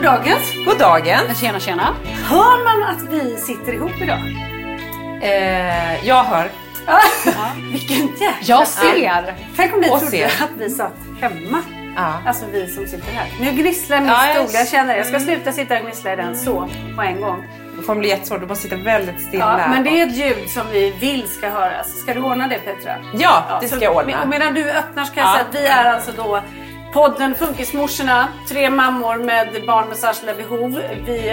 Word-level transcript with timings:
God 0.00 0.04
dagens. 0.10 0.54
God 0.66 0.78
dagen. 0.78 1.34
Tjena, 1.34 1.60
tjena. 1.60 1.94
Hör 2.28 2.64
man 2.64 2.90
att 2.90 3.02
vi 3.12 3.36
sitter 3.36 3.72
ihop 3.72 3.90
idag? 4.00 4.18
Eh, 5.22 6.06
jag 6.06 6.24
hör. 6.24 6.50
Vilken 7.72 7.96
jäkla... 8.06 8.28
Jag 8.40 8.66
ser. 8.68 9.34
Tänk 9.56 9.74
om 9.74 9.80
ni 9.80 9.90
Och 9.90 9.98
trodde 10.00 10.10
ser. 10.16 10.26
att 10.26 10.50
vi 10.58 10.70
satt 10.70 10.94
hemma. 11.20 11.58
Ja. 11.96 12.12
Alltså 12.26 12.44
vi 12.52 12.66
som 12.68 12.86
sitter 12.86 13.12
här. 13.12 13.26
Nu 13.40 13.50
gnisslar 13.62 13.98
min 14.00 14.08
Ja, 14.08 14.26
jag- 14.26 14.36
stol, 14.36 14.54
jag 14.54 14.68
känner 14.68 14.92
det. 14.92 14.98
Jag 14.98 15.06
ska 15.06 15.20
sluta 15.20 15.52
sitta 15.52 15.76
och 15.78 15.82
gnissla 15.84 16.12
i 16.12 16.16
den 16.16 16.36
så 16.36 16.68
på 16.96 17.02
en 17.02 17.20
gång. 17.20 17.44
Det 17.76 17.86
kommer 17.86 18.00
bli 18.00 18.08
jättesvårt. 18.08 18.40
Du 18.40 18.46
måste 18.46 18.62
sitta 18.68 18.76
väldigt 18.76 19.20
stilla. 19.20 19.60
Ja, 19.60 19.68
men 19.68 19.84
det 19.84 19.90
är 20.00 20.06
ett 20.06 20.16
ljud 20.16 20.50
som 20.50 20.62
vi 20.72 20.90
vill 21.00 21.28
ska 21.28 21.48
höras. 21.48 22.00
Ska 22.02 22.14
du 22.14 22.20
ordna 22.20 22.48
det 22.48 22.58
Petra? 22.58 22.94
Ja, 23.14 23.58
det 23.60 23.68
ska 23.68 23.76
så 23.78 23.84
jag 23.84 23.96
ordna. 23.96 24.18
med- 24.18 24.28
Medan 24.28 24.54
du 24.54 24.70
öppnar 24.70 25.04
så 25.04 25.14
kan 25.14 25.22
jag 25.24 25.30
Ja. 25.32 25.34
säga 25.34 25.46
att 25.48 25.54
vi 25.54 25.66
är 25.66 25.92
alltså 25.94 26.10
då 26.16 26.40
podden 26.92 27.34
Funkismorsorna. 27.34 28.28
Tre 28.48 28.70
mammor 28.70 29.16
med 29.16 29.66
barn 29.66 29.88
med 29.88 29.96
särskilda 29.96 30.34
behov. 30.34 30.82
Vi 31.06 31.28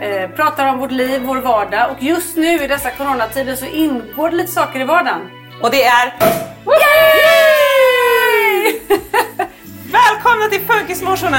eh, 0.00 0.30
pratar 0.30 0.66
om 0.66 0.78
vårt 0.78 0.90
liv, 0.90 1.22
vår 1.24 1.36
vardag 1.36 1.90
och 1.90 2.02
just 2.02 2.36
nu 2.36 2.64
i 2.64 2.66
dessa 2.66 2.90
coronatider 2.90 3.56
så 3.56 3.64
ingår 3.64 4.30
det 4.30 4.36
lite 4.36 4.52
saker 4.52 4.80
i 4.80 4.84
vardagen. 4.84 5.30
Och 5.62 5.70
det 5.70 5.84
är... 5.84 6.12
Välkomna 9.92 10.48
till 10.50 10.60
Funkismorsorna! 10.60 11.38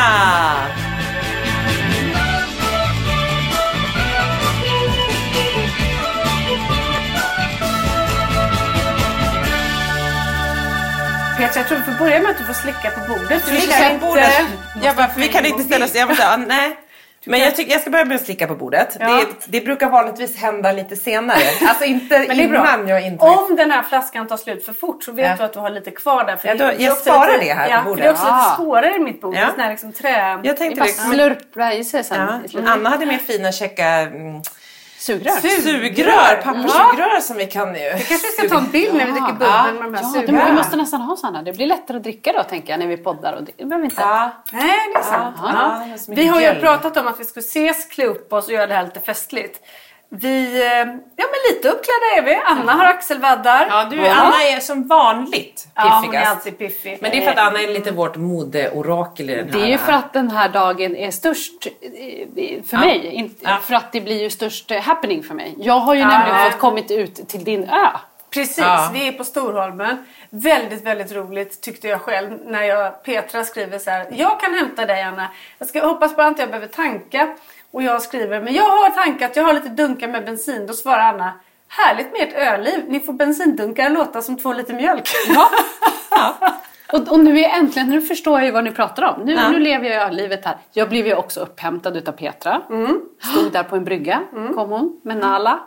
Petra, 11.40 11.60
jag 11.60 11.68
tror 11.68 11.78
vi 11.78 11.84
får 11.84 12.00
börja 12.06 12.20
med 12.20 12.32
att 12.32 12.38
du 12.38 12.44
får 12.46 12.54
slicka 12.54 12.90
på 12.92 13.14
bordet. 13.14 13.48
Vi 13.52 13.62
Slicka 13.62 13.90
på 14.00 14.06
bordet. 14.06 14.40
inte- 14.40 14.86
Jag 14.88 14.96
bara, 14.96 15.08
för 15.08 15.20
vi 15.22 15.28
kan 15.28 15.46
inte 15.46 15.64
ställa 15.64 15.86
oss... 15.86 15.96
Jag 15.96 16.08
bara, 16.08 16.18
ja, 16.20 16.38
nej. 16.38 16.78
Men 17.26 17.40
jag, 17.40 17.56
tycker, 17.56 17.72
jag 17.72 17.82
ska 17.82 17.90
börja 17.90 18.06
med 18.06 18.16
att 18.16 18.26
slicka 18.26 18.48
på 18.48 18.56
bordet. 18.56 18.98
Ja. 19.00 19.08
Det, 19.08 19.26
det 19.60 19.66
brukar 19.66 19.90
vanligtvis 19.90 20.38
hända 20.38 20.72
lite 20.72 20.96
senare. 20.96 21.40
Alltså 21.68 21.84
inte 21.86 22.26
Men 22.28 22.40
innan 22.40 22.88
jag 22.88 23.02
intagit. 23.06 23.38
Om 23.50 23.56
den 23.56 23.72
här 23.72 23.84
flaskan 23.84 24.28
tar 24.28 24.38
slut 24.38 24.66
för 24.66 24.74
fort 24.74 25.04
så 25.04 25.12
vet 25.12 25.26
Ja. 25.30 25.36
du 25.38 25.44
att 25.44 25.54
du 25.54 25.60
har 25.60 25.70
lite 25.70 25.92
kvar 25.92 26.24
där. 26.26 26.36
För 26.36 26.48
Ja, 26.48 26.56
då- 26.56 26.72
jag 26.78 26.92
också 26.92 27.02
sparar 27.10 27.34
lite, 27.34 27.46
det 27.46 27.54
här 27.54 27.66
på 27.68 27.72
ja, 27.74 27.82
bordet. 27.84 28.04
Det 28.04 28.08
är 28.10 28.12
också 28.12 28.26
Ah. 28.28 28.38
lite 28.44 28.56
svårare 28.64 28.96
i 28.96 29.00
mitt 29.00 29.22
bord. 29.22 29.36
Ja. 29.36 29.48
Här 29.58 29.70
liksom 29.70 29.94
trä... 29.94 30.40
Jag 30.44 30.58
tänkte 30.58 30.80
bara 30.82 30.86
det. 30.90 31.02
Men, 31.08 31.12
slurpla 31.14 31.74
i 31.74 31.84
sig 31.84 32.04
sen. 32.04 32.50
slutet. 32.50 32.70
Anna 32.70 32.90
hade 32.90 33.06
med 33.06 33.22
fina 33.22 33.52
käcka 33.52 33.86
mm, 33.88 34.42
Sugrör. 35.00 35.32
sugrör, 35.62 36.42
papperssugrör 36.44 37.20
som 37.20 37.38
vi 37.38 37.46
kan 37.46 37.76
ju... 37.76 37.90
kanske 37.90 38.14
vi 38.14 38.18
ska 38.18 38.50
ta 38.50 38.58
en 38.58 38.72
bild 38.72 38.94
när 38.96 39.06
vi 39.06 39.12
dricker 39.12 39.34
bubbel 39.34 39.74
med 39.74 39.84
de 39.84 39.94
här 39.94 40.02
Ja, 40.04 40.10
du, 40.14 40.20
vi 40.20 40.28
sugrören. 40.28 40.56
måste 40.56 40.78
nästan 40.78 41.02
ha 41.02 41.16
sådana. 41.16 41.42
Det 41.42 41.54
blir 41.54 41.66
lättare 41.68 41.98
att 41.98 42.04
dricka 42.04 42.32
då 42.34 42.44
tänker 42.44 42.70
jag 42.74 42.80
när 42.80 42.88
vi 42.88 42.98
poddar. 42.98 43.34
Och 43.34 43.44
det 43.58 43.66
behöver 43.66 43.86
inte... 43.86 44.02
Ja. 44.02 44.32
Nej, 44.52 44.90
det 44.94 45.00
är 45.00 45.04
sant. 45.04 45.36
Ja, 45.44 45.84
Ja. 45.90 45.98
Vi 46.08 46.28
har 46.28 46.42
ju 46.42 46.56
pratat 46.56 46.98
om 46.98 47.08
att 47.08 47.20
vi 47.20 47.26
skulle 47.26 47.44
ses, 47.46 47.86
klä 47.86 48.06
upp 48.06 48.34
oss 48.34 48.48
och 48.48 48.54
göra 48.54 48.68
det 48.68 48.74
här 48.74 48.84
lite 48.84 49.00
festligt. 49.00 49.60
Vi, 50.12 50.62
eh, 50.62 50.78
ja 51.16 51.26
men 51.26 51.40
lite 51.56 51.70
uppklädda 51.70 52.06
är 52.18 52.22
vi. 52.22 52.36
Anna 52.46 52.72
har 52.74 52.86
axelvaddar. 52.86 53.68
Ja, 53.70 53.88
du, 53.92 54.08
Anna 54.08 54.44
är 54.44 54.60
som 54.60 54.88
vanligt 54.88 55.68
Ja, 55.76 55.82
hon 55.84 55.92
är 55.92 56.02
piffigast. 56.02 56.32
alltid 56.32 56.58
piffig. 56.58 56.98
Men 57.02 57.12
det 57.12 57.18
är 57.18 57.22
för 57.22 57.32
att 57.32 57.48
Anna 57.48 57.62
är 57.62 57.68
lite 57.68 57.92
vårt 57.92 58.16
modeorakel 58.16 59.30
i 59.30 59.36
den 59.36 59.50
här. 59.50 59.60
Det 59.60 59.66
är 59.66 59.70
ju 59.70 59.78
för 59.78 59.92
att 59.92 60.14
den 60.14 60.32
här 60.32 60.50
dagen 60.50 60.96
är 60.96 61.12
störst 61.12 61.68
eh, 61.82 62.64
för 62.64 62.78
mig. 62.78 63.06
Inte, 63.06 63.36
Ja. 63.44 63.58
För 63.64 63.74
att 63.74 63.92
det 63.92 64.02
blir 64.02 64.22
ju 64.24 64.30
störst 64.30 64.72
eh, 64.72 64.82
happening 64.82 65.24
för 65.24 65.34
mig. 65.36 65.56
Jag 65.58 65.80
har 65.80 65.94
ju 65.94 66.00
Ja. 66.02 66.08
nämligen 66.08 66.52
fått 66.52 66.60
kommit 66.60 66.92
ut 66.92 67.28
till 67.30 67.44
din 67.44 67.64
ö. 67.70 67.88
Precis, 68.34 68.58
Ja. 68.58 68.90
vi 68.94 69.08
är 69.08 69.12
på 69.12 69.24
Storholmen. 69.24 70.06
Väldigt, 70.30 70.84
väldigt 70.86 71.12
roligt 71.12 71.62
tyckte 71.62 71.88
jag 71.88 72.02
själv 72.02 72.40
när 72.46 72.64
jag, 72.64 73.04
Petra 73.04 73.44
skriver 73.44 73.80
så 73.80 73.90
här. 73.92 74.08
Jag 74.12 74.40
kan 74.40 74.54
hämta 74.54 74.86
dig 74.86 75.02
Anna. 75.02 75.28
Jag 75.60 75.68
ska 75.68 75.86
hoppas 75.88 76.16
bara 76.16 76.28
inte 76.28 76.42
jag 76.42 76.50
behöver 76.50 76.68
tanka. 76.68 77.36
Och 77.72 77.84
jag 77.84 78.02
skriver, 78.02 78.42
men 78.42 78.54
jag 78.54 78.64
har 78.64 78.90
tankat, 78.90 79.36
jag 79.36 79.44
har 79.44 79.54
lite 79.54 79.70
dunkar 79.70 80.08
med 80.08 80.26
bensin. 80.26 80.68
Då 80.68 80.74
svarar 80.74 81.14
Anna, 81.14 81.34
härligt 81.68 82.12
med 82.12 82.22
ert 82.22 82.34
öliv. 82.54 82.84
Ni 82.88 83.00
får 83.00 83.14
bensindunkar 83.14 83.90
låta 83.90 84.22
som 84.22 84.38
två 84.38 84.54
liter 84.54 84.74
mjölk. 84.74 85.10
Ja. 86.12 86.36
Och, 86.94 87.12
och 87.12 87.20
nu 87.20 87.38
är 87.40 87.44
jag 87.44 87.58
äntligen, 87.58 87.90
nu 87.90 88.02
förstår 88.02 88.38
jag 88.40 88.46
ju 88.46 88.52
vad 88.52 88.64
ni 88.64 88.72
pratar 88.72 89.04
om. 89.04 89.22
Nu, 89.26 89.34
Ja. 89.34 89.50
nu 89.50 89.60
lever 89.60 89.90
jag 89.90 90.14
livet 90.14 90.46
här. 90.46 90.58
Jag 90.74 90.90
blev 90.90 91.08
ju 91.08 91.16
också 91.16 91.40
upphämtad 91.40 91.98
utav 91.98 92.12
Petra. 92.12 92.62
Mm. 92.70 93.02
Stod 93.32 93.52
där 93.52 93.64
på 93.64 93.76
en 93.76 93.84
brygga, 93.84 94.22
kom 94.56 94.70
hon 94.70 95.02
med 95.04 95.18
Nala. 95.18 95.60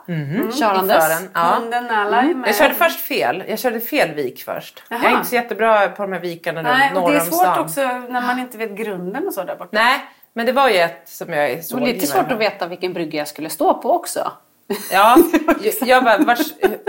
Körandes. 0.59 1.07
Fören. 1.07 1.29
Ja. 1.33 1.39
Hunden 1.41 1.85
Nalla 1.87 2.21
är 2.21 2.33
med. 2.33 2.47
Jag 2.49 2.55
körde 2.55 2.73
först 2.73 2.99
fel. 2.99 3.43
Jag 3.47 3.59
körde 3.59 3.79
fel 3.79 4.13
vik 4.15 4.43
först. 4.43 4.83
Jag 4.89 5.03
är 5.05 5.09
inte 5.11 5.25
så 5.25 5.35
jättebra 5.35 5.87
på 5.87 6.01
de 6.03 6.11
här 6.13 6.19
vikarna 6.19 6.61
Nej, 6.61 6.89
och 6.95 7.01
norr 7.01 7.11
det 7.11 7.17
är 7.17 7.21
om 7.21 7.25
svårt 7.25 7.39
stan. 7.39 7.59
också 7.59 7.81
när 8.09 8.21
man 8.27 8.39
inte 8.39 8.57
vet 8.57 8.71
grunden 8.77 9.27
och 9.27 9.33
så 9.33 9.43
där 9.43 9.55
borta. 9.55 9.69
Nej, 9.71 9.99
men 10.35 10.45
det 10.45 10.51
var 10.51 10.69
ju 10.69 10.77
ett 10.77 11.01
som 11.05 11.33
jag 11.33 11.49
Det 11.57 11.63
såg. 11.63 11.79
var 11.79 11.87
lite 11.87 12.07
svårt 12.07 12.31
att 12.31 12.39
veta 12.39 12.67
vilken 12.67 12.93
brygga 12.93 13.17
jag 13.19 13.27
skulle 13.27 13.49
stå 13.49 13.73
på 13.73 13.91
också. 13.91 14.31
Ja, 14.91 15.17
jag, 15.61 15.87
jag 15.89 16.03
bara, 16.03 16.17
vars, 16.17 16.39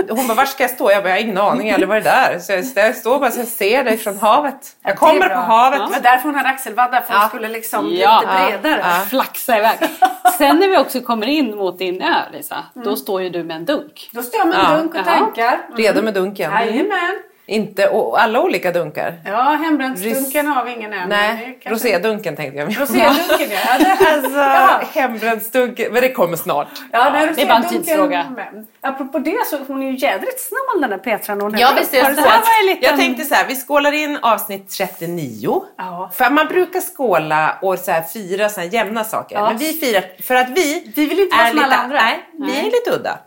hon 0.08 0.26
bara, 0.26 0.35
var 0.35 0.44
ska 0.44 0.62
jag 0.64 0.70
stå? 0.70 0.91
Jag 0.91 1.02
bara, 1.02 1.08
jag 1.08 1.17
har 1.17 1.20
ingen 1.23 1.38
aning, 1.38 1.69
jag 1.69 1.79
har 1.79 1.87
varit 1.87 2.05
där. 2.05 2.38
Så 2.38 2.52
jag, 2.52 2.64
jag 2.75 2.96
står 2.96 3.19
bara 3.19 3.31
så 3.31 3.41
jag 3.41 3.46
ser 3.46 3.85
dig 3.85 3.96
från 3.99 4.19
havet. 4.19 4.76
Jag 4.82 4.93
Det 4.93 4.96
kommer 4.96 5.29
på 5.29 5.35
havet. 5.35 5.79
Det 5.79 5.87
var 5.93 6.00
därför 6.02 6.25
hon 6.29 6.35
hade 6.35 6.49
axelvaddar, 6.49 7.00
för 7.00 7.12
hon 7.14 7.23
Ja. 7.23 7.29
skulle 7.29 7.49
liksom 7.49 7.85
bli 7.87 8.00
Ja. 8.02 8.20
lite 8.20 8.58
bredare. 8.62 8.81
Ja. 8.85 9.06
Flaxa 9.11 9.58
iväg. 9.58 9.79
Sen 10.38 10.58
när 10.58 10.69
vi 10.69 10.79
också 10.79 11.00
kommer 11.00 11.26
in 11.26 11.56
mot 11.56 11.79
din 11.79 12.02
ö 12.02 12.14
Lisa, 12.32 12.64
då 12.75 12.97
står 12.97 13.23
ju 13.23 13.31
du 13.31 13.44
med 13.44 13.56
en 13.56 13.64
dunk. 13.64 14.08
Då 14.12 14.23
står 14.23 14.38
jag 14.38 14.49
med 14.49 14.58
en 14.58 14.64
Ja. 14.73 14.76
dunk 14.76 14.94
och 14.94 15.05
tankar. 15.05 15.58
Redo 15.76 16.02
med 16.02 16.14
dunken. 16.14 16.52
Jajamän. 16.52 17.14
Inte, 17.46 17.88
och 17.88 18.20
alla 18.23 18.41
olika 18.43 18.73
dunkar. 18.73 19.14
Ja, 19.25 19.43
hembränsdunken 19.43 20.46
har 20.46 20.64
vi 20.64 20.70
ingen 20.73 20.93
än. 20.93 21.08
men 21.08 21.08
det 21.08 21.17
Nej, 21.17 21.58
kanske- 21.62 21.88
rosédunken 21.88 22.37
tänkte 22.37 22.58
jag. 22.58 22.81
Rosédunken 22.81 23.50
ja. 23.50 23.79
Det, 23.79 24.08
Alltså, 24.14 24.38
Ja. 24.38 24.81
hembränsdunken, 24.93 25.93
men 25.93 26.02
det 26.02 26.12
kommer 26.12 26.37
snart. 26.37 26.69
ja 26.93 27.11
nej, 27.12 27.32
det 27.37 27.43
är 27.43 27.46
bara 27.46 27.56
en 27.56 27.69
tidsfråga. 27.69 28.26
med. 28.37 28.67
Apropå 28.81 29.19
det 29.19 29.46
så 29.46 29.58
hon 29.69 29.82
är 29.82 29.87
ju 29.91 29.96
jädrigt 29.99 30.41
snål 30.41 30.81
den 30.81 30.91
där 30.91 30.99
Petra. 30.99 31.35
när 31.35 31.43
hon 31.44 31.58
Ja, 31.58 31.73
visst 31.79 31.94
är 31.94 31.99
det 31.99 32.14
så. 32.14 32.23
en 32.23 32.67
liten- 32.67 32.82
Jag 32.91 32.96
tänkte 32.99 33.25
så 33.25 33.35
här, 33.35 33.47
vi 33.49 33.55
skålar 33.56 33.93
in 33.93 34.19
avsnitt 34.23 34.69
39. 34.70 35.62
Ja. 35.79 36.11
För 36.14 36.31
man 36.31 36.47
brukar 36.47 36.81
skåla 36.81 37.58
och 37.62 37.79
så 37.79 37.90
här 37.90 38.02
fira 38.02 38.49
så 38.49 38.61
här 38.61 38.69
jämna 38.69 39.05
saker. 39.05 39.37
Ja. 39.37 39.49
Men 39.49 39.56
vi 39.58 39.73
firar, 39.73 40.05
för 40.23 40.35
att 40.35 40.50
vi, 40.50 40.93
Vi 40.97 41.06
vill 41.06 41.20
inte 41.20 41.37
vara 41.37 41.47
är 41.47 41.50
som 41.50 41.58
alla 41.64 41.76
andra. 41.76 41.99
Nej, 42.02 42.25
vi 42.32 42.38
Nej. 42.47 42.58
är 42.61 42.64
lite 42.64 42.90
udda. 42.90 43.19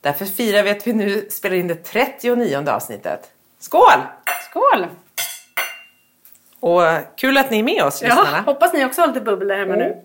Därför 0.00 0.24
firar 0.24 0.62
vi 0.62 0.70
att 0.70 0.86
vi 0.86 0.92
nu 0.92 1.26
spelar 1.30 1.56
in 1.56 1.68
det 1.68 1.74
39 1.74 2.64
avsnittet. 2.68 3.20
Skål! 3.62 4.02
Skål! 4.50 4.86
Och 6.60 6.82
kul 7.16 7.38
att 7.38 7.50
ni 7.50 7.58
är 7.58 7.62
med 7.62 7.84
oss, 7.84 8.02
Ja, 8.02 8.08
lyssnarna. 8.08 8.40
hoppas 8.40 8.72
ni 8.72 8.84
också 8.84 9.00
har 9.00 9.08
lite 9.08 9.20
bubbel 9.20 9.48
där 9.48 9.56
hemma 9.58 9.74
Mm. 9.74 9.88
nu. 9.88 10.04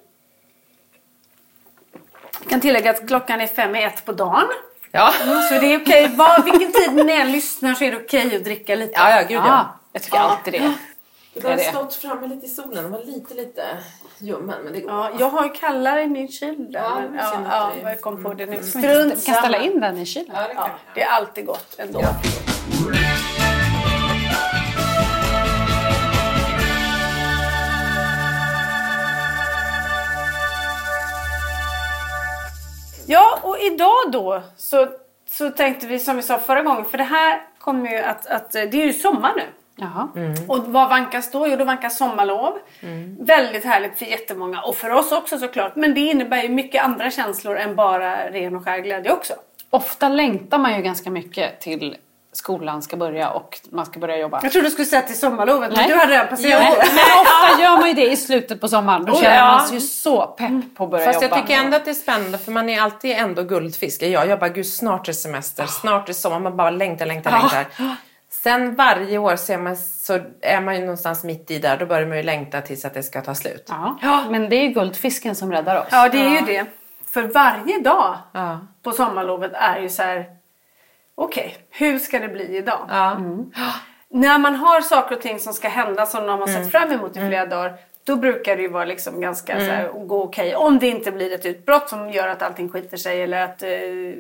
Jag 2.41 2.49
kan 2.49 2.61
tillägga 2.61 2.91
att 2.91 3.07
klockan 3.07 3.41
är 3.41 3.47
fem 3.47 3.75
i 3.75 3.83
ett 3.83 4.05
på 4.05 4.11
dagen. 4.11 4.47
Ja. 4.91 5.11
Så 5.49 5.53
det 5.53 5.73
är 5.73 5.81
okej. 5.81 6.07
Var, 6.15 6.43
vilken 6.43 6.71
tid 6.71 7.05
ni 7.05 7.13
än 7.13 7.31
lyssnar 7.31 7.73
så 7.73 7.83
är 7.83 7.91
det 7.91 7.97
okej 7.97 8.35
att 8.35 8.43
dricka 8.43 8.75
lite. 8.75 8.93
Ja, 8.95 9.09
ja, 9.09 9.21
gud 9.21 9.37
Ja, 9.37 9.43
ja. 9.47 9.79
jag 9.93 10.03
tycker 10.03 10.17
alltid 10.17 10.53
det. 10.53 10.73
Det. 11.41 11.59
stått 11.63 11.93
framme 11.95 12.27
lite 12.27 12.45
i 12.45 12.49
solen, 12.49 12.83
den 12.83 12.91
var 12.91 13.03
lite, 13.03 13.33
lite 13.33 13.63
ljummen. 14.19 14.61
Men 14.63 14.73
det 14.73 14.79
går. 14.79 14.91
Ja, 14.91 15.09
jag 15.19 15.29
har 15.29 15.43
ju 15.43 15.49
kallare 15.49 16.01
i 16.03 16.07
min 16.07 16.27
kyl 16.27 16.71
där. 16.71 16.79
Ja, 16.79 16.95
men, 16.99 17.15
ja, 17.49 17.71
ja, 17.83 17.89
jag 17.89 18.01
kom 18.01 18.23
på 18.23 18.33
det 18.33 18.45
nu. 18.45 18.57
Vi 18.59 18.63
Strunt 18.67 19.25
kan 19.25 19.35
ställa 19.35 19.57
in 19.57 19.79
den 19.79 19.97
i 19.97 20.05
kylen. 20.05 20.31
Ja, 20.35 20.41
det 20.47 20.53
Ja, 20.55 20.69
det 20.93 21.01
är 21.03 21.09
alltid 21.09 21.45
gott 21.45 21.75
ändå. 21.77 22.01
Ja, 22.01 22.09
och 33.43 33.59
idag 33.59 34.11
då 34.11 34.41
så, 34.57 34.87
så 35.29 35.49
tänkte 35.49 35.87
vi 35.87 35.99
som 35.99 36.15
vi 36.15 36.21
sa 36.21 36.37
förra 36.39 36.61
gången, 36.61 36.85
för 36.85 36.97
det 36.97 37.03
här 37.03 37.41
kommer 37.59 37.91
ju 37.91 37.97
att, 37.97 38.27
att 38.27 38.51
det 38.51 38.59
är 38.59 38.85
ju 38.85 38.93
sommar 38.93 39.33
nu. 39.35 39.43
Jaha. 39.75 40.07
Och 40.47 40.65
vad 40.65 40.89
vankas 40.89 41.31
då? 41.31 41.47
Jo, 41.47 41.55
då 41.55 41.63
vankas 41.65 41.97
sommarlov. 41.97 42.57
Väldigt 43.19 43.65
härligt 43.65 43.97
för 43.97 44.05
jättemånga 44.05 44.61
och 44.61 44.75
för 44.75 44.89
oss 44.89 45.11
också 45.11 45.37
såklart. 45.37 45.75
Men 45.75 45.93
det 45.93 46.01
innebär 46.01 46.43
ju 46.43 46.49
mycket 46.49 46.83
andra 46.83 47.11
känslor 47.11 47.57
än 47.57 47.75
bara 47.75 48.29
ren 48.29 48.55
och 48.55 48.63
skär 48.63 48.77
glädje 48.77 49.11
också. 49.11 49.33
Ofta 49.69 50.09
längtar 50.09 50.57
man 50.57 50.75
ju 50.75 50.81
ganska 50.81 51.09
mycket 51.09 51.61
till 51.61 51.97
skolan 52.37 52.81
ska 52.81 52.97
börja 52.97 53.29
och 53.29 53.59
man 53.71 53.85
ska 53.85 53.99
börja 53.99 54.17
jobba. 54.17 54.39
Jag 54.43 54.51
trodde 54.51 54.67
du 54.67 54.71
skulle 54.71 54.85
säga 54.85 55.01
till 55.01 55.19
sommarlovet, 55.19 55.69
men 55.69 55.77
Nej. 55.79 55.87
du 55.89 55.95
hade 55.95 56.11
redan 56.13 56.27
passerat 56.27 56.61
det. 56.61 56.67
men 56.95 57.21
ofta 57.21 57.61
gör 57.63 57.77
man 57.77 57.87
ju 57.87 57.93
det 57.93 58.11
i 58.11 58.15
slutet 58.17 58.61
på 58.61 58.67
sommaren. 58.67 59.05
Då 59.05 59.13
Oh, 59.13 59.21
känner 59.21 59.35
ja. 59.37 59.45
man 59.51 59.67
sig 59.67 59.75
ju 59.75 59.81
så 59.81 60.27
pepp 60.27 60.51
på 60.77 60.83
att 60.83 60.91
börja 60.91 61.05
Fast 61.05 61.21
jag 61.21 61.29
jobba. 61.31 61.41
tycker 61.41 61.59
ändå 61.59 61.77
att 61.77 61.85
det 61.85 61.91
är 61.91 61.95
spännande 61.95 62.37
för 62.37 62.51
man 62.51 62.69
är 62.69 62.81
alltid 62.81 63.11
ändå 63.11 63.43
guldfisk. 63.43 64.01
Jag, 64.03 64.27
jag 64.27 64.39
bara, 64.39 64.49
gud 64.49 64.65
snart 64.67 65.07
är 65.09 65.13
semester, 65.13 65.65
snart 65.65 66.09
är 66.09 66.13
sommar. 66.13 66.39
Man 66.39 66.57
bara 66.57 66.69
längtar, 66.69 67.05
längtar, 67.05 67.31
längtar. 67.31 67.65
Sen 68.29 68.75
varje 68.75 69.17
år 69.17 69.35
så 69.35 69.53
är, 69.53 69.57
man, 69.57 69.77
så 69.77 70.19
är 70.41 70.61
man 70.61 70.75
ju 70.75 70.81
någonstans 70.81 71.23
mitt 71.23 71.51
i 71.51 71.59
där. 71.59 71.77
Då 71.77 71.85
börjar 71.85 72.05
man 72.07 72.17
ju 72.17 72.23
längta 72.23 72.61
tills 72.61 72.85
att 72.85 72.93
det 72.93 73.03
ska 73.03 73.21
ta 73.21 73.35
slut. 73.35 73.65
Ja, 74.01 74.25
men 74.29 74.49
det 74.49 74.55
är 74.55 74.61
ju 74.63 74.69
guldfisken 74.69 75.35
som 75.35 75.51
räddar 75.51 75.79
oss. 75.79 75.87
Ja, 75.91 76.09
det 76.09 76.19
är 76.19 76.29
ju 76.29 76.41
det. 76.41 76.65
För 77.09 77.21
varje 77.23 77.79
dag 77.79 78.15
Ja. 78.31 78.59
på 78.83 78.91
sommarlovet 78.91 79.51
är 79.53 79.79
ju 79.79 79.89
så 79.89 80.03
här. 80.03 80.25
Okej, 81.19 81.57
hur 81.69 81.99
ska 81.99 82.19
det 82.19 82.27
bli 82.27 82.57
idag? 82.57 82.85
Ja. 82.89 83.17
När 84.09 84.37
man 84.39 84.55
har 84.55 84.81
saker 84.81 85.15
och 85.15 85.21
ting 85.21 85.39
som 85.39 85.53
ska 85.53 85.67
hända 85.69 86.05
som 86.05 86.25
man 86.25 86.39
har 86.39 86.47
Mm. 86.47 86.63
sett 86.63 86.71
fram 86.71 86.91
emot 86.91 87.17
i 87.17 87.19
flera 87.27 87.45
dagar. 87.45 87.73
Då 88.03 88.15
brukar 88.15 88.55
det 88.55 88.61
ju 88.61 88.67
vara 88.67 88.85
liksom 88.85 89.21
ganska 89.21 89.59
så 89.59 89.65
här, 89.71 89.87
gå 90.07 90.23
okej. 90.23 90.55
Om 90.55 90.79
det 90.79 90.87
inte 90.87 91.11
blir 91.11 91.33
ett 91.33 91.45
utbrott 91.45 91.89
som 91.89 92.09
gör 92.11 92.27
att 92.27 92.41
allting 92.41 92.69
skiter 92.69 92.97
sig. 92.97 93.21
Eller 93.21 93.41
att 93.43 93.63
eh, 93.63 93.69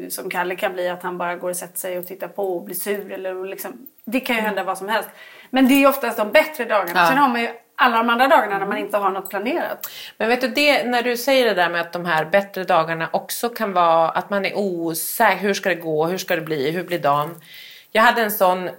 som 0.09 0.29
Kalle 0.29 0.55
kan 0.55 0.73
bli 0.73 0.89
att 0.89 1.03
han 1.03 1.17
bara 1.17 1.35
går 1.35 1.49
och 1.49 1.55
sätter 1.55 1.79
sig 1.79 1.97
och 1.97 2.07
tittar 2.07 2.27
på 2.27 2.55
och 2.55 2.63
blir 2.63 2.75
sur. 2.75 3.11
Eller 3.11 3.35
och 3.35 3.45
liksom, 3.45 3.87
det 4.05 4.19
kan 4.19 4.35
ju 4.35 4.41
hända 4.41 4.63
vad 4.63 4.77
som 4.77 4.89
helst. 4.89 5.09
Men 5.49 5.67
det 5.67 5.73
är 5.73 5.79
ju 5.79 5.87
oftast 5.87 6.17
de 6.17 6.31
bättre 6.31 6.65
dagarna. 6.65 6.99
Ja. 6.99 7.07
Sen 7.07 7.17
har 7.17 7.29
man 7.29 7.41
ju 7.41 7.49
alla 7.79 7.97
de 7.97 8.09
andra 8.09 8.27
dagarna 8.27 8.57
när 8.57 8.65
man 8.65 8.77
inte 8.77 8.97
har 8.97 9.11
något 9.11 9.29
planerat. 9.29 9.87
Men 10.17 10.29
vet 10.29 10.41
du, 10.41 10.47
det, 10.47 10.83
när 10.83 11.01
du 11.01 11.17
säger 11.17 11.45
det 11.45 11.53
där 11.53 11.69
med 11.69 11.81
att 11.81 11.93
de 11.93 12.05
här 12.05 12.25
bättre 12.25 12.63
dagarna 12.63 13.09
också 13.13 13.49
kan 13.49 13.73
vara 13.73 14.09
att 14.09 14.29
man 14.29 14.45
är 14.45 14.57
osäker. 14.57 15.41
Hur 15.41 15.53
ska 15.53 15.69
det 15.69 15.75
gå? 15.75 16.07
Hur 16.07 16.17
ska 16.17 16.35
det 16.35 16.41
bli? 16.41 16.71
Hur 16.71 16.83
blir 16.83 16.99
dagen? 16.99 17.35
Jag 17.91 18.01
hade 18.01 18.21
en 18.21 18.31
sån 18.31 18.69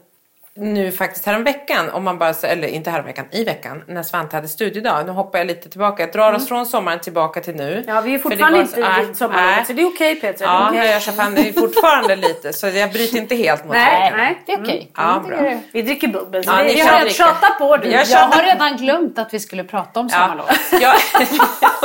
nu 0.58 0.92
faktiskt 0.92 1.26
häromveckan, 1.26 1.90
om 1.90 2.04
man 2.04 2.18
bara, 2.18 2.30
eller 2.42 2.68
inte 2.68 2.90
häromveckan, 2.90 3.24
i 3.30 3.44
veckan, 3.44 3.82
när 3.86 4.02
Svante 4.02 4.36
hade 4.36 4.48
studiedag. 4.48 5.06
Nu 5.06 5.12
hoppar 5.12 5.38
jag 5.38 5.46
lite 5.46 5.68
tillbaka. 5.70 6.02
Jag 6.02 6.12
drar 6.12 6.32
oss 6.32 6.48
från 6.48 6.66
sommaren 6.66 7.00
tillbaka 7.00 7.40
till 7.40 7.54
nu. 7.54 7.72
Mm. 7.72 7.84
Ja, 7.88 8.00
vi 8.00 8.14
är 8.14 8.18
För 8.18 8.30
det 8.30 8.36
fortfarande 8.36 8.60
inte 8.60 8.72
sommarlovet. 8.72 9.56
nej. 9.56 9.64
Så 9.66 9.72
det 9.72 9.82
är 9.82 9.86
okej 9.86 10.16
Petra. 10.20 10.46
det 10.46 10.52
är 10.52 10.54
Ja, 10.54 10.68
okej. 10.70 10.90
jag 10.90 11.02
Japan, 11.02 11.34
det 11.34 11.48
är 11.48 11.52
fortfarande 11.52 12.16
lite, 12.16 12.52
så 12.52 12.66
jag 12.66 12.92
bryter 12.92 13.18
inte 13.18 13.34
helt 13.34 13.64
mot 13.64 13.72
Nej, 13.74 14.12
nej. 14.16 14.42
Det 14.46 14.52
är 14.52 14.62
okej. 14.62 14.92
Ja, 14.96 15.22
bra. 15.26 15.60
Vi 15.72 15.82
dricker 15.82 16.08
bubbel. 16.08 16.44
Så 16.44 16.50
Ja, 16.50 16.62
vi 16.62 16.80
har 16.80 17.00
dricka. 17.00 17.14
tjata 17.14 17.50
på 17.58 17.76
du. 17.76 17.88
Jag 17.90 18.06
Jag 18.06 18.18
har 18.18 18.42
redan 18.42 18.76
glömt 18.76 19.18
att 19.18 19.34
vi 19.34 19.40
skulle 19.40 19.64
prata 19.64 20.00
om 20.00 20.08
sommarlovet. 20.10 20.60
Ja, 20.80 20.94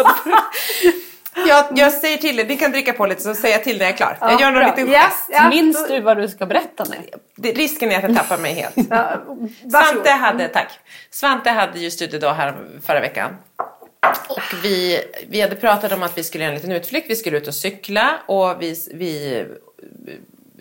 jag, 1.47 1.65
jag, 1.75 1.91
säger 1.91 2.18
till 2.18 2.39
er, 2.39 2.45
ni 2.45 2.57
kan 2.57 2.71
dricka 2.71 2.94
på 2.94 3.06
lite 3.06 3.21
så 3.21 3.35
säger 3.35 3.56
jag 3.56 3.63
till 3.63 3.77
när 3.77 3.85
jag 3.85 3.94
är 3.94 3.97
klar. 3.97 4.18
jag 4.21 4.41
gör 4.41 4.51
någon 4.51 4.59
bra. 4.59 4.69
liten 4.69 4.88
Yes, 4.88 5.03
gest. 5.03 5.30
ja. 5.31 5.50
Minns 5.50 5.88
du 5.88 6.00
vad 6.00 6.18
du 6.18 6.27
ska 6.27 6.45
berätta 6.45 6.83
nu? 6.89 6.95
Det, 7.35 7.51
risken 7.51 7.91
är 7.91 7.97
att 7.97 8.03
jag 8.03 8.15
tappar 8.15 8.38
mig 8.38 8.53
helt. 8.53 8.75
Ja. 8.89 9.21
Svante 9.71 10.09
hade, 10.09 10.47
tack. 10.47 10.69
Svante 11.12 11.50
hade 11.50 11.80
ju 11.80 11.91
studiedag 11.91 12.33
här 12.33 12.56
förra 12.85 13.00
veckan. 13.00 13.35
Och 14.30 14.41
vi, 14.63 15.00
vi 15.30 15.41
hade 15.41 15.56
pratat 15.56 15.91
om 15.91 16.03
att 16.03 16.18
vi 16.18 16.24
skulle 16.24 16.44
göra 16.44 16.51
en 16.51 16.56
liten 16.56 16.71
utflykt. 16.71 17.09
Vi 17.09 17.15
skulle 17.15 17.38
ut 17.38 17.47
och 17.47 17.56
cykla 17.56 18.19
och 18.25 18.62
vi, 18.62 18.75
vi 18.94 19.45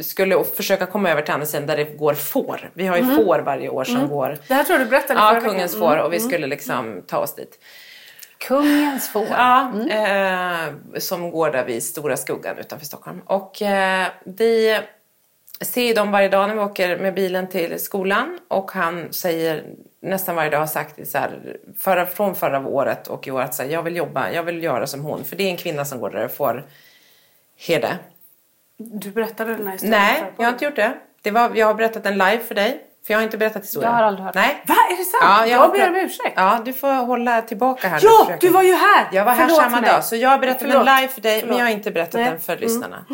skulle 0.00 0.44
försöka 0.44 0.86
komma 0.86 1.10
över 1.10 1.22
till 1.22 1.34
andra 1.34 1.46
sidan 1.46 1.66
där 1.66 1.76
det 1.76 1.84
går 1.84 2.14
får. 2.14 2.70
Vi 2.74 2.86
har 2.86 2.96
ju 2.96 3.04
får 3.04 3.38
varje 3.38 3.68
år 3.68 3.84
som 3.84 4.08
går. 4.08 4.38
Det 4.48 4.54
här 4.54 4.64
tror 4.64 4.78
du 4.78 4.84
berättade 4.84 5.20
Ja, 5.20 5.40
kungens 5.40 5.76
får 5.78 5.96
och 5.96 6.12
vi 6.12 6.20
skulle 6.20 6.46
liksom 6.46 7.02
ta 7.06 7.18
oss 7.18 7.34
dit. 7.34 7.58
Kungens 8.48 9.08
får. 9.08 9.26
Ja, 9.30 9.72
eh, 9.90 10.98
som 10.98 11.30
går 11.30 11.50
där 11.50 11.64
vid 11.64 11.82
Stora 11.82 12.16
Skuggan 12.16 12.58
utanför 12.58 12.86
Stockholm. 12.86 13.22
Och 13.26 13.62
eh, 13.62 14.08
vi 14.24 14.80
ser 15.60 15.82
ju 15.82 15.94
dem 15.94 16.12
varje 16.12 16.28
dag 16.28 16.48
när 16.48 16.54
vi 16.54 16.60
åker 16.60 16.96
med 16.98 17.14
bilen 17.14 17.48
till 17.48 17.80
skolan. 17.80 18.38
Och 18.48 18.72
han 18.72 19.12
säger 19.12 19.64
nästan 20.00 20.36
varje 20.36 20.50
dag, 20.50 20.58
har 20.58 20.66
sagt 20.66 21.08
så 21.08 21.18
här, 21.18 21.56
förra, 21.78 22.06
från 22.06 22.34
förra 22.34 22.66
året 22.66 23.08
och 23.08 23.28
i 23.28 23.30
år 23.30 23.40
att 23.40 23.54
så 23.54 23.62
här, 23.62 23.70
jag 23.70 23.82
vill 23.82 23.96
jobba, 23.96 24.30
jag 24.30 24.42
vill 24.42 24.62
göra 24.62 24.86
som 24.86 25.00
hon. 25.00 25.24
För 25.24 25.36
det 25.36 25.44
är 25.44 25.50
en 25.50 25.56
kvinna 25.56 25.84
som 25.84 26.00
går 26.00 26.10
där 26.10 26.24
och 26.24 26.30
får 26.30 26.64
herde. 27.56 27.98
Du 28.76 29.10
berättade 29.10 29.56
den 29.56 29.66
här 29.66 29.72
historien 29.72 30.00
Nej, 30.00 30.32
jag 30.36 30.44
har 30.44 30.52
inte 30.52 30.64
gjort 30.64 30.76
det. 30.76 30.94
det 31.22 31.30
var, 31.30 31.52
jag 31.54 31.66
har 31.66 31.74
berättat 31.74 32.02
den 32.02 32.12
live 32.12 32.38
för 32.38 32.54
dig. 32.54 32.86
För 33.06 33.14
jag 33.14 33.18
har 33.18 33.22
inte 33.24 33.38
berättat 33.38 33.62
historien. 33.62 33.90
Jag 33.92 33.98
har 33.98 34.04
aldrig 34.04 34.24
hört. 34.26 34.34
Nej. 34.34 34.62
Va, 34.66 34.74
är 34.90 34.96
det 34.96 35.04
sant? 35.04 35.22
Ja, 35.22 35.46
jag 35.46 35.58
har 35.58 35.68
ber 35.68 35.88
om 35.88 35.96
ursäkt. 35.96 36.32
Ja, 36.36 36.58
du 36.64 36.72
får 36.72 36.92
hålla 36.92 37.42
tillbaka 37.42 37.88
här. 37.88 38.00
Ja, 38.02 38.30
du 38.40 38.48
var 38.48 38.62
ju 38.62 38.72
här! 38.74 39.08
Jag 39.12 39.24
var 39.24 39.32
här 39.32 39.40
Förlåt 39.46 39.62
samma 39.62 39.80
mig. 39.80 39.90
dag, 39.90 40.04
så 40.04 40.16
jag 40.16 40.30
har 40.30 40.38
berättat 40.38 40.60
Förlåt. 40.62 40.86
den 40.86 40.96
live 40.96 41.08
för 41.08 41.20
dig, 41.20 41.32
men 41.32 41.40
Förlåt. 41.40 41.58
jag 41.58 41.64
har 41.66 41.70
inte 41.72 41.90
berättat 41.90 42.14
Nej. 42.14 42.24
den 42.30 42.40
för 42.40 42.56
lyssnarna. 42.56 43.04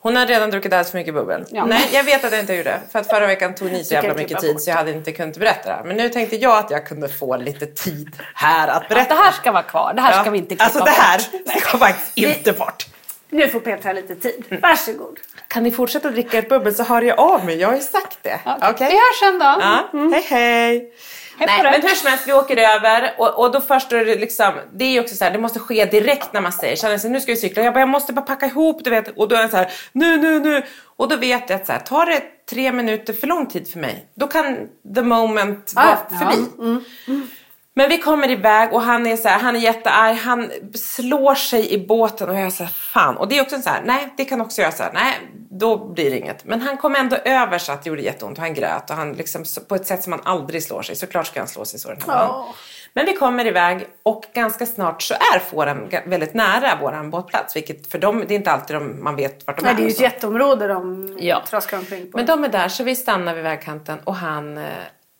Hon 0.00 0.16
har 0.16 0.26
redan 0.26 0.50
druckit 0.50 0.72
alldeles 0.72 0.90
för 0.90 0.98
mycket 0.98 1.14
bubbel. 1.14 1.44
Ja. 1.50 1.64
Nej, 1.66 1.88
jag 1.92 2.04
vet 2.04 2.24
att 2.24 2.32
jag 2.32 2.40
inte 2.40 2.54
gjorde. 2.54 2.80
För 2.92 2.98
att 2.98 3.06
förra 3.10 3.26
veckan 3.26 3.54
tog 3.54 3.72
ni 3.72 3.84
så 3.84 3.94
jävla 3.94 4.14
mycket 4.14 4.40
tid 4.40 4.52
bort. 4.54 4.62
så 4.62 4.70
jag 4.70 4.76
hade 4.76 4.92
inte 4.92 5.12
kunnat 5.12 5.36
berätta 5.38 5.68
det 5.68 5.74
här. 5.74 5.84
Men 5.84 5.96
nu 5.96 6.08
tänkte 6.08 6.36
jag 6.36 6.58
att 6.58 6.70
jag 6.70 6.86
kunde 6.86 7.08
få 7.08 7.36
lite 7.36 7.66
tid 7.66 8.16
här 8.34 8.68
att 8.68 8.88
berätta. 8.88 9.14
Det 9.14 9.20
här 9.20 9.32
ska 9.32 9.52
vara 9.52 9.62
kvar. 9.62 9.92
Det 9.94 10.02
här 10.02 10.12
ska 10.12 10.24
Ja. 10.24 10.30
vi 10.30 10.38
inte 10.38 10.48
klippa 10.48 10.64
Alltså 10.64 10.84
det 10.84 10.90
här 10.90 11.18
bort. 11.44 11.60
ska 11.62 11.78
faktiskt 11.78 12.18
inte 12.18 12.52
bort. 12.52 12.86
Nu 13.30 13.48
får 13.48 13.60
Petra 13.60 13.92
lite 13.92 14.14
tid. 14.14 14.44
Mm. 14.50 14.60
Varsågod. 14.60 15.18
Kan 15.48 15.62
ni 15.62 15.70
fortsätta 15.70 16.08
att 16.08 16.14
dricka 16.14 16.38
ett 16.38 16.48
bubbel 16.48 16.74
så 16.74 16.82
hör 16.82 17.02
jag 17.02 17.18
av 17.20 17.44
mig. 17.44 17.56
Jag 17.60 17.68
har 17.68 17.74
ju 17.74 17.80
sagt 17.80 18.18
det. 18.22 18.40
Ja, 18.44 18.70
Okej? 18.70 18.88
Vi 18.90 18.96
hörs 18.96 19.18
sen 19.20 19.38
då. 19.38 19.44
Ja, 19.44 19.88
hej 20.12 20.22
hej. 20.28 20.92
Hej 21.38 21.46
Nej, 21.46 21.62
men 21.62 21.82
hur 21.82 21.88
som 21.88 22.10
helst, 22.10 22.28
vi 22.28 22.32
åker 22.32 22.56
över 22.56 23.14
och, 23.18 23.38
och 23.38 23.52
då 23.52 23.60
först 23.60 23.92
är 23.92 24.04
det 24.04 24.14
liksom, 24.14 24.52
det 24.72 24.84
är 24.84 24.88
ju 24.88 25.00
också 25.00 25.14
så 25.16 25.24
här, 25.24 25.30
det 25.30 25.38
måste 25.38 25.58
ske 25.58 25.84
direkt 25.84 26.32
när 26.32 26.40
man 26.40 26.52
säger, 26.52 26.76
känner 26.76 26.98
sig, 26.98 27.10
nu 27.10 27.20
ska 27.20 27.32
vi 27.32 27.36
cykla, 27.36 27.62
jag 27.62 27.74
bara, 27.74 27.80
jag 27.80 27.88
måste 27.88 28.12
bara 28.12 28.22
packa 28.26 28.46
ihop, 28.46 28.84
du 28.84 28.90
vet, 28.90 29.18
och 29.18 29.28
då 29.28 29.36
är 29.36 29.42
det 29.42 29.48
så 29.48 29.56
här, 29.56 29.70
nu, 29.92 30.16
nu, 30.16 30.40
nu, 30.40 30.62
och 30.96 31.08
då 31.08 31.16
vet 31.16 31.50
jag 31.50 31.60
att 31.60 31.66
så 31.66 31.72
här, 31.72 31.80
tar 31.80 32.06
det 32.06 32.22
tre 32.50 32.72
minuter 32.72 33.12
för 33.12 33.26
lång 33.26 33.46
tid 33.46 33.70
för 33.72 33.78
mig, 33.78 34.06
då 34.14 34.26
kan 34.26 34.68
the 34.94 35.02
moment 35.02 35.72
Ah, 35.76 35.84
vara 35.84 35.98
ja. 36.10 36.18
förbi. 36.18 36.80
Men 37.78 37.88
vi 37.88 37.98
kommer 37.98 38.30
iväg 38.30 38.72
och 38.72 38.82
han 38.82 39.06
är 39.06 39.16
så 39.16 39.28
här, 39.28 39.38
han 39.38 39.56
är 39.56 39.60
jättearg, 39.60 40.16
han 40.16 40.50
slår 40.74 41.34
sig 41.34 41.72
i 41.72 41.86
båten 41.86 42.28
och 42.28 42.34
jag 42.34 42.40
här, 42.40 42.66
fan. 42.66 43.16
Och 43.16 43.28
det 43.28 43.38
är 43.38 43.42
också 43.42 43.58
så 43.62 43.70
här, 43.70 43.82
nej, 43.84 44.14
det 44.16 44.24
kan 44.24 44.40
också 44.40 44.60
göra 44.60 44.72
så 44.72 44.82
här, 44.82 44.90
nej, 44.94 45.14
då 45.50 45.92
blir 45.92 46.10
det 46.10 46.18
inget. 46.18 46.44
Men 46.44 46.60
han 46.60 46.76
kom 46.76 46.94
ändå 46.94 47.16
över 47.16 47.58
så 47.58 47.72
att 47.72 47.82
det 47.82 47.88
gjorde 47.88 48.02
jätteont 48.02 48.38
och 48.38 48.44
han 48.44 48.54
grät 48.54 48.90
och 48.90 48.96
han 48.96 49.12
liksom, 49.12 49.44
på 49.68 49.74
ett 49.74 49.86
sätt 49.86 50.02
som 50.02 50.10
man 50.10 50.20
aldrig 50.24 50.62
slår 50.62 50.82
sig. 50.82 50.96
Såklart 50.96 51.26
ska 51.26 51.40
han 51.40 51.48
slå 51.48 51.64
sig 51.64 51.80
så 51.80 51.88
den 51.88 51.98
här 52.06 52.18
dagen. 52.18 52.44
Men 52.92 53.06
vi 53.06 53.12
kommer 53.12 53.46
iväg 53.46 53.86
och 54.02 54.24
ganska 54.34 54.66
snart 54.66 55.02
så 55.02 55.14
är 55.14 55.38
fåren 55.38 55.88
väldigt 56.06 56.34
nära 56.34 56.78
våran 56.80 57.10
båtplats. 57.10 57.56
Vilket 57.56 57.90
för 57.90 57.98
dem, 57.98 58.24
det 58.28 58.34
är 58.34 58.36
inte 58.36 58.50
alltid 58.50 58.76
de, 58.76 59.04
man 59.04 59.16
vet 59.16 59.46
vart 59.46 59.56
de 59.56 59.62
Nej, 59.62 59.72
är. 59.72 59.76
det 59.76 59.82
är 59.82 59.84
ju 59.84 59.90
ett 59.90 60.00
jätteområde 60.00 60.66
de 60.68 61.16
Ja. 61.20 61.42
traskar 61.50 61.78
omkring 61.78 62.10
på. 62.10 62.16
Men 62.18 62.26
de 62.26 62.44
är 62.44 62.48
där 62.48 62.68
så 62.68 62.84
vi 62.84 62.96
stannar 62.96 63.34
vid 63.34 63.44
vägkanten 63.44 63.98
och 64.04 64.14
han 64.16 64.58
eh, 64.58 64.64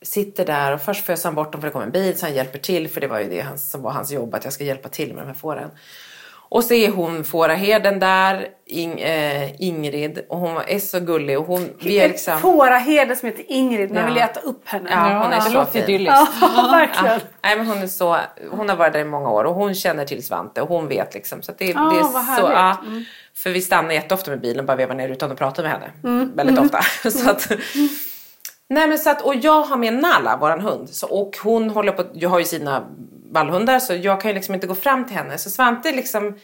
sitter 0.02 0.44
där 0.46 0.72
och 0.72 0.80
först 0.80 1.04
föser 1.06 1.28
han 1.28 1.34
bort 1.34 1.52
dem 1.52 1.60
för 1.60 1.68
det 1.68 1.72
kommer 1.72 1.86
en 1.86 1.92
bil 1.92 2.18
så 2.18 2.26
han 2.26 2.34
hjälper 2.34 2.58
till 2.58 2.88
för 2.88 3.00
det 3.00 3.06
var 3.06 3.18
ju 3.20 3.28
det 3.28 3.40
hans, 3.40 3.70
som 3.70 3.82
var 3.82 3.90
hans 3.90 4.10
jobb 4.12 4.34
att 4.34 4.44
jag 4.44 4.52
ska 4.52 4.64
hjälpa 4.64 4.88
till 4.88 5.14
med 5.14 5.22
de 5.22 5.26
här 5.26 5.34
fåren. 5.34 5.70
Och 6.50 6.64
så 6.64 6.74
är 6.74 6.90
hon 6.90 7.24
fåraherden 7.24 7.98
där, 8.00 8.48
Ing, 8.66 9.00
eh, 9.00 9.50
Ingrid 9.58 10.24
och 10.28 10.38
hon 10.38 10.56
är 10.66 10.78
så 10.78 11.00
gullig 11.00 11.38
och 11.38 11.46
hon, 11.46 11.70
vi 11.80 11.96
är 11.98 12.08
liksom... 12.08 12.38
fåraherde 12.40 13.16
som 13.16 13.26
heter 13.28 13.44
Ingrid, 13.48 13.90
man 13.90 14.02
Ja. 14.02 14.08
vill 14.08 14.22
äta 14.22 14.40
upp 14.40 14.68
henne. 14.68 14.90
Ja, 14.90 15.22
hon 15.22 15.32
är 15.32 15.36
det 15.36 15.42
så 15.42 15.52
låter 15.52 15.72
fin. 15.72 15.82
idylliskt. 15.82 16.28
Ja, 16.40 16.68
verkligen. 16.72 17.20
Nej, 17.42 17.56
men 17.56 17.66
hon, 17.66 17.78
är 17.78 17.86
så, 17.86 18.16
hon 18.50 18.68
har 18.68 18.76
varit 18.76 18.92
där 18.92 19.00
i 19.00 19.04
många 19.04 19.30
år 19.30 19.44
och 19.44 19.54
hon 19.54 19.74
känner 19.74 20.04
till 20.04 20.26
Svante 20.26 20.62
och 20.62 20.68
hon 20.68 20.88
vet 20.88 21.14
liksom. 21.14 21.42
Så 21.42 21.52
att 21.52 21.58
det, 21.58 21.74
Ah, 21.76 21.90
det 21.90 21.98
är 21.98 22.36
så, 22.40 22.50
ja, 22.52 22.76
För 23.34 23.50
vi 23.50 23.60
stannar 23.60 23.90
jätteofta 23.92 24.30
med 24.30 24.40
bilen 24.40 24.66
bara 24.66 24.76
vevar 24.76 24.94
ner 24.94 25.08
utan 25.08 25.32
att 25.32 25.38
prata 25.38 25.62
med 25.62 25.70
henne. 25.70 25.90
Mm. 26.04 26.32
Väldigt 26.36 26.58
ofta. 26.58 26.82
så 27.10 27.30
att, 27.30 27.48
nej, 28.68 28.88
men 28.88 28.98
så 28.98 29.10
att, 29.10 29.22
och 29.22 29.34
jag 29.34 29.62
har 29.62 29.76
med 29.76 29.94
Nala, 29.94 30.36
våran 30.36 30.60
hund. 30.60 30.90
Så, 30.90 31.06
och 31.06 31.36
hon 31.42 31.70
håller 31.70 31.92
på, 31.92 32.04
jag 32.12 32.28
har 32.28 32.38
ju 32.38 32.44
sina 32.44 32.86
vallhundar 33.30 33.78
så 33.78 33.94
jag 33.94 34.20
kan 34.20 34.30
ju 34.30 34.34
liksom 34.34 34.54
inte 34.54 34.66
gå 34.66 34.74
fram 34.74 35.06
till 35.06 35.16
henne. 35.16 35.38
Så 35.38 35.50
Svante 35.50 35.92
liksom 35.92 36.34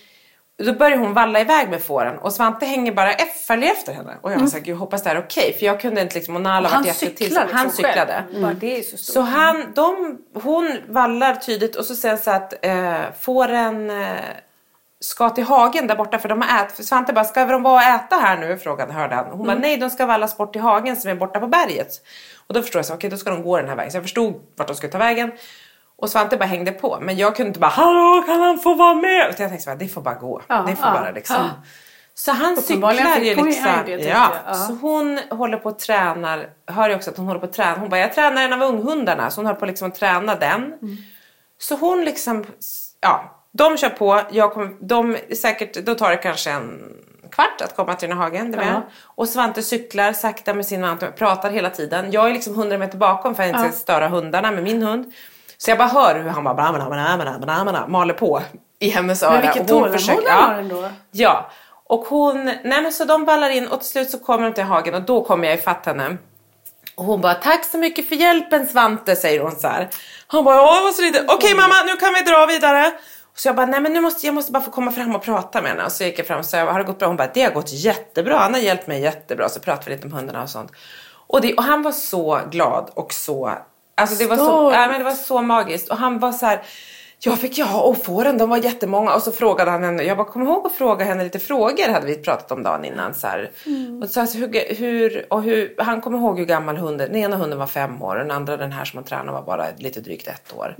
då 0.62 0.72
börjar 0.72 0.98
hon 0.98 1.14
valla 1.14 1.40
iväg 1.40 1.70
med 1.70 1.82
fåren 1.82 2.18
och 2.18 2.32
Svante 2.32 2.66
hänger 2.66 2.92
bara 2.92 3.12
följer 3.46 3.72
efter 3.72 3.92
henne. 3.92 4.14
Och 4.20 4.32
jag 4.32 4.38
var 4.38 4.46
såhär, 4.46 4.64
gud 4.64 4.76
hoppas 4.76 5.02
det 5.02 5.08
här 5.08 5.16
är 5.16 5.20
okej. 5.22 5.56
För 5.58 5.66
jag 5.66 5.80
kunde 5.80 6.00
inte 6.00 6.14
liksom, 6.14 6.36
och 6.36 6.42
Nala 6.42 6.58
Mm. 6.58 6.70
Han 6.72 6.82
var 6.82 6.86
jättetil. 6.88 7.26
cyklar 7.26 7.42
liksom 7.42 7.58
Han 7.58 7.70
cyklade. 7.70 8.24
själv. 8.30 8.42
Bara 8.42 8.54
det 8.54 8.78
är 8.78 8.82
så 8.82 8.96
stort. 8.96 9.14
Så 9.14 9.20
han, 9.20 9.72
de, 9.74 10.18
hon 10.34 10.78
vallar 10.88 11.34
tydligt 11.34 11.76
och 11.76 11.84
så 11.84 11.94
säger 11.94 12.14
han 12.14 12.24
så 12.24 12.30
att 12.30 12.64
eh, 12.64 13.12
fåren 13.20 13.90
eh, 13.90 14.06
ska 15.04 15.30
till 15.30 15.44
hagen 15.44 15.86
där 15.86 15.96
borta 15.96 16.18
för 16.18 16.28
de 16.28 16.42
har 16.42 16.64
ätit. 16.64 16.76
För 16.76 16.82
Svante 16.82 17.12
bara, 17.12 17.24
ska 17.24 17.44
de 17.44 17.62
vara 17.62 17.74
och 17.74 17.82
äta 17.82 18.16
här 18.16 18.36
nu? 18.36 18.58
Frågade, 18.58 18.92
hörde 18.92 19.14
han. 19.14 19.24
Hon 19.24 19.34
Mm. 19.34 19.46
bara, 19.46 19.58
nej 19.58 19.76
de 19.76 19.90
ska 19.90 20.06
vallas 20.06 20.36
bort 20.36 20.52
till 20.52 20.62
hagen 20.62 20.96
som 20.96 21.10
är 21.10 21.14
borta 21.14 21.40
på 21.40 21.46
berget. 21.46 21.88
Och 22.46 22.54
då 22.54 22.62
förstår 22.62 22.82
jag 22.88 22.96
okej 22.96 23.10
då 23.10 23.16
ska 23.16 23.30
de 23.30 23.42
gå 23.42 23.56
den 23.56 23.68
här 23.68 23.76
vägen. 23.76 23.90
Så 23.90 23.96
jag 23.96 24.04
förstod 24.04 24.34
vart 24.56 24.66
de 24.66 24.76
skulle 24.76 24.92
ta 24.92 24.98
vägen. 24.98 25.32
Och 25.96 26.10
Svante 26.10 26.36
bara 26.36 26.44
hängde 26.44 26.72
på. 26.72 26.98
Men 27.00 27.16
jag 27.16 27.36
kunde 27.36 27.48
inte 27.48 27.60
bara, 27.60 27.70
hallå 27.70 28.22
kan 28.26 28.40
han 28.40 28.58
få 28.58 28.74
vara 28.74 28.94
med? 28.94 29.20
Utan 29.30 29.42
jag 29.42 29.50
tänkte 29.50 29.58
så 29.64 29.70
här, 29.70 29.76
det 29.76 29.88
får 29.88 30.00
bara 30.00 30.14
gå. 30.14 30.42
Ja, 30.48 30.64
det 30.66 30.76
får 30.76 30.86
ja, 30.86 30.92
bara 30.92 31.10
liksom. 31.10 31.48
Så 32.14 32.32
han 32.32 32.56
cyklar 32.56 32.92
ju 32.92 33.34
liksom. 33.34 33.44
tyckte 33.44 34.08
ja. 34.08 34.32
Ja. 34.46 34.54
Så 34.54 34.72
hon 34.72 35.18
håller 35.30 35.56
på 35.56 35.68
att 35.68 35.78
tränar, 35.78 36.48
hör 36.66 36.88
jag 36.88 36.96
också 36.96 37.10
att 37.10 37.16
hon 37.16 37.26
håller 37.26 37.40
på 37.40 37.46
att 37.46 37.52
träna. 37.52 37.76
Hon 37.78 37.88
bara, 37.88 38.00
jag 38.00 38.12
tränar 38.12 38.42
en 38.42 38.52
av 38.52 38.62
unghundarna. 38.62 39.30
Så 39.30 39.38
hon 39.40 39.46
håller 39.46 39.60
på 39.60 39.66
liksom 39.66 39.88
att 39.88 39.94
träna 39.94 40.34
den. 40.34 40.62
Mm. 40.64 40.96
Så 41.58 41.76
hon 41.76 42.04
liksom, 42.04 42.44
ja, 43.00 43.33
de 43.56 43.76
kör 43.78 43.88
på. 43.88 44.20
Jag 44.30 44.52
kommer, 44.52 44.70
de, 44.80 45.16
säkert, 45.36 45.74
då 45.74 45.94
tar 45.94 46.10
det 46.10 46.16
kanske 46.16 46.50
en 46.50 46.92
kvart 47.30 47.60
att 47.60 47.76
komma 47.76 47.94
till 47.94 48.12
hagen. 48.12 48.50
Det. 48.50 48.64
Ja. 48.64 48.82
Och 49.02 49.28
Svante 49.28 49.62
cyklar 49.62 50.12
sakta 50.12 50.54
med 50.54 50.66
sin 50.66 50.80
man, 50.80 50.98
pratar 50.98 51.50
hela 51.50 51.70
tiden. 51.70 52.12
Jag 52.12 52.28
är 52.28 52.32
liksom 52.32 52.54
100 52.54 52.78
meter 52.78 52.98
bakom 52.98 53.34
för 53.34 53.42
att 53.42 53.48
inte 53.48 53.76
störa 53.76 54.08
hundarna 54.08 54.50
med 54.50 54.62
min 54.62 54.82
hund. 54.82 55.12
Så 55.58 55.70
jag 55.70 55.78
bara 55.78 55.88
hör 55.88 56.14
hur 56.14 56.30
han 56.30 56.44
bara 56.44 56.54
bla, 56.54 56.72
bla, 56.72 56.86
bla, 56.86 57.16
bla, 57.16 57.38
bla, 57.38 57.64
bla, 57.72 57.86
maler 57.86 58.14
på 58.14 58.42
i 58.78 58.88
hennes 58.88 59.22
öra. 59.22 59.32
Men 59.32 59.40
vilket 59.40 59.68
tålamod 59.68 60.00
han 60.00 60.22
ja. 60.26 60.32
har 60.32 60.54
ändå. 60.54 60.88
Ja, 61.10 61.50
och 61.86 62.04
hon, 62.06 62.44
nej 62.44 62.82
men 62.82 62.92
så 62.92 63.04
de 63.04 63.24
ballar 63.24 63.50
in 63.50 63.68
och 63.68 63.80
till 63.80 63.88
slut 63.88 64.10
så 64.10 64.18
kommer 64.18 64.44
de 64.44 64.54
till 64.54 64.64
hagen 64.64 64.94
och 64.94 65.02
då 65.02 65.24
kommer 65.24 65.48
jag 65.48 65.58
ifatt 65.58 65.86
henne. 65.86 66.16
Och 66.94 67.04
hon 67.04 67.20
bara, 67.20 67.34
tack 67.34 67.64
så 67.64 67.78
mycket 67.78 68.08
för 68.08 68.14
hjälpen 68.14 68.66
Svante, 68.66 69.16
säger 69.16 69.40
hon 69.40 69.56
så 69.56 69.68
här. 69.68 69.88
Han 70.26 70.44
bara, 70.44 70.56
ja 70.56 70.80
var 70.84 70.92
så 70.92 71.02
lite, 71.02 71.24
okej 71.28 71.54
mamma 71.54 71.74
nu 71.86 71.96
kan 71.96 72.14
vi 72.14 72.20
dra 72.20 72.46
vidare. 72.46 72.92
Så 73.36 73.48
jag 73.48 73.56
bara, 73.56 73.66
nej 73.66 73.80
men 73.80 73.92
nu 73.92 74.00
måste, 74.00 74.26
jag 74.26 74.34
måste 74.34 74.52
bara 74.52 74.62
få 74.62 74.70
komma 74.70 74.92
fram 74.92 75.14
och 75.14 75.22
prata 75.22 75.62
med 75.62 75.70
henne. 75.70 75.84
Och 75.84 75.92
så 75.92 76.04
gick 76.04 76.18
jag 76.18 76.26
fram 76.26 76.38
och 76.38 76.44
sa, 76.44 76.72
har 76.72 76.78
det 76.78 76.84
gått 76.84 76.98
bra? 76.98 77.08
Hon 77.08 77.16
bara, 77.16 77.30
det 77.34 77.42
har 77.42 77.50
gått 77.50 77.72
jättebra, 77.72 78.38
han 78.38 78.54
har 78.54 78.60
hjälpt 78.60 78.86
mig 78.86 79.00
jättebra. 79.00 79.48
Så 79.48 79.60
pratade 79.60 79.90
vi 79.90 79.96
lite 79.96 80.06
om 80.06 80.12
hundarna 80.12 80.42
och 80.42 80.50
sånt. 80.50 80.72
Och, 81.26 81.40
det, 81.40 81.54
och 81.54 81.62
han 81.62 81.82
var 81.82 81.92
så 81.92 82.40
glad 82.50 82.90
och 82.94 83.12
så, 83.12 83.52
alltså 83.94 84.16
det 84.16 84.26
var 84.26 84.36
så, 84.36 84.70
ja, 84.74 84.86
men 84.88 84.98
det 84.98 85.04
var 85.04 85.14
så 85.14 85.42
magiskt. 85.42 85.90
Och 85.90 85.96
han 85.96 86.18
var 86.18 86.32
så 86.32 86.46
här, 86.46 86.62
jag 87.24 87.38
fick 87.38 87.58
ja 87.58 87.80
och 87.82 88.04
fåren, 88.04 88.38
de 88.38 88.50
var 88.50 88.56
jättemånga. 88.56 89.14
Och 89.14 89.22
så 89.22 89.32
frågade 89.32 89.70
han 89.70 89.84
henne, 89.84 90.02
jag 90.02 90.16
bara 90.16 90.26
kom 90.26 90.42
ihåg 90.42 90.66
att 90.66 90.72
fråga 90.72 91.04
henne 91.04 91.24
lite 91.24 91.38
frågor 91.38 91.92
hade 91.92 92.06
vi 92.06 92.16
pratat 92.16 92.52
om 92.52 92.62
dagen 92.62 92.84
innan. 92.84 93.14
Så 93.14 93.26
här. 93.26 93.50
Och 94.02 94.08
så 94.08 94.20
alltså, 94.20 94.38
hur, 94.38 94.74
hur, 94.74 95.26
och 95.32 95.42
hur, 95.42 95.74
han 95.78 96.00
kom 96.00 96.14
ihåg 96.14 96.38
hur 96.38 96.46
gammal 96.46 96.76
hunden, 96.76 97.12
den 97.12 97.16
ena 97.20 97.36
hunden 97.36 97.58
var 97.58 97.66
fem 97.66 98.02
år 98.02 98.16
och 98.16 98.22
den 98.22 98.30
andra 98.30 98.56
den 98.56 98.72
här 98.72 98.84
som 98.84 98.96
han 98.96 99.04
tränade 99.04 99.32
var 99.32 99.42
bara 99.42 99.66
lite 99.78 100.00
drygt 100.00 100.28
ett 100.28 100.54
år. 100.56 100.76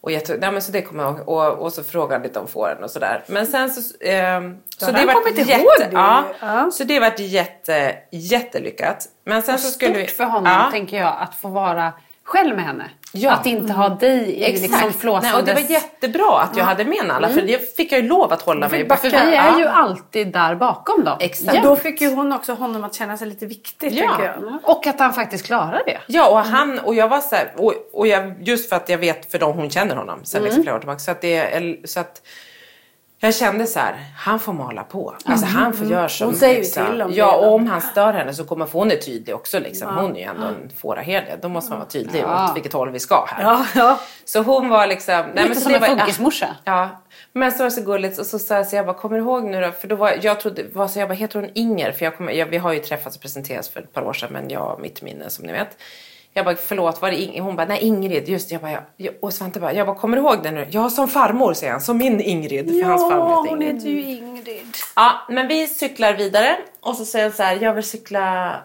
Och 0.00 0.12
jätte, 0.12 0.36
nej, 0.40 0.52
men 0.52 0.62
så 0.62 0.72
det 0.72 0.82
kommer 0.82 1.02
jag 1.04 1.12
ihåg. 1.18 1.28
Och, 1.28 1.58
och 1.58 1.72
så 1.72 1.84
frågade 1.84 2.14
han 2.14 2.22
lite 2.22 2.38
om 2.40 2.48
fåren 2.48 2.84
och 2.84 2.90
sådär. 2.90 3.24
Men 3.26 3.46
sen 3.46 3.70
så... 3.70 3.80
ehm, 4.00 4.56
så 4.78 4.90
det 4.90 5.02
ihåg 5.02 5.38
jätte, 5.38 5.84
det. 5.84 5.90
ja, 5.92 6.24
Ja. 6.40 6.70
Så 6.72 6.84
det 6.84 7.00
vart 7.00 7.18
jätte, 7.18 7.96
jättelyckat. 8.12 9.08
Men 9.24 9.42
sen 9.42 9.58
så 9.58 9.70
skulle 9.70 9.94
Stort 9.94 10.02
vi... 10.02 10.08
för 10.08 10.24
honom, 10.24 10.52
Ja. 10.52 10.68
tänker 10.70 10.96
jag, 10.96 11.14
att 11.20 11.34
få 11.34 11.48
vara 11.48 11.92
själv 12.24 12.56
med 12.56 12.64
henne. 12.64 12.90
Ja. 13.16 13.32
Att 13.32 13.46
inte 13.46 13.72
ha 13.72 13.88
dig 13.88 14.34
i 14.34 14.52
liksom 14.52 14.70
Nej, 14.70 14.88
och 14.88 14.94
flåsandes... 14.94 15.44
det 15.44 15.54
var 15.54 15.70
jättebra 15.70 16.40
att 16.40 16.56
jag 16.56 16.64
hade 16.64 16.84
med 16.84 17.06
Nalla 17.06 17.28
för 17.28 17.42
det 17.42 17.76
fick 17.76 17.92
jag 17.92 18.00
ju 18.00 18.08
lov 18.08 18.32
att 18.32 18.42
hålla 18.42 18.68
mig 18.68 18.88
För 18.88 19.10
vi 19.10 19.34
är 19.36 19.58
ju 19.58 19.66
alltid 19.66 20.32
där 20.32 20.54
bakom 20.54 21.04
dem. 21.04 21.16
Exakt. 21.20 21.62
Då 21.62 21.76
fick 21.76 22.00
ju 22.00 22.14
hon 22.14 22.32
också 22.32 22.52
honom 22.52 22.84
att 22.84 22.94
känna 22.94 23.16
sig 23.16 23.28
lite 23.28 23.46
viktig, 23.46 23.92
Ja. 23.92 24.20
jag. 24.24 24.58
Och 24.62 24.86
att 24.86 25.00
han 25.00 25.12
faktiskt 25.12 25.46
klarar 25.46 25.82
det. 25.86 25.98
Ja, 26.06 26.28
och 26.28 26.38
han 26.38 26.78
och 26.78 26.94
jag 26.94 27.08
var 27.08 27.20
så 27.20 27.36
här, 27.36 27.52
och, 27.56 27.74
och 27.92 28.06
jag, 28.06 28.34
just 28.48 28.68
för 28.68 28.76
att 28.76 28.88
jag 28.88 28.98
vet 28.98 29.30
för 29.30 29.38
dem 29.38 29.52
hon 29.56 29.70
känner 29.70 29.96
honom 29.96 30.20
sen 30.24 30.42
liksom 30.42 30.62
flera 30.62 30.74
år 30.74 30.78
tillbaka. 30.78 30.98
Så 30.98 31.10
att, 31.10 31.20
det, 31.20 31.76
så 31.84 32.00
att 32.00 32.22
jag 33.18 33.34
kände 33.34 33.66
så 33.66 33.78
här, 33.78 33.94
han 34.16 34.40
får 34.40 34.52
mala 34.52 34.84
på. 34.84 35.14
Alltså 35.24 35.46
han 35.46 35.72
får 35.72 35.86
göra 35.86 36.08
som... 36.08 36.26
Hon 36.26 36.36
säger 36.36 36.54
liksom, 36.60 36.86
till 36.86 37.02
om 37.02 37.12
Ja, 37.12 37.36
och 37.36 37.54
om 37.54 37.66
han 37.66 37.80
stör 37.80 38.12
henne 38.12 38.34
så 38.34 38.44
kommer 38.44 38.66
hon 38.72 38.90
är 38.90 38.96
tydlig 38.96 39.34
också 39.34 39.58
liksom. 39.58 39.96
Hon 39.96 40.16
är 40.16 40.20
ju 40.20 40.26
ändå 40.26 40.46
en 40.46 40.70
fåraherde. 40.76 41.38
Då 41.42 41.48
måste 41.48 41.70
man 41.70 41.78
vara 41.78 41.88
tydlig 41.88 42.20
Ja. 42.20 42.48
åt 42.50 42.56
vilket 42.56 42.72
håll 42.72 42.90
vi 42.90 42.98
ska 42.98 43.24
här. 43.28 43.42
Ja, 43.42 43.66
ja. 43.74 44.00
Så 44.24 44.42
hon 44.42 44.68
var 44.68 44.86
liksom... 44.86 45.14
Nej, 45.14 45.28
Lite 45.34 45.48
men 45.48 45.54
så 45.54 45.60
som 45.60 45.74
en 45.74 45.82
funkismorsa. 45.98 46.56
Ja, 46.64 46.88
men 47.32 47.52
så 47.52 47.58
var 47.58 47.64
det 47.64 47.70
så 47.70 47.82
gulligt 47.82 48.18
och 48.18 48.26
så 48.26 48.38
sa 48.38 48.54
jag 48.54 48.66
så 48.66 48.76
jag 48.76 48.86
bara, 48.86 48.96
kommer 48.96 49.16
du 49.16 49.22
ihåg 49.22 49.44
nu 49.44 49.60
då? 49.60 49.72
För 49.72 49.88
då 49.88 49.96
var, 49.96 50.18
jag 50.22 50.40
trodde, 50.40 50.64
var 50.72 50.88
så 50.88 50.98
jag 50.98 51.08
bara, 51.08 51.14
heter 51.14 51.40
hon 51.40 51.50
Inger? 51.54 51.92
För 51.92 52.04
jag 52.04 52.16
kommer, 52.16 52.32
jag, 52.32 52.46
vi 52.46 52.58
har 52.58 52.72
ju 52.72 52.78
träffats 52.78 53.16
och 53.16 53.22
presenterats 53.22 53.68
för 53.68 53.80
ett 53.80 53.92
par 53.92 54.02
år 54.02 54.12
sedan 54.12 54.28
men 54.32 54.50
jag 54.50 54.78
mitt 54.80 55.02
minne 55.02 55.30
som 55.30 55.46
ni 55.46 55.52
vet. 55.52 55.76
Jag 56.36 56.44
bara, 56.44 56.56
förlåt, 56.56 57.02
var 57.02 57.10
det 57.10 57.16
Inger? 57.16 57.42
Hon 57.42 57.56
bara, 57.56 57.66
nej 57.66 57.80
Ingrid, 57.80 58.28
just 58.28 58.48
det. 58.48 58.52
Jag 58.54 58.62
bara, 58.62 58.70
ja. 58.72 58.80
Jag- 58.96 59.14
Och 59.22 59.32
Svante 59.32 59.60
bara, 59.60 59.72
jag 59.72 59.86
bara, 59.86 59.96
kommer 59.96 60.16
du 60.16 60.22
ihåg 60.22 60.42
det 60.42 60.50
nu? 60.50 60.66
Ja, 60.70 60.90
som 60.90 61.08
farmor 61.08 61.54
säger 61.54 61.72
han, 61.72 61.80
som 61.80 61.98
min 61.98 62.20
Ingrid. 62.20 62.66
För 62.82 62.88
hans 62.88 63.02
farmor 63.02 63.28
Ja, 63.30 63.42
heter 63.42 63.50
hon 63.50 63.62
Ingrid. 63.62 63.74
heter 63.76 63.88
ju 63.88 64.02
Ingrid. 64.02 64.76
Ja, 64.96 65.12
men 65.28 65.48
vi 65.48 65.66
cyklar 65.66 66.12
vidare 66.12 66.56
och 66.80 66.96
så 66.96 67.04
säger 67.04 67.24
han 67.24 67.32
så 67.32 67.42
här, 67.42 67.58
jag 67.62 67.74
vill 67.74 67.84
cykla 67.84 68.56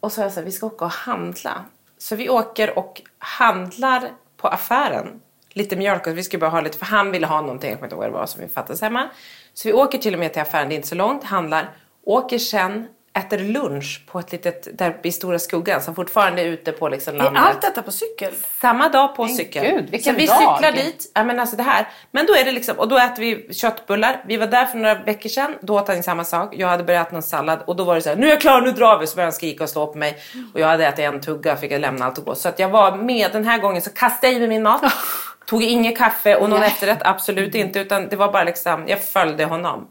och 0.00 0.12
så 0.12 0.20
jag 0.20 0.32
så 0.32 0.40
här, 0.40 0.44
vi 0.44 0.52
ska 0.52 0.66
åka 0.66 0.84
och 0.84 0.90
handla. 0.90 1.52
Så 1.98 2.16
vi 2.16 2.28
åker 2.28 2.78
och 2.78 3.02
handlar 3.18 4.08
på 4.36 4.48
affären. 4.48 5.20
Lite 5.52 5.76
mjölk 5.76 6.06
och 6.06 6.18
vi 6.18 6.22
skulle 6.22 6.40
bara 6.40 6.50
ha 6.50 6.60
lite, 6.60 6.78
för 6.78 6.86
han 6.86 7.10
ville 7.12 7.26
ha 7.26 7.40
någonting, 7.40 7.70
jag 7.70 7.78
kommer 7.78 7.86
inte 7.86 7.94
ihåg 7.94 8.02
vad 8.02 8.10
det 8.12 8.18
var 8.18 8.26
som 8.26 8.40
vi 8.42 8.48
fattades 8.48 8.80
hemma. 8.80 9.08
Så 9.54 9.68
vi 9.68 9.72
åker 9.72 9.98
till 9.98 10.14
och 10.14 10.20
med 10.20 10.32
till 10.32 10.42
affären, 10.42 10.68
det 10.68 10.74
är 10.74 10.76
inte 10.76 10.88
så 10.88 10.94
långt, 10.94 11.24
handlar, 11.24 11.70
åker 12.04 12.38
sen, 12.38 12.86
äter 13.16 13.38
lunch 13.38 14.00
på 14.06 14.18
ett 14.18 14.32
litet, 14.32 14.78
där 14.78 14.96
i 15.02 15.12
Stora 15.12 15.38
Skuggan 15.38 15.82
som 15.82 15.94
fortfarande 15.94 16.42
är 16.42 16.46
ute 16.46 16.72
på 16.72 16.88
liksom 16.88 17.14
Är 17.14 17.18
landet. 17.18 17.42
allt 17.42 17.62
detta 17.62 17.82
på 17.82 17.90
cykel? 17.92 18.32
Samma 18.60 18.88
dag 18.88 19.16
på 19.16 19.24
Men 19.24 19.34
cykel. 19.34 19.64
gud, 19.64 19.90
vilken 19.90 20.14
så 20.14 20.20
vi 20.20 20.26
dag. 20.26 20.36
cyklar 20.38 20.72
dit. 20.72 21.10
Ja, 21.14 21.24
men 21.24 21.40
alltså 21.40 21.56
det 21.56 21.62
här. 21.62 21.88
Men 22.10 22.26
då 22.26 22.34
är 22.34 22.44
det 22.44 22.52
liksom, 22.52 22.78
och 22.78 22.88
då 22.88 22.98
äter 22.98 23.20
vi 23.22 23.54
köttbullar. 23.54 24.24
Vi 24.26 24.36
var 24.36 24.46
där 24.46 24.66
för 24.66 24.78
några 24.78 24.94
veckor 24.94 25.28
sedan. 25.28 25.54
Då 25.60 25.74
åt 25.78 25.88
han 25.88 26.02
samma 26.02 26.24
sak. 26.24 26.54
Jag 26.56 26.68
hade 26.68 26.84
börjat 26.84 27.06
äta 27.06 27.12
någon 27.14 27.22
sallad 27.22 27.58
och 27.66 27.76
då 27.76 27.84
var 27.84 27.94
det 27.94 28.02
så 28.02 28.08
här, 28.08 28.16
nu 28.16 28.26
är 28.26 28.30
jag 28.30 28.40
klar, 28.40 28.60
nu 28.60 28.70
drar 28.72 28.98
vi. 28.98 29.06
Så 29.06 29.16
började 29.16 29.26
han 29.26 29.32
skrika 29.32 29.64
och 29.64 29.70
slå 29.70 29.86
på 29.86 29.98
mig. 29.98 30.18
Och 30.54 30.60
jag 30.60 30.66
hade 30.66 30.86
ätit 30.86 31.04
en 31.04 31.20
tugga, 31.20 31.56
fick 31.56 31.72
jag 31.72 31.80
lämna 31.80 32.04
allt 32.06 32.18
och 32.18 32.24
gå. 32.24 32.34
Så 32.34 32.48
att 32.48 32.58
jag 32.58 32.68
var 32.68 32.96
med. 32.96 33.32
Den 33.32 33.44
här 33.44 33.58
gången 33.58 33.82
så 33.82 33.90
kastade 33.90 34.26
jag 34.32 34.36
i 34.36 34.38
mig 34.38 34.48
min 34.48 34.62
mat. 34.62 34.82
Tog 35.46 35.62
inget 35.62 35.98
kaffe 35.98 36.36
och 36.36 36.50
någon 36.50 36.62
efterrätt, 36.62 36.98
absolut 37.00 37.54
inte. 37.54 37.78
Utan 37.78 38.08
det 38.08 38.16
var 38.16 38.32
bara 38.32 38.44
liksom, 38.44 38.84
jag 38.88 39.02
följde 39.04 39.44
honom. 39.44 39.88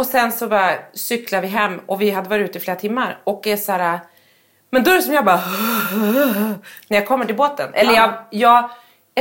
Och 0.00 0.06
sen 0.06 0.32
så 0.32 0.48
bara 0.48 0.72
cyklar 0.92 1.40
vi 1.40 1.48
hem 1.48 1.80
och 1.86 2.00
vi 2.00 2.10
hade 2.10 2.28
varit 2.28 2.48
ute 2.50 2.58
i 2.58 2.60
flera 2.60 2.76
timmar 2.76 3.18
och 3.24 3.46
är 3.46 3.56
så 3.56 3.72
här. 3.72 4.00
Men 4.70 4.84
då 4.84 4.90
är 4.90 4.94
det 4.94 5.02
som 5.02 5.14
jag 5.14 5.24
bara 5.24 5.36
när 6.88 6.96
jag 6.98 7.06
kommer 7.06 7.24
till 7.24 7.36
båten. 7.36 7.74
Eller 7.74 7.92
jag, 7.94 8.12
jag 8.30 8.70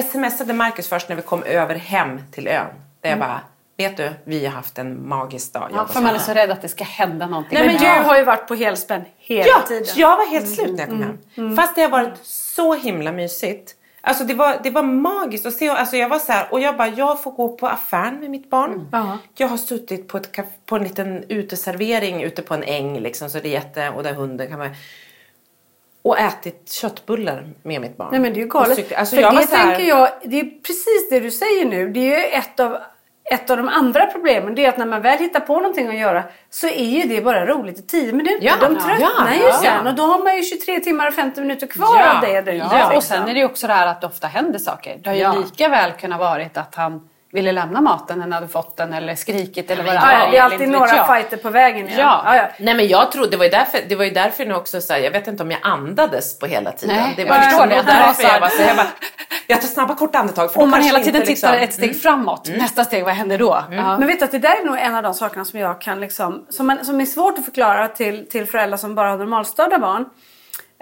smsade 0.04 0.54
Marcus 0.54 0.88
först 0.90 1.10
när 1.10 1.16
vi 1.16 1.22
kom 1.22 1.44
över 1.44 1.76
hem 1.76 2.22
till 2.32 2.48
ön. 2.48 2.66
Där 3.02 3.10
jag 3.10 3.20
bara, 3.20 3.42
vet 3.78 3.98
du, 3.98 4.12
vi 4.24 4.46
har 4.46 4.54
haft 4.54 4.78
en 4.78 5.08
magisk 5.10 5.54
dag. 5.54 5.70
Ja, 5.74 5.88
för 5.88 6.02
man 6.02 6.16
är 6.16 6.20
så 6.20 6.34
rädd 6.34 6.52
att 6.52 6.62
det 6.62 6.70
ska 6.70 6.84
hända 6.84 7.28
någonting. 7.28 7.60
Nej, 7.60 7.68
Men 7.68 7.84
jag- 7.84 8.04
har 8.04 8.18
ju 8.18 8.24
varit 8.24 8.48
på 8.48 8.56
helspänn 8.56 9.02
hela 9.18 9.48
Ja, 9.48 9.62
tiden. 9.68 9.88
jag 9.96 10.18
var 10.18 10.26
helt 10.30 10.50
slut 10.56 10.72
när 10.72 10.80
jag 10.80 10.90
kom 10.90 11.18
hem. 11.36 11.56
Fast 11.56 11.76
det 11.76 11.82
har 11.82 11.90
varit 11.90 12.18
så 12.24 12.74
himla 12.76 13.12
mysigt. 13.12 13.76
Alltså 14.10 14.24
det 14.24 14.34
var, 14.34 14.60
det 14.64 14.70
var 14.70 14.84
magiskt 14.84 15.46
att 15.46 15.54
se. 15.54 15.70
Alltså 15.70 15.98
jag 15.98 16.10
var 16.10 16.20
så 16.20 16.32
här, 16.32 16.48
och 16.52 16.60
jag 16.60 16.78
bara, 16.78 16.88
jag 16.88 17.24
får 17.24 17.32
gå 17.32 17.50
på 17.58 17.68
affären 17.68 18.20
med 18.20 18.30
mitt 18.30 18.50
barn. 18.50 18.90
Ja. 18.92 19.18
Jag 19.36 19.48
har 19.48 19.58
suttit 19.58 20.08
på, 20.08 20.18
ett, 20.18 20.36
kaf- 20.36 20.60
på 20.66 20.76
en 20.76 20.84
liten 20.84 21.24
uteservering 21.30 22.24
ute 22.24 22.42
på 22.42 22.54
en 22.54 22.64
äng 22.64 23.00
liksom, 23.00 23.30
så 23.30 23.40
det 23.40 23.48
är 23.48 23.52
jätte, 23.52 23.90
och 23.90 24.04
där 24.04 24.14
hunden 24.14 24.48
kan 24.48 24.60
vara 24.60 24.70
och 26.02 26.20
ätit 26.20 26.72
köttbullar 26.72 27.50
med 27.64 27.82
mitt 27.82 27.98
barn. 27.98 28.08
Nej 28.12 28.20
men 28.20 28.34
det 28.34 28.40
är 28.40 28.42
ju 28.42 28.48
galet. 28.48 28.94
Alltså 28.94 29.16
För 29.16 29.22
jag 29.22 29.32
det 29.32 29.36
var 29.36 29.44
så 29.44 29.56
här, 29.56 29.76
tänker 29.76 29.90
jag, 29.90 30.10
det 30.24 30.40
är 30.40 30.62
precis 30.64 31.10
det 31.10 31.20
du 31.20 31.32
säger 31.32 31.66
nu. 31.66 31.90
Det 31.90 32.00
är 32.00 32.20
ju 32.20 32.26
ett 32.26 32.60
av, 32.60 32.78
ett 33.30 33.50
av 33.50 33.58
de 33.58 33.68
andra 33.70 34.06
problemen. 34.06 34.56
Det 34.56 34.66
är 34.66 34.70
att 34.70 34.78
när 34.78 34.86
man 34.86 35.02
väl 35.02 35.18
hittar 35.20 35.40
på 35.40 35.56
någonting 35.56 35.88
att 35.88 35.96
göra 35.98 36.24
så 36.50 36.68
är 36.68 36.84
ju 36.86 37.02
det 37.16 37.22
bara 37.22 37.46
roligt 37.46 37.80
i 37.80 37.82
10 37.82 38.14
minuter. 38.14 38.38
Ja, 38.46 38.54
De 38.62 38.74
ja, 38.74 38.80
tröttnar 38.82 39.34
ju 39.34 39.42
ja. 39.44 39.54
sen 39.54 39.88
och 39.88 39.96
då 39.96 40.04
har 40.04 40.24
man 40.24 40.36
ju 40.38 40.44
23 40.44 40.80
timmar 40.80 41.08
och 41.08 41.14
50 41.14 41.42
minuter 41.42 41.68
kvar 41.68 41.96
Ja, 42.00 42.16
av 42.16 42.22
det 42.22 42.42
dygnet. 42.42 42.68
Ja, 42.72 42.88
och 42.88 42.94
liksom. 42.94 43.18
sen 43.18 43.28
är 43.30 43.34
det 43.34 43.40
ju 43.40 43.46
också 43.46 43.68
det 43.68 43.74
här 43.74 43.88
att 43.88 44.02
det 44.02 44.08
ofta 44.08 44.28
händer 44.28 44.60
saker. 44.60 44.98
Det 45.04 45.10
har 45.10 45.16
ju 45.16 45.22
Ja. 45.22 45.34
lika 45.34 45.70
väl 45.70 45.92
kunnat 45.92 46.20
varit 46.20 46.58
att 46.58 46.76
han 46.76 47.10
ville 47.32 47.52
lämna 47.52 47.82
maten 47.82 48.18
när 48.18 48.24
han 48.26 48.32
hade 48.34 48.48
fått 48.48 48.78
den 48.78 48.94
eller 48.94 49.16
skrikit 49.16 49.72
eller 49.72 49.84
vad 49.84 49.94
det 49.94 50.02
Ja, 50.04 50.28
det 50.32 50.38
är 50.38 50.42
alltid 50.42 50.70
några 50.70 50.96
jag. 50.96 51.08
fighter 51.08 51.38
på 51.38 51.50
vägen. 51.50 51.88
Ja. 51.92 51.96
Ja. 51.98 52.22
Ja, 52.26 52.36
ja. 52.36 52.48
Nej 52.60 52.74
men 52.76 52.88
jag 52.88 53.12
tror, 53.12 53.28
det 53.28 53.38
var 53.38 53.44
ju 53.46 53.52
därför, 53.52 53.80
det 53.90 53.96
var 53.96 54.06
ju 54.06 54.12
därför 54.12 54.46
nu 54.46 54.54
också 54.56 54.82
så 54.82 54.94
här, 54.94 55.00
jag 55.00 55.12
vet 55.12 55.28
inte 55.28 55.44
om 55.44 55.52
jag 55.52 55.60
andades 55.64 56.40
på 56.40 56.46
hela 56.46 56.72
tiden. 56.72 56.96
Nej, 56.96 57.14
det 57.16 57.22
jag 57.22 57.30
var 57.30 57.36
liksom 57.36 57.60
förstår 57.60 57.76
det. 57.76 57.84
därför 57.92 58.24
jag 58.24 58.40
var 58.40 58.50
så 58.50 58.62
jag 58.62 58.76
bara, 58.76 58.88
jag 59.48 59.62
tar 59.62 59.68
snabba 59.68 59.96
korta 59.96 60.20
andetag. 60.20 60.54
För 60.54 60.62
Om 60.62 60.70
man 60.70 60.82
hela 60.82 61.00
tiden 61.00 61.22
inte 61.22 61.34
tittar 61.36 61.52
liksom- 61.60 61.64
ett 61.64 61.74
steg 61.74 62.02
framåt, 62.02 62.50
nästa 62.58 62.84
steg, 62.84 63.04
vad 63.06 63.14
händer 63.14 63.38
då? 63.38 63.64
Ja. 63.72 63.98
Men 63.98 64.08
vet 64.08 64.20
du 64.20 64.26
att 64.26 64.32
det 64.32 64.40
där 64.40 64.62
är 64.62 64.66
nog 64.66 64.78
en 64.80 64.96
av 64.96 65.04
de 65.04 65.14
sakerna 65.14 65.46
som 65.46 65.60
jag 65.60 65.82
kan 65.82 66.00
liksom, 66.02 66.46
som, 66.50 66.68
man, 66.68 66.86
som 66.86 67.02
är 67.02 67.06
svårt 67.06 67.38
att 67.40 67.46
förklara 67.46 67.88
till, 67.88 68.30
till 68.30 68.46
föräldrar 68.48 68.78
som 68.78 68.96
bara 68.96 69.10
har 69.10 69.18
normalstörda 69.18 69.80
barn. 69.80 70.06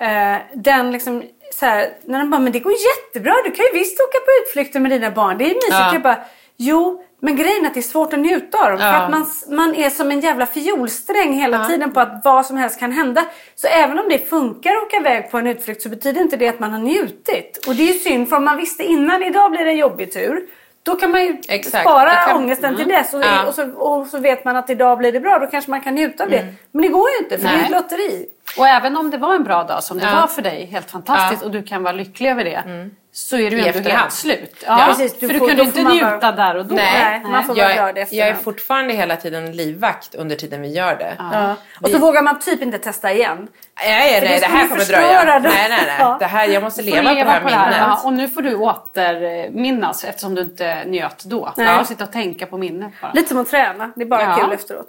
Eh, 0.01 0.37
den 0.53 0.91
liksom 0.91 1.23
så 1.55 1.65
här, 1.65 1.89
när 2.05 2.19
de 2.19 2.29
bara, 2.29 2.41
men 2.41 2.51
det 2.51 2.59
går 2.59 2.73
jättebra, 2.73 3.33
du 3.45 3.51
kan 3.51 3.65
ju 3.65 3.79
visst 3.79 3.99
åka 3.99 4.17
på 4.19 4.31
utflykter 4.47 4.79
med 4.79 4.91
dina 4.91 5.11
barn, 5.11 5.37
det 5.37 5.43
är 5.43 5.47
mysigt. 5.55 5.67
Ja. 5.71 5.93
Jag 5.93 6.01
bara, 6.01 6.17
jo, 6.57 7.03
men 7.21 7.35
grejen 7.35 7.63
är 7.63 7.67
att 7.67 7.73
det 7.73 7.79
är 7.79 7.81
svårt 7.81 8.13
att 8.13 8.19
njuta 8.19 8.57
av 8.63 8.69
dem. 8.69 8.77
För 8.79 8.85
Ja. 8.85 8.93
att 8.93 9.11
man, 9.11 9.25
man 9.49 9.75
är 9.75 9.89
som 9.89 10.11
en 10.11 10.19
jävla 10.19 10.45
fiolsträng 10.45 11.33
hela 11.33 11.65
tiden 11.67 11.91
på 11.93 11.99
att 11.99 12.21
vad 12.23 12.45
som 12.45 12.57
helst 12.57 12.79
kan 12.79 12.91
hända. 12.91 13.25
Så 13.55 13.67
även 13.67 13.99
om 13.99 14.05
det 14.09 14.29
funkar 14.29 14.71
att 14.75 14.83
åka 14.83 14.97
iväg 14.97 15.31
på 15.31 15.37
en 15.37 15.47
utflykt 15.47 15.81
så 15.81 15.89
betyder 15.89 16.21
inte 16.21 16.37
det 16.37 16.47
att 16.47 16.59
man 16.59 16.71
har 16.71 16.79
njutit. 16.79 17.63
Och 17.67 17.75
det 17.75 17.83
är 17.89 17.93
ju 17.93 17.99
synd, 17.99 18.29
för 18.29 18.35
om 18.35 18.45
man 18.45 18.57
visste 18.57 18.83
innan 18.83 19.23
idag 19.23 19.51
blir 19.51 19.65
det 19.65 19.71
en 19.71 19.77
jobbig 19.77 20.13
tur. 20.13 20.41
Då 20.83 20.95
kan 20.95 21.11
man 21.11 21.21
ju 21.25 21.37
Exakt. 21.47 21.83
spara 21.83 22.09
kan- 22.15 22.37
ångesten 22.37 22.75
till 22.75 22.87
dess 22.87 23.13
och, 23.13 23.21
Ja. 23.23 23.45
och, 23.47 23.53
så, 23.53 23.71
och 23.71 24.07
så 24.07 24.17
vet 24.17 24.45
man 24.45 24.55
att 24.55 24.69
idag 24.69 24.97
blir 24.97 25.11
det 25.11 25.19
bra. 25.19 25.39
Då 25.39 25.47
kanske 25.47 25.71
man 25.71 25.81
kan 25.81 25.95
njuta 25.95 26.23
av 26.23 26.29
det. 26.29 26.45
Men 26.71 26.81
det 26.81 26.87
går 26.87 27.09
ju 27.09 27.17
inte 27.17 27.37
för 27.37 27.43
det 27.43 27.49
är 27.53 27.63
ett 27.63 27.69
Nej. 27.69 27.81
lotteri. 27.81 28.25
Och 28.57 28.67
även 28.67 28.97
om 28.97 29.09
det 29.11 29.17
var 29.17 29.35
en 29.35 29.43
bra 29.43 29.63
dag 29.63 29.83
som 29.83 29.97
det 29.99 30.05
Ja. 30.05 30.15
var 30.21 30.27
för 30.27 30.41
dig, 30.41 30.65
helt 30.65 30.91
fantastiskt, 30.91 31.41
Ja. 31.41 31.45
och 31.45 31.51
du 31.51 31.63
kan 31.63 31.83
vara 31.83 31.93
lycklig 31.93 32.29
över 32.29 32.43
det, 32.43 32.89
så 33.11 33.35
är 33.37 33.39
du 33.39 33.57
ju 33.57 33.57
ändå 33.57 33.69
efterhand. 33.69 34.01
helt 34.01 34.13
slut. 34.13 34.63
Ja, 34.67 34.83
precis. 34.87 35.19
Du 35.19 35.27
för 35.27 35.33
du 35.33 35.39
får- 35.39 35.47
kunde 35.47 35.63
då 35.63 35.67
inte 35.67 35.83
njuta 35.83 36.17
bara- 36.19 36.31
där 36.31 36.55
och 36.55 36.65
då. 36.65 36.75
Nej, 36.75 37.21
man 37.23 37.43
får 37.43 37.53
vara 37.55 37.65
jag, 37.67 37.73
glad 37.75 37.89
efterhand. 37.97 38.07
jag 38.11 38.27
är 38.27 38.43
fortfarande 38.43 38.93
hela 38.93 39.15
tiden 39.15 39.51
livvakt 39.51 40.15
under 40.15 40.35
tiden 40.35 40.61
vi 40.61 40.67
gör 40.67 40.95
det. 40.95 41.13
Ja. 41.19 41.55
Och 41.81 41.89
så 41.89 41.97
vågar 41.97 42.21
man 42.21 42.39
typ 42.39 42.61
inte 42.61 42.77
testa 42.77 43.13
igen. 43.13 43.37
Nej, 43.83 44.11
nej, 44.11 44.21
det 44.21 44.27
nej, 44.29 44.39
det 44.39 44.45
här 44.45 44.67
kommer 44.67 44.85
dröja. 44.85 45.25
det. 45.25 45.39
Nej, 45.39 45.69
nej, 45.69 45.79
nej. 45.87 45.95
Ja. 45.99 46.17
Det 46.19 46.25
här, 46.25 46.47
jag 46.47 46.63
måste 46.63 46.81
leva, 46.81 47.11
leva 47.11 47.39
på 47.39 47.47
det 47.49 47.55
här 47.55 47.69
minnet. 47.71 47.87
Ja, 47.87 48.01
och 48.03 48.13
nu 48.13 48.27
får 48.27 48.41
du 48.41 48.55
återminnas 48.55 50.03
eftersom 50.03 50.35
du 50.35 50.41
inte 50.41 50.83
njöt 50.85 51.23
då. 51.23 51.53
Nej. 51.57 51.67
Du 51.71 51.77
får 51.77 51.85
sitta 51.85 52.03
och 52.03 52.11
tänka 52.11 52.45
på 52.45 52.57
minnet 52.57 52.91
bara. 53.01 53.11
Lite 53.13 53.29
som 53.29 53.37
att 53.37 53.49
träna. 53.49 53.91
Det 53.95 54.01
är 54.01 54.05
bara 54.05 54.21
Ja. 54.21 54.35
kul 54.35 54.53
efteråt. 54.53 54.87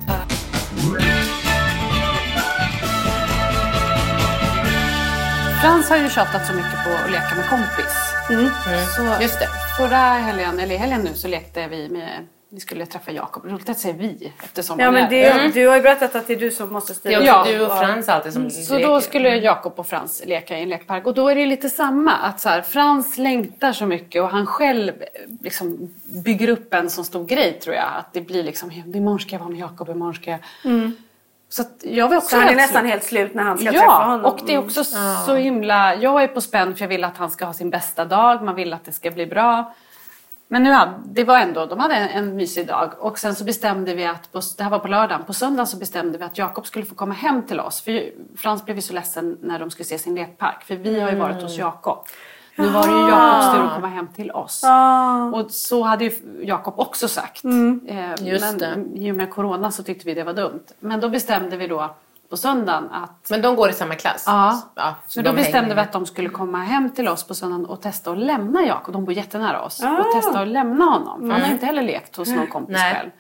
Frans 5.63 5.89
har 5.91 5.97
ju 5.97 6.09
tjatat 6.09 6.47
så 6.47 6.53
mycket 6.55 6.85
på 6.85 6.91
att 6.91 7.11
leka 7.11 7.35
med 7.37 7.49
kompis. 7.49 7.95
Så 8.97 9.23
Just 9.23 9.39
det. 9.41 9.49
förra 9.77 9.97
helgen, 9.97 10.59
eller 10.61 10.75
i 10.75 10.79
helgen 10.79 11.01
nu, 11.01 11.15
så 11.15 11.29
lekte 11.29 11.69
vi 11.69 11.89
med 11.89 12.27
vi 12.51 12.61
skulle 12.61 12.87
träffa 12.87 13.13
Jakob. 13.13 13.45
Roligt 13.45 13.69
att 13.69 13.79
säga 13.79 13.95
vi 13.99 14.33
eftersom 14.45 14.81
Ja, 14.81 14.91
men 14.91 15.11
det, 15.11 15.51
Du 15.55 15.69
har 15.69 15.77
ju 15.77 15.83
berättat 15.83 16.15
att 16.15 16.27
det 16.27 16.33
är 16.33 16.37
du 16.39 16.51
som 16.51 16.73
måste 16.73 16.95
styra. 16.95 17.25
Ja. 17.25 17.45
du 17.49 17.61
och 17.61 17.79
Frans 17.79 18.09
alltid 18.09 18.33
som 18.33 18.51
Så 18.51 18.75
leker. 18.75 18.89
då 18.89 19.01
skulle 19.01 19.37
Jakob 19.37 19.73
och 19.77 19.87
Frans 19.87 20.23
leka 20.27 20.59
i 20.59 20.63
en 20.63 20.69
lekpark. 20.69 21.07
Och 21.07 21.15
då 21.15 21.29
är 21.29 21.35
det 21.35 21.47
lite 21.47 21.71
samma. 21.71 22.13
Att 22.13 22.41
så 22.41 22.49
här, 22.49 22.63
Frans 22.63 23.19
längtar 23.19 23.73
så 23.73 23.87
mycket 23.87 24.23
och 24.23 24.29
han 24.29 24.47
själv 24.47 24.93
liksom 25.43 25.91
bygger 26.25 26.49
upp 26.49 26.75
en 26.75 26.91
sån 26.91 27.05
stor 27.05 27.25
grej 27.25 27.53
tror 27.53 27.75
jag. 27.75 27.89
Att 27.99 28.13
det 28.13 28.21
blir 28.21 28.43
liksom, 28.43 28.71
imorgon 28.71 29.21
ska 29.21 29.33
jag 29.35 29.41
vara 29.41 29.51
med 29.51 29.59
Jakob, 29.61 29.89
imorgon 29.89 30.15
ska 30.15 30.31
jag... 30.31 30.41
Så 31.49 31.65
jag 31.83 32.09
var 32.09 32.17
också 32.17 32.29
Så 32.29 32.37
han 32.37 32.49
är 32.49 32.55
nästan 32.55 32.81
slut. 32.81 32.91
helt 32.91 33.05
slut 33.05 33.35
när 33.35 33.43
han 33.43 33.59
ska 33.59 33.71
träffa 33.71 33.85
Ja, 33.85 34.05
honom. 34.05 34.25
och 34.33 34.41
det 34.47 34.55
är 34.55 34.59
också 34.59 34.85
så 35.27 35.35
himla... 35.35 35.95
Jag 35.95 36.23
är 36.23 36.29
på 36.29 36.41
spänn 36.41 36.75
för 36.75 36.83
jag 36.85 36.89
vill 36.89 37.05
att 37.05 37.17
han 37.17 37.31
ska 37.31 37.45
ha 37.45 37.53
sin 37.53 37.71
bästa 37.71 38.05
dag. 38.05 38.43
Man 38.43 38.55
vill 38.55 38.73
att 38.73 38.85
det 38.85 38.93
ska 38.93 39.11
bli 39.11 39.27
bra. 39.27 39.75
Men 40.51 40.63
nu 40.63 40.77
det 41.05 41.25
var 41.25 41.39
ändå, 41.39 41.67
de 41.67 41.79
hade 41.79 41.95
en, 41.95 42.09
en 42.09 42.37
mysig 42.37 42.67
dag. 42.67 42.93
Och 42.99 43.19
sen 43.19 43.35
så 43.35 43.45
bestämde 43.45 43.95
vi 43.95 44.07
att, 44.07 44.33
på, 44.33 44.41
det 44.57 44.63
här 44.63 44.71
var 44.71 44.79
på 44.79 44.89
lördagen, 44.89 45.25
på 45.25 45.33
söndagen 45.33 45.67
så 45.67 45.77
bestämde 45.77 46.19
vi 46.19 46.25
att 46.25 46.39
Jakob 46.39 46.67
skulle 46.67 46.85
få 46.87 46.95
komma 46.95 47.15
hem 47.15 47.43
till 47.47 47.61
oss. 47.61 47.81
För 47.81 48.11
Frans 48.37 48.65
blev 48.65 48.77
ju 48.77 48.83
så 48.83 48.93
ledsen 48.93 49.39
när 49.43 49.59
de 49.59 49.71
skulle 49.71 49.85
se 49.85 49.99
sin 49.99 50.15
lekpark. 50.15 50.65
För 50.65 50.75
vi 50.77 51.01
har 51.01 51.11
ju 51.11 51.17
varit 51.17 51.43
hos 51.43 51.59
Jakob. 51.59 52.07
Nu 52.59 52.69
var 52.69 52.83
det 52.83 52.93
ju 52.93 53.09
Jakobs 53.09 53.53
tur 53.55 53.65
att 53.65 53.75
komma 53.75 53.87
hem 53.89 54.09
till 54.09 54.31
oss. 54.31 54.65
Och 55.35 55.51
så 55.51 55.83
hade 55.83 56.05
ju 56.05 56.13
Jakob 56.43 56.75
också 56.77 57.09
sagt. 57.09 57.45
Eh, 57.45 58.27
Just 58.27 58.45
men 58.45 58.59
det. 58.59 59.01
i 59.01 59.11
och 59.11 59.15
med 59.17 59.31
corona 59.31 59.71
så 59.71 59.83
tyckte 59.83 60.07
vi 60.07 60.15
det 60.15 60.25
var 60.25 60.33
dumt. 60.33 60.65
Men 60.81 61.01
då 61.01 61.09
bestämde 61.09 61.57
vi 61.57 61.67
då 61.67 61.95
på 62.31 62.37
söndagen 62.37 62.89
att 62.93 63.31
Men 63.31 63.43
de 63.43 63.57
går 63.57 63.71
i 63.71 63.73
samma 63.73 63.95
klass? 63.95 64.25
Ja, 64.27 64.63
så 64.75 65.13
så 65.13 65.21
då 65.21 65.31
de 65.31 65.37
bestämde 65.37 65.59
hänger 65.61 65.75
vi 65.75 65.81
att 65.81 65.93
de 65.93 66.07
skulle 66.07 66.29
komma 66.29 66.59
hem 66.59 66.91
till 66.91 67.09
oss 67.09 67.25
på 67.25 67.35
söndagen 67.35 67.67
och 67.67 67.83
testa 67.83 68.11
att 68.11 68.19
lämna 68.19 68.63
Jakob. 68.67 68.93
De 68.93 69.05
bor 69.05 69.15
jättenära 69.15 69.63
oss. 69.63 69.83
Ah. 69.83 69.99
Och 69.99 70.13
testa 70.13 70.41
att 70.41 70.49
lämna 70.49 70.85
honom. 70.85 71.21
För 71.21 71.29
han 71.31 71.43
har 71.43 71.53
inte 71.53 71.67
heller 71.67 71.83
lekt 71.83 72.17
hos 72.17 72.29
någon 72.29 72.47
kompis 72.47 72.77
Nej. 72.79 72.95
själv. 72.95 73.11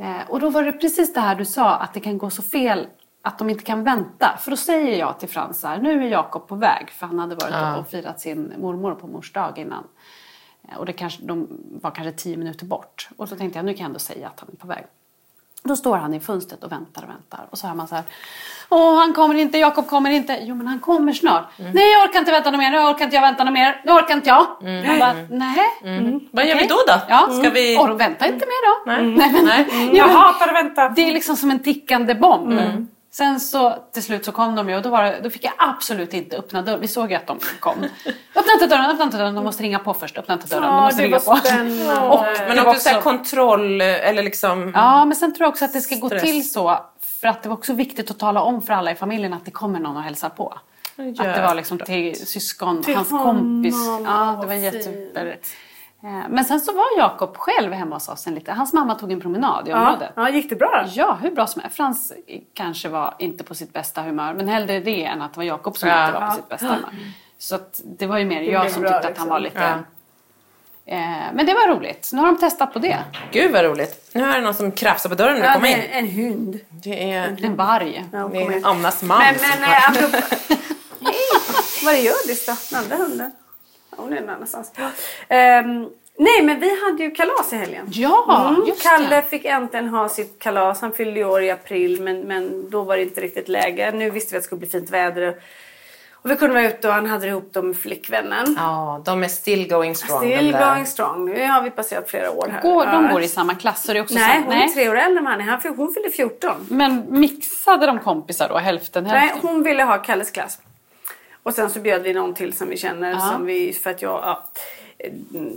Eh, 0.00 0.30
och 0.30 0.40
då 0.40 0.50
var 0.50 0.62
det 0.62 0.72
precis 0.72 1.14
det 1.14 1.20
här 1.20 1.34
du 1.34 1.44
sa, 1.44 1.74
att 1.74 1.94
det 1.94 2.00
kan 2.00 2.18
gå 2.18 2.30
så 2.30 2.42
fel 2.42 2.86
att 3.28 3.38
de 3.38 3.50
inte 3.50 3.64
kan 3.64 3.84
vänta. 3.84 4.36
För 4.40 4.50
då 4.50 4.56
säger 4.56 4.98
jag 4.98 5.18
till 5.20 5.28
Frans 5.28 5.64
här, 5.64 5.78
nu 5.78 6.04
är 6.04 6.08
Jakob 6.08 6.48
på 6.48 6.54
väg. 6.54 6.90
För 6.90 7.06
han 7.06 7.18
hade 7.18 7.34
varit 7.34 7.54
Ja. 7.54 7.76
och 7.76 7.88
firat 7.88 8.20
sin 8.20 8.52
mormor 8.58 8.94
på 8.94 9.06
mors 9.06 9.32
dag 9.32 9.58
innan. 9.58 9.84
Eh, 10.68 10.76
Och 10.78 10.86
det 10.86 10.92
kanske, 10.92 11.22
de 11.22 11.48
var 11.82 11.90
kanske 11.90 12.12
tio 12.12 12.36
minuter 12.36 12.66
bort. 12.66 13.08
Och 13.16 13.28
så 13.28 13.36
tänkte 13.36 13.58
jag, 13.58 13.66
nu 13.66 13.72
kan 13.72 13.80
jag 13.80 13.86
ändå 13.88 13.98
säga 13.98 14.26
att 14.28 14.40
han 14.40 14.48
är 14.52 14.56
på 14.56 14.66
väg. 14.66 14.84
Då 15.62 15.76
står 15.76 15.96
han 15.96 16.14
i 16.14 16.20
fönstret 16.20 16.64
och 16.64 16.72
väntar 16.72 17.02
och 17.02 17.08
väntar. 17.08 17.46
Och 17.50 17.58
så 17.58 17.66
hör 17.66 17.74
man 17.74 17.88
så 17.88 17.94
här. 17.94 18.04
Åh, 18.68 18.98
han 18.98 19.12
kommer 19.12 19.34
inte, 19.34 19.58
Jakob 19.58 19.86
kommer 19.86 20.10
inte. 20.10 20.38
Jo, 20.42 20.54
men 20.54 20.66
han 20.66 20.78
kommer 20.80 21.12
snart. 21.12 21.44
Nej, 21.58 21.92
jag 21.92 22.08
orkar 22.08 22.18
inte 22.18 22.32
vänta 22.32 22.50
något 22.50 22.58
mer. 22.58 22.70
Nu 22.70 22.78
orkar 22.78 23.04
inte 23.04 23.16
jag 23.16 23.22
vänta 23.22 23.44
något 23.44 23.52
mer. 23.52 23.82
Nu 23.84 23.92
orkar 23.92 24.14
inte 24.14 24.28
jag. 24.28 24.46
Man 24.86 24.98
bara, 24.98 25.14
nej. 25.30 25.58
Vad 26.32 26.46
gör 26.46 26.54
vi 26.56 26.66
då 26.66 26.74
då? 26.86 26.94
Ja. 27.08 27.28
Ska 27.40 27.50
vi... 27.50 27.78
Och 27.78 28.00
vänta 28.00 28.26
inte 28.26 28.46
mer 28.46 28.66
då. 28.68 28.90
Nej. 28.92 29.06
Nej, 29.16 29.32
men, 29.32 29.44
Nej. 29.44 29.66
Ja, 29.70 30.06
Jag 30.06 30.08
hatar 30.08 30.48
att 30.48 30.54
vänta. 30.64 30.88
det 30.88 31.08
är 31.08 31.12
liksom 31.12 31.36
som 31.36 31.50
en 31.50 31.58
tickande 31.62 32.14
bomb. 32.14 32.60
Sen 33.10 33.40
så 33.40 33.76
till 33.92 34.02
slut 34.02 34.24
så 34.24 34.32
kom 34.32 34.54
de 34.54 34.68
ju 34.68 34.76
och 34.76 34.82
då, 34.82 34.88
var 34.90 35.02
det, 35.04 35.20
då 35.22 35.30
fick 35.30 35.44
jag 35.44 35.52
absolut 35.58 36.14
inte 36.14 36.36
öppna 36.36 36.62
dörren. 36.62 36.80
Vi 36.80 36.88
såg 36.88 37.10
ju 37.10 37.16
att 37.16 37.26
de 37.26 37.38
kom. 37.60 37.74
Öppna 38.36 38.52
inte 38.52 38.66
dörren, 38.66 38.90
öppna 38.90 39.04
inte 39.04 39.16
dörren. 39.16 39.34
De 39.34 39.44
måste 39.44 39.62
ringa 39.62 39.78
på 39.78 39.94
först. 39.94 40.18
Öppna 40.18 40.34
inte 40.34 40.46
dörren. 40.46 40.62
de 40.74 40.82
måste 40.82 41.02
ringa 41.02 41.18
på. 41.20 41.30
Och 41.30 41.40
Men 42.48 42.56
det 42.56 42.62
var 42.62 42.70
också 42.74 42.88
också- 42.90 43.00
kontroll 43.02 43.80
eller 43.80 44.22
liksom... 44.22 44.72
Ja, 44.74 45.04
men 45.04 45.16
sen 45.16 45.34
tror 45.34 45.44
jag 45.44 45.50
också 45.50 45.64
att 45.64 45.72
det 45.72 45.80
ska 45.80 45.96
gå 45.96 46.08
Stress. 46.08 46.22
till 46.22 46.50
så. 46.50 46.78
För 47.20 47.28
att 47.28 47.42
det 47.42 47.48
var 47.48 47.56
också 47.56 47.72
viktigt 47.72 48.10
att 48.10 48.18
tala 48.18 48.42
om 48.42 48.62
för 48.62 48.72
alla 48.72 48.90
i 48.92 48.94
familjen 48.94 49.32
att 49.32 49.44
det 49.44 49.50
kommer 49.50 49.80
någon 49.80 49.96
och 49.96 50.02
hälsar 50.02 50.28
på. 50.28 50.48
Att 50.96 51.16
det 51.16 51.42
var 51.46 51.54
liksom 51.54 51.78
till 51.78 52.26
syskon, 52.26 52.82
Till 52.82 52.96
hans 52.96 53.10
honom. 53.10 53.26
kompis. 53.36 53.74
Ja, 54.04 54.38
det 54.40 54.46
var. 54.46 55.26
Eh, 55.26 55.34
Men 56.28 56.44
sen 56.44 56.60
så 56.60 56.72
var 56.72 56.84
Jakob 56.98 57.36
själv 57.36 57.72
hemma 57.72 57.96
hos 57.96 58.08
oss 58.08 58.26
en 58.26 58.34
liten. 58.34 58.56
Hans 58.56 58.72
mamma 58.72 58.94
tog 58.94 59.12
en 59.12 59.20
promenad 59.20 59.68
i 59.68 59.70
Ja, 59.70 59.86
området. 59.88 60.10
ja, 60.14 60.30
gick 60.30 60.50
det 60.50 60.56
bra 60.56 60.82
då? 60.84 60.90
Ja, 60.94 61.18
hur 61.22 61.30
bra 61.30 61.46
som 61.46 61.62
helst. 61.62 61.76
Frans 61.76 62.12
kanske 62.54 62.88
var 62.88 63.14
inte 63.18 63.44
på 63.44 63.54
sitt 63.54 63.72
bästa 63.72 64.02
humör, 64.02 64.34
men 64.34 64.48
hellre 64.48 64.80
det 64.80 65.04
än 65.04 65.22
att 65.22 65.32
det 65.34 65.38
var 65.38 65.44
Jakob 65.44 65.76
som 65.76 65.88
Ja. 65.88 66.06
inte 66.06 66.20
var 66.20 66.26
på 66.28 66.34
sitt 66.34 66.48
bästa 66.48 66.66
humör. 66.66 66.90
Så 67.38 67.54
att 67.54 67.80
det 67.84 68.06
var 68.06 68.18
ju 68.18 68.24
mer 68.24 68.40
jag 68.42 68.70
som 68.70 68.82
bra, 68.82 68.90
tyckte 68.92 69.08
att 69.08 69.18
han 69.18 69.18
liksom. 69.18 69.28
var 69.28 69.40
lite... 69.40 69.60
Ja. 70.84 70.94
Eh, 70.94 71.32
men 71.34 71.46
det 71.46 71.54
var 71.54 71.76
roligt. 71.76 72.10
Nu 72.12 72.18
har 72.20 72.26
de 72.26 72.36
testat 72.38 72.72
på 72.72 72.78
det. 72.78 72.98
Gud 73.32 73.52
vad 73.52 73.64
roligt. 73.64 74.10
Nu 74.14 74.24
är 74.24 74.34
det 74.36 74.40
någon 74.40 74.54
som 74.54 74.72
krafsar 74.72 75.08
på 75.08 75.14
dörren. 75.14 75.38
Nu 75.38 75.44
Ja, 75.44 75.52
kommer 75.54 75.68
det 75.68 75.84
in. 75.84 75.90
en 75.92 76.08
hund. 76.08 76.60
Det 76.70 77.12
är, 77.12 77.36
En 77.44 77.56
varg. 77.56 78.04
Ja, 78.12 78.28
det 78.32 78.44
kom 78.44 78.52
är 78.52 78.66
Annas 78.66 79.02
man. 79.02 79.18
Men, 79.18 79.34
men 79.60 79.70
eh, 79.70 79.88
apropå... 79.88 80.16
Hej! 81.00 81.14
Vad 81.84 81.94
är 81.94 81.98
Hjördis 81.98 82.46
då? 82.46 82.52
Den 82.70 82.84
andra 82.84 82.96
hunden? 82.96 83.32
Hon 83.98 84.12
är 84.12 84.20
någon 84.20 84.30
annanstans. 84.30 84.72
Ehm, 85.28 85.88
nej, 86.18 86.42
men 86.42 86.60
vi 86.60 86.84
hade 86.84 87.02
ju 87.02 87.10
kalas 87.10 87.52
i 87.52 87.56
helgen. 87.56 87.86
Ja, 87.92 88.48
Mm, 88.48 88.66
just 88.68 88.82
Kalle 88.82 89.16
det. 89.16 89.22
fick 89.22 89.44
äntligen 89.44 89.88
ha 89.88 90.08
sitt 90.08 90.38
kalas. 90.38 90.80
Han 90.80 90.92
fyllde 90.92 91.20
ju 91.20 91.24
år 91.26 91.42
i 91.42 91.50
april 91.50 92.00
men, 92.02 92.20
men 92.20 92.70
då 92.70 92.82
var 92.82 92.96
det 92.96 93.02
inte 93.02 93.20
riktigt 93.20 93.48
läge. 93.48 93.92
Nu 93.92 94.10
visste 94.10 94.34
vi 94.34 94.36
att 94.38 94.42
det 94.42 94.46
skulle 94.46 94.58
bli 94.58 94.68
fint 94.68 94.90
väder. 94.90 95.34
Och 96.22 96.30
vi 96.30 96.36
kunde 96.36 96.54
vara 96.54 96.66
ute 96.66 96.88
och 96.88 96.94
han 96.94 97.06
hade 97.06 97.26
ihop 97.26 97.52
dem 97.52 97.66
med 97.66 97.76
flickvännen. 97.76 98.54
Ja, 98.58 99.02
de 99.04 99.24
är 99.24 99.28
still 99.28 99.68
going 99.68 99.94
strong. 99.94 100.18
Still 100.18 100.52
going 100.52 100.86
strong. 100.86 101.24
Nu 101.30 101.46
har 101.48 101.62
vi 101.62 101.70
passerat 101.70 102.10
flera 102.10 102.30
år 102.30 102.48
här. 102.52 102.62
Går, 102.62 102.86
de 102.86 103.08
går 103.12 103.22
i 103.22 103.28
samma 103.28 103.54
klass 103.54 103.82
så 103.84 103.92
det 103.92 103.98
är 103.98 104.02
också 104.02 104.14
Nej, 104.14 104.38
så, 104.40 104.44
hon 104.44 104.54
är 104.62 104.68
tre 104.68 104.88
år 104.88 104.96
äldre 104.98 105.18
än 105.20 105.26
han 105.26 105.40
är. 105.40 105.76
Hon 105.76 105.94
fyllde 105.94 106.10
14. 106.10 106.66
Men 106.70 107.06
mixade 107.08 107.86
de 107.86 107.98
kompisar 107.98 108.48
då? 108.48 108.56
Hälften 108.58 109.04
Nej, 109.04 109.12
hälften? 109.18 109.40
hon 109.50 109.62
ville 109.62 109.82
ha 109.82 109.98
Kalles 109.98 110.30
klass. 110.30 110.58
Och 111.42 111.54
sen 111.54 111.70
så 111.70 111.80
bjöd 111.80 112.02
vi 112.02 112.12
någon 112.12 112.34
till 112.34 112.52
som 112.52 112.68
vi 112.68 112.76
känner. 112.76 113.10
Ja. 113.10 113.20
Som 113.20 113.46
vi, 113.46 113.72
för 113.72 113.90
att 113.90 114.02
jag, 114.02 114.10
ja, 114.10 114.44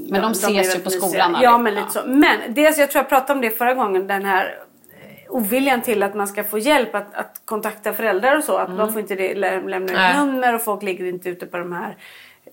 Men 0.10 0.22
de 0.22 0.32
ses 0.32 0.76
ju 0.76 0.80
på 0.80 0.90
mysiga. 0.90 1.02
skolan, 1.08 1.38
Ja, 1.42 1.58
men 1.58 1.76
lite 1.76 1.92
så. 1.92 2.02
Men 2.06 2.40
dels, 2.48 2.78
jag 2.78 2.92
tror 2.92 3.00
jag 3.00 3.10
pratade 3.10 3.34
om 3.34 3.42
det 3.42 3.50
förra 3.50 3.74
gången, 3.74 4.08
den 4.08 4.26
här 4.26 4.46
eh, 4.92 5.36
oviljan 5.36 5.82
till 5.82 6.04
att 6.04 6.16
man 6.16 6.28
ska 6.28 6.44
få 6.44 6.58
hjälp 6.58 6.96
att, 6.96 7.16
att 7.16 7.42
kontakta 7.46 7.94
föräldrar 7.94 8.38
och 8.38 8.44
så. 8.44 8.58
Att 8.58 8.70
man 8.70 8.94
får 8.94 9.02
inte 9.02 9.34
lämna 9.36 9.78
ut 9.78 10.18
nummer 10.18 10.56
och 10.56 10.62
folk 10.62 10.84
ligger 10.84 11.06
inte 11.06 11.30
ute 11.30 11.46
på 11.46 11.58
de 11.58 11.72
här 11.72 11.98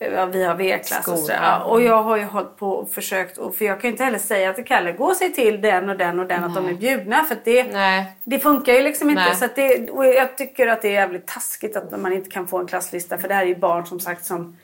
Ja, 0.01 0.27
vi 0.27 0.45
har 0.45 0.55
V-klass 0.55 1.09
och 1.09 1.19
sådär. 1.19 1.39
ja. 1.43 1.59
Ja, 1.61 1.65
Och 1.65 1.83
jag 1.83 2.03
har 2.03 2.17
ju 2.17 2.25
hållit 2.25 2.57
på 2.57 2.71
och 2.71 2.91
försökt. 2.91 3.39
Och, 3.39 3.55
för 3.55 3.65
jag 3.65 3.81
kan 3.81 3.89
ju 3.89 3.93
inte 3.93 4.05
heller 4.05 4.19
säga 4.19 4.53
till 4.53 4.65
Kalle, 4.65 4.93
gå 4.93 5.05
och 5.05 5.17
säg 5.17 5.33
till 5.33 5.61
den 5.61 5.89
och 5.89 5.97
den 5.97 6.19
och 6.21 6.27
den 6.27 6.45
att 6.45 6.55
de 6.55 6.69
är 6.69 6.73
bjudna. 6.75 7.25
För 7.25 7.37
det, 7.45 7.65
Nej. 7.73 8.05
det 8.25 8.39
funkar 8.39 8.73
ju 8.73 8.83
liksom 8.83 9.11
inte. 9.11 9.23
Nej. 9.23 9.35
Så 9.37 9.47
det, 9.55 9.91
och 9.91 10.07
jag 10.07 10.37
tycker 10.37 10.67
att 10.67 10.83
det 10.83 10.89
är 10.89 10.93
jävligt 10.93 11.27
taskigt 11.27 11.77
att 11.77 12.01
man 12.01 12.13
inte 12.13 12.31
kan 12.31 12.49
få 12.49 12.59
en 12.59 12.67
klasslista. 12.67 13.19
För 13.19 13.29
det 13.29 13.35
här 13.35 13.43
är 13.43 13.47
ju 13.47 13.57
barn 13.57 13.87
som 13.87 14.01
sagt 14.01 14.25
som 14.25 14.57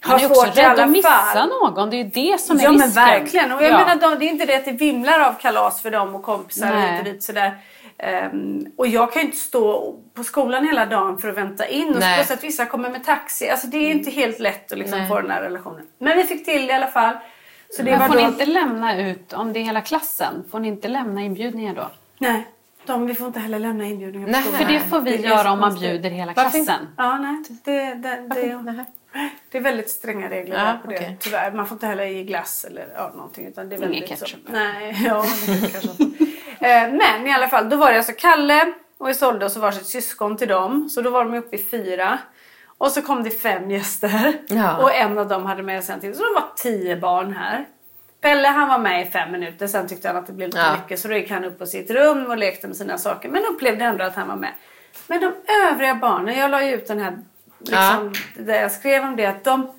har 0.00 0.12
Man 0.14 0.20
är 0.20 0.26
också 0.30 0.40
svårt 0.44 0.56
i 0.58 0.60
rädd 0.60 0.66
alla 0.66 0.84
att 0.84 0.90
missa 0.90 1.08
fall. 1.10 1.48
någon. 1.48 1.90
Det 1.90 1.96
är 1.96 1.98
ju 1.98 2.10
det 2.32 2.40
som 2.40 2.58
är 2.58 2.62
Ja 2.64 2.70
risken. 2.70 2.78
men 2.78 2.90
verkligen. 3.06 3.52
Och 3.52 3.62
jag 3.62 3.70
Ja. 3.70 3.78
menar, 3.78 3.96
de, 4.10 4.18
det 4.18 4.24
är 4.24 4.30
inte 4.30 4.46
det 4.46 4.54
att 4.56 4.64
det 4.64 4.72
vimlar 4.72 5.20
av 5.20 5.32
kalas 5.40 5.82
för 5.82 5.90
dem 5.90 6.14
och 6.14 6.22
kompisar 6.22 6.68
och 6.72 6.74
Nej. 6.78 6.90
hit 6.92 6.98
och 6.98 7.04
dit 7.12 7.22
sådär. 7.22 7.52
Ehm, 7.98 8.66
och 8.76 8.86
jag 8.86 9.12
kan 9.12 9.22
ju 9.22 9.26
inte 9.26 9.38
stå 9.38 9.96
på 10.14 10.24
skolan 10.24 10.66
hela 10.66 10.86
dagen 10.86 11.18
för 11.18 11.28
att 11.28 11.36
vänta 11.36 11.66
in. 11.68 11.88
Och 11.88 12.02
plus 12.16 12.30
att 12.30 12.44
vissa 12.44 12.66
kommer 12.66 12.90
med 12.90 13.04
taxi. 13.04 13.48
Alltså 13.50 13.66
det 13.66 13.78
är 13.78 13.90
inte 13.90 14.10
helt 14.10 14.38
lätt 14.38 14.72
att 14.72 14.78
liksom 14.78 15.08
få 15.08 15.20
den 15.20 15.30
här 15.30 15.42
relationen. 15.42 15.86
Men 15.98 16.16
vi 16.16 16.24
fick 16.24 16.44
till 16.44 16.66
det 16.66 16.72
i 16.72 16.76
alla 16.76 16.86
fall. 16.86 17.16
Så 17.70 17.82
det 17.82 17.90
Men 17.90 18.00
var 18.00 18.06
får 18.06 18.14
då... 18.14 18.20
ni 18.20 18.26
inte 18.26 18.46
lämna 18.46 19.00
ut, 19.00 19.32
om 19.32 19.52
det 19.52 19.60
är 19.60 19.64
hela 19.64 19.80
klassen, 19.80 20.44
får 20.50 20.58
ni 20.58 20.68
inte 20.68 20.88
lämna 20.88 21.22
inbjudningar 21.22 21.74
då? 21.74 21.90
Nej, 22.18 22.46
de, 22.86 23.06
vi 23.06 23.14
får 23.14 23.26
inte 23.26 23.40
heller 23.40 23.58
lämna 23.58 23.84
inbjudningar 23.84 24.28
Nej. 24.28 24.42
För 24.42 24.64
det 24.64 24.80
får 24.80 25.00
vi 25.00 25.16
Det 25.16 25.28
göra 25.28 25.52
om 25.52 25.60
man 25.60 25.74
bjuder 25.74 26.10
hela 26.10 26.32
Varför 26.32 26.50
klassen. 26.50 26.88
Ja, 26.96 27.18
nej. 27.18 27.44
Det, 27.64 27.94
det, 27.94 28.28
det, 28.34 28.84
det 29.50 29.58
är 29.58 29.62
väldigt 29.62 29.90
stränga 29.90 30.30
regler 30.30 30.56
Ja, 30.56 30.78
på 30.84 30.90
det. 30.90 30.96
okej. 30.96 31.16
Tyvärr. 31.20 31.52
Man 31.52 31.66
får 31.66 31.74
inte 31.74 31.86
heller 31.86 32.04
ge 32.04 32.22
glass 32.24 32.64
eller 32.64 32.86
ja, 32.94 33.10
någonting. 33.14 33.46
Utan 33.46 33.68
det 33.68 33.74
är 33.74 33.78
Ingen 33.78 33.90
väldigt 33.90 34.08
ketchup. 34.08 34.40
Så, 34.46 34.52
nej, 34.52 34.96
ja, 35.06 35.24
kanske. 35.72 36.25
Eh, 36.60 36.92
men 36.92 37.26
i 37.26 37.32
alla 37.32 37.48
fall, 37.48 37.68
då 37.68 37.76
var 37.76 37.90
det 37.90 37.96
alltså 37.96 38.12
Kalle 38.18 38.72
och 38.98 39.10
Isolde 39.10 39.44
och 39.44 39.52
så 39.52 39.60
varsitt 39.60 39.86
syskon 39.86 40.36
till 40.36 40.48
dem. 40.48 40.88
Så 40.90 41.02
då 41.02 41.10
var 41.10 41.24
de 41.24 41.34
uppe 41.34 41.56
i 41.56 41.64
fyra. 41.70 42.18
Och 42.78 42.90
så 42.90 43.02
kom 43.02 43.22
det 43.24 43.30
fem 43.30 43.70
gäster. 43.70 44.32
Ja. 44.48 44.76
Och 44.76 44.94
en 44.94 45.18
av 45.18 45.28
dem 45.28 45.46
hade 45.46 45.62
med 45.62 45.84
sig 45.84 45.94
en 45.94 46.00
till. 46.00 46.14
Så 46.16 46.22
det 46.22 46.34
var 46.34 46.44
tio 46.56 46.96
barn 46.96 47.32
här. 47.32 47.64
Pelle 48.20 48.48
han 48.48 48.68
var 48.68 48.78
med 48.78 49.06
i 49.06 49.10
fem 49.10 49.32
minuter, 49.32 49.66
sen 49.66 49.88
tyckte 49.88 50.08
han 50.08 50.16
att 50.16 50.26
det 50.26 50.32
blev 50.32 50.48
lite 50.48 50.58
Ja. 50.58 50.72
mycket 50.82 51.00
så 51.00 51.08
då 51.08 51.14
gick 51.14 51.30
han 51.30 51.44
upp 51.44 51.58
på 51.58 51.66
sitt 51.66 51.90
rum 51.90 52.26
och 52.26 52.36
lekte 52.36 52.66
med 52.66 52.76
sina 52.76 52.98
saker. 52.98 53.28
Men 53.28 53.42
upplevde 53.44 53.84
ändå 53.84 54.04
att 54.04 54.14
han 54.16 54.28
var 54.28 54.36
med. 54.36 54.50
Men 55.06 55.20
de 55.20 55.32
övriga 55.70 55.94
barnen, 55.94 56.38
jag 56.38 56.50
la 56.50 56.62
ju 56.64 56.74
ut 56.74 56.86
den 56.88 57.00
här, 57.00 57.18
liksom, 57.58 58.14
där 58.36 58.60
jag 58.62 58.72
skrev 58.72 59.02
om 59.04 59.16
det, 59.16 59.26
att 59.26 59.44
de, 59.44 59.70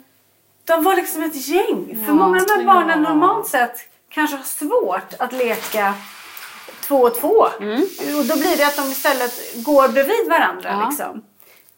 de 0.65 0.83
var 0.83 0.95
liksom 0.95 1.23
ett 1.23 1.47
gäng. 1.47 1.85
För 2.05 2.11
Ja. 2.11 2.13
många 2.13 2.37
av 2.41 2.45
de 2.47 2.53
här 2.53 2.63
barnen 2.65 3.03
Ja. 3.03 3.09
normalt 3.09 3.47
sett 3.47 3.79
kanske 4.09 4.37
har 4.37 4.43
svårt 4.43 5.13
att 5.19 5.33
leka 5.33 5.93
två 6.87 6.95
och 6.95 7.15
två. 7.19 7.35
Och 8.19 8.25
då 8.25 8.37
blir 8.37 8.57
det 8.57 8.63
att 8.67 8.75
de 8.75 8.81
istället 8.91 9.63
går 9.63 9.87
bredvid 9.87 10.29
varandra. 10.29 10.69
Ja. 10.81 10.87
Liksom. 10.89 11.23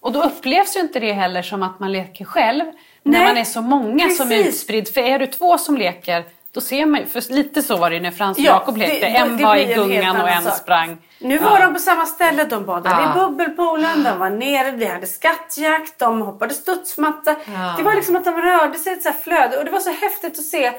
Och 0.02 0.12
då 0.12 0.22
upplevs 0.24 0.76
ju 0.76 0.80
inte 0.80 1.00
det 1.00 1.14
heller 1.14 1.42
som 1.42 1.64
att 1.64 1.80
man 1.80 1.92
leker 1.92 2.26
själv. 2.26 2.64
När 3.04 3.20
Nej, 3.20 3.28
man 3.28 3.38
är 3.38 3.44
så 3.44 3.62
många 3.62 4.10
som 4.10 4.32
är 4.32 4.38
precis. 4.38 4.56
utspridd. 4.56 4.88
För 4.94 5.02
är 5.02 5.20
du 5.20 5.28
två 5.28 5.58
som 5.58 5.78
leker, 5.78 6.24
då 6.52 6.62
ser 6.62 6.86
man 6.86 7.06
för 7.06 7.34
lite 7.34 7.62
så 7.62 7.78
var 7.78 7.90
det 7.90 7.96
ju 7.96 8.02
när 8.02 8.12
Frans 8.12 8.38
och 8.38 8.44
Ja, 8.44 8.52
Jakob 8.52 8.78
lekte. 8.78 9.00
det- 9.00 9.06
en 9.16 9.38
det 9.38 9.44
var 9.46 9.56
i 9.56 9.74
gungan 9.74 10.22
och 10.22 10.30
en 10.30 10.44
sak. 10.44 10.56
sprang. 10.58 10.98
Nu 11.20 11.36
Ja. 11.36 11.50
var 11.50 11.60
de 11.62 11.74
på 11.74 11.80
samma 11.80 12.06
ställe. 12.06 12.44
De 12.44 12.66
badade 12.66 12.96
Ja. 13.02 13.12
i 13.12 13.20
bubbelpoolen, 13.20 14.04
de 14.04 14.20
var 14.20 14.30
nere, 14.30 14.72
vi 14.72 14.86
hade 14.86 15.08
skattjakt, 15.08 16.00
de 16.00 16.22
hoppade 16.22 16.54
studsmatta. 16.54 17.36
Ja. 17.46 17.74
Det 17.78 17.84
var 17.84 17.96
liksom 17.96 18.16
att 18.16 18.26
de 18.26 18.42
rörde 18.42 18.78
sig 18.78 18.94
i 18.94 18.96
ett 18.96 19.04
så 19.04 19.12
flöde 19.24 19.58
och 19.58 19.66
det 19.66 19.72
var 19.72 19.80
så 19.80 19.92
häftigt 19.92 20.40
att 20.40 20.46
se. 20.46 20.72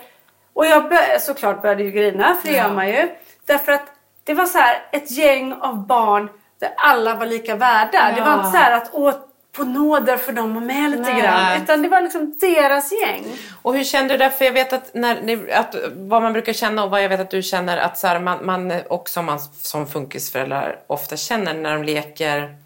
Och 0.52 0.66
jag 0.66 0.88
bör, 0.88 1.18
såklart 1.20 1.62
började 1.62 1.82
ju 1.82 1.90
grina, 1.90 2.34
för 2.42 2.48
det 2.48 2.54
gör 2.56 2.72
man 2.72 2.88
ju. 2.88 3.08
Därför 3.46 3.72
att 3.72 3.86
det 4.30 4.34
var 4.34 4.46
så 4.46 4.58
här 4.58 4.82
ett 4.92 5.10
gäng 5.10 5.52
av 5.52 5.86
barn 5.86 6.28
där 6.60 6.72
alla 6.76 7.14
var 7.14 7.26
lika 7.26 7.56
värda. 7.56 8.12
Det 8.16 8.22
var 8.22 8.34
inte 8.34 8.50
så 8.50 8.56
här 8.56 8.76
att 8.76 8.90
åh, 8.92 9.14
på 9.52 9.64
nåder 9.64 10.16
för 10.16 10.32
dem 10.32 10.54
var 10.54 10.60
med 10.60 10.90
lite 10.90 11.02
Nej. 11.02 11.22
grann. 11.22 11.62
Utan 11.62 11.82
det 11.82 11.88
var 11.88 12.00
liksom 12.00 12.36
deras 12.40 12.92
gäng. 12.92 13.24
Och 13.62 13.74
hur 13.74 13.84
kände 13.84 14.14
du 14.14 14.18
där? 14.18 14.30
För 14.30 14.44
jag 14.44 14.52
vet 14.52 14.72
att, 14.72 14.94
när, 14.94 15.52
att 15.52 15.74
vad 15.92 16.22
man 16.22 16.32
brukar 16.32 16.52
känna 16.52 16.84
och 16.84 16.90
vad 16.90 17.04
jag 17.04 17.08
vet 17.08 17.20
att 17.20 17.30
du 17.30 17.42
känner 17.42 17.78
att 17.78 17.98
så 17.98 18.06
här, 18.06 18.20
man, 18.20 18.46
man 18.46 18.72
också 18.88 19.22
man 19.22 19.40
som 19.40 19.86
funkisföräldrar 19.86 20.78
ofta 20.86 21.16
känner 21.16 21.54
när 21.54 21.74
de 21.74 21.82
leker 21.82 22.56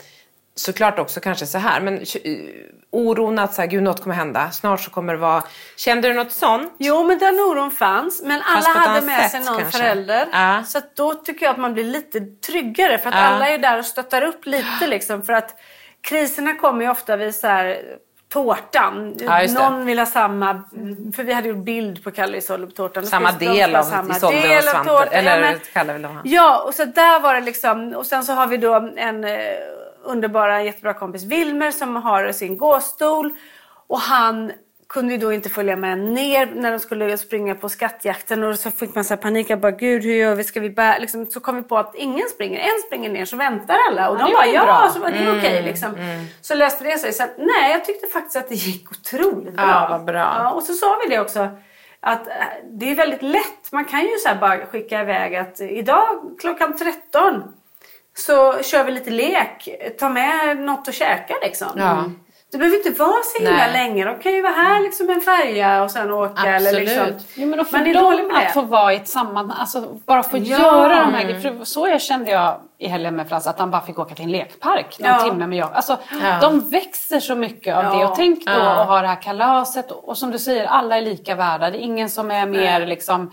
såklart 0.57 0.99
också 0.99 1.21
kanske 1.21 1.47
så 1.47 1.59
här 1.59 1.81
men 1.81 2.05
oron 2.91 3.39
att 3.39 3.55
så 3.55 3.61
här, 3.63 3.69
gud 3.69 3.83
något 3.83 4.03
kommer 4.03 4.15
hända 4.15 4.51
snart 4.51 4.81
så 4.81 4.91
kommer 4.91 5.13
det 5.13 5.19
vara 5.19 5.43
kände 5.77 6.09
du 6.09 6.15
något 6.15 6.33
sånt? 6.33 6.73
Jo, 6.79 7.05
men 7.07 7.19
den 7.19 7.35
oron 7.41 7.71
fanns. 7.71 8.23
Men 8.23 8.43
alla 8.45 8.69
hade 8.69 9.07
med 9.07 9.21
sig 9.21 9.41
sätt, 9.41 9.51
någon 9.51 9.61
kanske. 9.61 9.79
förälder. 9.79 10.27
Ja. 10.33 10.63
Så 10.67 10.81
då 10.97 11.15
tycker 11.15 11.47
jag 11.47 11.53
att 11.53 11.59
man 11.59 11.75
blir 11.75 11.85
lite 11.85 12.21
tryggare. 12.47 12.99
För 12.99 13.09
att 13.09 13.15
Ja. 13.15 13.21
alla 13.21 13.49
är 13.49 13.59
där 13.59 13.79
och 13.79 13.85
stöttar 13.87 14.23
upp 14.23 14.47
lite. 14.47 14.87
Liksom, 14.87 15.23
för 15.23 15.33
att 15.33 15.55
kriserna 16.01 16.55
kommer 16.55 16.85
ju 16.85 16.91
ofta 16.91 17.17
vid 17.17 17.35
så 17.35 17.47
här, 17.47 17.79
tårtan. 18.33 19.15
Ja. 19.21 19.47
Någon 19.53 19.87
vill 19.87 19.99
ha 19.99 20.07
samma... 20.07 20.63
För 21.17 21.23
vi 21.23 21.33
hade 21.33 21.49
gjort 21.49 21.65
bild 21.65 22.05
på 22.05 22.11
Kalle 22.11 22.37
Isolde 22.39 22.67
på 22.67 22.73
tårtan. 22.73 23.03
Då 23.03 23.09
Samma 23.11 23.33
del 23.33 23.77
av 23.77 23.83
samma 23.83 24.17
Isolde 24.17 24.57
och 24.59 24.65
Svante 24.65 25.17
eller 25.17 25.35
Ja, 25.35 25.41
men- 25.41 25.61
Kalle 25.73 25.93
vill 25.93 26.03
de 26.03 26.09
ha. 26.15 26.21
Ja, 26.25 26.63
och 26.67 26.75
så 26.75 26.85
där 26.85 27.21
var 27.21 27.35
det 27.35 27.41
liksom. 27.41 27.93
Och 27.97 28.07
sen 28.07 28.25
så 28.25 28.33
har 28.33 28.47
vi 28.47 28.57
då 28.57 28.75
en 28.97 29.25
eh, 29.25 29.37
underbara, 30.05 30.63
jättebra 30.63 30.95
kompis 30.95 31.23
Wilmer 31.23 31.71
som 31.71 31.97
har 31.97 32.33
sin 32.33 32.57
gåstol. 32.57 33.33
Och 33.87 34.01
han 34.01 34.53
kunde 34.89 35.13
ju 35.13 35.19
då 35.19 35.33
inte 35.33 35.49
följa 35.49 35.77
med 35.77 35.99
ner 35.99 36.47
när 36.55 36.71
de 36.73 36.79
skulle 36.79 37.19
springa 37.19 37.55
på 37.55 37.69
skattjakten. 37.69 38.43
Och 38.45 38.59
så 38.59 38.71
fick 38.71 38.95
man 38.95 39.05
så 39.05 39.15
här 39.15 39.23
panik. 39.23 39.51
Jag 39.51 39.61
bara, 39.61 39.73
gud 39.73 40.03
hur 40.05 40.15
gör 40.15 40.35
vi? 40.35 40.45
Ska 40.45 40.61
vi 40.61 40.71
bära? 40.71 40.99
Liksom, 40.99 41.27
så 41.27 41.41
kom 41.41 41.57
vi 41.57 41.63
på 41.63 41.79
att 41.79 41.95
ingen 41.95 42.29
springer. 42.29 42.59
En 42.61 42.81
springer 42.87 43.11
ner 43.11 43.25
så 43.25 43.37
väntar 43.37 43.77
alla. 43.91 44.09
Och 44.09 44.21
Ja, 44.21 44.27
de 44.27 44.33
bara, 44.33 44.47
ja, 44.47 44.65
bra. 44.65 44.91
så 44.95 45.01
var 45.01 45.11
det 45.11 45.39
okej 45.39 45.63
liksom. 45.63 45.91
Så 46.41 46.55
löste 46.55 46.85
det 46.85 46.99
sig. 46.99 47.13
Så 47.13 47.23
att, 47.25 47.35
nej, 47.39 47.73
jag 47.73 47.85
tyckte 47.85 48.07
faktiskt 48.07 48.37
att 48.37 48.49
det 48.49 48.55
gick 48.55 48.91
otroligt 48.91 49.55
bra. 49.55 49.65
Ja, 49.67 49.87
vad 49.91 50.05
bra. 50.05 50.37
Ja, 50.39 50.51
och 50.51 50.63
så 50.63 50.73
sa 50.73 50.99
vi 51.05 51.15
det 51.15 51.21
också. 51.21 51.49
Att 52.01 52.27
eh, 52.29 52.35
det 52.71 52.91
är 52.91 52.95
väldigt 52.95 53.23
lätt. 53.23 53.73
Man 53.73 53.85
kan 53.85 54.01
ju 54.01 54.17
så 54.19 54.35
bara 54.41 54.67
skicka 54.67 55.01
iväg 55.03 55.37
att 55.37 55.61
idag 55.61 56.07
klockan 56.41 56.77
13 56.77 57.43
så 58.17 58.63
kör 58.63 58.85
vi 58.85 58.93
lite 58.93 59.11
lek. 59.11 59.69
Ta 60.01 60.09
med 60.09 60.57
något 60.59 60.89
att 60.89 60.95
käka 60.95 61.35
liksom. 61.43 61.69
Ja. 61.77 62.05
Det 62.53 62.59
behöver 62.59 62.77
inte 62.77 62.91
vara 63.03 63.23
så 63.25 63.39
himla 63.43 63.57
Nej. 63.57 63.73
länge. 63.73 64.05
De 64.05 64.19
kan 64.19 64.33
ju 64.33 64.43
vara 64.43 64.53
här 64.53 64.81
liksom 64.81 65.11
en 65.11 65.21
färja 65.21 65.83
och 65.83 65.91
sen 65.91 66.13
åka. 66.13 66.43
Eller 66.43 66.57
Absolut. 66.71 66.89
liksom. 66.89 67.07
Jo, 67.35 67.49
men 67.49 67.59
då 67.59 67.65
får 67.65 67.79
Man 67.79 67.87
är 67.87 67.95
dålig 67.95 68.25
med 68.27 68.35
det. 68.37 68.47
att 68.47 68.53
få 68.55 68.63
vara 68.63 68.93
i 68.93 68.97
ett 68.97 69.09
sammanhang, 69.09 69.57
alltså 69.61 69.81
bara 70.07 70.23
få 70.23 70.39
Ja. 70.39 70.59
göra 70.59 71.01
de 71.01 71.15
här 71.15 71.25
grejerna. 71.25 71.59
För 71.59 71.65
Så 71.65 71.89
jag 71.89 72.01
kände 72.03 72.31
jag 72.31 72.61
i 72.79 72.89
helgen 72.89 73.17
med 73.17 73.29
Frans, 73.29 73.47
att 73.47 73.59
han 73.59 73.71
bara 73.71 73.83
fick 73.83 73.99
åka 73.99 74.15
till 74.15 74.25
en 74.25 74.31
lekpark 74.31 74.99
någon 74.99 75.09
Ja. 75.11 75.21
timme 75.21 75.47
med 75.47 75.59
jag. 75.59 75.71
Alltså, 75.73 75.99
Ja. 76.23 76.39
De 76.41 76.71
växer 76.71 77.21
så 77.21 77.35
mycket 77.35 77.77
av 77.77 77.85
Ja. 77.85 77.91
det. 77.99 78.05
Och 78.05 78.17
tänk 78.17 78.47
då 78.47 78.53
Ja. 78.53 78.71
att 78.81 78.89
ha 78.89 79.01
det 79.01 79.09
här 79.09 79.23
kalaset. 79.23 79.91
Och, 79.91 80.09
och 80.09 80.19
som 80.19 80.31
du 80.31 80.39
säger, 80.39 80.65
alla 80.67 80.97
är 80.97 81.03
lika 81.03 81.35
värda. 81.35 81.71
Det 81.71 81.79
är 81.79 81.81
ingen 81.81 82.11
som 82.11 82.31
är 82.31 82.47
mer 82.47 82.87
liksom, 82.87 83.33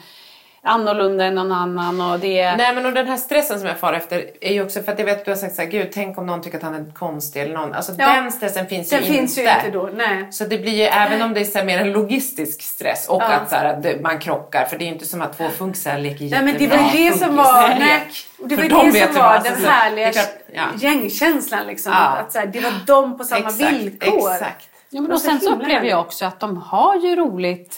annorlunda 0.64 1.26
än 1.26 1.36
någon 1.36 1.52
annan. 1.52 2.02
Och 2.02 2.20
det. 2.20 2.56
Nej 2.56 2.76
men 2.76 2.86
och 2.86 2.94
den 2.94 3.08
här 3.08 3.18
stressen 3.18 3.60
som 3.60 3.68
jag 3.68 3.80
far 3.80 3.94
efter 3.94 4.26
är 4.42 4.54
ju 4.54 4.64
också 4.64 4.84
för 4.84 4.92
att 4.92 5.00
jag 5.00 5.06
vet 5.06 5.18
att 5.20 5.26
du 5.26 5.32
har 5.32 5.36
sagt 5.36 5.56
så 5.56 5.62
här, 5.62 5.70
gud 5.70 5.88
tänk 5.94 6.18
om 6.18 6.26
någon 6.26 6.42
tycker 6.42 6.58
att 6.58 6.64
han 6.64 6.74
är 6.76 6.92
konstig 6.94 7.42
eller 7.42 7.54
någon. 7.54 7.74
Alltså 7.74 7.92
Ja. 7.98 8.14
den 8.14 8.32
stressen 8.32 8.68
finns 8.68 8.90
Den 8.90 9.00
ju 9.00 9.06
finns 9.14 9.38
ju 9.38 9.42
inte. 9.42 9.54
inte 9.66 9.78
då. 9.78 9.90
Nej. 9.96 10.28
Så 10.32 10.46
det 10.46 10.58
blir 10.58 10.72
ju, 10.74 10.84
även 10.84 11.22
om 11.22 11.34
det 11.34 11.40
är 11.40 11.46
så 11.46 11.58
här 11.58 11.66
mer 11.66 11.80
en 11.82 11.92
logistisk 11.92 12.62
stress 12.62 13.10
och 13.10 13.22
Ja. 13.22 13.26
att, 13.28 13.50
så 13.50 13.56
här, 13.56 13.66
att 13.66 14.02
man 14.02 14.20
krockar, 14.20 14.66
för 14.66 14.78
det 14.78 14.84
är 14.84 14.88
ju 14.88 14.94
inte 14.94 15.06
som 15.06 15.22
att 15.22 15.38
två 15.38 15.50
funkisar 15.50 15.98
leker 15.98 16.26
Nej, 16.30 16.44
men 16.44 16.58
det 16.58 16.68
var 16.68 16.78
jättebra 16.78 16.92
det 17.12 17.18
som 17.18 17.36
var, 17.36 17.68
nej, 17.70 18.02
och 18.42 18.48
det 18.48 18.56
var 18.56 18.64
För 18.64 18.70
de 18.70 18.86
det 18.86 18.92
vet 18.92 19.14
som 19.14 19.22
var 19.24 19.30
vad- 19.34 19.44
den 19.44 19.54
alltså, 19.54 19.70
härliga 19.70 20.12
klart, 20.12 20.30
ja. 20.54 20.64
gängkänslan. 20.78 21.68
Liksom. 21.68 21.92
Ja. 21.92 21.98
Att, 22.00 22.20
att, 22.26 22.32
så 22.32 22.40
här, 22.40 22.46
det 22.46 22.60
var 22.60 22.72
de 22.88 23.18
på 23.18 23.24
samma 23.24 23.48
Exakt, 23.50 23.72
villkor. 23.74 24.32
exakt. 24.34 24.68
Ja, 24.90 25.02
men 25.02 25.12
Och 25.12 25.22
sen 25.22 25.40
så 25.40 25.54
upplever 25.54 25.86
jag 25.88 26.00
också 26.00 26.26
att 26.26 26.40
de 26.40 26.58
har 26.58 26.96
ju 26.96 27.16
roligt. 27.16 27.78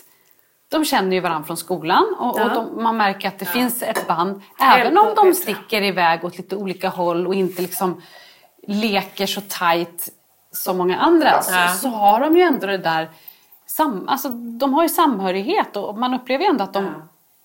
De 0.73 0.85
känner 0.85 1.15
ju 1.15 1.19
varandra 1.19 1.45
från 1.47 1.57
skolan 1.57 2.15
och, 2.19 2.39
Ja. 2.39 2.43
och 2.45 2.49
de, 2.49 2.83
man 2.83 2.97
märker 2.97 3.27
att 3.27 3.39
det 3.39 3.45
finns 3.45 3.81
ett 3.83 4.07
band. 4.07 4.41
Även 4.59 4.97
om 4.97 5.13
de 5.15 5.33
sticker 5.33 5.81
iväg 5.81 6.25
åt 6.25 6.37
lite 6.37 6.55
olika 6.55 6.89
håll 6.89 7.27
och 7.27 7.35
inte 7.35 7.61
liksom 7.61 8.01
leker 8.67 9.25
så 9.25 9.41
tajt 9.41 10.09
som 10.51 10.77
många 10.77 10.97
andra 10.99 11.41
så, 11.41 11.53
Ja. 11.53 11.67
så 11.67 11.89
har 11.89 12.19
de 12.19 12.35
ju 12.37 12.41
ändå 12.41 12.67
det 12.67 12.77
där 12.77 13.09
sam, 13.65 14.07
alltså, 14.09 14.29
de 14.29 14.73
har 14.73 14.83
ju 14.83 14.89
samhörighet 14.89 15.75
och 15.77 15.97
man 15.97 16.13
upplever 16.13 16.43
ju 16.43 16.49
ändå 16.49 16.63
att 16.63 16.73
de 16.73 16.89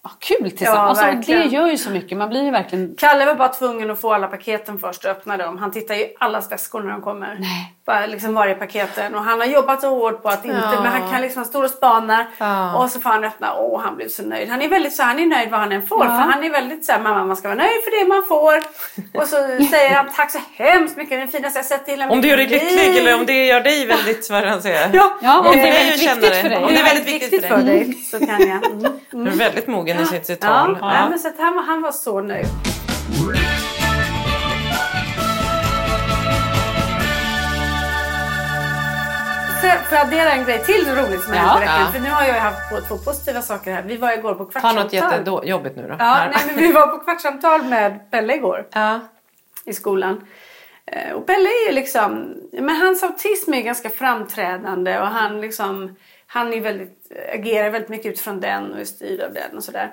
Ja, 0.02 0.10
kul 0.18 0.50
tillsammans. 0.50 0.98
Ja, 1.00 1.06
alltså, 1.06 1.32
det 1.32 1.44
gör 1.44 1.66
ju 1.66 1.76
så 1.78 1.90
mycket. 1.90 2.18
Man 2.18 2.28
blir 2.28 2.44
ju 2.44 2.50
verkligen... 2.50 2.94
Kalle 2.98 3.26
var 3.26 3.34
bara 3.34 3.48
tvungen 3.48 3.90
att 3.90 4.00
få 4.00 4.12
alla 4.14 4.26
paketen 4.26 4.78
först 4.78 5.04
och 5.04 5.10
öppna 5.10 5.36
dem. 5.36 5.58
Han 5.58 5.70
tittar 5.70 5.94
ju 5.94 6.00
i 6.00 6.14
allas 6.20 6.52
väskor 6.52 6.82
när 6.82 6.90
de 6.92 7.02
kommer. 7.02 7.36
Nej. 7.40 7.74
Bara 7.88 8.06
liksom 8.06 8.34
varje 8.34 8.54
paketen. 8.54 9.14
Och 9.14 9.22
han 9.24 9.40
har 9.40 9.46
jobbat 9.46 9.80
så 9.80 9.88
hårt 9.88 10.22
på 10.22 10.28
att 10.28 10.44
inte, 10.44 10.56
Ja. 10.74 10.80
men 10.82 10.92
han 10.92 11.10
kan 11.10 11.20
liksom, 11.22 11.38
han 11.42 11.46
står 11.48 11.64
och 11.64 11.70
spanar. 11.70 12.26
Ja. 12.38 12.76
Och 12.76 12.90
så 12.90 13.00
får 13.00 13.10
han 13.10 13.24
öppna, 13.24 13.54
åh 13.58 13.80
han 13.84 13.96
blev 13.96 14.08
så 14.08 14.22
nöjd. 14.22 14.48
Han 14.48 14.62
är 14.62 14.68
väldigt 14.68 14.94
så, 14.96 15.02
han 15.02 15.18
är 15.18 15.26
nöjd 15.26 15.50
vad 15.50 15.60
han 15.60 15.72
än 15.72 15.86
får. 15.86 15.98
För 16.04 16.06
han 16.06 16.44
är 16.44 16.50
väldigt 16.50 16.84
så 16.84 16.92
här, 16.92 17.00
mamma 17.00 17.24
man 17.24 17.36
ska 17.36 17.48
vara 17.48 17.58
nöjd 17.58 17.80
för 17.84 18.00
det 18.02 18.08
man 18.08 18.24
får. 18.28 18.56
Och 19.20 19.28
så 19.28 19.36
säger 19.70 19.94
han, 19.94 20.06
tack 20.16 20.30
så 20.30 20.38
hemskt 20.54 20.96
mycket, 20.96 21.10
det 21.10 21.16
är 21.22 21.26
det 21.26 21.32
finaste 21.32 21.58
jag 21.58 21.66
sett 21.66 21.88
hela 21.88 22.10
Om 22.10 22.20
det 22.20 22.28
gör 22.28 22.36
dig 22.36 22.46
liv." 22.46 22.62
lycklig 22.62 22.96
eller 22.96 23.14
om 23.14 23.26
det 23.26 23.44
gör 23.46 23.60
dig 23.60 23.86
väldigt, 23.86 24.30
vad 24.30 24.44
han 24.44 24.62
säger. 24.62 24.90
Ja, 24.92 25.18
Ja, 25.22 25.38
om 25.38 25.44
det 25.44 25.62
det 25.62 25.68
är 25.68 25.72
väldigt 25.72 26.00
viktigt 26.02 26.34
för 26.42 26.48
dig. 26.48 26.64
Om 26.64 26.74
det 26.74 26.80
är 26.80 26.84
väldigt 26.84 27.08
viktigt 27.14 27.44
för 27.48 27.58
dig 27.62 27.94
så 27.94 28.18
kan 28.26 28.48
jag. 28.48 28.64
Mm. 28.66 28.92
Du 29.10 29.30
är 29.30 29.36
väldigt 29.36 29.66
mogen 29.66 30.00
i 30.00 30.06
sitt, 30.06 30.26
sitt 30.26 30.44
Ja, 30.44 30.48
tal. 30.48 30.78
ja. 30.80 31.08
men 31.10 31.18
så 31.18 31.28
att 31.28 31.38
han, 31.38 31.58
han 31.58 31.82
var 31.82 31.92
så 31.92 32.20
nöjd. 32.20 32.46
För 39.88 39.96
att 39.96 40.04
addera 40.06 40.32
en 40.32 40.44
grej 40.44 40.64
till 40.64 40.86
roligt 40.96 41.22
som 41.22 41.34
Ja. 41.34 41.40
hände 41.40 41.60
veckan. 41.60 41.80
Ja. 41.80 41.92
För 41.92 42.00
nu 42.00 42.10
har 42.10 42.24
jag 42.24 42.34
haft 42.34 42.70
på 42.70 42.80
två 42.80 42.96
positiva 42.98 43.42
saker 43.42 43.72
här. 43.74 43.82
Vi 43.82 43.96
var 43.96 44.12
igår 44.12 44.34
på 44.34 44.44
Ta 44.44 44.50
kvartssamtal. 44.50 44.84
något 44.84 44.92
jättejobbigt 44.92 45.76
nu 45.76 45.82
då. 45.88 45.96
Ja, 45.98 46.14
nej, 46.34 46.42
men 46.46 46.56
vi 46.56 46.72
var 46.72 46.86
på 46.86 46.98
kvartssamtal 46.98 47.62
med 47.64 48.10
Pelle 48.10 48.34
igår 48.34 48.66
ja. 48.72 49.00
i 49.64 49.72
skolan. 49.72 50.26
Eh, 50.86 51.12
Och 51.12 51.26
Pelle 51.26 51.48
är 51.48 51.66
ju 51.68 51.74
liksom, 51.74 52.34
men 52.52 52.76
hans 52.76 53.02
autism 53.02 53.54
är 53.54 53.60
ganska 53.62 53.90
framträdande 53.90 54.98
och 55.00 55.06
han 55.06 55.40
liksom, 55.40 55.96
han 56.26 56.52
är 56.52 56.60
väldigt, 56.60 57.12
agerar 57.34 57.70
väldigt 57.70 57.90
mycket 57.90 58.06
utifrån 58.12 58.40
den 58.40 58.72
och 58.72 58.80
är 58.80 58.84
styrd 58.84 59.20
av 59.20 59.32
den 59.32 59.56
och 59.56 59.64
sådär. 59.64 59.90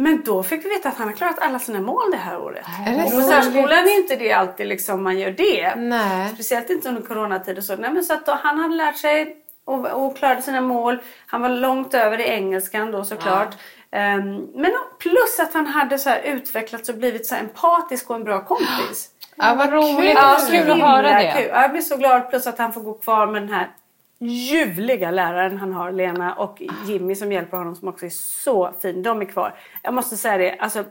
Men 0.00 0.22
då 0.24 0.42
fick 0.42 0.64
vi 0.64 0.68
veta 0.68 0.88
att 0.88 0.96
han 0.96 1.08
har 1.08 1.14
klarat 1.14 1.38
alla 1.38 1.58
sina 1.58 1.80
mål 1.80 2.10
det 2.10 2.16
här 2.16 2.38
året. 2.38 2.66
Är 2.86 2.96
det 2.96 3.04
och 3.04 3.10
på 3.10 3.20
särskolan 3.20 3.78
är 3.78 3.98
inte 3.98 4.16
det 4.16 4.32
alltid 4.32 4.66
liksom 4.66 5.02
man 5.02 5.18
gör 5.18 5.30
det. 5.30 5.74
Nej. 5.76 6.28
Speciellt 6.34 6.70
inte 6.70 6.88
under 6.88 7.02
coronatid 7.02 7.58
och 7.58 7.64
så. 7.64 7.76
Nej, 7.76 7.92
men 7.92 8.04
så 8.04 8.12
att 8.14 8.26
då, 8.26 8.38
han 8.42 8.58
hade 8.58 8.74
lärt 8.74 8.96
sig 8.96 9.36
och, 9.64 9.86
och 9.86 10.16
klarade 10.16 10.42
sina 10.42 10.60
mål. 10.60 10.98
Han 11.26 11.42
var 11.42 11.48
långt 11.48 11.94
över 11.94 12.20
i 12.20 12.24
engelskan 12.24 12.90
då 12.90 13.04
såklart. 13.04 13.54
Ehm, 13.90 14.46
men 14.54 14.70
plus 14.98 15.38
att 15.40 15.54
han 15.54 15.66
hade 15.66 15.98
så 15.98 16.10
här 16.10 16.20
utvecklats 16.22 16.88
och 16.88 16.94
blivit 16.94 17.26
så 17.26 17.34
empatisk 17.34 18.10
och 18.10 18.16
en 18.16 18.24
bra 18.24 18.44
kompis. 18.44 19.10
Ja, 19.36 19.54
vad 19.54 19.72
roligt. 19.72 20.14
Ja, 20.14 20.38
kul 20.50 20.70
att 20.70 20.80
höra 20.80 21.02
det. 21.02 21.32
kul. 21.36 21.48
Ja, 21.48 21.62
Jag 21.62 21.70
blir 21.70 21.82
så 21.82 21.96
glad 21.96 22.30
plus 22.30 22.46
att 22.46 22.58
han 22.58 22.72
får 22.72 22.80
gå 22.80 22.94
kvar 22.94 23.26
med 23.26 23.42
den 23.42 23.52
här 23.52 23.70
ljuvliga 24.20 25.10
läraren 25.10 25.58
han 25.58 25.72
har, 25.72 25.92
Lena 25.92 26.34
och 26.34 26.62
Jimmy 26.86 27.14
som 27.14 27.32
hjälper 27.32 27.56
honom 27.56 27.76
som 27.76 27.88
också 27.88 28.06
är 28.06 28.10
så 28.10 28.72
fin. 28.82 29.02
De 29.02 29.20
är 29.20 29.24
kvar. 29.24 29.54
Jag 29.82 29.94
måste 29.94 30.16
säga 30.16 30.38
det, 30.38 30.56
alltså, 30.58 30.84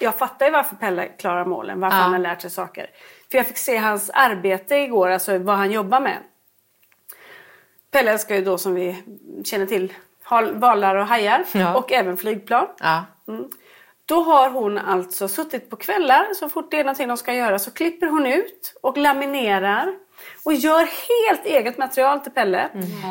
jag 0.00 0.18
fattar 0.18 0.46
ju 0.46 0.52
varför 0.52 0.76
Pelle 0.76 1.06
klarar 1.08 1.44
målen, 1.44 1.80
varför 1.80 1.96
Ja. 1.96 2.02
han 2.02 2.12
har 2.12 2.18
lärt 2.18 2.40
sig 2.40 2.50
saker. 2.50 2.90
För 3.30 3.38
jag 3.38 3.46
fick 3.46 3.56
se 3.58 3.76
hans 3.76 4.10
arbete 4.14 4.74
igår, 4.76 5.08
alltså 5.08 5.38
vad 5.38 5.56
han 5.56 5.70
jobbar 5.72 6.00
med. 6.00 6.18
Pelle 7.90 8.10
älskar 8.12 8.34
ju 8.34 8.44
då 8.44 8.58
som 8.58 8.74
vi 8.74 9.02
känner 9.44 9.66
till 9.66 9.92
hal- 10.22 10.54
valar 10.54 10.96
och 10.96 11.06
hajar 11.06 11.44
Ja. 11.52 11.74
och 11.76 11.92
även 11.92 12.16
flygplan. 12.16 12.66
Ja. 12.80 13.04
Då 14.06 14.22
har 14.22 14.50
hon 14.50 14.78
alltså 14.78 15.28
suttit 15.28 15.70
på 15.70 15.76
kvällar, 15.76 16.34
så 16.34 16.48
fort 16.48 16.70
det 16.70 16.80
är 16.80 16.84
någonting 16.84 17.08
de 17.08 17.16
ska 17.16 17.34
göra 17.34 17.58
så 17.58 17.70
klipper 17.70 18.06
hon 18.06 18.26
ut 18.26 18.74
och 18.82 18.96
laminerar 18.98 19.94
och 20.44 20.52
gör 20.52 20.78
helt 20.80 21.46
eget 21.46 21.78
material 21.78 22.20
till 22.20 22.32
Pelle. 22.32 22.68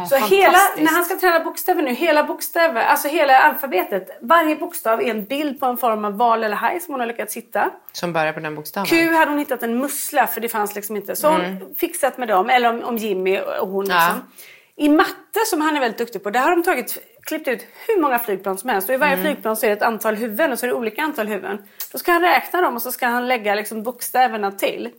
Så 0.10 0.16
hela, 0.16 0.58
när 0.78 0.92
han 0.92 1.06
ska 1.06 1.20
träna 1.20 1.40
bokstäver 1.40 1.82
nu, 1.82 1.94
hela 1.94 2.24
bokstäver, 2.24 2.82
alltså 2.84 3.08
hela 3.08 3.38
alfabetet, 3.38 4.18
varje 4.22 4.56
bokstav 4.56 5.02
är 5.02 5.06
en 5.10 5.26
bild 5.26 5.60
på 5.60 5.66
en 5.66 5.78
form 5.78 6.06
av 6.06 6.18
val 6.18 6.44
eller 6.44 6.56
haj 6.56 6.80
som 6.80 6.94
hon 6.94 7.00
har 7.00 7.08
lyckats 7.08 7.38
hitta. 7.38 7.70
Som 7.92 8.14
börjar 8.14 8.34
på 8.34 8.40
den 8.40 8.56
bokstaven. 8.56 8.86
Q 8.88 9.14
hade 9.14 9.32
hon 9.32 9.40
hittat 9.40 9.64
en 9.64 9.78
mussla 9.78 10.28
för 10.28 10.42
det 10.42 10.50
fanns 10.50 10.76
liksom 10.76 10.96
inte. 10.96 11.16
Så 11.16 11.28
hon 11.30 11.76
fixat 11.78 12.18
med 12.18 12.28
dem, 12.28 12.50
eller 12.50 12.70
om, 12.70 12.84
om 12.84 12.98
Jimmy 12.98 13.40
och 13.40 13.68
hon 13.68 13.86
Mm. 13.86 13.98
Ja. 13.98 14.06
liksom. 14.08 14.32
I 14.76 14.90
matte 14.90 15.40
som 15.48 15.62
han 15.62 15.76
är 15.76 15.80
väldigt 15.80 15.98
duktig 15.98 16.24
på, 16.24 16.30
där 16.30 16.40
har 16.40 16.52
de 16.52 16.64
tagit, 16.64 16.98
klippt 17.24 17.48
ut 17.48 17.68
hur 17.88 18.02
många 18.02 18.20
flygplan 18.20 18.58
som 18.58 18.70
helst. 18.70 18.90
Och 18.90 18.96
i 18.96 18.98
varje 18.98 19.14
Mm. 19.14 19.26
flygplan 19.26 19.56
så 19.58 19.66
är 19.66 19.70
det 19.70 19.76
ett 19.76 19.82
antal 19.82 20.16
huvuden 20.16 20.52
och 20.52 20.60
så 20.60 20.66
är 20.66 20.68
det 20.68 20.74
olika 20.74 21.02
antal 21.04 21.28
huvuden. 21.28 21.58
Då 21.92 21.98
ska 21.98 22.12
han 22.12 22.22
räkna 22.22 22.62
dem 22.62 22.76
och 22.76 22.82
så 22.82 22.92
ska 22.92 23.08
han 23.08 23.28
lägga 23.28 23.56
liksom 23.56 23.84
bokstäverna 23.84 24.52
till. 24.52 24.90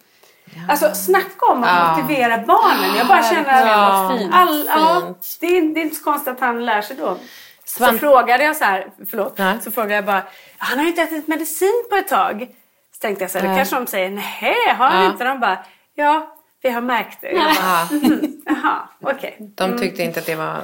Alltså 0.69 0.95
snacka 0.95 1.47
om 1.47 1.63
att 1.65 1.69
Ja. 1.71 1.97
motivera 2.03 2.39
barnen. 2.39 2.97
Jag 2.97 3.07
bara 3.07 3.23
känner 3.23 3.63
att 3.63 3.67
Ja, 3.67 4.17
fint. 4.19 4.35
all, 4.35 4.65
Fint. 5.05 5.39
det, 5.41 5.47
är, 5.47 5.75
det 5.75 5.81
är 5.81 5.83
inte 5.83 5.97
så 5.97 6.05
konstigt 6.05 6.33
att 6.33 6.41
han 6.41 6.65
lär 6.65 6.83
sig 6.83 6.97
då. 6.97 7.17
Så 7.65 7.85
Svant- 7.85 7.99
frågade 7.99 8.45
jag 8.45 8.57
så 8.57 8.65
här, 8.65 8.87
förlåt, 9.11 9.39
Nej. 9.39 9.59
så 9.63 9.71
frågade 9.71 9.95
jag 9.95 10.05
bara, 10.05 10.23
han 10.59 10.79
har 10.79 10.83
ju 10.85 10.91
inte 10.91 11.03
ätit 11.03 11.29
medicin 11.29 11.85
på 11.91 11.97
ett 11.97 12.09
tag. 12.09 12.49
Så 12.93 12.99
tänkte 13.01 13.25
jag 13.25 13.31
så 13.31 13.39
här, 13.39 13.49
då 13.49 13.57
kanske 13.57 13.75
de 13.77 13.87
säger, 13.87 14.11
nej 14.11 14.75
har 14.79 14.87
han 14.89 15.05
Ja. 15.05 15.11
inte? 15.13 15.25
De 15.25 15.41
bara, 15.41 15.59
ja 15.95 16.37
vi 16.63 16.71
har 16.71 16.81
märkt 16.81 17.21
det. 17.21 17.31
Jag 17.33 17.45
bara, 17.45 17.55
Ja. 17.61 17.89
"Mhm, 17.91 18.43
Jaha, 18.47 18.89
okej. 19.01 19.37
De 19.57 19.79
tyckte 19.79 20.03
inte 20.03 20.21
att 20.21 20.27
det 20.27 20.35
var... 20.35 20.61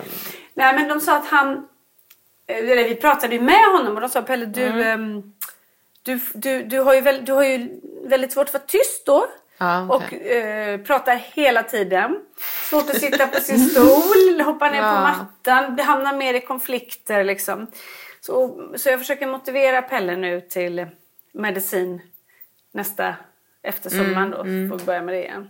Nej 0.54 0.74
men 0.74 0.88
de 0.88 1.00
sa 1.00 1.16
att 1.16 1.26
han, 1.26 1.68
eller 2.46 2.84
vi 2.88 2.94
pratade 2.94 3.34
ju 3.34 3.40
med 3.40 3.64
honom 3.76 3.94
och 3.94 4.00
de 4.00 4.08
sa 4.10 4.22
Pelle 4.22 4.46
du, 4.46 4.62
Mm. 4.66 4.80
ehm, 4.86 5.22
du, 6.02 6.20
du, 6.34 6.62
du, 6.64 6.78
har 6.80 6.94
ju 6.94 7.00
väl, 7.00 7.24
du 7.24 7.32
har 7.32 7.44
ju 7.44 7.80
väldigt 8.04 8.32
svårt 8.32 8.46
att 8.46 8.54
vara 8.54 8.62
tyst 8.66 9.06
då. 9.06 9.26
Ja, 9.58 9.86
okej. 9.90 10.18
Och 10.18 10.26
eh, 10.26 10.78
pratar 10.80 11.16
hela 11.34 11.62
tiden. 11.62 12.16
Svårt 12.70 12.90
att 12.90 13.00
sitta 13.00 13.26
på 13.26 13.40
sin 13.40 13.58
stol, 13.68 14.40
hoppa 14.40 14.70
ner 14.70 14.80
på 14.80 14.86
Ja. 14.86 15.00
mattan, 15.00 15.76
det 15.76 15.82
hamnar 15.82 16.16
mer 16.16 16.34
i 16.34 16.40
konflikter 16.40 17.24
liksom. 17.24 17.66
Så, 18.20 18.62
så 18.76 18.88
jag 18.88 18.98
försöker 18.98 19.26
motivera 19.26 19.82
Pelle 19.82 20.16
nu 20.16 20.40
till 20.40 20.86
medicin 21.32 22.00
nästa, 22.72 23.14
efter 23.62 23.92
Mm, 23.92 24.06
sommaren 24.06 24.30
då. 24.30 24.36
Får 24.70 24.78
vi 24.78 24.84
börja 24.84 25.02
med 25.02 25.14
det 25.14 25.22
igen. 25.24 25.48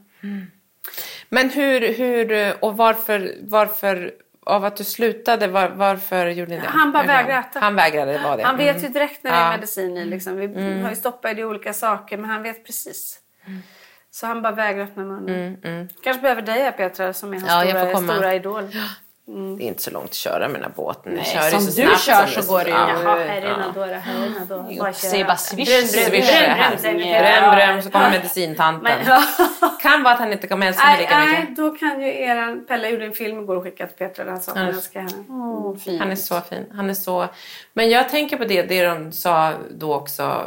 Men 1.29 1.51
hur, 1.51 1.81
hur 1.95 2.55
och 2.65 2.77
varför, 2.77 3.35
varför 3.43 4.13
av 4.47 4.65
att 4.65 4.77
du 4.77 4.85
slutade, 4.85 5.47
var, 5.47 5.69
varför 5.69 6.27
gjorde 6.27 6.51
ni 6.51 6.61
det? 6.61 6.67
Han 6.67 6.93
bara 6.93 7.03
vägrade 7.07 7.33
äta. 7.41 7.61
Han 7.61 7.75
vägrade, 7.75 8.19
var 8.19 8.37
det. 8.37 8.43
Han 8.43 8.57
vet 8.57 8.77
Mm. 8.77 8.83
ju 8.87 8.89
direkt 8.93 9.25
när 9.25 9.31
det 9.31 9.37
är 9.37 9.51
medicin 9.51 9.97
i. 9.97 10.05
Liksom. 10.05 10.37
Vi 10.37 10.81
har 10.83 10.91
ju 10.91 10.97
stoppat 10.97 11.39
i 11.39 11.45
olika 11.45 11.73
saker 11.73 12.17
men 12.17 12.31
han 12.31 12.43
vet 12.43 12.65
precis. 12.67 13.19
Så 14.11 14.27
han 14.27 14.43
bara 14.43 14.53
vägrar 14.53 14.83
öppna 14.85 15.05
munnen. 15.05 15.89
Kanske 16.03 16.23
behöver 16.23 16.43
dig 16.43 16.63
här 16.63 16.73
Petra 16.73 17.13
som 17.13 17.33
är 17.35 17.37
hans 17.41 17.49
Ja, 17.49 17.65
jag 17.65 17.73
får 17.73 17.79
stora, 17.87 17.93
komma. 17.95 18.13
stora 18.15 18.35
idol. 18.35 18.69
Det 19.59 19.65
är 19.65 19.69
inte 19.69 19.83
så 19.83 19.91
långt 19.91 20.05
att 20.05 20.15
köra 20.15 20.49
med 20.49 20.55
den 20.57 20.63
här 20.63 20.73
båten. 20.77 21.13
Nej, 21.15 21.25
kör 21.25 21.51
som 21.51 21.61
så 21.61 21.67
du 21.67 21.87
snabbt 21.87 22.01
kör 22.01 22.27
som 22.27 22.43
så 22.43 22.53
går 22.53 22.59
det 22.59 22.71
ju. 22.71 22.77
Ja. 22.77 22.91
Jaha, 23.05 23.25
är 23.25 23.41
den 23.41 23.61
då. 24.49 24.81
Bara 24.83 24.93
Säg 24.93 25.11
köra. 25.19 25.27
bara 25.27 25.37
swish, 25.37 25.69
swish 25.69 26.27
säger 26.81 27.43
Ja, 27.43 27.55
brem, 27.55 27.83
så 27.83 27.91
kommer 27.91 28.11
medicintanten. 28.11 28.93
Kan 29.83 30.03
vara 30.03 30.15
att 30.15 30.21
han 30.21 30.33
inte 30.33 30.47
kommer 30.47 30.67
älska 30.67 30.87
mig 30.87 30.99
lika 30.99 31.19
nej, 31.19 31.41
mycket. 31.41 31.57
då 31.57 31.71
kan 31.71 32.01
ju 32.01 32.23
eran... 32.23 32.65
Pelle 32.69 32.89
gjorde 32.89 33.05
en 33.05 33.13
film 33.13 33.41
igår 33.43 33.57
och 33.57 33.63
skickade 33.63 33.89
till 33.91 33.99
Petra 33.99 34.25
där 34.25 34.31
han 34.33 34.41
sa 34.41 34.53
att 34.53 34.59
han 34.59 34.67
Ja. 34.67 34.73
älskar 34.73 35.01
henne. 35.01 35.99
Han 35.99 36.11
är 36.11 36.17
så 36.17 36.41
fin. 36.41 36.67
Han 36.75 36.91
är 36.91 36.95
så... 36.95 37.27
Men 37.73 37.91
jag 37.91 38.09
tänker 38.09 38.37
på 38.37 38.45
det, 38.45 38.63
det 38.63 38.85
de 38.87 39.13
sa 39.13 39.53
då 39.71 39.95
också 39.95 40.45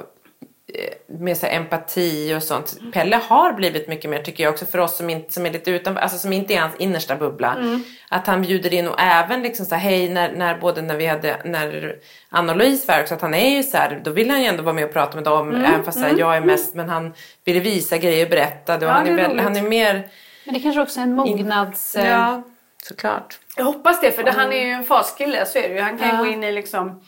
med 1.08 1.38
så 1.38 1.46
empati 1.46 2.34
och 2.38 2.44
sånt. 2.44 2.78
Pelle 2.94 3.16
har 3.16 3.54
blivit 3.54 3.88
mycket 3.88 4.10
mer 4.10 4.22
tycker 4.24 4.44
jag 4.44 4.54
också 4.54 4.66
för 4.66 4.78
oss 4.78 4.98
som 4.98 5.10
inte 5.10 5.34
som 5.34 5.46
är 5.46 5.52
lite 5.52 5.72
utanför, 5.72 6.02
alltså 6.02 6.18
som 6.18 6.34
inte 6.34 6.54
är 6.54 6.60
hans 6.60 6.76
innersta 6.76 7.16
bubbla. 7.16 7.80
Att 8.10 8.28
han 8.28 8.42
bjuder 8.42 8.74
in 8.74 8.88
och 8.88 9.00
även 9.00 9.42
liksom 9.42 9.66
så 9.66 9.76
här, 9.76 9.90
hej 9.90 10.10
när, 10.10 10.32
när 10.32 10.58
både 10.58 10.82
när 10.82 10.98
vi 10.98 11.06
hade, 11.06 11.38
när 11.46 11.96
Anna 12.30 12.52
och 12.52 12.58
Louise 12.58 12.92
var 12.92 13.02
också, 13.02 13.14
att 13.14 13.22
han 13.22 13.34
är 13.34 13.50
ju 13.50 13.64
så 13.64 13.78
här, 13.78 14.02
då 14.04 14.12
vill 14.12 14.30
han 14.30 14.42
ju 14.42 14.48
ändå 14.48 14.64
vara 14.64 14.74
med 14.74 14.86
och 14.86 14.94
prata 14.94 15.16
med 15.16 15.24
dem 15.24 15.56
även 15.56 15.84
fast 15.84 16.00
här, 16.00 16.16
jag 16.18 16.36
är 16.38 16.42
mest, 16.42 16.76
men 16.76 16.90
han 16.90 17.14
ville 17.44 17.60
visa 17.60 17.98
grejer 17.98 18.26
och 18.26 18.30
berättade 18.30 18.86
och 18.86 18.92
Ja, 18.92 18.96
han, 18.96 19.08
är 19.08 19.16
väl, 19.16 19.40
han 19.40 19.56
är 19.56 19.62
mer, 19.62 20.08
Men 20.46 20.54
det 20.54 20.60
kanske 20.60 20.82
också 20.82 21.00
är 21.00 21.04
en 21.04 21.16
mognads... 21.16 21.96
eh, 21.96 22.08
ja 22.10 22.44
såklart. 22.84 23.40
Jag 23.58 23.64
hoppas 23.64 24.02
det, 24.02 24.12
för 24.12 24.24
det, 24.24 24.32
han 24.32 24.54
är 24.54 24.66
ju 24.66 24.72
en 24.72 24.84
faskille, 24.84 25.46
så 25.46 25.60
är 25.60 25.70
det 25.70 25.76
ju. 25.76 25.82
Han 25.82 25.98
kan 25.98 26.10
ju 26.10 26.18
gå 26.18 26.26
in 26.26 26.44
i 26.44 26.52
liksom... 26.52 27.02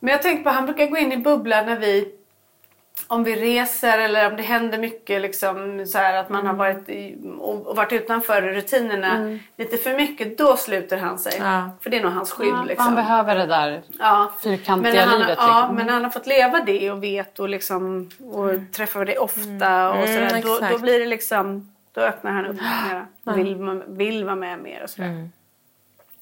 Men 0.00 0.12
jag 0.12 0.22
tänker 0.22 0.44
på, 0.44 0.50
han 0.50 0.66
brukar 0.66 0.86
gå 0.86 0.96
in 0.96 1.12
i 1.12 1.16
bubblan 1.16 1.66
när 1.66 1.78
vi... 1.78 2.08
Om 3.06 3.24
vi 3.24 3.36
reser 3.36 3.98
eller 3.98 4.30
om 4.30 4.36
det 4.36 4.42
händer 4.42 4.78
mycket 4.78 5.20
liksom 5.22 5.86
så 5.86 5.98
här 5.98 6.14
att 6.14 6.28
man 6.28 6.46
har 6.46 6.54
varit 6.54 6.88
i, 6.88 7.16
och, 7.38 7.66
och 7.66 7.76
varit 7.76 7.92
utanför 7.92 8.42
rutinerna 8.42 9.38
lite 9.56 9.76
för 9.76 9.96
mycket, 9.96 10.38
då 10.38 10.56
sluter 10.56 10.96
han 10.96 11.18
sig. 11.18 11.32
Ja. 11.38 11.70
För 11.80 11.90
det 11.90 11.96
är 11.98 12.02
nog 12.02 12.12
hans 12.12 12.32
skydd 12.32 12.48
Ja, 12.48 12.64
liksom. 12.64 12.86
Han 12.86 12.94
behöver 12.94 13.34
det 13.34 13.46
där 13.46 13.82
Ja. 13.98 14.32
fyrkantiga 14.42 14.92
Men 14.94 15.08
han, 15.08 15.20
livet. 15.20 15.38
ja, 15.40 15.58
liksom. 15.60 15.76
men 15.76 15.86
när 15.86 15.92
han 15.92 16.04
har 16.04 16.10
fått 16.10 16.26
leva 16.26 16.60
det 16.60 16.90
och 16.90 17.02
vet 17.02 17.38
och, 17.38 17.48
liksom, 17.48 18.10
och 18.32 18.50
träffar 18.76 19.04
det 19.04 19.18
ofta 19.18 19.90
och 19.90 19.96
Mm, 19.96 20.28
sådär, 20.30 20.42
då, 20.42 20.68
då 20.72 20.78
blir 20.78 21.00
det 21.00 21.06
liksom 21.06 21.72
då 21.94 22.00
öppnar 22.00 22.30
han 22.32 22.46
upp 22.46 22.56
mera. 23.24 23.36
Vill, 23.36 23.82
vill 23.86 24.24
vara 24.24 24.36
med 24.36 24.58
mer 24.58 24.82
och 24.82 24.90
sådär. 24.90 25.28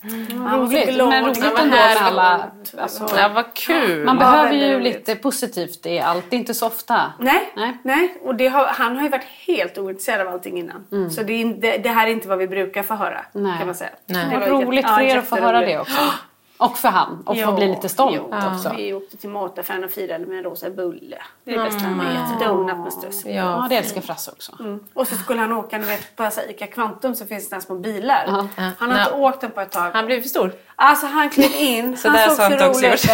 Så 0.02 0.56
roligt. 0.56 0.88
glad. 0.94 1.08
Men 1.08 1.24
roligt 1.24 1.44
ändå 1.44 1.64
med 1.64 1.96
alla... 2.00 2.50
Alltså, 2.78 3.08
Ja 3.16 3.28
vad 3.34 3.54
kul. 3.54 4.04
man 4.04 4.18
Ja, 4.18 4.20
behöver 4.20 4.52
ju 4.52 4.74
roligt. 4.78 4.94
lite 5.08 5.16
positivt 5.16 5.86
i 5.86 5.98
allt. 6.00 6.24
Det 6.30 6.36
är 6.36 6.38
inte 6.40 6.54
så 6.54 6.66
ofta. 6.66 7.12
Nej, 7.18 7.52
Nej. 7.56 7.76
nej. 7.82 8.14
Och 8.24 8.34
det 8.34 8.48
har, 8.48 8.66
han 8.66 8.96
har 8.96 9.02
ju 9.02 9.08
varit 9.08 9.26
helt 9.46 9.78
ointresserad 9.78 10.26
av 10.26 10.32
allting 10.32 10.58
innan. 10.58 11.10
Så 11.10 11.22
det, 11.22 11.32
är 11.32 11.40
inte, 11.40 11.78
det 11.78 11.88
här 11.88 12.06
är 12.06 12.10
inte 12.10 12.28
vad 12.28 12.38
vi 12.38 12.48
brukar 12.48 12.82
få 12.82 12.94
höra. 12.94 13.24
Nej. 13.32 13.58
Kan 13.58 13.66
man 13.66 13.74
säga. 13.74 13.90
Nej. 14.06 14.26
Det 14.30 14.38
var 14.38 14.46
roligt 14.46 14.88
för 14.88 15.00
er 15.00 15.18
att 15.18 15.28
få 15.28 15.36
höra 15.36 15.60
det 15.60 15.78
också. 15.78 16.00
Och 16.60 16.78
för 16.78 16.88
han. 16.88 17.22
Och 17.26 17.38
få 17.38 17.52
bli 17.52 17.68
lite 17.68 17.88
stolt 17.88 18.16
jo, 18.16 18.34
också. 18.52 18.72
Vi 18.76 18.92
åkte 18.92 19.16
till 19.16 19.30
mataffären 19.30 19.84
och 19.84 19.90
firade 19.90 20.26
med 20.26 20.38
en 20.38 20.44
rosa 20.44 20.70
bulle. 20.70 21.18
Det 21.44 21.54
är 21.54 21.58
det 21.58 21.64
bästa 21.64 21.80
han 21.80 21.98
vet. 21.98 22.48
Donut 22.48 22.78
med 22.78 22.92
strössel. 22.92 23.34
Ja, 23.34 23.66
det 23.70 23.76
älskar 23.76 24.00
Frasse 24.00 24.30
också. 24.30 24.52
Mm. 24.60 24.80
Och 24.94 25.08
så 25.08 25.16
skulle 25.16 25.40
han 25.40 25.52
åka, 25.52 25.78
ni 25.78 25.86
vet 25.86 26.16
på 26.16 26.30
Ica 26.48 26.66
Kvantum 26.66 27.14
så 27.14 27.26
finns 27.26 27.48
det 27.48 27.60
små 27.60 27.74
bilar. 27.74 28.24
Ja. 28.26 28.46
Han 28.78 28.90
har 28.90 28.98
inte 28.98 29.16
Nej. 29.16 29.22
åkt 29.22 29.40
den 29.40 29.50
på 29.50 29.60
ett 29.60 29.70
tag. 29.70 29.90
Han 29.92 30.06
blev 30.06 30.22
för 30.22 30.28
stor. 30.28 30.52
Alltså 30.82 31.06
han 31.06 31.30
klev 31.30 31.50
in, 31.54 31.96
Så 32.00 32.08
han 32.08 32.30
såg 32.30 32.36
så 32.36 32.42
rolig 32.42 32.92
ut. 32.94 33.04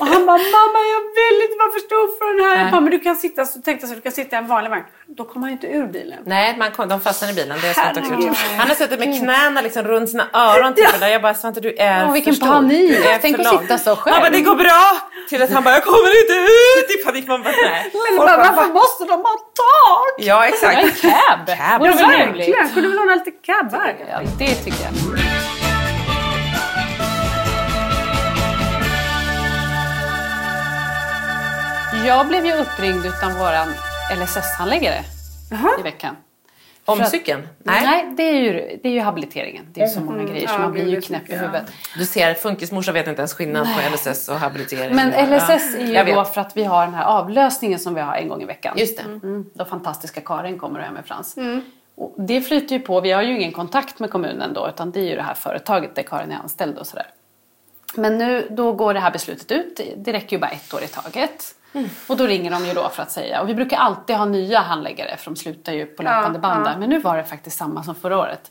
Och 0.00 0.06
han 0.06 0.26
bara 0.26 0.38
mamma 0.56 0.78
jag 0.94 1.02
vill 1.18 1.42
inte 1.46 1.56
vara 1.58 1.72
för 1.72 1.80
stor 1.88 2.18
för 2.18 2.26
den 2.36 2.44
här. 2.48 2.54
Nej. 2.56 2.62
Jag 2.64 2.72
bara, 2.72 2.80
men 2.80 2.90
du 2.90 2.98
kan 3.00 3.16
sitta, 3.16 3.46
så 3.46 3.60
tänkte 3.60 3.84
jag 3.84 3.88
så 3.88 3.94
du 3.94 4.00
kan 4.00 4.12
sitta 4.12 4.36
i 4.36 4.38
en 4.38 4.46
vanlig 4.46 4.70
vagn. 4.70 4.84
Då 5.06 5.24
kommer 5.24 5.46
han 5.46 5.52
inte 5.52 5.66
ur 5.66 5.86
bilen. 5.86 6.18
Nej, 6.26 6.56
man 6.58 6.70
kom, 6.70 6.88
de 6.88 7.00
fastnade 7.00 7.32
i 7.32 7.36
bilen. 7.36 7.58
Det 7.62 7.66
har 7.66 7.74
Svante 7.74 8.00
också. 8.28 8.42
Han 8.58 8.68
har 8.68 8.74
suttit 8.74 8.98
med 8.98 9.18
knäna 9.20 9.60
liksom 9.60 9.82
runt 9.84 10.10
sina 10.10 10.26
öron. 10.32 10.74
Typ, 10.74 11.00
där 11.00 11.08
jag 11.08 11.22
bara, 11.22 11.34
Svante 11.34 11.60
du 11.60 11.74
är 11.78 12.04
Åh, 12.06 12.12
vilken 12.12 12.34
för 12.34 12.36
stor. 12.40 12.46
panik. 12.46 12.90
Du 13.02 13.08
är 13.08 13.18
Tänk 13.18 13.38
att 13.38 13.60
sitta 13.60 13.78
så 13.78 13.96
själv. 13.96 14.14
Han 14.14 14.22
bara, 14.22 14.30
det 14.30 14.40
går 14.40 14.56
bra. 14.56 14.82
Till 15.28 15.42
att 15.42 15.50
han 15.52 15.64
bara, 15.64 15.74
jag 15.74 15.84
kommer 15.84 16.20
inte 16.22 16.32
ut 16.32 17.00
i 17.00 17.04
panik. 17.04 17.28
Man 17.28 17.42
bara, 17.42 17.54
nej. 17.64 17.90
Eller 18.08 18.18
bara, 18.18 18.36
varför 18.36 18.72
måste 18.72 19.04
de 19.04 19.10
ha 19.10 19.36
tak? 19.38 20.14
Ja, 20.18 20.24
Ja, 20.38 20.44
en 20.46 20.52
exakt. 20.52 21.00
cab. 21.00 21.46
Cab. 21.46 21.48
Ja, 21.48 21.78
väl 21.78 21.96
verkligen. 22.08 22.68
Kunde 22.68 22.88
vi 22.88 22.94
låna 22.96 23.14
lite 23.14 23.30
cabbar? 23.30 23.96
Ja, 24.10 24.20
det 24.38 24.54
tycker 24.54 24.82
jag. 24.84 25.57
Jag 32.06 32.28
blev 32.28 32.46
ju 32.46 32.52
uppringd 32.52 33.06
utan 33.06 33.34
våran 33.38 33.68
LSS-handläggare 34.16 35.00
i 35.80 35.82
veckan. 35.82 36.16
Om 36.84 37.04
cykeln? 37.04 37.48
Nej, 37.58 37.82
Nej. 37.84 38.14
det, 38.16 38.22
är 38.22 38.34
ju, 38.34 38.78
det 38.82 38.88
är 38.88 38.92
ju 38.92 39.00
habiliteringen. 39.00 39.66
Det 39.72 39.80
är 39.82 39.86
så 39.86 40.00
många 40.00 40.24
grejer 40.24 40.46
så 40.48 40.54
Ja, 40.54 40.58
man 40.58 40.72
blir 40.72 40.88
ju 40.88 41.00
knäpp 41.00 41.28
i 41.28 41.32
ja. 41.32 41.38
huvudet. 41.38 41.72
Du 41.98 42.06
ser, 42.06 42.34
funkismorsa 42.34 42.92
vet 42.92 43.06
inte 43.06 43.20
ens 43.20 43.34
skillnad 43.34 43.66
på 43.66 43.94
LSS 43.94 44.28
och 44.28 44.36
habilitering. 44.36 44.96
Men 44.96 45.12
Ja. 45.12 45.36
LSS 45.36 45.74
är 45.74 45.86
ju 45.86 45.92
vet. 45.92 46.14
då 46.14 46.24
för 46.24 46.40
att 46.40 46.56
vi 46.56 46.64
har 46.64 46.84
den 46.84 46.94
här 46.94 47.04
avlösningen 47.04 47.78
som 47.78 47.94
vi 47.94 48.00
har 48.00 48.14
en 48.14 48.28
gång 48.28 48.42
i 48.42 48.44
veckan. 48.44 48.74
Just 48.78 48.96
det. 48.96 49.02
Mm, 49.02 49.46
då 49.54 49.64
fantastiska 49.64 50.20
Karin 50.20 50.58
kommer 50.58 50.80
och 50.80 50.86
är 50.86 50.90
med 50.90 51.06
Frans. 51.06 51.36
Och 51.96 52.14
det 52.18 52.40
flyter 52.40 52.76
ju 52.76 52.80
på, 52.80 53.00
vi 53.00 53.12
har 53.12 53.22
ju 53.22 53.36
ingen 53.36 53.52
kontakt 53.52 53.98
med 53.98 54.10
kommunen 54.10 54.54
då 54.54 54.68
utan 54.68 54.90
det 54.90 55.00
är 55.00 55.04
ju 55.10 55.16
det 55.16 55.22
här 55.22 55.34
företaget 55.34 55.94
där 55.94 56.02
Karin 56.02 56.32
är 56.32 56.36
anställd 56.36 56.78
och 56.78 56.86
sådär. 56.86 57.06
Men 57.94 58.18
nu 58.18 58.46
då 58.50 58.72
går 58.72 58.94
det 58.94 59.00
här 59.00 59.10
beslutet 59.10 59.52
ut, 59.52 59.80
det 59.96 60.12
räcker 60.12 60.36
ju 60.36 60.40
bara 60.40 60.50
ett 60.50 60.74
år 60.74 60.82
i 60.82 60.88
taget. 60.88 61.54
Och 62.06 62.16
då 62.16 62.26
ringer 62.26 62.50
de 62.50 62.66
ju 62.66 62.72
då 62.74 62.88
för 62.88 63.02
att 63.02 63.10
säga, 63.10 63.40
och 63.40 63.48
vi 63.48 63.54
brukar 63.54 63.76
alltid 63.76 64.16
ha 64.16 64.24
nya 64.24 64.60
handläggare 64.60 65.16
för 65.16 65.30
de 65.30 65.36
slutar 65.36 65.72
ju 65.72 65.86
på 65.86 66.02
löpande 66.02 66.38
band 66.38 66.64
där. 66.64 66.76
Men 66.78 66.90
nu 66.90 66.98
var 66.98 67.16
det 67.16 67.24
faktiskt 67.24 67.58
samma 67.58 67.82
som 67.82 67.94
förra 67.94 68.18
året. 68.18 68.50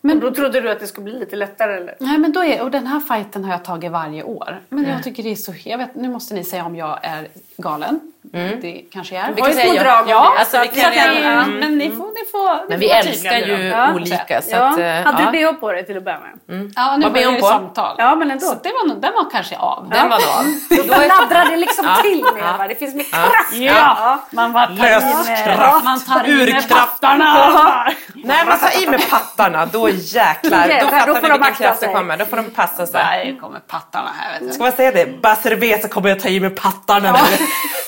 Men 0.00 0.20
då 0.20 0.30
trodde 0.30 0.60
du 0.60 0.70
att 0.70 0.80
det 0.80 0.86
skulle 0.86 1.04
bli 1.04 1.18
lite 1.18 1.36
lättare 1.36 1.76
eller? 1.76 1.96
Nej 2.00 2.18
men 2.18 2.32
då 2.32 2.44
är, 2.44 2.62
och 2.62 2.70
den 2.70 2.86
här 2.86 3.00
fighten 3.00 3.44
har 3.44 3.52
jag 3.52 3.64
tagit 3.64 3.92
varje 3.92 4.22
år. 4.22 4.60
Men 4.68 4.84
jag 4.84 5.02
tycker 5.02 5.22
det 5.22 5.30
är 5.30 5.36
så, 5.36 5.54
jag 5.64 5.78
vet, 5.78 5.94
nu 5.94 6.08
måste 6.08 6.34
ni 6.34 6.44
säga 6.44 6.64
om 6.64 6.76
jag 6.76 6.98
är 7.02 7.28
galen. 7.56 8.12
Det 8.32 8.82
kanske 8.92 9.16
är. 9.16 9.32
Vi 9.36 9.40
har 9.40 9.48
kan 9.48 9.58
ju 9.58 9.64
små 9.70 9.82
drag 9.82 10.04
Ja, 10.08 10.32
det, 10.34 10.38
alltså, 10.40 10.56
så 10.56 10.62
vi 10.62 10.68
kan 10.68 10.92
så 10.92 10.98
Ja, 10.98 11.30
Mm. 11.30 11.50
men 11.58 11.78
ni 11.78 11.90
får, 11.90 12.06
ni 12.06 12.30
får, 12.32 12.68
Men 12.68 12.80
vi 12.80 12.88
får 12.88 12.94
älskar 12.96 13.36
ju. 13.36 13.62
Ja. 13.68 13.94
olika. 13.94 14.42
Så 14.42 14.50
Ja. 14.50 14.58
att, 14.58 14.78
eh, 14.78 14.84
Hade 14.84 15.22
ja. 15.22 15.30
du 15.32 15.52
bh 15.52 15.60
på 15.60 15.72
dig 15.72 15.86
till 15.86 15.96
att 15.96 16.04
börja 16.04 16.18
med? 16.18 16.72
Ja, 16.76 16.96
nu 16.96 17.02
Vad 17.02 17.12
var 17.24 17.32
det 17.32 17.40
på? 17.40 17.46
samtal. 17.46 17.94
Ja, 17.98 18.14
men 18.14 18.30
ändå. 18.30 18.46
Så 18.46 18.54
det 18.62 18.72
var, 18.72 18.94
den 18.94 19.12
var 19.14 19.30
kanske 19.30 19.56
av. 19.56 19.88
Den 19.90 20.08
var 20.08 20.18
då. 20.18 20.94
Då 20.94 20.94
laddrade 21.08 21.56
liksom 21.56 21.86
till 22.02 22.24
va? 22.42 22.66
Det 22.68 22.74
finns 22.74 22.94
mer 22.94 23.04
kraft. 23.04 23.52
Ja, 23.52 24.18
man 24.30 24.52
tar 24.52 24.68
Löskraft. 24.68 25.78
in, 25.78 25.84
man 25.84 26.00
tar 26.00 26.24
in 26.28 26.36
med 26.36 26.48
Urkraft. 26.48 26.68
pattarna. 26.68 27.92
Nej 28.14 28.44
men 28.46 28.58
ta 28.58 28.70
i 28.82 28.86
med 28.88 29.10
pattarna, 29.10 29.66
då 29.66 29.88
jäklar. 29.88 30.80
Då 30.80 30.86
fattar 30.88 31.06
de 31.28 31.32
vilken 31.32 31.54
kraft 31.54 31.80
det 31.80 31.86
kommer. 31.86 32.16
Då 32.16 32.24
får 32.24 32.36
de 32.36 32.50
passa 32.50 32.86
sig. 32.86 33.02
Nej, 33.04 33.38
kommer 33.40 33.58
pattarna 33.60 34.10
här. 34.18 34.50
Ska 34.50 34.62
man 34.62 34.72
säga 34.72 34.90
det? 34.92 35.22
Bara 35.22 35.36
cerveza 35.36 35.88
kommer 35.88 36.08
jag 36.08 36.20
ta 36.20 36.28
i 36.28 36.40
med 36.40 36.56
pattarna 36.56 37.12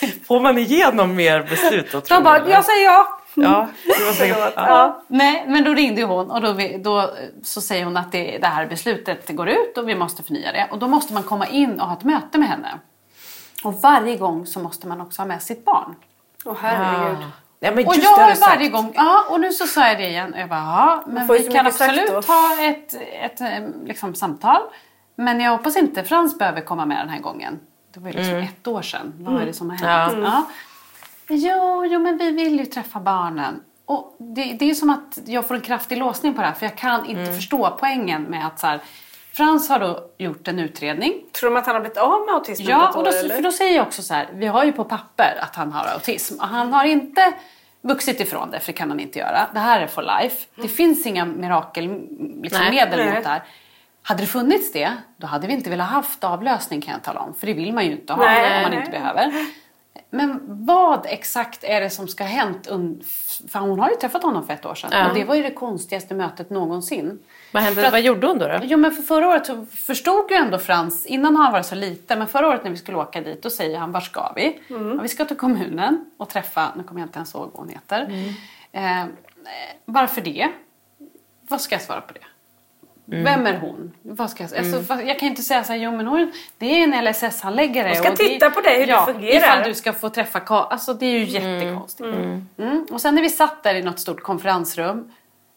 nu. 0.03 0.09
Får 0.29 0.41
man 0.41 0.59
igenom 0.59 1.15
mer 1.15 1.43
beslut 1.43 1.93
då? 1.93 2.01
De 2.09 2.23
bara, 2.25 2.39
jag? 2.39 2.49
jag 2.51 2.65
säger 2.65 2.85
ja. 2.85 3.15
Ja, 3.35 3.69
det 3.85 4.05
var 4.05 4.13
säkert. 4.13 4.39
Ja. 4.39 4.53
Ja. 4.57 5.03
Nej, 5.09 5.45
men 5.49 5.65
då 5.65 5.75
ringde 5.75 6.03
hon 6.03 6.31
och 6.31 6.41
då, 6.41 6.53
vi- 6.53 6.79
då 6.79 7.11
så 7.43 7.61
säger 7.61 7.85
hon 7.85 7.97
att 7.97 8.13
det, 8.13 8.39
det 8.39 8.47
här 8.47 8.67
beslutet 8.67 9.29
går 9.37 9.49
ut 9.49 9.79
och 9.79 9.89
vi 9.89 9.95
måste 9.95 10.23
förnya 10.23 10.53
det. 10.53 10.69
Och 10.71 10.79
då 10.79 10.89
måste 10.89 11.15
man 11.15 11.23
komma 11.23 11.47
in 11.47 11.81
och 11.81 11.87
ha 11.87 11.97
ett 11.97 12.05
möte 12.05 12.39
med 12.39 12.49
henne. 12.49 12.69
Och 13.65 13.75
varje 13.83 14.17
gång 14.17 14.47
så 14.47 14.61
måste 14.61 14.89
man 14.89 15.01
också 15.01 15.23
ha 15.23 15.27
med 15.27 15.43
sitt 15.43 15.65
barn. 15.65 15.95
Åh 16.45 16.57
herregud. 16.61 17.19
Ja, 17.61 17.71
men 17.75 17.87
Och 17.87 17.97
jag 17.97 18.11
har 18.11 18.31
du 18.31 18.37
sagt. 18.37 18.57
varje 18.57 18.69
gång, 18.69 18.93
ja 18.97 19.25
och 19.31 19.41
nu 19.41 19.53
så 19.53 19.67
sa 19.67 19.89
jag 19.89 19.99
det 19.99 20.09
igen. 20.09 20.33
Och 20.35 20.41
jag 20.41 20.49
bara, 20.49 20.59
ja 20.61 21.03
men 21.07 21.27
vi 21.27 21.49
kan 21.49 21.67
absolut 21.67 22.27
ha 22.27 22.61
ett, 22.63 22.95
ett 23.23 23.41
eh, 23.41 23.49
liksom, 23.85 24.15
samtal. 24.15 24.61
Men 25.17 25.41
jag 25.41 25.51
hoppas 25.53 25.77
inte 25.77 26.05
Frans 26.05 26.39
behöver 26.39 26.61
komma 26.61 26.87
med 26.87 26.97
den 26.99 27.09
här 27.09 27.21
gången. 27.21 27.59
Det 27.99 28.05
var 28.05 28.11
ju 28.11 28.17
liksom 28.17 28.37
ett 28.37 28.67
år 28.67 28.83
sedan. 28.83 29.13
Vad 29.19 29.43
är 29.43 29.47
det 29.47 29.53
som 29.53 29.71
har 29.71 29.77
hänt? 29.77 30.19
Ja. 30.19 30.25
Ja. 30.25 30.47
Jo, 31.29 31.87
jo, 31.87 32.01
men 32.01 32.19
vi 32.19 32.31
vill 32.31 32.59
ju 32.59 32.67
träffa 32.67 33.01
barnen. 33.01 33.61
Och 33.85 34.17
det, 34.19 34.57
det 34.59 34.71
är 34.71 34.75
som 34.75 34.91
att 34.91 35.19
jag 35.25 35.49
får 35.49 35.55
en 35.55 35.61
kraftig 35.61 35.99
låsning 35.99 36.35
på 36.35 36.41
det 36.41 36.47
här. 36.47 36.55
För 36.55 36.67
jag 36.67 36.77
kan 36.77 37.07
inte 37.07 37.33
förstå 37.33 37.77
poängen 37.81 38.23
med 38.23 38.47
att 38.47 38.59
så 38.59 38.67
här, 38.67 38.81
Frans 39.33 39.69
har 39.69 39.79
då 39.81 40.11
gjort 40.19 40.49
en 40.49 40.59
utredning. 40.59 41.15
Tror 41.33 41.51
de 41.51 41.57
att 41.57 41.67
han 41.67 41.75
har 41.75 41.81
blivit 41.81 41.99
av 41.99 42.21
med 42.27 42.35
autismen 42.35 42.69
Ja, 42.69 42.89
och 42.89 42.97
år, 42.97 43.05
då, 43.05 43.11
eller? 43.11 43.35
för 43.35 43.43
då 43.43 43.53
säger 43.53 43.77
jag 43.77 43.87
också 43.87 44.03
så 44.03 44.15
här, 44.15 44.29
vi 44.33 44.47
har 44.47 44.65
ju 44.65 44.73
på 44.73 44.85
papper 44.85 45.39
att 45.41 45.57
han 45.57 45.73
har 45.73 45.85
autism. 45.85 46.41
Och 46.41 46.49
han 46.49 46.73
har 46.73 46.85
inte 46.85 47.33
vuxit 47.81 48.21
ifrån 48.21 48.51
det, 48.51 48.61
för 48.61 48.73
det 48.73 48.79
kan 48.79 48.91
han 48.91 49.01
inte 49.01 49.19
göra. 49.19 49.47
Det 49.53 49.59
här 49.59 49.81
är 49.81 49.87
for 49.87 50.03
life. 50.03 50.47
Det 50.63 50.69
finns 50.69 51.07
inga 51.07 51.25
mirakelmedel 51.25 52.43
liksom, 52.43 52.61
Nej. 52.61 52.71
medel 52.71 52.99
Nej. 52.99 53.15
mot 53.15 53.25
det 53.25 53.29
här. 53.29 53.43
Hade 54.09 54.23
det 54.23 54.27
funnits 54.27 54.73
det, 54.73 54.93
då 55.17 55.27
hade 55.27 55.47
vi 55.47 55.53
inte 55.53 55.71
velat 55.71 55.89
haft 55.89 56.25
avlösning 56.25 56.81
kan 56.81 56.93
jag 56.93 57.03
tala 57.03 57.21
om. 57.21 57.35
För 57.35 57.47
det 57.47 57.55
vill 57.55 57.73
man 57.73 57.85
ju 57.85 57.93
inte 57.93 58.13
ha 58.13 58.25
Nej, 58.25 58.57
om 58.57 58.63
man 58.63 58.71
nej. 58.71 58.81
inte 58.81 58.91
behöver. 58.91 59.33
Men 60.11 60.41
vad 60.67 61.07
exakt 61.07 61.65
är 61.65 61.81
det 61.81 61.91
som 61.91 62.09
ska 62.09 62.25
ha 62.25 62.31
hänt? 62.31 62.67
För 63.49 63.59
hon 63.59 63.81
har 63.81 63.91
ju 63.91 63.97
träffat 63.97 64.23
honom 64.23 64.47
för 64.47 64.53
ett 64.55 64.67
år 64.67 64.75
sedan. 64.75 64.91
Ja. 64.93 65.09
Och 65.09 65.15
det 65.15 65.25
var 65.25 65.35
ju 65.35 65.43
det 65.43 65.51
konstigaste 65.51 66.15
mötet 66.15 66.51
någonsin. 66.51 67.19
Vad, 67.53 67.63
hände, 67.63 67.87
att- 67.87 67.93
vad 67.93 68.01
gjorde 68.01 68.27
hon 68.27 68.39
då? 68.39 68.49
då? 68.49 68.59
Jo 68.63 68.79
men 68.79 68.93
för 68.93 69.03
förra 69.03 69.29
året 69.29 69.47
så 69.47 69.67
förstod 69.67 70.31
ju 70.31 70.37
ändå 70.37 70.59
Frans, 70.59 71.07
innan 71.07 71.37
har 71.37 71.43
han 71.45 71.53
varit 71.53 71.67
så 71.67 71.75
liten, 71.75 72.19
men 72.19 72.29
förra 72.29 72.49
året 72.49 72.65
när 72.65 72.71
vi 72.71 72.77
skulle 72.77 72.97
åka 72.99 73.21
dit 73.21 73.43
då 73.43 73.51
säger 73.51 73.79
han 73.79 73.93
var 73.93 74.01
ska 74.01 74.33
vi? 74.37 74.61
Ja, 74.69 74.77
vi 75.03 75.09
ska 75.09 75.25
till 75.25 75.37
kommunen 75.37 76.05
och 76.17 76.29
träffa, 76.29 76.73
nu 76.77 76.83
kommer 76.83 77.01
jag 77.01 77.07
inte 77.09 77.19
ens 77.19 77.35
ihåg 77.35 77.51
vad 77.53 77.61
hon 77.61 77.69
heter. 77.69 78.13
Eh, 78.73 79.01
eh, 79.01 79.07
varför 79.85 80.21
det? 80.21 80.49
Vad 81.49 81.61
ska 81.61 81.75
jag 81.75 81.83
svara 81.83 82.01
på 82.01 82.13
det? 82.13 82.21
Vem 83.11 83.47
är 83.47 83.59
hon? 83.59 83.93
Vad 84.03 84.31
ska 84.31 84.45
jag, 84.45 84.59
alltså, 84.59 84.95
vad- 84.95 85.07
jag 85.07 85.19
kan 85.19 85.29
inte 85.29 85.43
säga 85.43 85.65
så 85.65 85.73
här, 85.73 85.81
jo 85.81 85.91
men 85.97 86.07
hon, 86.07 86.33
det 86.59 86.67
är 86.67 86.83
en 86.85 86.95
LSS-handläggare. 87.05 87.89
Hon 87.89 87.97
ska 87.97 88.11
och 88.11 88.17
det- 88.19 88.25
titta 88.25 88.51
på 88.51 88.61
dig, 88.61 88.79
hur 88.79 88.87
du 88.87 88.93
ja, 88.93 89.07
fungerar. 89.07 89.37
Ifall 89.37 89.63
du 89.69 89.75
ska 89.75 89.93
få 89.93 90.09
träffa 90.09 90.39
Ka- 90.39 90.67
Alltså 90.71 90.95
det 90.95 91.07
är 91.07 91.19
ju 91.19 91.25
jättekonstigt. 91.25 92.09
Mm. 92.59 92.87
Och 92.91 93.01
sen 93.01 93.15
när 93.15 93.23
vi 93.23 93.29
satt 93.31 93.63
där 93.63 93.75
i 93.75 93.83
något 93.83 94.01
stort 94.01 94.23
konferensrum 94.23 95.13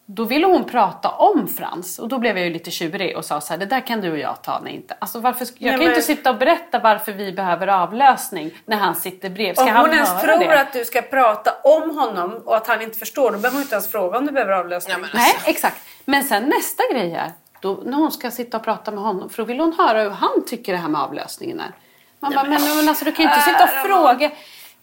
då 0.05 0.23
ville 0.23 0.45
hon 0.47 0.63
prata 0.63 1.09
om 1.09 1.47
Frans 1.47 1.99
och 1.99 2.07
då 2.07 2.17
blev 2.19 2.37
jag 2.37 2.47
ju 2.47 2.53
lite 2.53 2.71
tjurig 2.71 3.17
och 3.17 3.25
sa 3.25 3.41
så 3.41 3.53
här, 3.53 3.57
det 3.59 3.65
där 3.65 3.79
kan 3.87 4.01
du 4.01 4.11
och 4.11 4.17
jag 4.17 4.41
ta 4.43 4.59
när 4.63 4.71
inte... 4.71 4.95
Alltså 4.99 5.19
varför, 5.19 5.45
jag 5.45 5.53
Nej, 5.59 5.71
kan 5.71 5.79
men- 5.79 5.87
inte 5.89 6.01
sitta 6.01 6.29
och 6.29 6.37
berätta 6.37 6.79
varför 6.79 7.11
vi 7.11 7.31
behöver 7.31 7.67
avlösning 7.67 8.51
när 8.65 8.77
han 8.77 8.95
sitter 8.95 9.29
bredvid. 9.29 9.55
Ska 9.55 9.65
Om 9.65 9.75
hon 9.75 9.89
ens 9.93 10.21
tror 10.21 10.39
det? 10.39 10.61
att 10.61 10.73
du 10.73 10.85
ska 10.85 11.01
prata 11.01 11.51
om 11.63 11.97
honom 11.97 12.41
och 12.45 12.55
att 12.57 12.67
han 12.67 12.81
inte 12.81 12.97
förstår, 12.99 13.31
då 13.31 13.37
behöver 13.37 13.51
hon 13.51 13.61
inte 13.61 13.75
ens 13.75 13.91
fråga 13.91 14.17
om 14.17 14.25
du 14.25 14.31
behöver 14.31 14.53
avlösning. 14.53 14.95
Nej, 15.13 15.33
exakt. 15.45 15.77
Men 16.05 16.23
sen 16.23 16.43
nästa 16.43 16.83
grej 16.93 17.13
är, 17.13 17.31
då, 17.61 17.79
när 17.85 17.97
hon 17.97 18.11
ska 18.11 18.31
sitta 18.31 18.57
och 18.57 18.63
prata 18.63 18.91
med 18.91 19.03
honom, 19.03 19.29
för 19.29 19.37
då 19.37 19.47
vill 19.47 19.59
hon 19.59 19.73
höra 19.73 20.03
hur 20.03 20.09
han 20.09 20.45
tycker 20.47 20.71
det 20.71 20.77
här 20.77 20.89
med 20.89 21.01
avlösningen 21.01 21.59
är. 21.59 21.71
Man 22.19 22.33
bara, 22.33 22.43
men, 22.43 22.77
men 22.77 22.89
alltså 22.89 23.05
du 23.05 23.11
kan 23.11 23.25
ju 23.25 23.31
inte 23.31 23.41
sitta 23.41 23.63
och 23.63 23.69
fråga. 23.69 24.31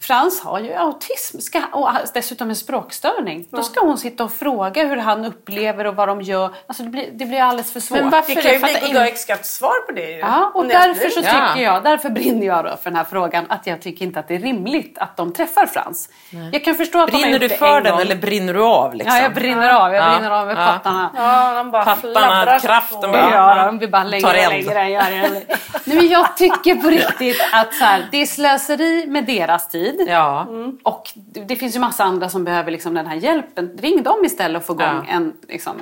Frans 0.00 0.40
har 0.44 0.58
ju 0.60 0.74
autism 0.74 1.38
ska, 1.38 1.62
och 1.72 1.88
dessutom 2.14 2.48
en 2.50 2.56
språkstörning. 2.56 3.46
Då 3.50 3.62
ska 3.62 3.80
hon 3.80 3.98
sitta 3.98 4.24
och 4.24 4.32
fråga 4.32 4.84
hur 4.84 4.96
han 4.96 5.24
upplever 5.24 5.86
och 5.86 5.96
vad 5.96 6.08
de 6.08 6.22
gör. 6.22 6.50
Alltså 6.66 6.82
det 6.82 6.88
blir, 6.88 7.08
det 7.12 7.24
blir 7.24 7.42
alldeles 7.42 7.72
för 7.72 7.80
svårt. 7.80 8.00
Men 8.00 8.10
varför 8.10 8.34
Det 8.34 8.42
kan 8.42 8.52
ju 8.52 8.58
Jag 8.58 8.62
bli 8.62 8.72
Goddag 8.88 8.88
inte. 9.06 9.12
yxskaft-svar 9.12 9.86
på 9.86 9.92
det 9.92 10.10
ju. 10.10 10.18
Ja, 10.18 10.50
och 10.54 10.66
därför 10.66 11.08
så. 11.08 11.20
Ja. 11.24 11.30
tycker 11.48 11.64
jag, 11.64 11.82
därför 11.82 12.10
brinner 12.10 12.46
jag 12.46 12.64
då 12.64 12.76
för 12.82 12.90
den 12.90 12.96
här 12.96 13.04
frågan 13.04 13.44
att 13.48 13.66
jag 13.66 13.82
tycker 13.82 14.04
inte 14.04 14.20
att 14.20 14.28
det 14.28 14.34
är 14.34 14.38
rimligt 14.38 14.98
att 14.98 15.16
de 15.16 15.32
träffar 15.32 15.66
Frans. 15.66 16.08
Jag 16.52 16.64
kan 16.64 16.74
förstå 16.74 17.02
att 17.02 17.10
Brinner 17.10 17.38
du 17.38 17.48
för 17.48 17.76
en 17.76 17.82
den 17.84 17.92
gång. 17.92 18.00
eller 18.00 18.16
brinner 18.16 18.54
du 18.54 18.62
av? 18.62 18.94
Liksom? 18.94 19.16
Ja, 19.16 19.22
jag 19.22 19.34
brinner 19.34 19.70
av. 19.74 19.94
Jag 19.94 20.04
Ja. 20.06 20.10
brinner 20.18 20.30
av 20.30 20.46
med 20.46 20.56
Ja. 20.58 20.66
pattarna. 20.66 21.10
Ja, 21.16 21.54
de 21.54 21.70
bara 21.70 21.84
Pattarna, 21.84 22.58
kraften 22.58 23.00
bara- 23.00 23.30
Ja, 23.32 23.64
de 23.66 23.78
blir 23.78 23.88
bara 23.88 24.04
längre 24.04 24.26
och 24.26 24.34
längre. 24.34 24.88
Gör 24.88 25.10
det. 25.10 25.44
Nej, 25.84 25.96
men 25.96 26.08
jag 26.08 26.36
tycker 26.36 26.74
på 26.74 26.88
riktigt 26.88 27.36
att 27.52 27.74
så 27.74 27.84
här, 27.84 28.08
det 28.10 28.22
är 28.22 28.26
slöseri 28.26 29.06
med 29.06 29.24
deras 29.24 29.68
tid. 29.68 29.87
Ja. 30.08 30.46
Och 30.82 31.10
det, 31.14 31.40
det 31.40 31.56
finns 31.56 31.76
ju 31.76 31.80
massa 31.80 32.04
andra 32.04 32.28
som 32.28 32.44
behöver 32.44 32.70
liksom 32.72 32.94
den 32.94 33.06
här 33.06 33.16
hjälpen. 33.16 33.70
Ring 33.78 34.02
dem 34.02 34.24
istället 34.24 34.60
och 34.62 34.66
få 34.66 34.72
igång 34.72 34.86
Ja. 34.86 35.04
en, 35.08 35.32
liksom, 35.48 35.72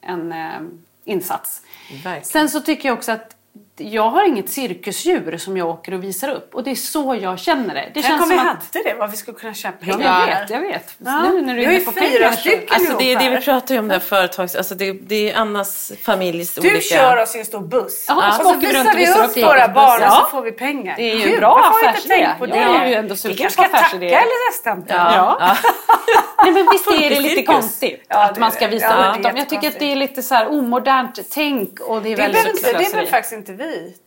en 0.00 0.32
eh, 0.32 0.48
insats. 1.04 1.62
Verkligen. 2.04 2.24
Sen 2.24 2.48
så 2.48 2.60
tycker 2.60 2.88
jag 2.88 2.98
också 2.98 3.12
att 3.12 3.36
jag 3.76 4.10
har 4.10 4.24
inget 4.28 4.50
cirkusdjur 4.50 5.36
som 5.38 5.56
jag 5.56 5.68
åker 5.68 5.94
och 5.94 6.04
visar 6.04 6.28
upp. 6.28 6.54
Och 6.54 6.64
det 6.64 6.70
är 6.70 6.74
så 6.74 7.18
jag 7.22 7.38
känner 7.38 7.74
det. 7.74 7.90
Det 7.94 8.02
Tänk 8.02 8.22
om 8.22 8.28
vi 8.28 8.34
som 8.36 8.46
hade 8.46 8.50
att... 8.50 8.72
det, 8.72 8.94
vad 8.98 9.10
vi 9.10 9.16
skulle 9.16 9.38
kunna 9.38 9.54
Ja, 9.64 9.70
pengar. 9.80 10.28
jag 10.28 10.40
vet, 10.40 10.50
jag 10.50 10.60
vet. 10.60 10.94
Ja. 10.98 11.22
Nu 11.22 11.42
när 11.42 11.54
du 11.56 11.62
är 11.64 11.70
inne 11.70 11.80
på 11.84 11.92
fyra 11.92 12.02
pengar 12.08 12.30
så- 12.30 12.36
stycken 12.36 12.66
Alltså 12.70 12.96
det, 12.98 13.12
är 13.12 13.18
det 13.18 13.30
vi 13.30 13.44
pratar 13.44 13.74
ju 13.74 13.78
om, 13.78 13.88
det 13.88 13.94
här 13.94 14.00
företags... 14.00 14.54
Alltså 14.54 14.74
det, 14.74 14.92
det 14.92 15.30
är 15.30 15.36
Annas 15.36 15.92
familjs 16.02 16.54
Du 16.54 16.60
olika... 16.60 16.80
kör 16.80 17.22
oss 17.22 17.36
i 17.36 17.38
en 17.38 17.44
stor 17.44 17.60
buss. 17.60 18.04
Ja, 18.08 18.28
och 18.28 18.34
så 18.34 18.42
så 18.52 18.54
vi 18.58 18.72
runt 18.72 18.94
visar 18.94 19.24
och 19.24 19.36
vi 19.36 19.42
upp 19.42 19.48
våra 19.48 19.68
barn 19.68 20.00
och 20.00 20.06
Ja. 20.06 20.20
så 20.24 20.30
får 20.30 20.42
vi 20.42 20.52
pengar. 20.52 20.94
Det 20.96 21.10
är 21.12 21.16
ju 21.16 21.32
en 21.34 21.40
bra 21.40 21.58
affärsidé. 21.82 22.14
tänkt 22.14 22.38
på 22.38 22.46
Ja, 22.48 22.54
det? 22.54 22.60
det 22.60 22.66
är 22.84 22.86
ju 22.86 22.94
ändå 22.94 23.14
Vi 23.24 23.34
kanske 23.34 23.50
ska 23.50 23.62
tacka. 23.68 23.98
Ja. 24.88 25.36
Ja. 25.40 25.56
Nej, 26.44 26.52
men 26.52 26.68
visst 26.72 26.86
är 26.86 27.10
det 27.10 27.20
lite 27.20 27.42
konstigt 27.42 28.04
Ja, 28.08 28.24
att 28.24 28.38
man 28.38 28.52
ska 28.52 28.68
visa 28.68 28.86
Ja, 28.86 29.14
upp 29.16 29.22
dem. 29.22 29.36
Jag 29.36 29.48
tycker 29.48 29.68
att 29.68 29.78
det 29.78 29.92
är 29.92 29.96
lite 29.96 30.22
så 30.22 30.34
här 30.34 30.48
omodernt 30.50 31.18
tänk 31.30 31.80
och 31.80 32.02
det 32.02 32.12
är 32.12 32.16
väldigt 32.16 32.38
inte- 32.46 32.52
det 32.52 32.58
slöseri. 32.58 32.90
behöver 32.92 33.10
faktiskt 33.10 33.32
inte 33.32 33.52
vi, 33.52 33.61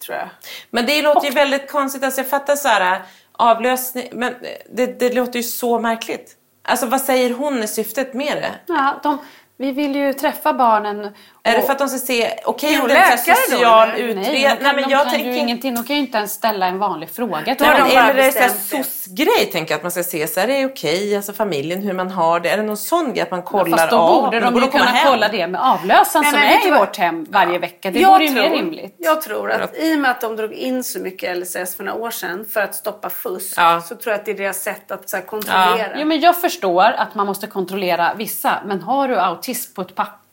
tror 0.05 0.17
jag. 0.17 0.29
Men 0.69 0.85
det 0.85 1.01
låter 1.01 1.27
ju 1.27 1.33
väldigt 1.33 1.71
konstigt. 1.71 2.03
Alltså 2.03 2.21
jag 2.21 2.29
fattar 2.29 2.55
så 2.55 2.67
här 2.67 3.01
avlösning, 3.31 4.09
men 4.11 4.33
det, 4.69 4.99
det 4.99 5.13
låter 5.13 5.37
ju 5.37 5.43
så 5.43 5.79
märkligt. 5.79 6.35
Alltså 6.63 6.85
vad 6.85 7.01
säger 7.01 7.33
hon 7.33 7.63
är 7.63 7.67
syftet 7.67 8.13
med 8.13 8.37
det? 8.37 8.73
Ja, 8.73 8.99
de, 9.03 9.17
vi 9.57 9.71
vill 9.71 9.95
ju 9.95 10.13
träffa 10.13 10.53
barnen. 10.53 11.13
Är 11.47 11.51
det 11.51 11.57
och- 11.57 11.65
för 11.65 11.71
att 11.73 11.79
de 11.79 11.87
ska 11.89 11.97
se, 11.99 12.39
okej 12.45 12.75
om 12.75 12.81
hon 12.81 12.89
det 12.89 12.95
är 12.95 13.17
social 13.17 13.89
utredning. 13.89 14.23
Nej, 14.23 14.55
de 14.59 14.65
kan, 14.65 14.75
men 14.75 14.83
de 14.83 14.91
jag 14.91 15.01
kan 15.03 15.11
tänker 15.11 15.31
ju 15.31 15.37
ingenting. 15.37 15.75
De 15.75 15.83
kan 15.83 15.95
ju 15.95 16.01
inte 16.01 16.17
ens 16.17 16.31
ställa 16.31 16.65
en 16.65 16.77
vanlig 16.79 17.09
fråga 17.09 17.55
till 17.55 17.67
Nej, 17.67 17.81
men, 17.81 17.91
eller 17.91 17.99
är 18.09 18.13
det 18.13 18.39
en 18.39 18.49
det. 18.71 18.83
soc-grej, 18.83 19.45
tänker 19.51 19.71
jag, 19.73 19.77
att 19.77 19.83
man 19.83 19.91
ska 19.91 20.03
se 20.03 20.27
så 20.27 20.39
här, 20.39 20.47
är 20.47 20.57
det 20.59 20.65
okej, 20.65 21.15
alltså 21.15 21.33
familjen, 21.33 21.81
hur 21.81 21.93
man 21.93 22.11
har 22.11 22.39
det? 22.39 22.49
Är 22.49 22.57
det 22.57 22.63
någon 22.63 22.77
sån 22.77 23.13
grej 23.13 23.21
att 23.23 23.31
man 23.31 23.41
kollar 23.43 23.77
Fast 23.77 23.89
då 23.91 23.97
av? 23.97 24.23
borde 24.23 24.39
de 24.39 24.55
ju 24.55 24.59
komma 24.61 24.71
kunna 24.71 24.85
hem. 24.85 25.07
kolla 25.11 25.27
det 25.29 25.47
med 25.47 25.61
avlösaren 25.61 26.23
Nej, 26.23 26.31
som 26.31 26.39
men 26.39 26.49
vet 26.49 26.65
är 26.65 26.67
i 26.67 26.71
vårt 26.79 26.97
hem 26.97 27.25
varje 27.29 27.59
vecka. 27.59 27.91
Det 27.91 27.99
jag 27.99 28.09
vore 28.09 28.25
ju 28.25 28.31
mer 28.31 28.49
rimligt. 28.49 28.95
Jag 28.97 29.21
tror 29.21 29.51
att 29.51 29.77
i 29.77 29.95
och 29.95 29.99
med 29.99 30.11
att 30.11 30.21
de 30.21 30.35
drog 30.35 30.53
in 30.53 30.83
så 30.83 30.99
mycket 30.99 31.37
LSS 31.37 31.75
för 31.75 31.83
några 31.83 31.99
år 31.99 32.11
sedan 32.11 32.45
för 32.51 32.61
att 32.61 32.75
stoppa 32.75 33.09
fusk 33.09 33.53
Ja. 33.57 33.81
så 33.81 33.95
tror 33.95 34.11
jag 34.13 34.19
att 34.19 34.25
det 34.25 34.31
är 34.31 34.35
deras 34.35 34.63
sätt 34.63 34.91
att 34.91 35.09
så 35.09 35.17
här, 35.17 35.23
kontrollera. 35.23 35.87
Jo, 35.97 36.05
men 36.07 36.19
jag 36.19 36.41
förstår 36.41 36.83
att 36.83 37.15
man 37.15 37.25
måste 37.27 37.47
kontrollera 37.47 38.13
vissa, 38.17 38.53
men 38.65 38.81
har 38.81 39.07
du 39.07 39.19
autism 39.19 39.73
på 39.73 39.81
ett 39.81 39.95
papper, 39.95 40.24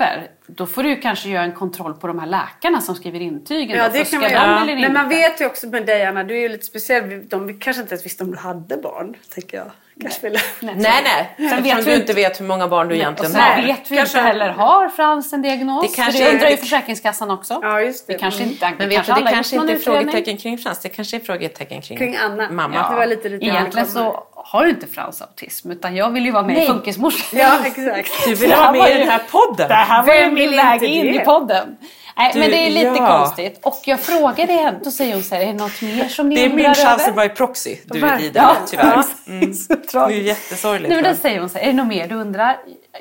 då 0.47 0.67
får 0.67 0.83
du 0.83 0.97
kanske 0.97 1.29
göra 1.29 1.43
en 1.45 1.53
kontroll 1.53 1.95
på 1.95 2.07
de 2.07 2.19
här 2.19 2.27
läkarna 2.27 2.81
som 2.81 2.95
skriver 2.95 3.21
intygen. 3.21 3.77
Ja, 3.79 3.89
då. 3.89 3.93
det 3.93 4.11
kan 4.11 4.21
man 4.21 4.31
göra. 4.31 4.65
Men 4.65 4.79
inte? 4.79 4.93
man 4.93 5.09
vet 5.09 5.41
ju 5.41 5.47
också 5.47 5.67
med 5.67 5.87
dig 5.87 6.07
Anna, 6.07 6.25
du 6.25 6.37
är 6.37 6.41
ju 6.41 6.49
lite 6.49 6.65
speciell. 6.67 7.29
De 7.29 7.59
kanske 7.61 7.83
inte 7.83 7.95
ens 7.95 8.07
visste 8.07 8.25
om 8.25 8.31
du 8.31 8.39
hade 8.39 8.77
barn, 8.77 9.17
tänker 9.35 9.57
jag. 9.57 9.71
Kanske 10.01 10.21
ville. 10.23 10.39
Nej, 10.61 10.75
nej. 10.79 11.51
Sen 11.51 11.63
vet 11.63 11.77
du 11.77 11.83
vi 11.83 11.95
inte 11.95 12.13
vet 12.13 12.41
hur 12.41 12.45
många 12.47 12.69
barn 12.69 12.89
du 12.89 12.95
Och 12.95 13.01
egentligen 13.01 13.35
har. 13.35 13.57
Nej. 13.57 13.67
vet 13.67 13.91
vi 13.91 13.97
Kanske- 13.97 14.19
inte 14.19 14.29
heller, 14.29 14.49
har 14.51 14.89
Frans 14.89 15.33
en 15.33 15.43
diagnos? 15.43 15.91
Det 15.91 15.97
kanske 16.03 16.25
det 16.25 16.33
undrar 16.33 16.49
ju 16.51 16.57
Försäkringskassan 16.57 17.31
också. 17.31 17.59
Ja, 17.63 17.81
just 17.81 18.07
det. 18.07 18.13
Det 18.13 18.19
kanske 18.19 18.41
Mm. 18.43 18.53
inte, 18.53 18.73
Men 18.79 18.89
vet 18.89 19.07
du, 19.07 19.13
alla 19.13 19.25
det 19.25 19.33
kanske 19.33 19.57
inte 19.57 19.73
är 19.73 19.77
frågetecken 19.77 20.37
kring 20.37 20.59
Frans, 20.59 20.79
det 20.81 20.89
kanske 20.89 21.17
är 21.17 21.21
frågetecken 21.21 21.83
kring, 21.83 21.99
Kring 21.99 22.17
Anna. 22.17 22.51
mamma. 22.51 22.75
Ja. 22.77 22.91
Det 22.91 22.97
var 22.97 23.07
lite 23.07 23.29
jag 23.29 23.43
Egentligen 23.43 23.87
så 23.87 24.25
har 24.45 24.67
inte 24.67 24.87
Frans 24.87 25.23
autism, 25.23 25.71
utan 25.71 25.97
jag 25.97 26.11
vill 26.11 26.25
ju 26.25 26.31
vara 26.31 26.43
med 26.43 26.55
Nej. 26.55 26.65
i 26.65 26.67
Funkismorsan. 26.67 27.39
Ja, 27.41 27.59
exakt. 27.67 28.11
Du 28.25 28.35
vill 28.35 28.51
Det 28.51 28.57
ha 28.57 28.63
här 28.63 28.73
var 28.73 28.79
med 28.83 28.97
i 28.97 28.99
den 28.99 29.09
här 29.09 29.23
podden? 29.31 29.69
Det 29.69 29.75
här 29.75 30.03
var 30.07 30.15
Vem 30.15 30.35
vill 30.35 30.57
väg 30.57 30.75
inte 30.75 30.87
in 30.87 31.07
det? 31.07 31.23
i 31.23 31.25
podden. 31.25 31.77
Nej, 32.17 32.31
Du, 32.35 32.41
men 32.41 32.51
det 32.51 32.57
är 32.57 32.71
lite 32.71 32.87
ja. 33.03 33.19
konstigt. 33.19 33.61
Och 33.63 33.81
jag 33.85 34.01
frågade 34.01 34.53
henne, 34.53 34.79
då 34.85 34.91
säger 34.91 35.15
hon 35.15 35.23
så 35.23 35.35
här, 35.35 35.43
är 35.43 35.47
det 35.47 35.53
något 35.53 35.83
mer 35.83 36.09
som 36.09 36.29
ni 36.29 36.35
Det 36.35 36.41
är 36.41 36.45
undrar 36.45 36.57
min 36.57 36.75
chans 36.75 37.03
över? 37.03 37.11
att 37.11 37.17
vara 37.17 37.27
i 37.27 37.29
proxy 37.29 37.77
du 37.85 38.07
är 38.07 38.21
i 38.21 38.29
det, 38.29 38.45
tyvärr. 38.67 39.05
Mm. 39.29 39.53
Det 39.71 39.95
är 39.95 40.11
ju 40.11 40.23
jättesorgligt. 40.23 40.89
Nej, 40.89 41.03
men 41.03 41.13
då 41.15 41.21
säger 41.21 41.41
hon 41.41 41.49
så 41.49 41.59
här, 41.59 41.65
är 41.65 41.69
det 41.69 41.73
något 41.77 41.87
mer 41.87 42.09
du 42.09 42.15
undrar? 42.15 42.57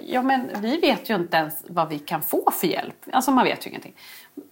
Ja, 0.08 0.22
men 0.22 0.50
vi 0.62 0.78
vet 0.78 1.10
ju 1.10 1.16
inte 1.16 1.38
ens 1.38 1.54
vad 1.70 1.90
vi 1.90 2.00
kan 2.00 2.22
få 2.22 2.52
för 2.52 2.68
hjälp. 2.68 2.96
Alltså 3.14 3.32
man 3.32 3.44
vet 3.44 3.66
ju 3.66 3.70
ingenting. 3.70 3.94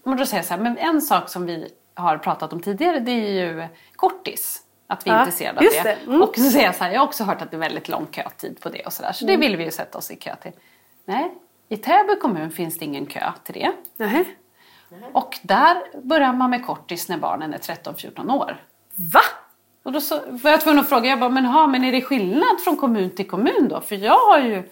Men 0.05 0.17
då 0.17 0.25
säger 0.25 0.37
jag 0.37 0.45
så 0.45 0.53
här, 0.53 0.61
men 0.61 0.77
en 0.77 1.01
sak 1.01 1.29
som 1.29 1.45
vi 1.45 1.67
har 1.95 2.17
pratat 2.17 2.53
om 2.53 2.61
tidigare, 2.61 2.99
det 2.99 3.11
är 3.11 3.45
ju 3.45 3.67
kortis. 3.95 4.59
Att 4.91 5.07
vi 5.07 5.11
är 5.11 5.15
Ja, 5.15 5.19
intresserade 5.19 5.57
av 5.59 5.63
det. 5.63 5.83
det. 5.83 5.97
Mm. 6.07 6.21
Och 6.21 6.35
så 6.35 6.41
säger 6.49 6.65
jag 6.65 6.75
så 6.75 6.83
här, 6.83 6.91
jag 6.91 6.99
har 6.99 7.07
också 7.07 7.23
hört 7.23 7.41
att 7.41 7.51
det 7.51 7.57
är 7.57 7.59
väldigt 7.59 7.89
lång 7.89 8.07
kötid 8.11 8.59
på 8.61 8.69
det 8.69 8.85
och 8.85 8.93
sådär. 8.93 9.11
Så 9.11 9.25
det 9.25 9.37
vill 9.37 9.57
vi 9.57 9.63
ju 9.63 9.71
sätta 9.71 9.97
oss 9.97 10.11
i 10.11 10.15
kö 10.15 10.35
till. 10.35 10.51
Nej, 11.05 11.31
i 11.69 11.77
Täby 11.77 12.15
kommun 12.21 12.51
finns 12.51 12.79
det 12.79 12.85
ingen 12.85 13.05
kö 13.05 13.31
till 13.43 13.53
det. 13.53 13.71
Nähä. 13.97 14.23
Och 15.13 15.39
där 15.41 15.77
börjar 16.03 16.33
man 16.33 16.49
med 16.49 16.65
kortis 16.65 17.09
när 17.09 17.17
barnen 17.17 17.53
är 17.53 17.57
13-14 17.57 18.31
år. 18.35 18.63
Va? 19.13 19.21
Och 19.83 19.91
då 19.91 20.01
så 20.01 20.19
var 20.29 20.51
jag 20.51 20.61
tvungen 20.61 20.79
att 20.79 20.89
fråga, 20.89 21.09
jag 21.09 21.19
bara, 21.19 21.29
men, 21.29 21.45
ha, 21.45 21.67
men 21.67 21.83
är 21.83 21.91
det 21.91 22.01
skillnad 22.01 22.59
från 22.63 22.77
kommun 22.77 23.09
till 23.09 23.27
kommun 23.27 23.67
då? 23.69 23.81
För 23.81 23.95
jag 23.95 24.17
har 24.19 24.39
ju, 24.39 24.63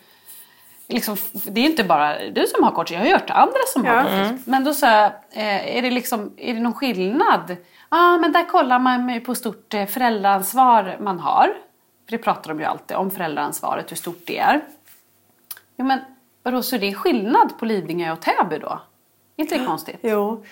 liksom, 0.88 1.17
det 1.31 1.61
är 1.61 1.65
inte 1.65 1.83
bara 1.83 2.29
du 2.29 2.47
som 2.47 2.63
har 2.63 2.71
kortis, 2.71 2.93
jag 2.97 2.99
har 3.05 3.11
hört 3.11 3.29
andra 3.29 3.59
som 3.73 3.85
Ja. 3.85 3.91
har 3.93 4.03
kortis. 4.03 4.45
Men 4.47 4.63
då 4.63 4.73
sa 4.73 4.88
jag, 4.91 5.05
eh, 5.31 5.77
är 5.77 5.81
det, 5.81 5.91
liksom, 5.91 6.33
är 6.38 6.53
det 6.53 6.59
någon 6.59 6.73
skillnad? 6.73 7.55
Ja, 7.89 7.97
ah, 8.13 8.17
men 8.17 8.31
där 8.31 8.45
kollar 8.45 8.79
man 8.79 9.09
ju 9.09 9.19
på 9.19 9.27
hur 9.31 9.35
stort 9.35 9.73
eh, 9.73 9.85
föräldraansvar 9.85 10.97
man 10.99 11.19
har. 11.19 11.53
För 12.05 12.11
det 12.11 12.17
pratar 12.17 12.49
de 12.49 12.59
ju 12.59 12.65
alltid 12.65 12.97
om, 12.97 13.11
föräldraansvaret, 13.11 13.91
hur 13.91 13.95
stort 13.97 14.21
det 14.25 14.38
är. 14.38 14.61
Jo, 15.77 15.85
men 15.85 15.99
vadå, 16.43 16.61
så 16.61 16.77
det 16.77 16.88
är 16.89 16.93
skillnad 16.93 17.59
på 17.59 17.65
Lidingö 17.65 18.11
och 18.11 18.21
Täby 18.21 18.57
då? 18.57 18.81
Inte 19.35 19.57
det 19.57 19.65
konstigt? 19.65 19.99
Jo. 20.01 20.43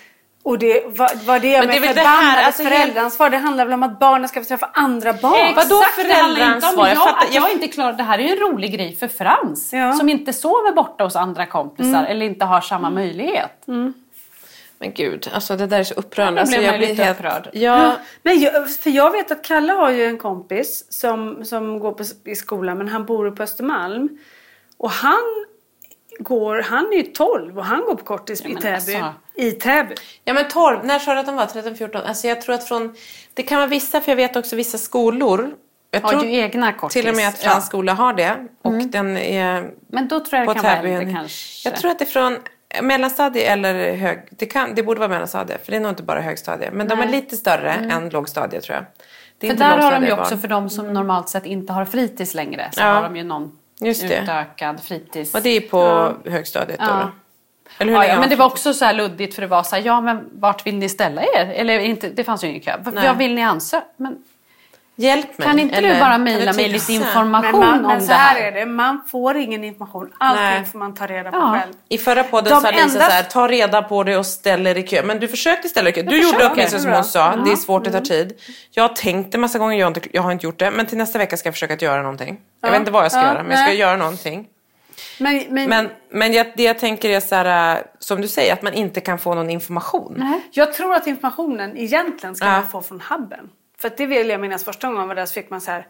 Och 0.46 0.58
det, 0.58 0.82
vad, 0.86 1.10
vad 1.24 1.42
det 1.42 1.66
Men 1.66 1.80
med 1.80 1.96
det 1.96 2.00
här, 2.00 2.46
alltså, 2.46 2.62
föräldraansvar, 2.62 3.30
det 3.30 3.36
handlar 3.36 3.64
väl 3.64 3.74
om 3.74 3.82
att 3.82 3.98
barnen 3.98 4.28
ska 4.28 4.40
få 4.40 4.46
träffa 4.46 4.70
andra 4.72 5.12
barn? 5.12 5.54
Vadå 5.56 5.82
Exakt, 5.82 5.94
föräldraansvar? 5.94 6.86
Jag 6.86 6.96
jag, 6.96 6.96
fattar- 6.96 7.26
att 7.26 7.34
jag 7.34 7.44
jag- 7.44 7.52
inte 7.52 7.68
klarar 7.68 7.92
Det 7.92 8.02
här 8.02 8.18
är 8.18 8.22
ju 8.22 8.28
en 8.28 8.38
rolig 8.38 8.72
grej 8.72 8.96
för 8.96 9.08
Frans. 9.08 9.72
Ja. 9.72 9.92
Som 9.92 10.08
inte 10.08 10.32
sover 10.32 10.72
borta 10.72 11.04
hos 11.04 11.16
andra 11.16 11.46
kompisar 11.46 12.04
eller 12.04 12.26
inte 12.26 12.44
har 12.44 12.60
samma 12.60 12.90
möjlighet. 12.90 13.62
Men 14.78 14.92
gud, 14.94 15.30
alltså 15.34 15.56
det 15.56 15.66
där 15.66 15.78
är 15.78 15.84
så 15.84 15.94
upprörande. 15.94 16.40
Ja, 16.40 16.42
alltså, 16.42 16.60
jag 16.60 16.78
blir 16.78 16.94
helt... 16.94 17.18
upprörd. 17.18 17.48
Ja, 17.52 17.92
Men 18.22 18.40
jag, 18.40 18.70
för 18.70 18.90
jag 18.90 19.10
vet 19.10 19.30
att 19.30 19.44
Kalle 19.44 19.72
har 19.72 19.90
ju 19.90 20.04
en 20.04 20.18
kompis 20.18 20.86
som, 20.92 21.44
som 21.44 21.78
går 21.78 21.92
på, 21.92 22.04
i 22.24 22.34
skolan 22.34 22.78
men 22.78 22.88
han 22.88 23.04
bor 23.04 23.30
på 23.30 23.42
Östermalm. 23.42 24.08
Och 24.76 24.90
han 24.90 25.44
går, 26.18 26.62
han 26.62 26.86
är 26.92 26.96
ju 26.96 27.02
12 27.02 27.58
och 27.58 27.64
han 27.64 27.80
går 27.80 27.94
på 27.94 28.04
kortis 28.04 28.40
i 28.40 28.48
men 28.52 28.62
Täby. 28.62 28.74
alltså. 28.74 29.12
I 29.36 29.52
Täby. 29.52 29.94
Ja 30.24 30.34
men 30.34 30.48
12, 30.48 30.84
när 30.84 30.98
sa 30.98 31.14
du 31.14 31.20
att 31.20 31.26
de 31.26 31.36
var? 31.36 31.46
13, 31.46 31.74
14? 31.76 32.02
Alltså 32.02 32.28
jag 32.28 32.40
tror 32.40 32.54
att 32.54 32.64
från, 32.68 32.94
det 33.34 33.42
kan 33.42 33.58
vara 33.58 33.66
vissa, 33.68 34.00
för 34.00 34.10
jag 34.12 34.16
vet 34.16 34.36
också 34.36 34.56
vissa 34.56 34.78
skolor. 34.78 35.50
Jag 35.90 36.00
Har 36.00 36.10
tror 36.10 36.24
ju 36.24 36.36
egna 36.36 36.72
kortis. 36.72 36.92
till 37.02 37.08
och 37.10 37.16
med 37.16 37.28
att 37.28 37.44
Ja. 37.44 37.50
Frans 37.50 37.66
skola 37.66 37.92
har 37.94 38.12
det. 38.12 38.36
Och 38.62 38.72
den 38.72 39.16
är 39.16 39.70
Men 39.88 40.08
då 40.08 40.20
tror 40.20 40.38
jag 40.38 40.48
det 40.48 40.54
kan 40.54 40.62
vara 40.62 40.76
äldre 40.76 41.12
kanske. 41.12 41.68
Jag 41.68 41.76
tror 41.78 41.90
att 41.90 41.98
det 41.98 42.04
är 42.04 42.06
från 42.06 42.38
mellanstadie 42.82 43.52
eller 43.52 43.94
hög... 43.94 44.18
Det, 44.30 44.46
kan, 44.46 44.74
det 44.74 44.82
borde 44.82 44.98
vara 45.00 45.08
mellanstadie, 45.08 45.58
för 45.64 45.70
det 45.70 45.76
är 45.76 45.80
nog 45.80 45.90
inte 45.92 46.02
bara 46.02 46.20
högstadie. 46.20 46.70
Men 46.72 46.88
de 46.88 47.00
är 47.00 47.08
lite 47.08 47.36
större 47.36 47.70
än 47.72 48.08
lågstadie 48.08 48.60
tror 48.60 48.74
jag. 48.76 48.84
Det 49.38 49.46
är 49.46 49.50
För 49.50 49.58
där 49.58 49.78
har 49.78 49.92
de 49.92 50.04
ju 50.06 50.12
också, 50.12 50.36
för 50.38 50.48
de 50.48 50.70
som 50.70 50.92
normalt 50.92 51.28
sett 51.28 51.46
inte 51.46 51.72
har 51.72 51.84
fritids 51.84 52.34
längre, 52.34 52.68
så 52.72 52.80
Ja. 52.80 52.86
har 52.86 53.02
de 53.02 53.16
ju 53.16 53.24
någon 53.24 53.58
Just 53.80 54.08
det. 54.08 54.22
utökad 54.22 54.80
fritids. 54.82 55.34
Och 55.34 55.42
det 55.42 55.50
är 55.50 55.60
på 55.60 56.12
högstadiet 56.30 56.78
då? 56.78 56.84
Ja. 56.86 56.96
då? 57.02 57.10
Eller 57.78 57.92
hur 57.92 57.98
Ja, 57.98 58.06
ja, 58.06 58.14
men 58.20 58.22
det 58.28 58.34
de 58.34 58.36
var 58.36 58.46
också 58.46 58.74
så 58.74 58.84
här 58.84 58.92
luddigt 58.94 59.34
för 59.34 59.42
det 59.42 59.48
var 59.48 59.62
så 59.62 59.76
här, 59.76 59.82
ja 59.82 60.00
men 60.00 60.24
vart 60.32 60.66
vill 60.66 60.74
ni 60.76 60.88
ställa 60.88 61.22
er? 61.22 61.52
Eller 61.54 61.78
inte, 61.78 62.08
det 62.08 62.24
fanns 62.24 62.44
ju 62.44 62.48
ingen 62.48 62.60
kö. 62.60 62.76
Nej. 62.92 63.06
Vad 63.08 63.16
vill 63.16 63.34
ni 63.34 63.42
ansöka? 63.42 63.84
Men 63.96 64.16
Hjälp 64.98 65.38
mig. 65.38 65.48
kan 65.48 65.58
inte 65.58 65.76
eller 65.76 65.94
du 65.94 66.00
bara 66.00 66.18
mejla 66.18 66.52
mig 66.52 66.68
lite 66.68 66.92
information 66.92 67.60
Men, 67.60 67.68
man, 67.68 67.84
om 67.84 67.90
men 67.90 68.00
så 68.00 68.06
det 68.08 68.14
här 68.14 68.40
här? 68.40 68.46
är 68.46 68.52
det, 68.52 68.66
man 68.66 69.00
får 69.10 69.36
ingen 69.36 69.64
information. 69.64 70.12
Allting 70.18 70.44
Nej. 70.44 70.64
får 70.64 70.78
man 70.78 70.94
ta 70.94 71.06
reda 71.06 71.30
på 71.30 71.36
Ja. 71.36 71.58
själv. 71.60 71.72
I 71.88 71.98
förra 71.98 72.24
podden 72.24 72.52
De 72.52 72.60
sa 72.60 72.70
Lisa 72.70 72.82
enda- 72.82 73.04
så 73.06 73.10
här, 73.12 73.22
ta 73.22 73.48
reda 73.48 73.82
på 73.82 74.04
det 74.04 74.16
och 74.16 74.26
ställ 74.26 74.66
er 74.66 74.74
i 74.78 74.82
kö. 74.82 75.02
Men 75.02 75.20
du 75.20 75.28
försökte 75.28 75.68
ställa 75.68 75.84
dig 75.84 75.92
i 75.92 75.94
kö. 75.94 76.10
Du 76.10 76.16
Jag 76.16 76.32
gjorde 76.32 76.50
åtminstone 76.52 76.82
som 76.82 76.92
hon 76.92 77.04
sa, 77.04 77.36
det 77.36 77.52
är 77.52 77.56
svårt, 77.56 77.84
det 77.84 77.90
tar 77.90 77.98
Mm. 77.98 78.04
tid. 78.08 78.32
Jag 78.70 78.82
har 78.82 78.88
tänkt 78.94 79.32
det 79.32 79.38
massa 79.38 79.58
gånger, 79.58 79.78
jag 79.78 79.86
har, 79.86 79.90
inte, 79.90 80.00
jag 80.12 80.22
har 80.22 80.32
inte 80.32 80.46
gjort 80.46 80.58
det. 80.58 80.70
Men 80.70 80.86
till 80.86 80.98
nästa 80.98 81.18
vecka 81.18 81.36
ska 81.36 81.46
jag 81.46 81.54
försöka 81.54 81.74
att 81.74 81.82
göra 81.82 82.02
någonting. 82.02 82.40
Jag 82.60 82.68
Ja. 82.68 82.72
vet 82.72 82.78
inte 82.80 82.90
vad 82.90 83.04
jag 83.04 83.12
ska 83.12 83.20
Ja, 83.20 83.26
göra, 83.26 83.42
men 83.42 83.50
jag 83.50 83.58
ska 83.58 83.66
nej. 83.68 83.76
göra 83.78 83.96
någonting. 83.96 84.46
Men, 85.20 85.42
men, 85.48 85.68
Men, 85.68 85.88
men 86.10 86.32
jag, 86.32 86.46
det 86.56 86.62
jag 86.62 86.78
tänker 86.78 87.10
är 87.10 87.20
så 87.20 87.34
här, 87.34 87.76
äh, 87.76 87.82
som 87.98 88.20
du 88.20 88.28
säger, 88.28 88.52
att 88.52 88.62
man 88.62 88.72
inte 88.72 89.00
kan 89.00 89.18
få 89.18 89.34
någon 89.34 89.50
information. 89.50 90.14
Nej. 90.18 90.40
jag 90.50 90.72
tror 90.72 90.94
att 90.94 91.06
informationen 91.06 91.76
egentligen 91.76 92.34
ska 92.34 92.46
Ja. 92.46 92.52
man 92.52 92.66
få 92.68 92.82
från 92.82 93.00
hubben. 93.10 93.50
För 93.78 93.88
att 93.88 93.96
det 93.96 94.06
vill 94.06 94.28
jag 94.28 94.40
minnas 94.40 94.64
första 94.64 94.86
gången 94.86 95.00
jag 95.00 95.08
var 95.08 95.14
där 95.14 95.26
så 95.26 95.32
fick 95.32 95.50
man 95.50 95.60
så 95.60 95.70
här, 95.70 95.86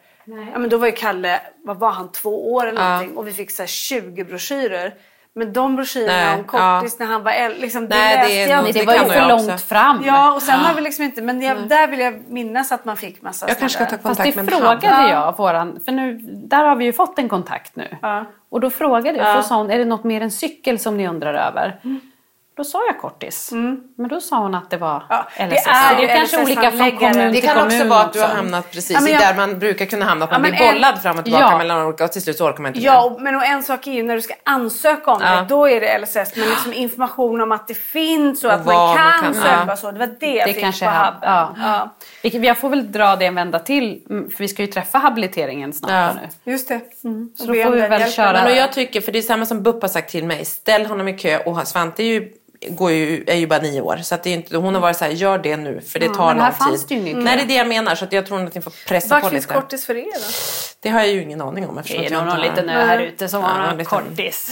ja 0.53 0.59
men 0.59 0.69
då 0.69 0.79
var 0.79 0.87
ju 0.87 0.93
Kalle, 0.93 1.41
vad 1.65 1.79
var 1.79 1.91
han, 1.91 2.13
två 2.13 2.53
år 2.55 2.67
eller 2.67 2.81
Ja. 2.83 2.89
någonting 2.89 3.17
och 3.17 3.29
vi 3.29 3.33
fick 3.33 3.51
så 3.51 3.63
här 3.63 3.67
20 3.67 4.25
broschyrer. 4.25 4.95
Men 5.39 5.53
de 5.53 5.77
broschyrerna 5.77 6.35
om 6.35 6.45
kortis 6.45 6.99
när 6.99 7.07
han 7.07 7.23
var 7.23 7.33
äldre, 7.33 7.61
liksom, 7.61 7.89
det 7.89 7.95
Nej, 7.97 8.17
det 8.17 8.23
läste 8.23 8.35
är 8.35 8.49
jag 8.57 8.61
inte. 8.61 8.73
det 8.73 8.81
det 8.81 8.87
var 8.87 8.95
ju 8.95 9.21
för 9.21 9.29
långt 9.29 9.53
också. 9.53 9.67
fram. 9.67 10.03
Ja, 10.07 10.33
och 10.35 10.43
sen 10.43 10.59
har 10.61 10.75
vi 10.75 10.81
liksom 10.81 11.05
inte, 11.05 11.23
men 11.23 11.43
jag, 11.43 11.69
där 11.69 11.87
vill 11.89 12.01
jag 12.01 12.23
minnas 12.29 12.73
att 12.73 12.85
man 12.85 12.97
fick 12.97 13.23
massa 13.23 13.49
Jag 13.49 13.59
kanske 13.59 13.85
ska 13.85 13.85
ta 13.85 14.03
såna 14.03 14.03
där. 14.03 14.09
Fast 14.09 14.19
kontakt 14.19 14.37
det 14.37 14.43
med 14.43 14.55
frågade 14.81 15.03
hub. 15.03 15.11
jag 15.11 15.37
våran, 15.37 15.81
för 15.85 15.93
nu, 15.93 16.19
där 16.33 16.65
har 16.65 16.77
vi 16.77 16.85
ju 16.85 16.93
fått 16.93 17.19
en 17.19 17.29
kontakt 17.29 17.77
nu. 17.77 17.97
Ja. 18.03 18.25
Och 18.49 18.61
då 18.61 18.71
frågade 18.71 19.19
jag, 19.19 19.27
Ja. 19.27 19.35
för 19.35 19.43
sa 19.43 19.57
hon, 19.57 19.71
är 19.71 19.79
det 19.79 19.85
något 19.85 20.05
mer 20.05 20.21
än 20.21 20.31
cykel 20.31 20.79
som 20.79 20.97
ni 20.97 21.09
undrar 21.09 21.35
över? 21.35 21.81
Då 22.57 22.65
sa 22.65 22.87
jag 22.87 22.99
kortis. 23.01 23.51
Men 23.53 24.09
då 24.09 24.21
sa 24.21 24.39
hon 24.39 24.55
att 24.55 24.71
det 24.71 24.77
var 24.77 25.03
Ja, 25.09 25.27
det 25.37 25.45
LSS. 25.47 25.67
är 25.67 25.95
Så 25.95 26.01
ju 26.01 26.07
det 26.07 26.13
är 26.13 26.17
kanske 26.17 26.37
LSS 26.37 26.47
olika 26.47 26.71
från 26.71 26.91
kommun 26.97 27.33
Det 27.33 27.41
kan 27.41 27.55
kommun. 27.57 27.67
också 27.67 27.85
vara 27.89 28.01
att 28.01 28.13
du 28.13 28.21
har 28.21 28.29
hamnat 28.29 28.71
precis 28.73 28.97
Ja, 29.01 29.09
jag- 29.09 29.21
där 29.21 29.35
man 29.37 29.59
brukar 29.59 29.87
kunna 29.87 30.05
hamna. 30.05 30.25
Att 30.25 30.31
man 30.31 30.45
Ja, 30.45 30.51
blir 30.51 30.63
en- 30.67 30.75
bollad 30.75 31.03
fram 31.03 31.19
och 31.19 31.25
tillbaka 31.25 31.45
Ja. 31.51 31.59
mellan 31.59 31.87
olika 31.87 32.05
och 32.05 32.13
till 32.13 32.23
slut 32.23 32.37
så 32.37 32.47
orkar 32.49 32.63
man 32.63 32.69
inte 32.75 32.81
Ja, 32.87 33.05
och- 33.05 33.23
men 33.23 33.35
och 33.37 33.45
en 33.45 33.63
sak 33.63 33.87
är 33.87 33.93
ju 33.93 34.03
när 34.03 34.15
du 34.15 34.21
ska 34.23 34.35
ansöka 34.45 35.11
om 35.11 35.19
Ja. 35.23 35.31
det, 35.37 35.47
då 35.49 35.69
är 35.69 35.81
det 35.81 35.87
LSS. 35.99 36.37
Men 36.37 36.49
liksom 36.49 36.73
information 36.73 37.41
om 37.41 37.53
att 37.53 37.69
det 37.69 37.75
finns 37.75 38.45
och 38.45 38.51
Och 38.51 38.55
att 38.57 38.67
man 38.67 38.97
kan, 38.97 39.05
man 39.05 39.21
kan- 39.21 39.35
söka 39.35 39.77
så. 39.77 39.91
Det 39.91 39.99
var 39.99 40.11
det 40.21 40.27
jag 40.35 40.49
Det 40.49 40.53
fick 40.53 40.63
kanske 40.63 40.85
på 40.85 40.91
är- 40.91 40.95
Habben. 40.95 41.91
ja. 42.23 42.39
Jag 42.49 42.59
får 42.59 42.69
väl 42.69 42.93
dra 42.93 43.17
det 43.17 43.27
en 43.27 43.35
vända 43.35 43.59
till. 43.59 44.03
mm, 44.11 44.31
För 44.31 44.39
vi 44.39 44.49
ska 44.49 44.63
ju 44.63 44.69
träffa 44.69 44.99
habiliteringen 44.99 45.73
snart 45.73 46.15
nu. 46.45 46.53
Just 46.53 46.69
det. 46.69 46.81
Så 47.03 47.09
Och 47.09 47.47
då 47.47 47.53
be 47.53 47.65
får 47.65 47.71
vi 47.73 47.81
väl 47.81 48.11
köra- 48.13 48.43
Men 48.45 48.57
jag 48.57 48.73
tycker, 48.73 49.01
för 49.01 49.13
det 49.13 49.19
är 49.19 49.23
samma 49.23 49.47
som 49.47 49.63
BUP 49.63 49.83
har 49.83 49.89
sagt 49.89 50.11
till 50.11 50.25
mig, 50.25 50.45
ställ 50.45 50.87
honom 50.87 51.09
i 51.09 51.19
kö 51.19 51.39
och 51.39 51.69
Svante 51.69 52.03
är 52.03 52.05
ju, 52.05 52.33
går 52.69 52.91
ju, 52.91 53.25
är 53.27 53.35
ju 53.37 53.47
bara 53.47 53.59
nio 53.61 53.81
år. 53.81 53.97
Så 53.97 54.15
att 54.15 54.23
det 54.23 54.31
är 54.31 54.35
inte, 54.35 54.57
hon 54.57 54.75
har 54.75 54.81
varit 54.81 54.97
så 54.97 55.05
här, 55.05 55.13
gör 55.13 55.39
det 55.39 55.57
nu 55.57 55.81
för 55.81 55.99
det 55.99 56.09
tar 56.09 56.27
men 56.35 56.37
lång 56.37 56.47
tid. 56.47 56.57
fanns 56.57 56.87
det 56.87 56.95
ju 56.95 57.13
kö. 57.15 57.21
Nej 57.21 57.37
det 57.37 57.43
är 57.43 57.47
det 57.47 57.55
jag 57.55 57.69
menar 57.69 57.95
så 57.95 58.05
att 58.05 58.13
jag 58.13 58.27
tror 58.27 58.45
att 58.45 58.55
ni 58.55 58.61
får 58.61 58.73
pressa 58.89 59.09
Vart 59.15 59.23
på 59.23 59.31
finns 59.31 59.45
lite. 59.45 59.55
kortis 59.55 59.87
för 59.87 59.97
er 59.97 60.05
då? 60.05 60.21
Det 60.81 60.89
har 60.89 61.01
jag 61.01 61.09
ju 61.09 61.23
ingen 61.23 61.41
aning 61.41 61.67
om 61.69 61.81
Det 61.87 61.97
är 61.97 62.03
jag 62.03 62.13
nog 62.13 62.25
någon 62.25 62.45
inte 62.45 62.51
har- 62.51 62.51
liten 62.57 62.69
ö 62.69 62.85
här 62.87 62.99
ute 62.99 63.29
som 63.29 63.41
Ja, 63.41 63.47
har 63.47 63.61
en 63.61 63.69
någon 63.69 63.79
liten- 63.79 63.91
kortis. 63.91 64.51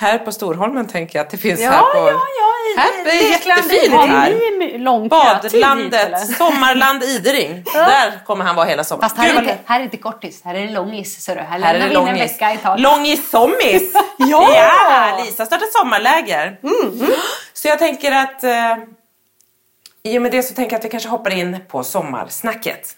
Här 0.00 0.18
på 0.18 0.32
Storholmen 0.32 0.86
tänker 0.86 1.18
jag 1.18 1.24
att 1.24 1.30
det 1.30 1.36
finns 1.36 1.60
Ja, 1.60 1.70
här 1.70 1.80
på... 1.82 1.98
ja, 1.98 2.12
ja, 2.12 2.80
Här, 2.82 3.04
det 3.04 3.10
är 3.10 3.30
jättefint 3.30 3.92
här. 3.94 4.30
hit, 4.30 5.10
Badlandet, 5.10 6.06
eller? 6.06 6.16
Sommarland 6.18 7.02
Idering. 7.02 7.64
Där 7.72 8.24
kommer 8.26 8.44
han 8.44 8.56
vara 8.56 8.66
hela 8.66 8.84
sommaren. 8.84 9.08
Fast 9.10 9.16
här 9.22 9.28
Gud, 9.28 9.36
är, 9.36 9.40
inte, 9.40 9.58
här 9.66 9.80
är 9.80 9.84
inte 9.84 9.96
kortis, 9.96 10.40
här 10.44 10.54
är 10.54 10.66
det 10.66 10.72
långis. 10.72 11.28
Här, 11.28 11.36
Här 11.36 11.58
lämnar 11.58 11.68
är 11.68 11.72
det 11.74 11.78
vi 11.78 11.84
in 11.94 11.96
en 11.98 12.04
långis. 12.06 12.32
vecka 12.32 12.52
i 12.52 12.56
taget. 12.58 12.80
Långis 12.82 13.30
sommis! 13.30 13.92
ja! 14.18 15.20
Lisa 15.24 15.46
startar 15.46 15.66
sommarläger. 15.78 16.58
Mm, 16.62 17.10
Så 17.52 17.68
jag 17.68 17.78
tänker 17.78 18.12
att 18.12 18.44
eh, 18.44 18.76
i 20.02 20.18
och 20.18 20.22
med 20.22 20.32
det 20.32 20.42
så 20.42 20.54
tänker 20.54 20.72
jag 20.72 20.78
att 20.78 20.84
vi 20.84 20.88
kanske 20.88 21.08
hoppar 21.08 21.30
in 21.30 21.58
på 21.68 21.84
sommarsnacket. 21.84 22.96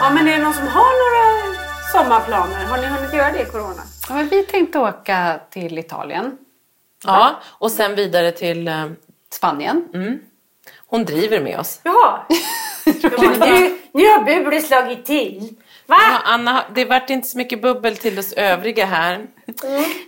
Ja, 0.00 0.10
men 0.10 0.28
är 0.28 0.32
det 0.38 0.42
någon 0.44 0.54
som 0.54 0.68
har 0.68 0.92
några 1.02 1.54
sommarplaner? 1.92 2.64
Har 2.64 2.78
ni 2.78 2.86
hunnit 2.86 3.14
göra 3.14 3.32
det 3.32 3.42
i 3.42 3.44
corona? 3.44 3.82
Ja, 4.08 4.14
men 4.14 4.28
vi 4.28 4.42
tänkte 4.42 4.78
åka 4.78 5.40
till 5.50 5.78
Italien, 5.78 6.38
Ja, 7.04 7.40
och 7.48 7.70
sen 7.70 7.94
vidare 7.94 8.32
till... 8.32 8.68
Eh, 8.68 8.86
Spanien. 9.32 9.84
hon 10.86 11.04
driver 11.04 11.40
med 11.40 11.58
oss. 11.58 11.80
Jaha. 11.82 12.20
nu, 12.84 13.78
nu 13.92 14.08
har 14.08 14.24
bubblet 14.24 14.66
slagit 14.66 15.06
till. 15.06 15.54
Va? 15.86 15.96
Ja, 15.98 16.18
Anna, 16.24 16.64
det 16.74 16.84
vart 16.84 17.10
inte 17.10 17.28
så 17.28 17.38
mycket 17.38 17.62
bubbel 17.62 17.96
till 17.96 18.18
oss 18.18 18.32
övriga 18.32 18.86
här. 18.86 19.26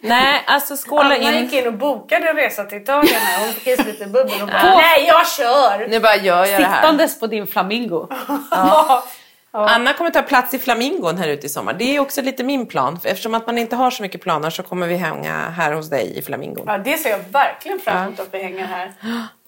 Nej, 0.03 0.45
alltså 0.47 0.77
skåla 0.77 1.03
Anna 1.05 1.17
in. 1.17 1.45
gick 1.45 1.53
in 1.53 1.67
och 1.67 1.73
bokade 1.73 2.29
en 2.29 2.37
resa 2.37 2.65
till 2.65 2.79
Italien 2.83 3.21
här. 3.21 3.45
Hon 3.45 3.55
fick 3.55 3.67
i 3.67 3.77
sig 3.77 3.85
lite 3.85 4.07
bubbel 4.07 4.43
och 4.43 4.49
bara, 4.49 4.75
nej 4.77 5.05
jag 5.07 5.29
kör! 5.29 5.87
Nu 5.89 6.01
bara 6.01 6.17
gör 6.17 6.45
jag 6.47 6.61
det 6.61 6.67
här. 6.67 6.83
Sittandes 6.83 7.21
på 7.21 7.27
din 7.27 7.47
flamingo. 7.47 8.09
Anna 9.53 9.93
kommer 9.93 10.11
ta 10.11 10.23
plats 10.23 10.55
i 10.55 10.59
Flamingon 10.59 11.17
här 11.19 11.29
ute 11.29 11.47
i 11.47 11.49
sommar. 11.49 11.73
Det 11.75 11.97
är 11.97 12.01
också 12.01 12.23
lite 12.23 12.45
min 12.45 12.67
plan. 12.67 12.99
Eftersom 13.05 13.35
att 13.35 13.47
man 13.47 13.59
inte 13.59 13.77
har 13.77 13.91
så 13.91 14.03
mycket 14.03 14.23
planer 14.23 14.51
så 14.51 14.63
kommer 14.63 14.87
vi 14.87 14.97
hänga 14.97 15.33
här 15.51 15.73
hos 15.73 15.91
dig 15.91 16.19
i 16.19 16.23
Flamingon. 16.23 16.65
Ja, 16.67 16.79
det 16.79 16.97
ser 16.97 17.11
jag 17.11 17.19
verkligen 17.19 17.79
fram 17.79 18.07
emot 18.07 18.21
att 18.21 18.35
vi 18.35 18.43
hänger 18.43 18.65
här. 18.65 18.93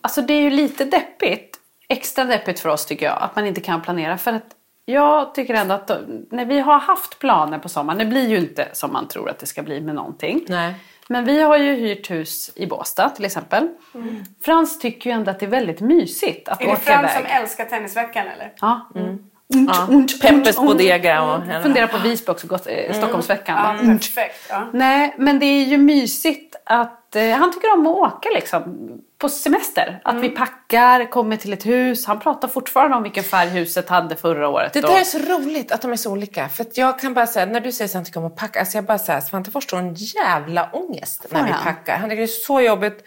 Alltså 0.00 0.22
det 0.22 0.34
är 0.34 0.40
ju 0.40 0.50
lite 0.50 0.84
deppigt. 0.84 1.57
Extra 1.88 2.24
deppigt 2.24 2.61
för 2.61 2.68
oss 2.68 2.86
tycker 2.86 3.07
jag. 3.07 3.18
Att 3.22 3.36
man 3.36 3.46
inte 3.46 3.61
kan 3.61 3.82
planera. 3.82 4.18
För 4.18 4.32
att 4.32 4.46
jag 4.84 5.34
tycker 5.34 5.55
ändå 5.55 5.74
att 5.74 5.88
då, 5.88 5.96
när 6.30 6.44
vi 6.44 6.61
har 6.61 6.78
haft 6.78 7.18
planer 7.18 7.59
på 7.59 7.68
sommaren. 7.68 7.98
Det 7.98 8.05
blir 8.07 8.28
ju 8.28 8.38
inte 8.38 8.68
som 8.72 8.92
man 8.92 9.09
tror 9.09 9.30
att 9.30 9.38
det 9.38 9.46
ska 9.46 9.62
bli 9.62 9.80
med 9.80 9.94
någonting. 9.94 10.44
Nej. 10.48 10.74
Men 11.09 11.24
vi 11.24 11.42
har 11.42 11.57
ju 11.57 11.74
hyrt 11.74 12.11
hus 12.11 12.52
i 12.57 12.66
Båstad 12.66 13.09
till 13.09 13.24
exempel. 13.24 13.68
Frans 14.44 14.78
tycker 14.78 15.11
ju 15.11 15.14
ändå 15.16 15.30
att 15.30 15.40
det 15.40 15.46
är 15.46 15.50
väldigt 15.50 15.80
mysigt 15.80 16.48
att 16.48 16.61
Är 16.61 16.66
det 16.66 16.72
åka 16.72 16.80
Frans 16.80 17.12
iväg. 17.12 17.12
som 17.12 17.42
älskar 17.42 17.64
Tennisveckan 17.64 18.26
eller? 18.26 18.52
Ja. 18.61 18.90
Ja. 19.47 19.88
Peppes 20.22 20.57
Bodega 20.57 21.22
och 21.22 21.40
henne. 21.42 21.62
Funderar 21.62 21.86
på 21.86 21.99
Visby 21.99 22.32
också, 22.32 22.47
gått, 22.47 22.66
eh, 22.66 22.92
Stockholmsveckan. 22.97 23.57
Ja, 23.57 23.62
Bara, 23.86 23.95
perfekt. 23.99 24.47
Ja. 24.51 24.66
Nej, 24.72 25.14
men 25.18 25.38
det 25.38 25.47
är 25.47 25.64
ju 25.64 25.78
mysigt 25.78 26.57
att 26.66 27.16
eh, 27.16 27.30
han 27.30 27.53
tycker 27.53 27.72
om 27.72 27.86
att 27.86 27.97
åka 27.97 28.28
liksom 28.34 28.88
på 29.18 29.28
semester. 29.28 30.01
Att 30.05 30.14
vi 30.16 30.28
packar, 30.28 31.11
kommer 31.11 31.36
till 31.36 31.53
ett 31.53 31.66
hus. 31.66 32.07
Han 32.07 32.20
pratar 32.20 32.49
fortfarande 32.49 32.97
om 32.97 33.03
vilken 33.03 33.24
färg 33.24 33.49
huset 33.49 33.88
hade 33.88 34.16
förra 34.16 34.49
året. 34.49 34.72
Det 34.72 34.82
och- 34.84 34.90
där 34.90 35.01
är 35.01 35.05
så 35.05 35.18
roligt 35.18 35.72
att 35.72 35.82
de 35.82 35.92
är 35.92 35.97
så 35.97 36.12
olika. 36.12 36.49
För 36.49 36.64
att 36.64 36.76
jag 36.78 36.99
kan 36.99 37.14
bara 37.14 37.26
säga, 37.26 37.47
när 37.47 37.61
du 37.61 37.72
säger 37.72 37.88
att 37.88 37.95
han 37.95 38.05
tycker 38.05 38.20
om 38.20 38.26
att 38.26 38.36
packa, 38.36 38.61
alltså 38.61 38.76
jag 38.78 38.84
bara 38.84 38.99
säger 38.99 39.20
Svante 39.20 39.51
får 39.51 39.74
en 39.76 39.95
jävla 39.95 40.70
ångest 40.72 41.26
när 41.30 41.45
vi 41.45 41.53
packar. 41.64 41.97
Han 41.97 42.11
tycker 42.11 42.16
det 42.16 42.22
är 42.22 42.26
så 42.26 42.61
jobbigt. 42.61 43.05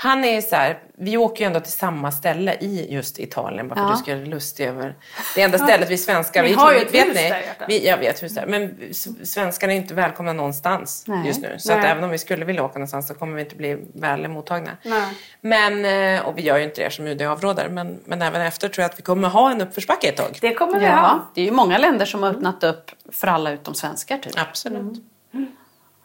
Han 0.00 0.24
är 0.24 0.40
så 0.40 0.56
här, 0.56 0.78
vi 0.98 1.16
åker 1.16 1.44
ju 1.44 1.46
ändå 1.46 1.60
till 1.60 1.72
samma 1.72 2.12
ställe 2.12 2.54
i 2.60 2.94
just 2.94 3.18
Italien, 3.18 3.68
bara 3.68 3.74
för 3.74 3.82
Ja. 3.82 3.88
att 3.90 3.96
du 3.98 4.02
ska 4.02 4.10
göra 4.10 4.24
lustig 4.24 4.66
över 4.66 4.94
det 5.34 5.42
enda 5.42 5.58
stället 5.58 5.90
vi 5.90 5.98
svenskar, 5.98 6.42
Ni 6.42 6.48
vi, 6.48 6.54
har 6.54 6.72
ju 6.72 6.78
vi- 6.78 6.84
ett 6.84 6.94
vet 6.94 7.06
hus 7.08 7.14
ni? 7.16 7.28
där, 7.28 7.42
vi, 7.68 7.86
Jag 7.88 7.98
vet 7.98 8.22
hus 8.22 8.34
där, 8.34 8.46
men 8.46 8.78
svenskarna 9.26 9.72
är 9.72 9.76
inte 9.76 9.94
välkomna 9.94 10.32
någonstans 10.32 11.04
Nej. 11.06 11.26
just 11.26 11.40
nu. 11.42 11.54
Så 11.58 11.72
att 11.72 11.84
även 11.84 12.04
om 12.04 12.10
vi 12.10 12.18
skulle 12.18 12.44
vilja 12.44 12.64
åka 12.64 12.74
någonstans 12.78 13.08
så 13.08 13.14
kommer 13.14 13.34
vi 13.36 13.42
inte 13.42 13.56
bli 13.56 13.78
väl 13.94 14.28
mottagna. 14.28 14.70
Nej. 14.82 15.02
Men, 15.40 15.84
eh, 16.18 16.26
och 16.26 16.38
vi 16.38 16.42
gör 16.42 16.56
ju 16.58 16.64
inte 16.64 16.84
det 16.84 16.90
som 16.90 17.06
UD 17.06 17.22
avråder, 17.22 17.68
men, 17.68 17.98
men 18.04 18.22
även 18.22 18.42
efter 18.42 18.68
tror 18.68 18.82
jag 18.82 18.90
att 18.90 18.98
vi 18.98 19.02
kommer 19.02 19.28
ha 19.28 19.50
en 19.50 19.60
uppförsbacke 19.60 20.08
ett 20.08 20.16
tag. 20.16 20.38
Det 20.40 20.54
kommer 20.54 20.78
vi 20.80 20.86
Ja, 20.86 20.92
ha. 20.92 21.20
det 21.34 21.40
är 21.40 21.44
ju 21.44 21.50
många 21.52 21.78
länder 21.78 22.06
som 22.06 22.22
har 22.22 22.30
öppnat 22.30 22.64
upp 22.64 22.90
för 23.12 23.26
alla 23.26 23.50
utom 23.50 23.74
svenskar 23.74 24.18
typ. 24.18 24.32
Absolut. 24.36 25.02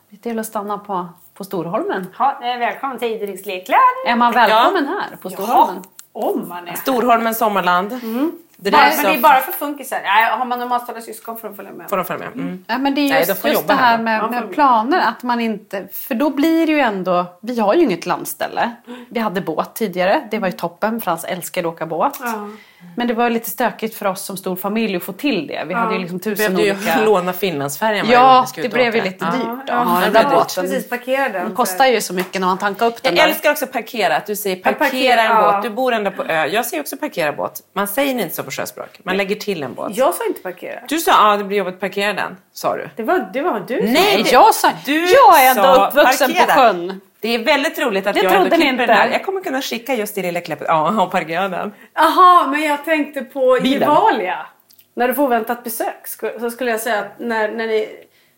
Det 0.10 0.30
gäller 0.30 0.42
att 0.42 0.48
stanna 0.48 0.78
på, 0.78 1.10
på 1.34 1.44
Storholmen. 1.44 2.08
Ja, 2.20 2.38
välkommen 2.42 3.00
till 3.00 3.08
Idrings 3.08 3.46
lekland. 3.46 3.80
Är 4.08 4.16
man 4.16 4.34
välkommen 4.34 4.88
här 4.88 5.18
på 5.22 5.30
Storholmen? 5.30 5.84
Om 6.12 6.50
man 6.50 6.68
är. 6.68 6.76
Storholmen 6.76 7.36
Sommarland. 7.36 7.90
Det 8.58 8.72
Bara, 8.72 8.82
men 8.82 9.06
det 9.06 9.18
är 9.18 9.22
bara 9.22 9.40
för 9.40 9.52
funkisar. 9.52 10.00
Nej, 10.04 10.30
har 10.30 10.46
man 10.46 10.60
normalstående 10.60 11.02
syskon 11.02 11.38
får 11.38 11.48
de 11.48 11.56
följa 11.56 11.72
med. 11.72 11.90
får 11.90 11.98
de 11.98 12.06
följa 12.06 12.30
med. 12.30 12.44
Mm. 12.44 12.66
Ja, 12.68 12.78
men 12.78 12.96
det 12.96 13.02
är 13.02 13.10
Nej, 13.10 13.18
just, 13.20 13.28
de 13.28 13.36
får 13.36 13.50
just 13.50 13.68
det 13.68 13.74
här 13.74 13.98
med, 13.98 14.32
med 14.32 14.52
planer. 14.52 15.00
Att 15.00 15.24
man 15.24 15.40
inte, 15.40 15.88
för 15.92 16.16
då 16.16 16.30
blir 16.30 16.68
det 16.68 16.72
ju 16.72 16.80
ändå... 16.80 17.26
Vi 17.42 17.60
har 17.60 17.74
ju 17.74 17.82
inget 17.82 18.06
landställe. 18.06 18.72
Vi 19.10 19.20
hade 19.20 19.42
båt 19.42 19.76
tidigare. 19.76 20.28
Det 20.32 20.40
var 20.40 20.48
ju 20.48 20.52
toppen. 20.52 21.02
Frans 21.02 21.26
älskade 21.26 21.68
att 21.68 21.74
åka 21.74 21.86
båt. 21.86 22.18
Ja. 22.22 22.50
Men 22.96 23.08
det 23.08 23.14
var 23.14 23.30
lite 23.30 23.50
stökigt 23.50 23.96
för 23.96 24.06
oss 24.06 24.22
som 24.26 24.38
stor 24.38 24.56
familj 24.56 24.96
att 24.96 25.04
få 25.04 25.14
till 25.14 25.48
det. 25.48 25.64
Vi 25.68 25.74
hade 25.74 25.94
ju 25.94 26.00
liksom 26.00 26.18
Vi 26.18 26.24
tusen 26.24 26.56
behövde 26.56 26.64
ju 26.64 26.72
olika... 26.72 27.06
låna 27.06 27.34
Finlandsfärjan 27.34 28.08
Ja, 28.10 28.48
vi 28.56 28.62
det 28.62 28.70
blev 28.70 28.96
ju 28.96 29.02
lite 29.02 29.26
Ja. 29.26 29.32
dyrt 29.32 29.64
Ja, 29.68 29.76
ha 29.76 30.02
ja, 30.04 30.10
den 30.10 30.32
båten. 30.32 30.64
precis 30.64 30.90
parkera 30.90 31.30
den. 31.30 31.46
Den 31.46 31.56
kostar 31.56 31.86
ju 31.86 32.02
så 32.02 32.14
mycket 32.14 32.42
när 32.42 32.48
man 32.48 32.58
tankar 32.58 32.86
upp 32.86 33.04
den 33.04 33.16
Jag 33.16 33.26
där. 33.26 33.32
älskar 33.32 33.52
också 33.52 33.68
parkera, 33.68 34.16
att 34.16 34.26
du 34.26 34.36
säger 34.36 34.56
Ja, 34.56 34.62
parkera, 34.64 34.80
parkera, 34.90 35.22
en 35.22 35.32
ja. 35.32 35.52
båt. 35.52 35.64
Du 35.64 35.70
bor 35.70 35.94
ändå 35.94 36.12
på 36.12 36.24
ö. 36.24 36.46
Jag 36.46 36.66
säger 36.66 36.82
också 36.84 36.98
parkera 36.98 37.32
båt. 37.34 37.62
Man 37.74 37.88
säger 37.88 38.12
inte 38.22 38.36
så 38.36 38.44
på 38.44 38.52
sjöspråk. 38.52 39.00
Man 39.04 39.18
lägger 39.18 39.36
till 39.36 39.64
en 39.64 39.74
båt. 39.74 39.98
Jag 39.98 40.14
sa 40.16 40.26
inte 40.26 40.42
parkera. 40.42 40.80
Du 40.90 41.00
sa 41.00 41.12
ja, 41.32 41.38
det 41.38 41.44
blir 41.44 41.58
jobbigt 41.58 41.74
att 41.74 41.80
parkera 41.80 42.14
den, 42.14 42.38
sa 42.54 42.76
du. 42.76 42.90
Det 42.96 43.04
var, 43.04 43.30
det 43.34 43.42
var 43.42 43.60
du 43.68 43.78
som 43.78 43.86
Nej, 43.94 44.24
det- 44.24 44.32
jag, 44.32 44.56
sa, 44.56 44.72
Du 44.86 45.06
jag 45.12 45.44
är 45.46 45.50
ändå 45.52 45.86
uppvuxen 45.86 46.32
på 46.34 46.38
parkera. 46.40 46.56
sjön. 46.56 47.02
Det 47.24 47.36
är 47.36 47.44
väldigt 47.44 47.80
roligt 47.80 48.08
att 48.08 48.16
jag 48.16 48.24
trodde 48.32 48.38
ändå 48.46 48.56
klipper 48.56 48.72
inte. 48.72 48.86
den 48.86 48.96
här. 48.96 49.10
Jag 49.12 49.26
kommer 49.26 49.42
kunna 49.42 49.62
skicka 49.62 49.94
just 49.96 50.16
det 50.16 50.22
lilla 50.22 50.42
klippet. 50.42 50.68
Ja, 50.70 51.10
parkera 51.12 51.48
den. 51.50 51.72
Jaha, 51.94 52.48
men 52.48 52.62
jag 52.64 52.86
tänkte 52.86 53.22
på 53.22 53.60
Bilen. 53.62 53.80
Gevalia. 53.90 54.46
När 54.96 55.08
du 55.08 55.14
får 55.14 55.24
oväntat 55.24 55.64
besök 55.64 56.08
så 56.40 56.52
skulle 56.52 56.72
jag 56.72 56.80
säga 56.80 57.00
att 57.00 57.20
när, 57.20 57.50
när 57.52 57.68
ni... 57.68 57.90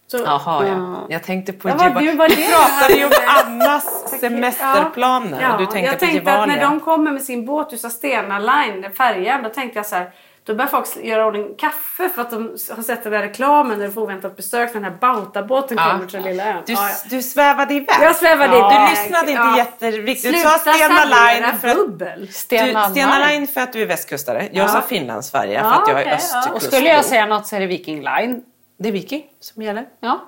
Så, 0.07 0.17
Jaha, 0.17 0.65
ja. 0.67 1.05
Jag 1.09 1.23
tänkte 1.23 1.53
på 1.53 1.69
Ja, 1.69 1.75
vad- 1.77 1.95
Du 2.03 2.05
jag 2.05 2.17
pratade 2.17 2.93
ju 2.99 3.05
om. 3.05 3.11
Annas 3.45 4.19
semesterplaner 4.19 5.41
Ja, 5.41 5.53
och 5.53 5.59
du 5.59 5.65
tänkte 5.65 5.79
jag 5.79 5.93
på 5.93 5.99
tänkte 5.99 6.17
Gevalia. 6.17 6.41
att 6.41 6.47
när 6.47 6.69
de 6.69 6.79
kommer 6.79 7.11
med 7.11 7.21
sin 7.21 7.45
båt, 7.45 7.69
du 7.69 7.77
sa 7.77 7.89
Stena 7.89 8.39
Line, 8.39 8.91
färjan, 8.97 9.43
då 9.43 9.49
tänkte 9.49 9.79
jag 9.79 9.85
så 9.85 9.95
här. 9.95 10.09
Då 10.45 10.55
börjar 10.55 10.69
folk 10.69 10.85
göra 11.03 11.25
ordning 11.25 11.55
kaffe 11.57 12.09
för 12.09 12.21
att 12.21 12.31
de 12.31 12.43
har 12.75 12.83
sett 12.83 13.03
den 13.03 13.11
där 13.11 13.21
reklamen 13.21 13.79
när 13.79 13.85
du 13.85 13.91
får 13.91 14.01
oväntat 14.01 14.35
besök. 14.37 14.73
Den 14.73 14.83
här 14.83 14.91
Bautabåten 15.01 15.77
Ja. 15.77 15.91
kommer 15.91 16.05
till 16.05 16.21
den 16.21 16.31
lilla 16.31 16.45
ön. 16.49 16.63
Du, 16.65 16.73
Ja, 16.73 16.89
ja. 16.89 16.95
du 17.09 17.21
svävade 17.21 17.73
iväg. 17.73 17.95
Jag 18.01 18.15
svävade 18.15 18.57
ja. 18.57 18.71
iväg. 18.75 18.87
Du 18.95 19.01
lyssnade 19.01 19.31
inte 19.31 19.43
Ja. 19.43 19.57
jätteviktigt. 19.57 20.33
Du 20.33 20.39
sa 20.39 20.49
Stena 20.57 21.05
Line 21.05 21.57
för 21.61 21.67
att. 21.67 22.33
Stena 22.33 22.87
du, 22.87 22.91
Stena 22.91 23.27
Line. 23.27 23.47
För 23.47 23.61
att 23.61 23.73
du 23.73 23.81
är 23.81 23.85
västkustare. 23.85 24.49
Jag 24.51 24.63
Ja. 24.63 24.67
sa 24.67 24.81
Finlandssverige 24.81 25.53
Ja, 25.53 25.63
för 25.63 25.81
att 25.81 25.87
jag 25.87 26.01
är 26.01 26.05
ja. 26.05 26.11
östkustbo. 26.15 26.55
Och 26.55 26.61
skulle 26.61 26.89
jag 26.89 27.05
säga 27.05 27.25
något 27.25 27.47
så 27.47 27.55
är 27.55 27.59
det 27.59 27.65
Viking 27.67 28.01
Line. 28.03 28.41
Det 28.79 28.87
är 28.89 28.93
Viking 28.93 29.23
som 29.39 29.61
gäller. 29.61 29.85
Ja. 29.99 30.19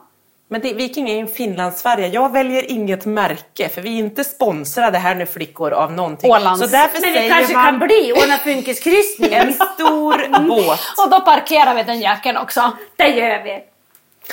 Men 0.50 0.62
det, 0.62 0.74
Viking 0.74 1.10
är 1.10 1.14
ju 1.14 1.20
en 1.20 1.28
Finlandssverige. 1.28 2.08
Jag 2.08 2.32
väljer 2.32 2.72
inget 2.72 3.06
märke 3.06 3.70
för 3.70 3.82
vi 3.82 3.96
är 3.96 4.00
inte 4.00 4.24
sponsrade 4.24 4.98
här 4.98 5.16
nu 5.16 5.26
flickor 5.26 5.72
av 5.74 5.92
någonting. 5.92 6.32
Ålands. 6.32 6.62
Så 6.62 6.68
därför 6.68 7.02
Men 7.02 7.14
det 7.14 7.20
säger 7.20 7.30
kanske 7.30 7.54
man 7.54 7.66
kan 7.66 7.80
bli 7.80 8.14
Åna 8.24 8.38
Funkis 8.38 8.88
en 9.32 9.54
stor 9.54 10.40
båt. 10.48 10.80
Och 10.98 11.10
då 11.10 11.22
parkerar 11.22 11.76
vi 11.76 11.84
den 11.84 12.00
jäkeln 12.00 12.38
också. 12.38 12.72
Det 12.96 13.08
gör 13.08 13.44
vi. 13.44 13.60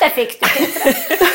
Det 0.01 0.11
fick 0.11 0.41
du 0.41 0.47
Petra. 0.47 0.93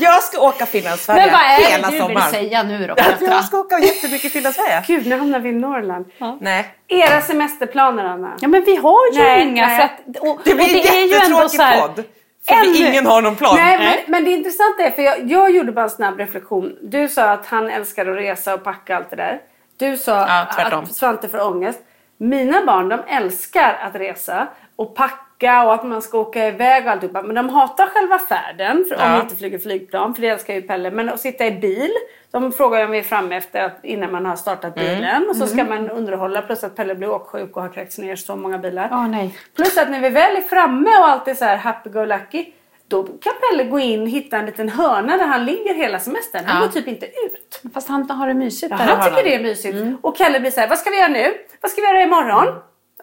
Jag 0.00 0.22
ska 0.22 0.40
åka 0.40 0.66
Finlandssverige 0.66 1.20
Men 1.22 1.32
vad 1.32 1.40
är 1.42 1.70
hela 1.70 1.76
det 1.76 1.86
du 1.86 1.92
vill 1.92 2.00
sommaren. 2.00 2.30
säga 2.30 2.62
nu 2.62 2.86
då 2.86 2.94
Petra? 3.02 3.26
jag 3.26 3.44
ska 3.44 3.58
åka 3.58 3.78
jättemycket 3.78 4.32
Finlandssverige. 4.32 4.84
Gud, 4.86 5.06
nu 5.06 5.18
hamnar 5.18 5.38
vi 5.38 5.48
i 5.48 5.52
Norrland. 5.52 6.06
Nej. 6.40 6.74
Era 6.88 7.20
semesterplaner 7.20 8.04
Anna? 8.04 8.36
Ja 8.40 8.48
men 8.48 8.64
vi 8.64 8.76
har 8.76 9.12
ju 9.12 9.18
Nej, 9.18 9.42
inga. 9.42 9.66
nej. 9.66 9.82
Att, 9.82 10.16
och, 10.20 10.40
Det 10.44 10.54
blir 10.54 10.64
och 10.64 10.70
en 10.70 10.82
det 10.82 10.88
är 10.88 10.94
ju 11.06 11.14
ändå 11.14 11.14
jättetråkig 11.14 11.50
så 11.50 11.62
här, 11.62 11.80
podd. 11.80 12.04
För 12.48 12.88
ingen 12.88 13.06
har 13.06 13.22
någon 13.22 13.36
plan. 13.36 13.56
Nej, 13.56 13.78
men, 13.78 14.12
men 14.12 14.24
det 14.24 14.30
intressanta 14.30 14.82
är, 14.82 14.90
för 14.90 15.02
jag, 15.02 15.30
jag 15.30 15.50
gjorde 15.50 15.72
bara 15.72 15.84
en 15.84 15.90
snabb 15.90 16.18
reflektion. 16.18 16.76
Du 16.82 17.08
sa 17.08 17.30
att 17.30 17.46
han 17.46 17.70
älskar 17.70 18.06
att 18.06 18.16
resa 18.16 18.54
och 18.54 18.64
packa 18.64 18.96
allt 18.96 19.10
det 19.10 19.16
där. 19.16 19.40
Du 19.76 19.96
sa 19.96 20.12
Ja, 20.12 20.46
att 20.56 20.94
Svante 20.94 21.28
får 21.28 21.46
ångest. 21.46 21.80
Mina 22.16 22.66
barn 22.66 22.88
de 22.88 23.00
älskar 23.08 23.78
att 23.82 23.94
resa 23.94 24.46
och 24.76 24.94
packa 24.94 25.24
och 25.42 25.74
att 25.74 25.84
man 25.86 26.02
ska 26.02 26.18
åka 26.18 26.46
iväg 26.48 26.86
och 26.86 26.92
alltihopa. 26.92 27.22
Men 27.22 27.34
de 27.34 27.48
hatar 27.48 27.86
själva 27.86 28.18
färden 28.18 28.84
för 28.88 28.94
om 28.96 29.00
Ja. 29.02 29.14
vi 29.16 29.20
inte 29.22 29.36
flyger 29.36 29.58
flygplan. 29.58 30.14
För 30.14 30.22
det 30.22 30.28
älskar 30.28 30.54
ju 30.54 30.62
Pelle. 30.62 30.90
Men 30.90 31.08
att 31.08 31.20
sitta 31.20 31.46
i 31.46 31.50
bil. 31.50 31.90
De 32.30 32.52
frågar 32.52 32.84
om 32.84 32.90
vi 32.90 32.98
är 32.98 33.02
framme 33.02 33.36
efter 33.36 33.60
att, 33.62 33.78
innan 33.84 34.12
man 34.12 34.26
har 34.26 34.36
startat 34.36 34.76
Mm. 34.78 34.94
bilen. 34.96 35.26
Och 35.28 35.36
så 35.36 35.46
ska 35.46 35.64
man 35.64 35.90
underhålla. 35.90 36.42
Plus 36.42 36.64
att 36.64 36.76
Pelle 36.76 36.94
blir 36.94 37.10
åksjuk 37.10 37.56
och 37.56 37.62
har 37.62 37.68
kräkts 37.68 37.98
ner 37.98 38.16
så 38.16 38.36
många 38.36 38.58
bilar. 38.58 39.06
Nej. 39.08 39.38
Plus 39.56 39.78
att 39.78 39.90
när 39.90 40.00
vi 40.00 40.08
väl 40.10 40.36
är 40.36 40.40
framme 40.40 40.90
och 41.00 41.08
allt 41.08 41.28
är 41.28 41.34
så 41.34 41.44
här 41.44 41.56
happy 41.56 41.90
go 41.90 42.04
lucky. 42.04 42.46
Då 42.88 43.02
kan 43.02 43.32
Pelle 43.50 43.64
gå 43.64 43.78
in 43.78 44.02
och 44.02 44.08
hitta 44.08 44.36
en 44.36 44.46
liten 44.46 44.68
hörna 44.68 45.16
där 45.16 45.26
han 45.26 45.44
ligger 45.44 45.74
hela 45.74 45.98
semestern. 45.98 46.44
Han 46.44 46.56
Ja. 46.60 46.66
går 46.66 46.72
typ 46.72 46.88
inte 46.88 47.06
ut. 47.06 47.62
Fast 47.74 47.88
han 47.88 48.10
har 48.10 48.28
det 48.28 48.34
mysigt 48.34 48.70
Ja, 48.70 48.76
han 48.76 49.04
tycker 49.10 49.24
det 49.24 49.34
är 49.34 49.42
mysigt. 49.42 49.76
Och 50.02 50.16
Kalle 50.16 50.40
blir 50.40 50.50
så 50.50 50.60
här, 50.60 50.68
vad 50.68 50.78
ska 50.78 50.90
vi 50.90 50.96
göra 50.98 51.08
nu? 51.08 51.32
Vad 51.60 51.70
ska 51.70 51.80
vi 51.80 51.86
göra 51.86 52.02
imorgon? 52.02 52.46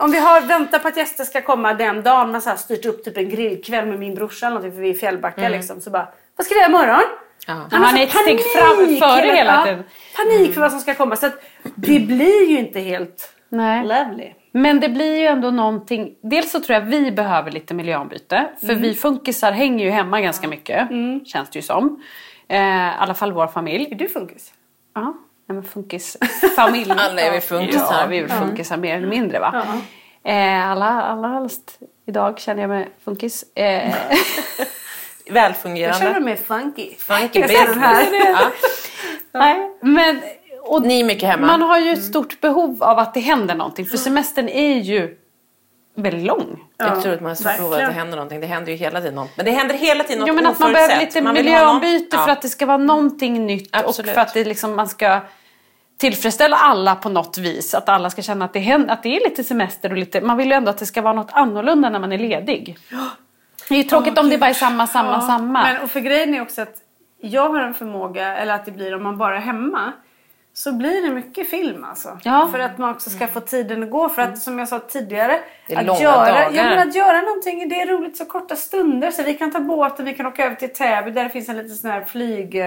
Om 0.02 0.12
vi 0.12 0.20
har 0.20 0.41
väntat 0.41 0.82
på 0.82 0.88
att 0.88 0.97
gäster 0.97 1.24
ska 1.24 1.41
komma 1.41 1.74
den 1.74 2.04
dagen, 2.04 2.32
man 2.32 2.41
så 2.41 2.49
här 2.49 2.58
styrt 2.58 2.86
upp 2.86 3.04
typ 3.04 3.18
en 3.18 3.30
grillkväll 3.30 3.86
med 3.86 3.99
min 3.99 4.16
brorsa 4.16 4.45
eller 4.45 4.56
någonting 4.56 4.72
för 4.72 4.82
vi 4.82 4.89
är 4.89 4.93
i 4.93 4.97
Fjällbacka 4.97 5.49
liksom. 5.49 5.82
Så 5.82 5.89
bara, 5.89 6.08
vad 6.36 6.45
ska 6.45 6.56
vi 6.56 6.60
göra 6.62 6.70
imorgon? 6.70 7.02
Ja. 7.47 7.68
Han 7.72 7.84
har 7.84 7.99
är 7.99 8.04
ett 8.04 8.12
steg 8.12 8.39
fram- 8.39 8.97
före 8.99 9.36
hela 9.36 9.54
ja, 9.56 9.64
tiden. 9.66 9.84
Panik 10.16 10.54
för 10.54 10.62
vad 10.62 10.72
som 10.72 10.80
ska 10.80 10.93
komma. 10.95 11.16
Så 11.16 11.30
det 11.76 11.99
blir 11.99 12.49
ju 12.49 12.60
inte 12.60 12.80
helt 12.80 13.34
Nej. 13.49 13.82
lovely. 13.82 14.34
Men 14.52 14.80
det 14.80 14.89
blir 14.89 15.20
ju 15.20 15.26
ändå 15.26 15.52
någonting. 15.52 16.16
Dels 16.24 16.52
så 16.52 16.60
tror 16.60 16.74
jag 16.80 16.86
vi 16.86 17.12
behöver 17.12 17.52
lite 17.52 17.74
miljöombyte. 17.74 18.49
För 18.60 18.76
vi 18.76 18.93
funkisar 18.95 19.52
hänger 19.52 19.86
ju 19.86 19.91
hemma 19.91 20.22
ganska 20.22 20.47
mycket. 20.47 20.88
Känns 21.26 21.49
det 21.49 21.60
ju 21.60 21.62
som. 21.62 22.04
Eh, 22.47 22.60
I 22.60 22.91
alla 22.97 23.14
fall 23.14 23.32
vår 23.32 23.47
familj. 23.47 23.88
Är 23.91 23.95
du 23.95 24.10
funkis? 24.10 24.54
Ja, 24.95 25.14
nej 25.54 25.62
men 25.62 25.64
funkisfamilj. 25.72 26.91
Alla 26.97 27.22
är 27.22 27.32
vi 27.32 27.41
funkisar. 27.41 27.97
Ja, 28.02 28.06
vi 28.10 28.18
är 28.18 28.22
väl 28.28 28.38
funkisar 28.39 28.78
mer 28.78 28.97
eller 28.97 29.08
mindre 29.08 29.39
va. 29.39 29.66
Eh, 30.24 30.70
alla, 30.72 30.86
alla 31.02 31.28
helst 31.28 31.80
idag 32.08 32.39
känner 32.39 32.62
jag 32.62 32.70
mig 32.70 32.89
funkis. 33.04 33.43
Eh, 33.56 33.95
Jag 35.26 35.34
Välfungerande. 35.34 35.99
känner 36.06 36.20
mig 36.20 36.38
funky. 36.38 36.95
Funky 36.97 37.39
Jag 37.39 37.47
här. 37.47 37.68
business. 37.68 38.18
Ja. 39.34 39.39
nej, 39.39 39.72
men, 39.82 40.22
och 40.62 40.82
Ni 40.82 40.99
är 40.99 41.04
mycket 41.04 41.30
hemma. 41.30 41.47
man 41.47 41.62
har 41.62 41.80
ju 41.80 41.91
ett 41.93 42.04
stort 42.04 42.41
behov 42.41 42.84
av 42.84 42.99
att 42.99 43.14
det 43.14 43.20
händer 43.20 43.56
någonting. 43.56 43.86
För 43.86 43.97
semestern 43.97 44.49
är 44.49 44.76
ju 44.78 45.18
väldigt 45.95 46.26
lång. 46.26 46.60
Jag 46.78 47.02
tror 47.02 47.14
att 47.14 47.22
man 47.22 47.36
ska 47.36 47.49
prova 47.49 47.76
att 47.76 47.88
det 47.88 47.93
händer 47.93 48.16
någonting. 48.16 48.39
Det 48.41 48.47
händer 48.47 48.72
ju 48.72 48.78
hela 48.78 48.99
tiden 49.02 49.16
något. 49.16 49.30
Men 49.38 49.45
det 49.45 49.52
händer 49.52 49.76
hela 49.76 50.04
tiden 50.04 50.20
något 50.20 50.28
Ja, 50.28 50.34
men 50.34 50.45
att 50.45 50.60
man 50.60 50.74
behöver 50.74 50.99
lite 50.99 51.22
Man 51.22 51.36
ha 51.36 51.43
någon- 51.43 51.45
miljöombyte 51.52 52.18
för 52.18 52.28
Ja. 52.28 52.32
att 52.34 52.41
det 52.41 52.49
ska 52.49 52.66
vara 52.66 52.78
någonting 52.78 53.45
nytt 53.45 53.70
Absolut. 53.76 54.10
och 54.10 54.14
för 54.16 54.22
att 54.22 54.34
det 54.34 54.43
liksom, 54.43 54.76
man 54.76 54.89
ska 54.89 55.20
tillfredsställa 56.02 56.58
alla 56.58 56.95
på 56.95 57.10
något 57.10 57.38
vis. 57.38 57.74
Att 57.74 57.89
alla 57.89 58.10
ska 58.10 58.22
känna 58.22 58.45
att 58.45 58.54
det, 58.54 58.60
händer, 58.60 58.93
att 58.93 59.04
det 59.04 59.18
är 59.18 59.30
lite 59.30 59.43
semester 59.43 59.89
och 59.89 59.97
lite, 59.97 60.22
man 60.22 60.38
vill 60.38 60.47
ju 60.47 60.54
ändå 60.54 60.70
att 60.70 60.78
det 60.78 60.86
ska 60.86 61.02
vara 61.02 61.14
något 61.14 61.32
annorlunda 61.32 61.89
när 61.89 61.99
man 61.99 62.12
är 62.12 62.18
ledig. 62.18 62.78
Det 63.70 63.76
är 63.76 63.78
ju 63.78 63.84
tråkigt 63.84 64.18
om 64.18 64.30
det 64.30 64.38
bara 64.38 64.49
är 64.49 64.54
samma, 64.54 64.88
samma, 64.88 65.12
Ja, 65.12 65.22
samma. 65.22 65.64
Men, 65.64 65.82
och 65.82 65.91
för 65.91 65.99
grejen 65.99 66.34
är 66.34 66.41
också 66.41 66.62
att 66.62 66.76
jag 67.22 67.49
har 67.49 67.60
en 67.60 67.74
förmåga, 67.74 68.38
eller 68.38 68.54
att 68.54 68.66
det 68.66 68.72
blir 68.72 68.95
om 68.95 69.04
man 69.04 69.18
bara 69.18 69.38
är 69.38 69.41
hemma. 69.41 69.93
Så 70.54 70.74
blir 70.74 71.02
det 71.02 71.14
mycket 71.14 71.49
film 71.49 71.84
alltså. 71.84 72.20
Ja. 72.24 72.49
För 72.52 72.60
att 72.60 72.78
man 72.78 72.89
också 72.89 73.10
ska 73.10 73.28
få 73.28 73.39
tiden 73.39 73.84
att 73.84 73.91
gå. 73.91 74.10
För 74.10 74.22
att 74.22 74.39
som 74.39 74.60
jag 74.60 74.68
sa 74.68 74.80
tidigare. 74.80 75.39
Att, 75.76 76.02
göra, 76.02 76.52
ja, 76.52 76.64
men 76.64 76.88
att 76.88 76.95
göra 76.95 77.22
någonting, 77.22 77.70
det 77.70 77.82
är 77.82 77.88
roligt 77.88 78.18
så 78.18 78.26
korta 78.26 78.56
stunder. 78.56 79.12
Så 79.12 79.24
vi 79.24 79.34
kan 79.34 79.52
ta 79.52 79.60
båten, 79.60 80.06
vi 80.06 80.14
kan 80.14 80.26
åka 80.26 80.45
över 80.45 80.56
till 80.56 80.74
Täby 80.74 81.12
där 81.12 81.24
det 81.24 81.30
finns 81.30 81.49
en 81.49 81.58
liten 81.58 81.76
sån 81.76 81.91
här 81.91 82.02
flyg... 82.02 82.62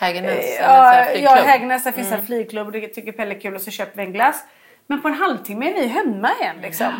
eh, 0.00 0.06
Hägernäs. 0.06 0.56
så 0.56 0.62
Ja, 0.62 1.06
ja. 1.14 1.32
Mm. 1.36 1.48
Hägernäs 1.48 1.84
där 1.84 1.92
finns 1.92 2.12
en 2.12 2.26
flygklubb 2.26 2.66
och 2.66 2.72
det 2.72 2.88
tycker 2.88 3.12
Pelle 3.12 3.34
är 3.34 3.40
kul 3.40 3.54
och 3.54 3.60
så 3.60 3.70
köper 3.70 3.96
vi 3.96 4.02
en 4.02 4.12
glass. 4.12 4.44
Men 4.86 5.02
på 5.02 5.08
en 5.08 5.14
halvtimme 5.14 5.70
är 5.70 5.74
vi 5.74 5.86
hemma 5.86 6.30
igen 6.40 6.56
liksom. 6.62 6.92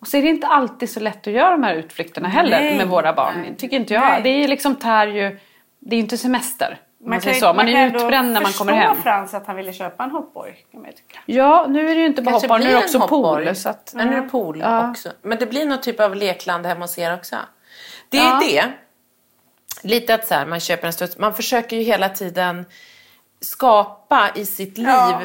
Och 0.00 0.06
så 0.06 0.16
är 0.16 0.22
det 0.22 0.28
inte 0.28 0.46
alltid 0.46 0.90
så 0.90 1.00
lätt 1.00 1.26
att 1.26 1.32
göra 1.32 1.50
de 1.50 1.62
här 1.62 1.74
utflykterna 1.74 2.28
heller 2.28 2.60
Nej. 2.60 2.76
med 2.76 2.88
våra 2.88 3.12
barn. 3.12 3.54
Tycker 3.58 3.76
inte 3.76 3.94
jag. 3.94 4.00
Nej. 4.02 4.22
Det 4.22 4.28
är 4.28 4.48
liksom 4.48 4.74
tär 4.76 5.06
ju, 5.06 5.38
det 5.78 5.96
är 5.96 6.00
inte 6.00 6.18
semester. 6.18 6.78
Man, 7.00 7.10
man, 7.10 7.20
ju- 7.20 7.34
så. 7.40 7.46
man, 7.52 7.66
kan 7.66 7.76
är 7.76 7.86
utbränd 7.86 8.32
när 8.32 8.40
man 8.40 8.52
kommer 8.52 8.72
hem. 8.72 8.96
Frans 9.02 9.34
att 9.34 9.46
han 9.46 9.56
ville 9.56 9.72
köpa 9.72 10.04
en 10.04 10.10
hoppborg. 10.10 10.54
Kan 10.72 10.80
man. 10.82 10.90
Ja, 11.26 11.66
nu 11.68 11.90
är 11.90 11.94
det 11.94 12.00
ju 12.00 12.06
inte 12.06 12.22
bara 12.22 12.34
hoppbar, 12.34 12.58
nu 12.58 12.64
är 12.64 12.70
det 12.72 12.78
också 12.78 12.98
hoppborg. 12.98 13.44
pool. 13.46 13.56
Så 13.56 13.68
att, 13.68 13.92
Men 13.96 14.08
nu 14.08 14.16
är 14.16 14.20
det 14.22 14.28
pool 14.28 14.60
Ja. 14.60 14.90
också. 14.90 15.08
Men 15.22 15.38
det 15.38 15.46
blir 15.46 15.66
någon 15.66 15.80
typ 15.80 16.00
av 16.00 16.16
lekland 16.16 16.66
hemma 16.66 16.80
hos 16.84 16.98
er 16.98 17.14
också. 17.14 17.36
Det 18.08 18.18
är 18.18 18.22
Ja. 18.24 18.40
det. 18.42 18.64
Lite 19.82 20.14
att 20.14 20.26
så 20.26 20.34
här, 20.34 20.46
man 20.46 20.60
köper 20.60 20.86
en 20.86 20.92
studs. 20.92 21.18
Man 21.18 21.34
försöker 21.34 21.76
ju 21.76 21.82
hela 21.82 22.08
tiden 22.08 22.64
skapa 23.40 24.30
i 24.34 24.46
sitt 24.46 24.78
liv 24.78 24.86
Ja. 24.86 25.20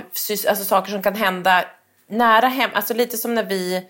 alltså 0.50 0.64
saker 0.64 0.92
som 0.92 1.02
kan 1.02 1.16
hända 1.16 1.66
nära 2.08 2.48
hem. 2.48 2.70
Alltså 2.74 2.94
lite 2.94 3.18
som 3.18 3.36
när 3.36 3.44
vi, 3.44 3.88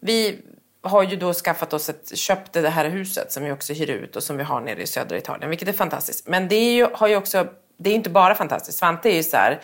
vi 0.00 0.38
har 0.82 1.02
ju 1.02 1.16
då 1.16 1.32
skaffat 1.32 1.72
oss 1.72 1.88
ett, 1.88 2.18
köpt 2.18 2.52
det 2.52 2.68
här 2.68 2.88
huset 2.88 3.32
som 3.32 3.44
vi 3.44 3.52
också 3.52 3.72
hyr 3.72 3.90
ut 3.90 4.16
och 4.16 4.22
som 4.22 4.36
vi 4.36 4.42
har 4.42 4.60
nere 4.60 4.82
i 4.82 4.86
södra 4.86 5.16
Italien, 5.16 5.50
vilket 5.50 5.68
är 5.68 5.72
fantastiskt. 5.72 6.28
Men 6.28 6.48
det 6.48 6.56
är 6.56 6.72
ju, 6.72 6.86
har 6.92 7.08
ju 7.08 7.16
också, 7.16 7.46
det 7.76 7.90
är 7.90 7.94
inte 7.94 8.10
bara 8.10 8.34
fantastiskt. 8.34 8.78
Svante 8.78 9.08
är 9.10 9.14
ju 9.16 9.22
så 9.22 9.36
här, 9.36 9.60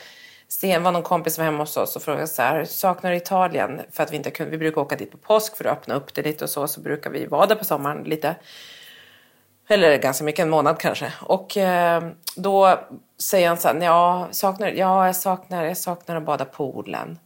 sen 0.48 0.82
var 0.82 0.92
någon 0.92 1.02
kompis 1.02 1.34
som 1.34 1.44
var 1.44 1.52
hemma 1.52 1.62
hos 1.62 1.76
oss 1.76 1.96
och 1.96 2.02
frågade 2.02 2.26
så 2.26 2.42
här, 2.42 2.64
saknar 2.64 3.10
du 3.10 3.16
Italien? 3.16 3.80
För 3.92 4.02
att 4.02 4.12
vi 4.12 4.16
inte 4.16 4.30
kunde, 4.30 4.50
vi 4.50 4.58
brukar 4.58 4.80
åka 4.80 4.96
dit 4.96 5.10
på 5.10 5.18
påsk 5.18 5.56
för 5.56 5.64
att 5.64 5.72
öppna 5.78 5.94
upp 5.94 6.14
det 6.14 6.22
lite 6.22 6.44
och 6.44 6.50
så, 6.50 6.68
så 6.68 6.80
brukar 6.80 7.10
vi 7.10 7.26
vara 7.26 7.46
där 7.46 7.56
på 7.56 7.64
sommaren 7.64 8.04
lite. 8.04 8.34
Eller 9.70 9.98
ganska 9.98 10.24
mycket, 10.24 10.42
en 10.42 10.50
månad 10.50 10.78
kanske. 10.78 11.12
Och 11.20 11.56
eh, 11.56 12.02
då 12.36 12.78
säger 13.18 13.48
han 13.48 13.56
så 13.56 13.68
här, 13.68 13.80
ja, 13.82 14.28
saknar, 14.30 14.68
ja 14.68 15.06
jag, 15.06 15.16
saknar, 15.16 15.64
jag 15.64 15.76
saknar 15.76 16.16
att 16.16 16.22
bada 16.22 16.44
poolen. 16.44 17.18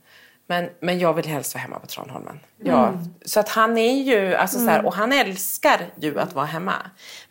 Men, 0.47 0.69
men 0.81 0.99
jag 0.99 1.15
vill 1.15 1.27
helst 1.27 1.55
vara 1.55 1.63
hemma 1.63 1.79
på 1.79 1.87
Tranholmen. 1.87 2.41
Ja, 2.65 2.93
Så 3.25 3.41
att 3.41 3.49
han 3.49 3.79
är 3.79 4.03
ju, 4.03 4.35
alltså 4.35 4.59
så 4.59 4.65
här, 4.65 4.87
och 4.87 4.95
han 4.95 5.13
älskar 5.13 5.81
ju 6.01 6.21
att 6.21 6.33
vara 6.33 6.47
hemma. 6.47 6.75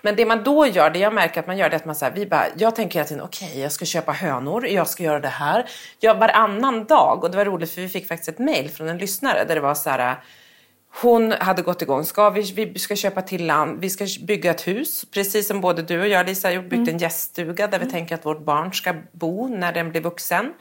Men 0.01 0.16
det 0.16 0.26
man 0.26 0.43
då 0.43 0.68
gör, 0.68 0.89
det 0.89 0.99
jag 0.99 1.14
märker 1.14 1.39
att 1.39 1.47
man 1.47 1.57
gör, 1.57 1.70
det 1.70 1.76
är 1.76 1.80
att 1.80 1.86
man 1.86 1.95
så 1.95 2.05
här, 2.05 2.11
vi 2.11 2.26
bara, 2.26 2.45
jag 2.57 2.76
tänker 2.76 2.99
hela 2.99 3.07
tiden, 3.07 3.24
okej 3.24 3.59
jag 3.59 3.72
ska 3.72 3.86
köpa 3.86 4.11
hönor, 4.11 4.68
jag 4.68 4.88
ska 4.88 5.03
göra 5.03 5.20
det 5.20 5.28
här. 5.28 5.66
Jag 5.99 6.16
varannan 6.16 6.86
dag, 6.86 7.24
och 7.24 7.32
det 7.32 7.38
var 7.38 7.45
roligt 7.45 7.72
för 7.72 7.82
vi 7.82 7.89
fick 7.89 8.07
faktiskt 8.07 8.30
ett 8.30 8.39
mail 8.39 8.70
från 8.70 8.89
en 8.89 8.97
lyssnare 8.97 9.43
där 9.43 9.55
det 9.55 9.61
var 9.61 9.76
så 9.76 9.89
här, 9.89 10.16
hon 11.02 11.32
hade 11.32 11.62
gått 11.62 11.82
igång. 11.82 12.04
Ska 12.04 12.30
vi, 12.30 12.66
vi 12.66 12.80
ska 12.80 12.96
köpa 12.96 13.22
till 13.22 13.46
land, 13.46 13.80
vi 13.80 13.89
ska 13.89 14.08
bygga 14.22 14.52
ett 14.52 14.68
hus. 14.68 15.06
Precis 15.12 15.48
som 15.48 15.62
både 15.62 15.82
du 15.82 16.02
och 16.02 16.08
jag 16.08 16.26
Lisa 16.26 16.48
har 16.48 16.62
byggt 16.62 16.89
en 16.89 16.98
gäststuga 16.98 17.68
där 17.68 17.80
vi 17.80 17.86
tänker 17.86 18.16
att 18.16 18.26
vårt 18.26 18.46
barn 18.46 18.74
ska 18.74 18.94
bo 19.12 19.48
när 19.48 19.74
den 19.74 19.89
blir 19.89 20.02
vuxen. 20.02 20.54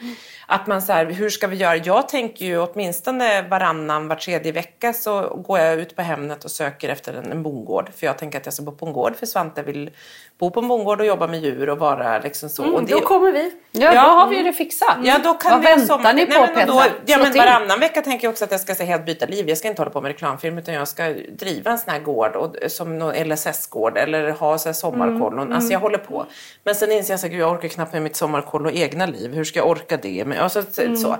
Att 0.53 0.67
man 0.67 0.83
så 0.83 0.93
här, 0.93 1.05
hur 1.07 1.31
ska 1.31 1.47
vi 1.47 1.57
göra? 1.57 1.77
Jag 1.77 2.09
tänker 2.09 2.45
ju 2.45 2.59
åtminstone 2.59 3.43
varannan, 3.43 4.09
var 4.09 4.17
tredje 4.17 4.53
vecka 4.53 4.93
så 4.93 5.21
går 5.47 5.59
jag 5.59 5.75
ut 5.79 5.97
på 5.97 6.03
Hemnet 6.03 6.45
och 6.45 6.51
söker 6.51 6.89
efter 6.89 7.13
en, 7.15 7.33
en 7.33 7.43
bondgård. 7.43 7.91
För 7.97 8.07
jag 8.07 8.19
tänker 8.19 8.39
att 8.39 8.47
jag 8.47 8.55
ska 8.55 8.63
bo 8.63 8.73
på 8.73 8.87
en 8.87 8.93
gård 8.93 9.17
för 9.17 9.27
Svante 9.27 9.63
vill 9.63 9.91
bo 10.39 10.51
på 10.51 10.61
en 10.61 10.69
bondgård 10.69 11.01
och 11.01 11.07
jobba 11.07 11.27
med 11.27 11.41
djur 11.43 11.69
och 11.69 11.79
vara 11.79 12.19
liksom 12.19 12.49
så. 12.49 12.63
och 12.63 12.69
Mm, 12.69 12.87
då 12.91 13.01
kommer 13.01 13.33
vi. 13.33 13.53
Ja, 13.73 13.81
Ja. 13.95 14.03
då 14.03 14.09
har 14.09 14.29
vi 14.29 14.37
ju 14.37 14.43
det 14.45 14.53
fixat. 14.53 14.97
Ja, 15.03 15.19
då 15.25 15.35
kan 15.35 15.51
Vad 15.53 15.61
vi 15.61 15.67
väntar 15.67 15.87
sommar- 15.87 16.13
ni 16.15 16.27
på 16.27 16.33
Nej, 16.41 16.51
men 16.57 16.67
då, 16.67 16.83
Ja, 17.07 17.19
men 17.19 17.33
varannan 17.33 17.81
vecka 17.81 18.03
tänker 18.03 18.27
jag 18.27 18.33
också 18.33 18.45
att 18.45 18.51
jag 18.51 18.61
ska 18.61 18.75
se 18.75 18.85
helt 18.85 19.07
byta 19.07 19.27
liv. 19.27 19.49
Jag 19.49 19.59
ska 19.59 19.69
inte 19.69 19.81
hålla 19.83 19.91
på 19.91 20.01
med 20.01 20.09
reklamfilm 20.09 20.59
utan 20.59 20.75
jag 20.75 20.89
ska 20.89 21.09
driva 21.39 21.71
en 21.71 21.79
sån 21.79 21.93
här 21.93 22.01
gård 22.01 22.37
och, 22.37 22.57
som 22.69 22.99
någon 22.99 23.15
LSS-gård 23.15 23.99
eller 23.99 24.31
ha 24.31 24.59
så 24.59 24.69
här 24.69 24.75
sommarkollon. 24.75 25.53
Alltså 25.53 25.73
jag 25.73 25.81
håller 25.81 25.99
på. 25.99 26.27
Men 26.65 26.75
sen 26.75 26.93
inser 26.93 27.15
jag 27.15 27.25
att 27.27 27.33
jag 27.39 27.53
orkar 27.53 27.69
knappt 27.69 27.93
med 27.93 28.03
mitt 28.03 28.17
sommarkollo 28.17 28.69
och 28.69 28.75
egna 28.77 29.07
liv. 29.07 29.35
Hur 29.35 29.45
ska 29.45 29.59
jag 29.59 29.69
orka 29.69 29.97
det? 29.97 30.25
Men, 30.27 30.39
alltså, 30.43 30.63
så. 30.97 31.17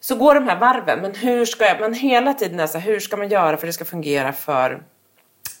så 0.00 0.16
går 0.16 0.34
de 0.34 0.48
här 0.48 0.58
varven. 0.58 0.98
Men 1.00 1.14
hur 1.14 1.44
ska 1.44 1.64
jag, 1.64 1.80
men 1.80 1.94
hela 1.94 2.34
tiden 2.34 2.60
är 2.60 2.66
så 2.66 2.78
här, 2.78 2.92
hur 2.92 3.00
ska 3.00 3.16
man 3.16 3.28
göra 3.28 3.56
för 3.56 3.66
att 3.66 3.68
det 3.68 3.72
ska 3.72 3.84
fungera 3.84 4.32
för 4.32 4.82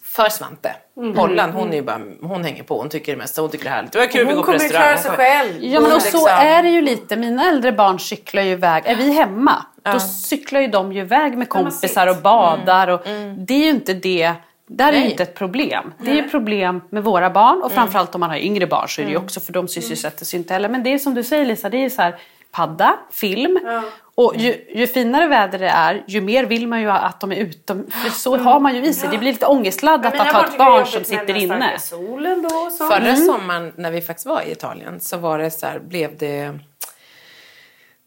för 0.04 0.28
Svante. 0.28 0.74
Pollan, 1.14 1.50
hon, 1.50 1.72
är 1.72 1.76
ju 1.76 1.82
bara, 1.82 2.00
hon 2.22 2.44
hänger 2.44 2.62
på. 2.62 2.78
Hon 2.78 2.88
tycker 2.88 3.12
det 3.12 3.18
mesta. 3.18 3.40
Hon 3.40 3.50
tycker 3.50 3.64
det 3.64 3.70
är 3.70 3.74
härligt. 3.74 3.92
Det 3.92 3.98
var 3.98 4.06
kul, 4.06 4.20
vi 4.20 4.26
Hon 4.26 4.34
går 4.34 4.42
på 4.42 4.46
kommer 4.52 4.68
klara 4.68 4.96
sig 4.96 5.10
själv. 5.10 5.64
Ja 5.64 5.80
men 5.80 5.92
och 5.92 6.02
så 6.02 6.06
Liksom. 6.06 6.28
är 6.28 6.62
det 6.62 6.68
ju 6.68 6.80
lite. 6.80 7.16
Mina 7.16 7.48
äldre 7.48 7.72
barn 7.72 7.98
cyklar 7.98 8.42
ju 8.42 8.50
iväg. 8.50 8.82
Är 8.86 8.96
vi 8.96 9.12
hemma 9.12 9.66
då 9.82 10.00
cyklar 10.00 10.60
ju 10.60 10.66
de 10.66 10.92
ju 10.92 11.00
iväg 11.00 11.38
med 11.38 11.48
kompisar 11.48 12.06
och 12.06 12.16
badar. 12.16 12.88
Och 12.88 13.00
Det 13.36 13.54
är 13.54 13.58
ju 13.58 13.70
inte 13.70 13.94
det. 13.94 14.32
Där 14.66 14.92
är 14.92 14.96
ju 14.96 15.10
inte 15.10 15.22
ett 15.22 15.34
problem. 15.34 15.94
Det 15.98 16.10
är 16.10 16.14
ju 16.14 16.28
problem 16.28 16.80
med 16.90 17.04
våra 17.04 17.30
barn 17.30 17.62
och 17.62 17.72
framförallt 17.72 18.14
om 18.14 18.20
man 18.20 18.30
har 18.30 18.36
yngre 18.36 18.66
barn 18.66 18.88
så 18.88 19.00
är 19.00 19.04
det 19.04 19.10
ju 19.10 19.16
också 19.16 19.40
för 19.40 19.52
de 19.52 19.68
sysselsätter 19.68 20.24
sig 20.24 20.38
inte 20.38 20.54
heller. 20.54 20.68
Men 20.68 20.82
det 20.82 20.92
är 20.92 20.98
som 20.98 21.14
du 21.14 21.24
säger 21.24 21.44
Lisa, 21.44 21.68
det 21.68 21.84
är 21.84 21.90
så 21.90 22.02
här 22.02 22.16
padda, 22.52 22.98
film. 23.10 23.60
Och 24.14 24.36
ju, 24.36 24.64
ju 24.74 24.86
finare 24.86 25.28
väder 25.28 25.58
det 25.58 25.68
är, 25.68 26.04
ju 26.06 26.20
mer 26.20 26.44
vill 26.44 26.68
man 26.68 26.80
ju 26.80 26.90
att 26.90 27.20
de 27.20 27.32
är 27.32 27.36
utom. 27.36 27.86
För 27.90 28.10
så 28.10 28.36
har 28.36 28.60
man 28.60 28.74
ju 28.74 28.84
i 28.84 28.94
sig. 28.94 29.08
Det 29.12 29.18
blir 29.18 29.32
lite 29.32 29.46
ångestladdat 29.46 30.14
att 30.14 30.32
ha 30.32 30.40
barn 30.40 30.48
ett 30.48 30.58
barn 30.58 30.86
som 30.86 31.04
sitter 31.04 31.36
inne. 31.36 31.78
solen 31.78 32.42
då 32.42 32.48
och 32.48 32.72
så. 32.72 32.88
Förra 32.88 33.16
sommaren 33.16 33.72
när 33.76 33.90
vi 33.90 34.00
faktiskt 34.00 34.26
var 34.26 34.42
i 34.42 34.52
Italien 34.52 35.00
så 35.00 35.16
var 35.16 35.38
det 35.38 35.50
så 35.50 35.66
här, 35.66 35.78
blev 35.78 36.16
det... 36.18 36.58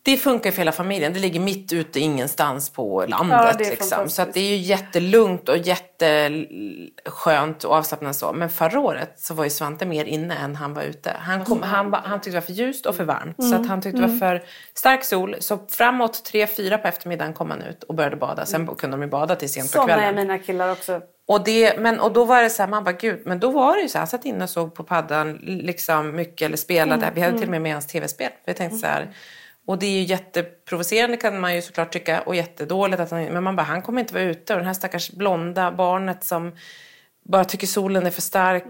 det 0.06 0.18
funkar 0.18 0.52
för 0.52 0.58
hela 0.58 0.72
familjen. 0.72 1.14
Det 1.14 1.20
ligger 1.20 1.40
mitt 1.40 1.74
ute 1.74 2.00
ingenstans 2.00 2.70
på 2.70 3.04
Ja, 3.04 3.08
landet. 3.08 3.58
det 3.58 3.66
är 3.66 3.70
liksom. 3.70 4.10
Så 4.10 4.22
att 4.22 4.34
det 4.34 4.40
är 4.40 4.50
ju 4.50 4.56
jättelugnt 4.56 5.50
och 5.50 5.58
jätteskönt 5.58 7.64
och 7.64 7.74
avslappnat 7.76 8.16
så. 8.16 8.34
Men 8.34 8.50
förra 8.50 8.80
året 8.80 9.14
så 9.20 9.34
var 9.34 9.44
ju 9.44 9.50
Svante 9.50 9.86
mer 9.86 10.06
inne 10.06 10.36
än 10.36 10.56
han 10.56 10.74
var 10.74 10.84
ute. 10.84 11.16
Han, 11.20 11.46
kom, 11.46 11.62
han, 11.62 11.92
ba- 11.92 12.02
han 12.04 12.20
tyckte 12.22 12.30
det 12.30 12.36
var 12.36 12.42
för 12.46 12.54
ljust 12.54 12.86
och 12.86 12.96
för 12.96 13.04
varmt. 13.04 13.44
Så 13.44 13.56
att 13.56 13.68
han 13.68 13.82
tyckte 13.82 14.02
det 14.02 14.08
var 14.08 14.18
för 14.18 14.44
stark 14.74 15.04
sol. 15.04 15.36
Så 15.40 15.60
framåt 15.70 16.26
tre 16.26 16.48
fyra 16.48 16.78
på 16.78 16.88
eftermiddagen 16.88 17.34
kom 17.34 17.50
han 17.52 17.62
ut 17.62 17.84
och 17.84 17.96
började 17.96 18.16
bada. 18.16 18.46
Sen 18.46 18.68
kunde 18.68 18.98
de 18.98 19.02
ju 19.04 19.10
bada 19.10 19.36
till 19.36 19.50
sent 19.50 19.72
på 19.72 19.78
Sådana 19.78 19.94
är 19.94 19.98
kvällen. 19.98 20.16
mina 20.16 20.38
killar 20.40 20.72
också. 20.72 21.02
Och, 21.28 21.44
det, 21.44 21.80
men, 21.80 22.00
och 22.00 22.14
då 22.14 22.26
var 22.26 22.44
det 22.44 22.50
så 22.50 22.62
här, 22.64 22.70
man 22.70 22.84
bara 22.84 22.92
gud, 22.92 23.22
men 23.26 23.40
då 23.40 23.52
var 23.52 23.76
det 23.76 23.82
ju 23.82 23.90
så 23.90 23.98
här, 23.98 24.02
han 24.02 24.08
satt 24.08 24.26
inne 24.26 24.44
och 24.44 24.50
såg 24.50 24.76
på 24.76 24.84
paddan 24.84 25.34
liksom 25.44 26.16
mycket 26.16 26.46
eller 26.46 26.58
spelade. 26.58 27.12
Vi 27.16 27.22
hade 27.22 27.38
till 27.38 27.48
och 27.48 27.52
med 27.52 27.62
med 27.62 27.74
hans 27.74 27.88
tv-spel. 27.88 28.30
Jag 28.46 28.56
tänkte 28.56 28.78
så 28.78 28.88
här, 28.88 29.10
och 29.68 29.78
det 29.78 29.86
är 29.86 29.92
ju 29.92 30.04
jätteprovocerande 30.04 31.18
kan 31.18 31.40
man 31.40 31.56
ju 31.56 31.62
såklart 31.62 31.94
tycka 31.94 32.22
och 32.22 32.36
jättedåligt 32.36 33.00
att 33.02 33.12
han, 33.12 33.24
men 33.26 33.44
man 33.44 33.56
bara, 33.56 33.64
han 33.64 33.82
kommer 33.82 34.02
inte 34.02 34.14
vara 34.14 34.24
ute 34.24 34.54
och 34.54 34.60
den 34.60 34.68
här 34.68 34.74
stackars 34.74 35.12
blonda 35.12 35.72
barnet 35.72 36.24
som 36.24 36.52
bara 37.24 37.46
tycker 37.46 37.68
solen 37.68 38.06
är 38.06 38.12
för 38.12 38.22
stark. 38.22 38.64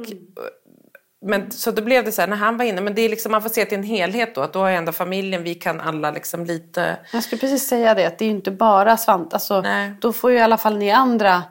Men, 1.26 1.52
så 1.52 1.72
då 1.72 1.82
blev 1.82 2.06
det 2.06 2.12
så 2.12 2.22
här, 2.22 2.28
när 2.28 2.38
han 2.38 2.58
var 2.58 2.66
inne, 2.66 2.82
men 2.82 2.96
det 2.96 3.02
är 3.02 3.10
liksom, 3.10 3.32
man 3.32 3.42
får 3.42 3.50
se 3.50 3.66
till 3.66 3.78
en 3.78 3.84
helhet 3.84 4.36
då, 4.36 4.42
att 4.42 4.54
då 4.54 4.60
har 4.60 4.72
ändå 4.72 4.92
familjen, 4.92 5.44
vi 5.44 5.56
kan 5.56 5.82
alla 5.82 6.12
liksom 6.12 6.46
lite... 6.46 6.98
Jag 7.14 7.24
skulle 7.24 7.40
precis 7.40 7.68
säga 7.68 7.94
det, 7.94 8.06
att 8.06 8.18
det 8.18 8.26
är 8.26 8.28
ju 8.30 8.36
inte 8.36 8.52
bara 8.52 8.98
Svante. 8.98 9.36
Alltså, 9.36 9.62
Nej. 9.62 9.92
då 10.02 10.14
får 10.14 10.32
ju 10.32 10.38
i 10.38 10.42
alla 10.42 10.58
fall 10.58 10.78
ni 10.78 10.92
andra, 10.92 11.44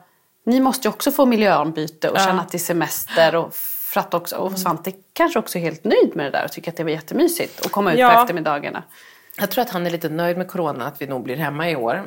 ni 0.45 0.59
måste 0.59 0.87
ju 0.87 0.89
också 0.93 1.11
få 1.11 1.25
miljöombyte 1.25 2.09
och 2.09 2.17
Ja. 2.17 2.25
känna 2.25 2.41
att 2.41 2.51
det 2.51 2.57
är 2.57 2.59
semester. 2.59 3.35
Och, 3.35 3.53
för 3.55 3.99
att 3.99 4.13
också, 4.13 4.35
och 4.35 4.59
Svante 4.59 4.91
kanske 5.13 5.39
också 5.39 5.57
är 5.57 5.61
helt 5.61 5.83
nöjd 5.83 6.15
med 6.15 6.25
det 6.25 6.29
där 6.31 6.45
och 6.45 6.51
tycker 6.51 6.71
att 6.71 6.77
det 6.77 6.83
var 6.83 6.91
jättemysigt 6.91 7.65
att 7.65 7.71
komma 7.71 7.93
ut 7.93 7.99
Ja. 7.99 8.09
på 8.09 8.21
eftermiddagarna. 8.21 8.83
Jag 9.39 9.51
tror 9.51 9.61
att 9.61 9.69
han 9.69 9.85
är 9.85 9.89
lite 9.89 10.09
nöjd 10.09 10.37
med 10.37 10.47
corona, 10.47 10.87
att 10.87 11.01
vi 11.01 11.07
nog 11.07 11.23
blir 11.23 11.35
hemma 11.35 11.69
i 11.69 11.75
år. 11.75 12.03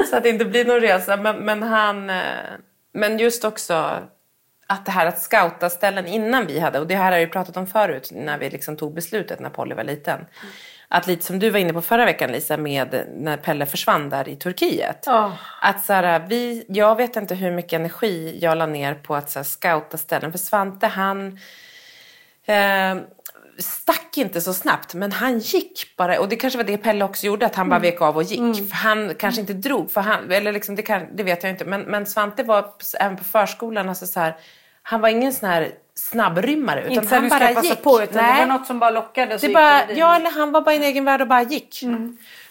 så 0.10 0.16
att 0.16 0.22
det 0.22 0.28
inte 0.28 0.44
blir 0.44 0.64
någon 0.64 0.80
resa. 0.80 1.16
Men, 1.16 1.36
men 1.36 1.62
han... 1.62 2.10
eh, 2.10 2.16
Men 2.92 3.18
just 3.18 3.44
också 3.44 3.98
att 4.66 4.86
det 4.86 4.92
här 4.92 5.06
att 5.06 5.18
scouta 5.22 5.70
ställen 5.70 6.06
innan 6.06 6.46
vi 6.46 6.58
hade, 6.58 6.78
och 6.80 6.86
det 6.86 6.94
här 6.96 7.12
har 7.12 7.18
jag 7.18 7.32
pratat 7.32 7.56
om 7.56 7.66
förut 7.66 8.10
när 8.12 8.38
vi 8.38 8.50
liksom 8.50 8.76
tog 8.76 8.94
beslutet 8.94 9.40
när 9.40 9.50
Polly 9.50 9.74
var 9.74 9.84
liten. 9.84 10.26
Att 10.88 11.06
lite 11.06 11.24
som 11.24 11.38
du 11.38 11.50
var 11.50 11.58
inne 11.58 11.72
på 11.72 11.82
förra 11.82 12.04
veckan 12.04 12.32
Lisa, 12.32 12.56
med 12.56 13.04
när 13.16 13.36
Pelle 13.36 13.66
försvann 13.66 14.08
där 14.10 14.28
i 14.28 14.36
Turkiet. 14.36 15.02
Ja. 15.06 15.32
Att 15.62 15.84
så 15.84 15.92
här, 15.92 16.26
vi, 16.28 16.64
jag 16.68 16.96
vet 16.96 17.16
inte 17.16 17.34
hur 17.34 17.50
mycket 17.50 17.72
energi 17.72 18.38
jag 18.42 18.58
la 18.58 18.66
ner 18.66 18.94
på 18.94 19.14
att 19.16 19.30
så 19.30 19.38
här, 19.38 19.44
scouta 19.44 19.96
ställen. 19.96 20.32
För 20.32 20.38
Svante 20.38 20.86
han 20.86 21.38
eh, 22.46 22.96
stack 23.58 24.16
inte 24.16 24.40
så 24.40 24.54
snabbt 24.54 24.94
men 24.94 25.12
han 25.12 25.38
gick 25.38 25.96
bara. 25.96 26.20
Och 26.20 26.28
det 26.28 26.36
kanske 26.36 26.56
var 26.56 26.64
det 26.64 26.78
Pelle 26.78 27.04
också 27.04 27.26
gjorde, 27.26 27.46
att 27.46 27.54
han 27.54 27.68
bara 27.68 27.80
vek 27.80 28.00
av 28.00 28.16
och 28.16 28.22
gick. 28.22 28.68
För 28.68 28.76
han 28.76 29.14
kanske 29.14 29.40
inte 29.40 29.52
drog, 29.52 29.90
för 29.90 30.00
han, 30.00 30.30
eller 30.30 30.52
liksom, 30.52 30.76
det, 30.76 30.82
kan, 30.82 31.16
det 31.16 31.22
vet 31.22 31.42
jag 31.42 31.52
inte. 31.52 31.64
Men, 31.64 31.80
men 31.80 32.06
Svante 32.06 32.42
var 32.42 32.64
även 33.00 33.16
på 33.16 33.24
förskolan, 33.24 33.88
alltså 33.88 34.06
så 34.06 34.20
här, 34.20 34.36
han 34.82 35.00
var 35.00 35.08
ingen 35.08 35.32
sån 35.32 35.48
här 35.48 35.70
snabbrymmare. 35.94 36.80
Utan 36.80 36.92
Inte 36.92 37.14
han 37.14 37.28
bara 37.28 37.62
gick. 37.62 37.82
på 37.82 38.02
utan 38.02 38.14
det 38.14 38.22
Nej. 38.22 38.46
var 38.46 38.58
något 38.58 38.66
som 38.66 38.78
bara 38.78 38.90
lockade. 38.90 39.36
Det 39.36 39.48
bara, 39.48 39.92
ja, 39.92 40.16
eller 40.16 40.30
han 40.30 40.52
var 40.52 40.60
bara 40.60 40.74
i 40.74 40.76
en 40.76 40.82
egen 40.82 41.04
värld 41.04 41.20
och 41.20 41.28
bara 41.28 41.42
gick. 41.42 41.82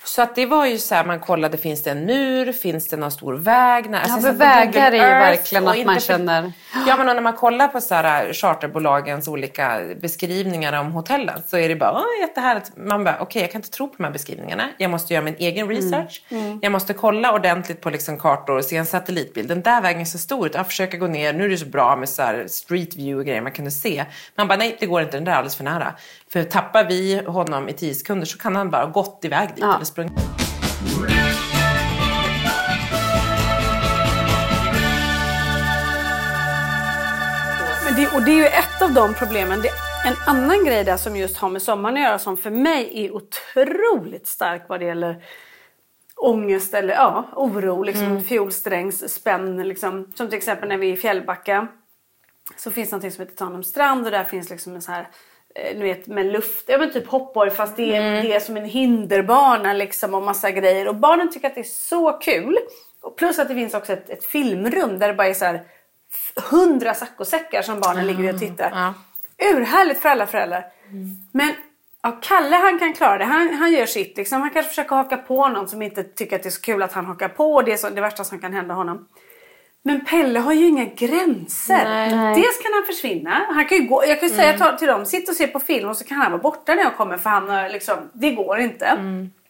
Så 0.08 0.22
att 0.22 0.36
det 0.36 0.46
var 0.46 0.66
ju 0.66 0.78
så 0.78 0.96
här, 0.96 1.06
man 1.06 1.20
kollade, 1.20 1.58
finns 1.58 1.84
det 1.84 1.92
en 1.92 2.06
mur? 2.06 2.52
Finns 2.52 2.88
det 2.88 2.98
någon 2.98 3.12
stor 3.12 3.34
väg? 3.34 3.90
När, 3.90 4.02
Ja, 4.08 4.18
för 4.22 4.32
på 4.32 4.38
vägar 4.38 4.92
är 4.92 4.96
ju 4.96 5.00
verkligen 5.00 5.68
att 5.68 5.86
man 5.86 6.00
känner... 6.00 6.52
Ja, 6.88 6.98
men 6.98 7.06
när 7.06 7.22
man 7.22 7.34
kollar 7.34 7.68
på 7.68 7.82
så 7.82 7.96
här, 7.96 8.34
charterbolagens 8.34 9.28
olika 9.28 9.82
beskrivningar 10.02 10.80
om 10.80 10.92
hotellen 10.92 11.42
så 11.48 11.58
är 11.58 11.70
det 11.70 11.76
bara 11.76 11.92
Åh, 11.92 12.22
jättehärligt. 12.22 12.72
Man 12.78 13.04
bara, 13.04 13.18
okej, 13.20 13.42
jag 13.42 13.52
kan 13.52 13.60
inte 13.60 13.70
tro 13.72 13.88
på 13.88 13.94
de 13.98 14.04
här 14.04 14.12
beskrivningarna. 14.12 14.70
Jag 14.78 14.92
måste 14.92 15.14
göra 15.14 15.24
min 15.24 15.36
egen 15.38 15.70
research. 15.70 16.22
Jag 16.62 16.72
måste 16.72 16.94
kolla 16.94 17.34
ordentligt 17.34 17.82
på 17.82 17.90
liksom 17.90 18.18
kartor 18.20 18.58
och 18.58 18.66
se 18.66 18.78
en 18.78 18.86
satellitbild. 18.86 19.50
Den 19.50 19.62
där 19.62 19.82
vägen 19.82 20.02
är 20.02 20.06
så 20.06 20.18
stor 20.18 20.48
ut. 20.48 20.56
Jag 20.56 20.68
försöker 20.68 20.98
gå 20.98 21.08
ner. 21.08 21.34
Nu 21.34 21.46
är 21.46 21.50
det 21.50 21.58
så 21.58 21.66
bra 21.66 21.96
med 21.96 22.10
så 22.10 22.22
här 22.22 22.46
street 22.48 22.96
view 22.96 23.20
och 23.20 23.26
grejer 23.26 23.42
man 23.42 23.52
kunde 23.52 23.72
se. 23.72 24.06
Man 24.36 24.48
bara, 24.48 24.58
nej, 24.58 24.78
det 24.80 24.86
går 24.86 25.02
inte. 25.02 25.18
Den 25.18 25.24
där 25.26 25.32
är 25.32 25.36
alldeles 25.36 25.56
för 25.56 25.64
nära. 25.64 25.94
För 26.30 26.44
tappar 26.44 26.84
vi 26.88 27.22
honom 27.28 27.70
i 27.70 27.74
tio 27.74 27.94
sekunder 27.96 28.26
så 28.26 28.38
kan 28.38 28.56
han 28.56 28.70
bara 28.70 28.86
gått 28.86 29.20
iväg 29.26 29.50
dit 29.50 29.58
Ja. 29.60 29.76
eller 29.76 29.86
sprungit. 29.86 30.14
Men 37.86 37.96
det, 37.96 38.08
och 38.16 38.22
det 38.22 38.32
är 38.32 38.36
ju 38.36 38.46
ett 38.46 38.82
av 38.82 38.94
de 38.94 39.14
problemen. 39.14 39.62
Det, 39.62 39.70
en 40.06 40.16
annan 40.36 40.66
grej 40.66 40.84
där 40.84 40.98
som 40.98 41.16
just 41.16 41.38
har 41.38 41.50
med 41.50 41.62
sommaren 41.62 41.96
att 41.98 42.02
göra 42.04 42.20
som 42.20 42.38
för 42.38 42.50
mig 42.52 43.06
är 43.06 43.12
otroligt 43.16 44.28
stark 44.28 44.66
vad 44.70 44.80
det 44.80 44.86
gäller 44.86 45.24
ångest 46.16 46.74
eller 46.74 46.94
ja, 46.94 47.26
oro. 47.36 47.84
Liksom, 47.84 48.06
Mm. 48.08 48.24
Fiolsträngs 48.24 49.14
spänn. 49.14 49.68
Liksom. 49.68 50.12
Som 50.16 50.28
till 50.30 50.38
exempel 50.38 50.70
när 50.70 50.78
vi 50.78 50.90
är 50.90 50.94
i 50.94 50.98
Fjällbacka. 50.98 51.68
Så 52.58 52.72
finns 52.72 52.90
det 52.90 52.96
något 52.98 53.14
som 53.14 53.22
heter 53.26 53.36
Tanum 53.36 53.64
strand 53.64 54.06
och 54.06 54.12
där 54.12 54.24
finns 54.24 54.50
liksom 54.50 54.76
en 54.76 54.82
så 54.82 54.92
här 54.92 55.08
eh, 55.64 55.78
du 55.78 55.84
vet 55.84 56.08
med 56.08 56.26
luft, 56.26 56.66
ja 56.68 56.78
men 56.78 56.92
typ 56.92 57.08
hoppborg 57.08 57.52
fast 57.52 57.76
det 57.78 57.96
är, 57.96 58.02
Mm. 58.02 58.24
det 58.26 58.34
är 58.36 58.40
som 58.40 58.58
en 58.58 58.66
hinderbana 58.66 59.74
liksom 59.74 60.14
och 60.14 60.22
massa 60.24 60.52
grejer. 60.52 60.88
Och 60.88 60.96
barnen 60.96 61.32
tycker 61.32 61.48
att 61.48 61.56
det 61.56 61.62
är 61.62 61.64
så 61.90 62.12
kul. 62.12 62.58
Och 63.02 63.16
plus 63.18 63.40
att 63.40 63.48
det 63.48 63.54
finns 63.56 63.74
också 63.74 63.94
ett, 63.94 64.10
ett 64.10 64.24
filmrum 64.24 65.00
där 65.00 65.08
det 65.08 65.14
bara 65.14 65.28
är 65.28 65.34
så 65.34 65.46
här 65.46 65.64
hundra 66.52 66.94
saccosäckar 66.94 67.62
som 67.62 67.80
barnen 67.80 68.08
ligger 68.08 68.24
i 68.24 68.36
och 68.36 68.40
tittar. 68.40 68.72
Ja. 68.74 68.94
Urhärligt 69.54 70.02
för 70.02 70.10
alla 70.10 70.28
föräldrar. 70.28 70.66
Men 71.32 71.54
ja, 72.04 72.18
Kalle 72.22 72.56
han 72.56 72.80
kan 72.80 72.94
klara 72.94 73.18
det. 73.18 73.26
Han, 73.26 73.54
han 73.54 73.72
gör 73.72 73.86
sitt. 73.86 74.18
Liksom. 74.18 74.42
Han 74.42 74.50
kanske 74.50 74.70
försöker 74.70 74.96
haka 74.96 75.18
på 75.18 75.48
någon 75.48 75.68
som 75.68 75.82
inte 75.82 76.04
tycker 76.04 76.36
att 76.36 76.44
det 76.44 76.50
är 76.50 76.52
så 76.52 76.62
kul 76.62 76.84
att 76.84 76.94
han 76.94 77.06
hakar 77.06 77.30
på. 77.30 77.62
Det 77.62 77.74
är 77.74 77.78
så, 77.78 77.90
det 77.90 78.02
värsta 78.02 78.24
som 78.24 78.40
kan 78.40 78.54
hända 78.54 78.74
honom. 78.74 79.08
Men 79.84 80.06
Pelle 80.06 80.40
har 80.40 80.54
ju 80.54 80.68
inga 80.68 80.86
gränser. 80.86 81.86
Dels 82.36 82.62
kan 82.64 82.74
han 82.74 82.84
försvinna. 82.86 83.46
Han 83.50 83.66
kan 83.66 83.78
ju 83.78 83.84
gå, 83.84 84.04
jag 84.06 84.20
kan 84.20 84.30
ju 84.30 84.36
säga 84.36 84.58
ta- 84.58 84.78
till 84.78 84.88
dem, 84.88 85.06
sitt 85.06 85.30
och 85.30 85.36
se 85.36 85.48
på 85.48 85.60
film 85.60 85.90
och 85.90 85.98
så 85.98 86.04
kan 86.06 86.18
han 86.18 86.32
vara 86.32 86.42
borta 86.42 86.76
när 86.76 86.84
jag 86.84 86.96
kommer 86.98 87.18
för 87.18 87.30
han 87.30 87.50
har 87.50 87.70
liksom, 87.70 87.96
det 88.14 88.32
går 88.32 88.60
inte. 88.60 88.86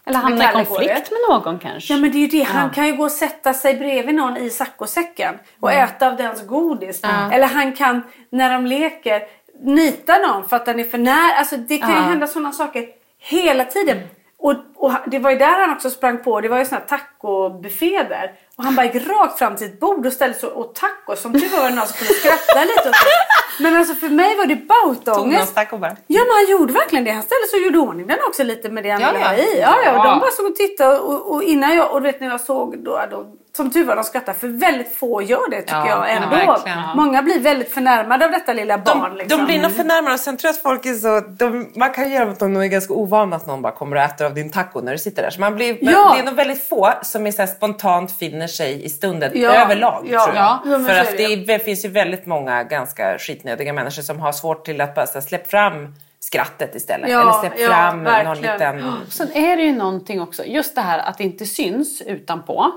Eller 0.05 0.19
hamna 0.19 0.37
i 0.61 0.65
konflikt 0.65 1.11
med 1.11 1.19
någon 1.29 1.59
kanske. 1.59 1.93
Ja 1.93 1.99
men 1.99 2.11
det 2.11 2.17
är 2.17 2.19
ju 2.19 2.27
det. 2.27 2.43
Han 2.43 2.69
kan 2.69 2.87
ju 2.87 2.93
gå 2.95 3.03
och 3.03 3.11
sätta 3.11 3.53
sig 3.53 3.73
bredvid 3.75 4.15
någon 4.15 4.37
i 4.37 4.49
saccosäcken 4.49 5.35
och 5.59 5.71
äta 5.71 6.07
av 6.07 6.15
dens 6.17 6.47
godis. 6.47 7.01
Eller 7.33 7.47
han 7.47 7.73
kan, 7.73 8.01
när 8.29 8.53
de 8.53 8.65
leker, 8.65 9.21
nita 9.63 10.17
någon 10.17 10.49
för 10.49 10.55
att 10.55 10.65
den 10.65 10.79
är 10.79 10.83
för 10.83 10.97
nära. 10.97 11.33
Alltså 11.39 11.57
det 11.57 11.77
kan 11.77 11.89
ju 11.89 11.95
hända 12.09 12.27
sådana 12.27 12.51
saker 12.51 12.85
hela 13.19 13.65
tiden. 13.65 13.97
Och, 14.37 14.53
och 14.75 14.91
han- 14.91 15.01
det 15.07 15.19
var 15.19 15.31
ju 15.31 15.37
där 15.37 15.59
han 15.59 15.71
också 15.71 15.89
sprang 15.89 16.23
på, 16.23 16.41
det 16.41 16.49
var 16.49 16.59
ju 16.59 16.65
sådana 16.65 16.85
här 16.89 16.97
tacobuffé 16.97 18.03
där. 18.09 18.31
Och 18.57 18.63
han 18.63 18.75
bara 18.75 18.85
gick 18.85 19.07
rakt 19.07 19.37
fram 19.39 19.55
till 19.55 19.67
ett 19.67 19.79
bord 19.79 20.05
och 20.05 20.13
ställde 20.13 20.39
sig 20.39 20.49
åt 20.49 20.75
tacos. 20.75 21.21
Som 21.21 21.33
tur 21.33 21.49
var 21.57 21.69
någon 21.69 21.87
som 21.87 21.97
kunde 21.97 22.13
skratta 22.13 22.63
lite 22.63 22.89
åt 22.89 22.95
det. 22.95 23.63
Men 23.63 23.75
alltså 23.75 23.95
för 23.95 24.09
mig 24.09 24.37
var 24.37 24.45
det 24.45 24.55
Tog 24.55 24.67
bautaångest. 24.67 25.57
och 25.71 25.79
bara... 25.79 25.95
Ja 26.07 26.21
men 26.27 26.33
han 26.35 26.51
gjorde 26.51 26.73
verkligen 26.73 27.05
det. 27.05 27.11
Han 27.11 27.23
ställde 27.23 27.47
sig 27.47 27.59
och 27.59 27.65
gjorde 27.65 27.79
ordning 27.79 28.07
den 28.07 28.17
också 28.27 28.43
lite 28.43 28.69
med 28.69 28.83
det 28.83 28.89
han 28.89 29.01
Ja, 29.01 29.11
ville 29.11 29.25
ha 29.25 29.33
ja. 29.33 29.39
i. 29.43 29.59
Ja, 29.61 29.75
ja, 29.85 29.91
och 29.91 29.97
Ja. 29.97 30.03
de 30.09 30.19
bara 30.19 30.31
stod 30.31 30.45
och 30.49 30.55
tittade 30.55 30.99
och, 30.99 31.31
och 31.35 31.43
innan 31.43 31.75
jag, 31.75 31.91
och 31.91 32.01
du 32.01 32.11
vet 32.11 32.21
när 32.21 32.27
jag 32.27 32.41
såg 32.41 32.77
då, 32.83 33.01
då 33.11 33.25
som 33.55 33.71
tur 33.71 33.85
var 33.85 33.95
de 33.95 34.03
skrattade 34.03 34.39
för 34.39 34.47
väldigt 34.47 34.95
få 34.95 35.21
gör 35.21 35.49
det 35.49 35.61
tycker 35.61 35.75
Ja, 35.75 35.87
jag 35.87 35.97
ja, 35.99 36.05
ändå. 36.05 36.29
verkligen. 36.29 36.77
Många 36.95 37.21
blir 37.23 37.39
väldigt 37.39 37.73
förnärmade 37.73 38.25
av 38.25 38.31
detta 38.31 38.53
lilla 38.53 38.77
barn. 38.77 39.01
De, 39.11 39.17
liksom. 39.17 39.39
de 39.39 39.45
blir 39.45 39.61
nog 39.61 39.71
förnärmade 39.75 40.13
och 40.13 40.19
sen 40.19 40.37
tror 40.37 40.47
jag 40.47 40.53
att 40.55 40.61
folk 40.61 40.85
är 40.85 40.93
så... 40.93 41.19
De, 41.19 41.71
man 41.75 41.89
kan 41.91 42.11
göra 42.11 42.29
att 42.31 42.39
de 42.39 42.55
är 42.55 42.65
ganska 42.65 42.93
ovana 42.93 43.35
att 43.35 43.47
någon 43.47 43.61
bara 43.61 43.71
kommer 43.73 43.95
och 43.95 44.01
äter 44.01 44.25
av 44.25 44.33
din 44.33 44.51
taco 44.51 44.81
när 44.81 44.91
du 44.91 44.97
sitter 44.97 45.21
där. 45.21 45.29
Så 45.29 45.39
man 45.41 45.55
blir, 45.55 45.77
Ja. 45.81 46.11
Det 46.15 46.19
är 46.19 46.23
nog 46.25 46.33
väldigt 46.35 46.69
få 46.69 46.93
som 47.01 47.27
är 47.27 47.31
så 47.31 47.47
spontant 47.47 48.17
finner 48.19 48.46
sig 48.47 48.85
i 48.85 48.89
stunden 48.89 49.31
Ja. 49.35 49.51
överlag 49.53 50.07
Ja. 50.09 50.23
tror 50.23 50.35
jag. 50.35 50.59
Ja, 50.65 50.79
För 50.87 50.99
att 50.99 51.13
är 51.13 51.17
det, 51.17 51.35
det. 51.35 51.59
finns 51.59 51.85
ju 51.85 51.89
väldigt 51.89 52.25
många 52.25 52.63
ganska 52.63 53.17
skitnödiga 53.19 53.73
människor 53.73 54.01
som 54.01 54.19
har 54.19 54.31
svårt 54.31 54.65
till 54.65 54.81
att 54.81 54.95
bara 54.95 55.05
så 55.07 55.13
här, 55.13 55.21
släpp 55.21 55.49
fram 55.49 55.95
skrattet 56.19 56.75
istället. 56.75 57.09
Ja, 57.09 57.21
Eller 57.21 57.31
släpp 57.49 57.59
ja, 57.59 57.67
fram 57.67 58.03
någon 58.03 58.37
liten... 58.41 58.93
Sen 59.09 59.31
är 59.33 59.57
det 59.57 59.63
ju 59.63 59.75
någonting 59.75 60.21
också, 60.21 60.45
just 60.45 60.75
det 60.75 60.81
här 60.81 60.99
att 60.99 61.17
det 61.17 61.23
inte 61.23 61.45
syns 61.45 62.01
utanpå. 62.01 62.71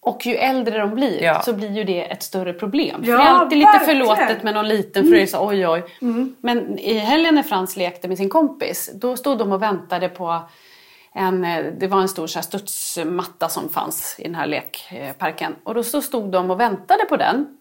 Och 0.00 0.26
ju 0.26 0.34
äldre 0.34 0.78
de 0.78 0.94
blir 0.94 1.22
Ja. 1.22 1.42
så 1.42 1.52
blir 1.52 1.70
ju 1.70 1.84
det 1.84 2.02
ett 2.02 2.22
större 2.22 2.52
problem. 2.52 3.02
Ja, 3.04 3.16
för 3.16 3.24
det 3.24 3.28
är 3.28 3.34
alltid 3.34 3.58
lite 3.58 3.70
verkligen. 3.70 4.06
förlåtet 4.06 4.42
med 4.42 4.54
någon 4.54 4.68
liten 4.68 5.04
för 5.04 5.10
det 5.14 5.22
är 5.22 5.26
så 5.26 5.46
oj 5.48 5.68
oj. 5.68 5.82
Men 6.40 6.78
i 6.78 6.98
helgen 6.98 7.34
när 7.34 7.42
Frans 7.42 7.76
lekte 7.76 8.08
med 8.08 8.16
sin 8.16 8.28
kompis 8.28 8.90
då 8.94 9.16
stod 9.16 9.38
de 9.38 9.52
och 9.52 9.62
väntade 9.62 10.08
på 10.08 10.42
en, 11.16 11.44
eh, 11.44 11.64
det 11.64 11.86
var 11.86 12.00
en 12.00 12.08
stor 12.08 12.26
så 12.26 12.38
här 12.38 12.42
studsmatta 12.42 13.48
som 13.48 13.68
fanns 13.68 14.16
i 14.18 14.22
den 14.22 14.34
här 14.34 14.46
lekparken. 14.46 15.56
Och 15.64 15.74
då 15.74 15.82
så 15.82 16.02
stod 16.02 16.30
de 16.30 16.50
och 16.50 16.60
väntade 16.60 17.04
på 17.04 17.16
den. 17.16 17.58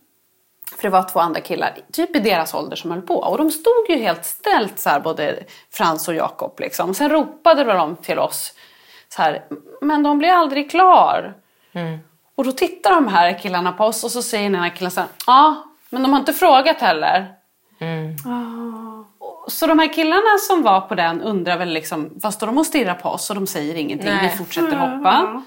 För 0.76 0.84
det 0.84 0.90
var 0.90 1.04
två 1.04 1.20
andra 1.20 1.42
killar, 1.42 1.78
typ 1.92 2.16
i 2.16 2.20
deras 2.20 2.54
ålder, 2.54 2.76
som 2.76 2.92
höll 2.92 3.02
på. 3.02 3.16
Och 3.16 3.38
de 3.38 3.52
stod 3.52 3.90
ju 3.90 3.98
helt 3.98 4.26
ställt 4.26 4.80
så 4.80 4.90
här, 4.90 5.00
både 5.00 5.44
Frans 5.72 6.08
och 6.08 6.14
Jakob. 6.14 6.60
Liksom. 6.60 6.94
Sen 6.94 7.10
ropade 7.10 7.64
de 7.64 7.96
till 7.96 8.20
oss 8.20 8.54
så 9.10 9.22
här, 9.22 9.46
men 9.82 10.04
de 10.04 10.18
blir 10.18 10.30
aldrig 10.30 10.72
klar. 10.72 11.34
Och 12.36 12.44
då 12.44 12.52
tittar 12.52 12.96
de 12.96 13.08
här 13.08 13.40
killarna 13.40 13.72
på 13.72 13.86
oss 13.86 14.04
och 14.04 14.12
så 14.12 14.22
säger 14.22 14.50
den 14.50 14.62
här 14.62 14.70
killen 14.70 14.92
så 14.92 15.00
här, 15.00 15.10
ja, 15.28 15.64
men 15.90 16.02
de 16.02 16.14
har 16.14 16.20
inte 16.20 16.34
frågat 16.34 16.78
heller. 16.78 17.34
Och 18.26 18.95
Så 19.48 19.68
de 19.68 19.80
här 19.80 19.94
killarna 19.94 20.38
som 20.48 20.64
var 20.64 20.82
på 20.82 20.96
den 20.96 21.22
undrar 21.22 21.58
väl 21.58 21.70
liksom, 21.70 22.10
vad 22.16 22.34
står 22.34 22.48
de 22.48 22.58
och 22.58 22.66
stirrar 22.66 22.94
på 22.96 23.10
oss 23.10 23.30
och 23.30 23.36
de 23.36 23.48
säger 23.48 23.76
ingenting, 23.76 24.10
Nej. 24.10 24.30
vi 24.32 24.38
fortsätter 24.38 24.76
hoppa. 24.78 25.44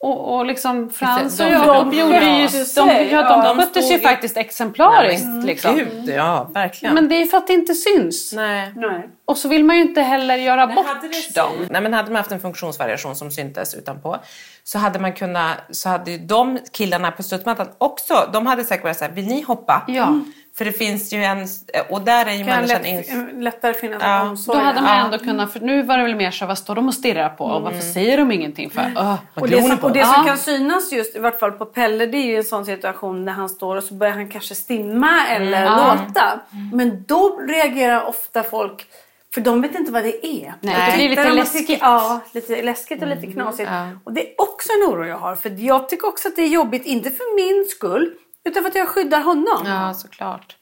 Och, 0.00 0.34
och 0.36 0.46
liksom 0.46 0.90
Frans 0.90 1.40
och 1.40 1.46
De- 1.46 1.52
Jakob 1.52 1.90
de 1.90 1.98
gjorde 1.98 2.24
ju, 2.24 2.48
de, 2.76 3.08
ja, 3.10 3.22
de 3.22 3.42
de 3.48 3.56
skötte 3.58 3.72
sig 3.72 3.82
stod 3.82 3.92
ju- 3.98 4.00
faktiskt 4.08 4.36
exemplariskt. 4.36 5.26
liksom. 5.44 5.74
Gud, 5.74 6.08
ja, 6.16 6.50
verkligen. 6.54 6.94
Men 6.94 7.08
det 7.08 7.14
är 7.14 7.26
för 7.26 7.38
att 7.38 7.46
det 7.46 7.52
inte 7.52 7.74
syns. 7.74 8.32
Nej. 8.32 8.72
Nej. 8.76 9.08
Och 9.24 9.38
så 9.38 9.48
vill 9.48 9.64
man 9.64 9.76
ju 9.76 9.82
inte 9.82 10.00
heller 10.02 10.36
göra 10.36 10.66
bort 10.66 10.86
hade 10.86 11.08
det 11.08 11.34
dem. 11.34 11.66
Nej, 11.70 11.82
men 11.82 11.92
hade 11.94 12.10
man 12.10 12.16
haft 12.16 12.32
en 12.32 12.40
funktionsvariation 12.40 13.16
som 13.16 13.30
syntes 13.30 13.74
utanpå 13.74 14.16
så 14.64 14.78
hade 14.78 14.98
man 14.98 15.12
kunnat, 15.12 15.56
så 15.70 15.88
hade 15.88 16.10
ju 16.10 16.18
de 16.18 16.58
killarna 16.72 17.10
på 17.10 17.22
studsmattan 17.22 17.68
också, 17.78 18.30
de 18.32 18.46
hade 18.46 18.64
säkert 18.64 18.84
varit 18.84 18.96
såhär, 18.96 19.12
vill 19.12 19.26
ni 19.26 19.42
hoppa? 19.42 19.84
Ja. 19.88 20.20
För 20.58 20.64
det 20.64 20.72
finns 20.72 21.12
ju 21.12 21.24
en, 21.24 21.46
och 21.90 22.00
där 22.00 22.26
är 22.26 22.32
ju 22.32 22.38
Kan 22.38 22.46
människan 22.46 22.82
lätt, 22.82 23.08
in... 23.08 23.40
lättare 23.44 23.74
finnas 23.74 24.02
Ja. 24.02 24.18
en 24.20 24.24
Då 24.24 24.30
omsorg. 24.30 24.58
hade 24.58 24.80
man 24.80 24.98
Ja. 24.98 25.04
ändå 25.04 25.18
kunnat, 25.18 25.52
för 25.52 25.60
nu 25.60 25.82
var 25.82 25.96
det 25.98 26.02
väl 26.04 26.16
mer 26.16 26.30
så 26.30 26.46
vad 26.46 26.58
står 26.58 26.74
de 26.74 26.88
och 26.88 26.94
stirrar 26.94 27.28
på 27.28 27.44
och 27.44 27.62
varför 27.62 27.80
säger 27.80 28.16
de 28.18 28.32
ingenting 28.32 28.70
för? 28.70 28.80
Öh, 28.96 29.14
vad 29.34 29.42
Och 29.42 29.48
det, 29.48 29.62
som, 29.62 29.78
och 29.78 29.92
det 29.92 29.98
Ja. 29.98 30.06
som 30.14 30.24
kan 30.26 30.38
synas 30.38 30.92
just 30.92 31.16
i 31.16 31.18
vart 31.18 31.38
fall 31.40 31.52
på 31.52 31.64
Pelle 31.64 32.06
det 32.06 32.18
är 32.18 32.26
ju 32.26 32.36
en 32.36 32.44
sån 32.44 32.66
situation 32.66 33.24
när 33.24 33.32
han 33.32 33.48
står 33.48 33.76
och 33.76 33.84
så 33.84 33.94
börjar 33.94 34.14
han 34.14 34.28
kanske 34.28 34.54
stimma 34.54 35.26
eller 35.26 35.64
Ja. 35.64 35.96
låta. 36.08 36.40
Men 36.72 37.04
då 37.08 37.38
reagerar 37.48 38.04
ofta 38.08 38.42
folk 38.42 38.86
för 39.34 39.40
de 39.40 39.62
vet 39.62 39.74
inte 39.74 39.92
vad 39.92 40.02
det 40.04 40.26
är. 40.26 40.54
Nej, 40.60 40.90
det 40.90 40.96
blir 40.96 41.08
lite 41.08 41.32
läskigt. 41.32 41.66
tycker- 41.66 41.84
Ja, 41.86 42.20
lite 42.32 42.62
läskigt 42.62 43.02
och 43.02 43.08
lite 43.08 43.26
knasigt. 43.26 43.70
Och 44.04 44.12
det 44.12 44.20
är 44.20 44.40
också 44.40 44.68
en 44.72 44.92
oro 44.92 45.04
jag 45.06 45.16
har. 45.18 45.36
För 45.36 45.50
jag 45.58 45.88
tycker 45.88 46.08
också 46.08 46.28
att 46.28 46.36
det 46.36 46.42
är 46.42 46.48
jobbigt, 46.48 46.86
inte 46.86 47.10
för 47.10 47.36
min 47.36 47.68
skull, 47.68 48.14
utan 48.46 48.62
för 48.62 48.70
att 48.70 48.76
jag 48.76 48.88
skyddar 48.88 49.20
honom. 49.20 49.62
Ja, 49.66 49.94
såklart. 49.94 50.56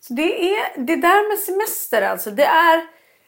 Så 0.00 0.14
det 0.14 0.54
är 0.54 0.86
det 0.86 0.96
där 0.96 1.28
med 1.28 1.38
semester 1.38 2.02
alltså. 2.02 2.30
Det 2.30 2.44
är, 2.44 2.82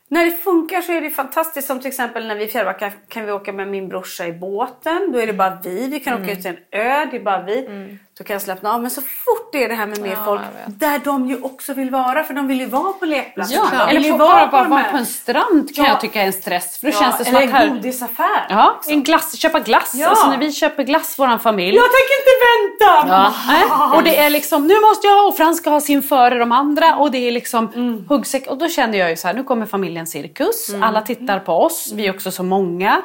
när 0.09 0.25
det 0.25 0.33
funkar 0.33 0.81
så 0.81 0.93
är 0.93 1.01
det 1.01 1.11
fantastiskt. 1.11 1.67
Som 1.67 1.81
till 1.81 1.89
exempel 1.89 2.27
när 2.27 2.35
vi 2.35 2.45
i 2.45 2.49
Fjällbacka 2.49 2.93
kan 3.09 3.27
vi 3.27 3.33
åka 3.33 3.53
med 3.53 3.69
min 3.69 3.89
brorsa 3.89 4.27
i 4.27 4.33
båten. 4.33 5.13
Då 5.13 5.19
är 5.19 5.27
det 5.27 5.33
bara 5.33 5.59
vi. 5.65 5.89
Vi 5.89 6.01
kan 6.01 6.23
åka 6.23 6.33
ut 6.33 6.43
till 6.43 6.51
en 6.51 6.81
ö. 6.81 7.07
Det 7.11 7.17
är 7.17 7.21
bara 7.21 7.43
vi. 7.43 7.99
Då 8.19 8.25
kan 8.25 8.35
jag 8.35 8.43
slappna 8.43 8.75
av. 8.75 8.83
Men 8.83 8.91
så 8.91 9.01
fort 9.01 9.49
det 9.53 9.65
är 9.65 9.69
det 9.69 9.75
här 9.75 9.87
med 9.87 10.01
mer 10.01 10.11
Ja, 10.11 10.25
folk. 10.25 10.41
Där 10.67 10.99
de 11.05 11.29
ju 11.29 11.43
också 11.43 11.75
vill 11.75 11.91
vara. 11.91 12.25
För 12.25 12.35
de 12.35 12.47
vill 12.47 12.61
ju 12.61 12.67
vara 12.67 12.93
på 12.93 13.05
lekplatserna. 13.05 13.63
Ja, 13.73 13.87
vill 13.87 13.97
eller 13.97 14.07
ju 14.07 14.13
få 14.13 14.19
bara, 14.19 14.47
bara 14.47 14.63
de 14.63 14.71
vara 14.71 14.85
på 14.85 14.97
en 14.97 15.07
strand 15.07 15.75
kan 15.77 15.85
Ja. 15.85 15.91
jag 15.91 16.01
tycka 16.01 16.23
är 16.23 16.27
en 16.27 16.33
stress. 16.33 16.79
För 16.79 16.87
då 16.87 16.99
känns 16.99 17.19
det 17.19 17.25
som 17.25 17.37
eller 17.37 17.47
att 17.47 17.53
här... 17.53 17.67
en 17.67 17.75
godisaffär. 17.75 18.47
Ja, 18.49 18.81
en 18.87 19.03
glass, 19.03 19.37
köpa 19.37 19.61
glass. 19.61 19.93
Ja. 19.95 20.09
Alltså 20.09 20.29
när 20.31 20.39
vi 20.39 20.53
köper 20.53 20.83
glass, 20.83 21.19
våran 21.19 21.41
familj. 21.41 21.77
Jag 21.77 21.85
tänker 21.85 22.15
inte 22.21 22.33
vänta! 22.47 23.09
Ja. 23.15 23.33
Nej. 23.49 23.97
Och 23.97 24.03
det 24.03 24.19
är 24.19 24.31
liksom, 24.31 24.67
nu 24.67 24.81
måste 24.81 25.07
jag 25.07 25.29
och 25.29 25.37
Frans 25.37 25.59
ska 25.59 25.71
ha 25.71 25.81
sin 25.81 26.03
före 26.03 26.39
de 26.39 26.53
andra 26.53 26.97
och 26.97 27.11
det 27.11 27.19
är 27.19 27.33
liksom 27.33 27.69
Mm. 27.75 28.05
huggsäck. 28.09 28.47
Och 28.47 28.59
då 28.59 28.69
kände 28.69 28.97
jag 28.99 29.11
ju 29.11 29.17
så 29.17 29.27
här, 29.27 29.35
nu 29.35 29.45
kommer 29.45 29.67
familjen 29.67 30.07
cirkus, 30.07 30.71
alla 30.83 31.03
tittar 31.03 31.39
på 31.39 31.53
oss, 31.53 31.93
vi 31.95 32.07
är 32.07 32.15
också 32.15 32.31
så 32.31 32.43
många. 32.43 33.03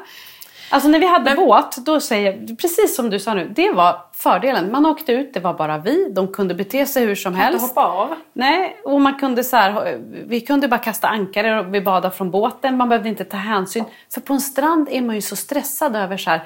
Alltså 0.73 0.89
när 0.89 0.99
vi 0.99 1.05
hade 1.05 1.35
båt, 1.35 1.77
då 1.77 1.99
säger 1.99 2.55
precis 2.55 2.95
som 2.95 3.09
du 3.09 3.19
sa 3.19 3.33
nu, 3.33 3.51
det 3.55 3.71
var 3.71 4.01
fördelen. 4.13 4.71
Man 4.71 4.85
åkte 4.85 5.11
ut, 5.11 5.33
det 5.33 5.39
var 5.39 5.53
bara 5.53 5.77
vi, 5.77 6.09
de 6.09 6.27
kunde 6.27 6.53
bete 6.53 6.85
sig 6.85 7.05
hur 7.05 7.15
som 7.15 7.35
helst. 7.35 7.67
hoppa 7.67 7.85
av. 7.85 8.15
Nej, 8.33 8.77
och 8.83 9.01
man 9.01 9.19
kunde 9.19 9.43
så 9.43 9.57
här, 9.57 9.99
vi 10.25 10.41
kunde 10.41 10.67
bara 10.67 10.77
kasta 10.77 11.07
ankare 11.07 11.59
och 11.59 11.73
vi 11.73 11.81
badade 11.81 12.15
från 12.15 12.31
båten. 12.31 12.77
Man 12.77 12.89
behövde 12.89 13.09
inte 13.09 13.23
ta 13.23 13.37
hänsyn. 13.37 13.85
För 14.13 14.21
på 14.21 14.33
en 14.33 14.41
strand 14.41 14.87
är 14.91 15.01
man 15.01 15.15
ju 15.15 15.21
så 15.21 15.35
stressad 15.35 15.95
över 15.95 16.17
så 16.17 16.29
här, 16.29 16.41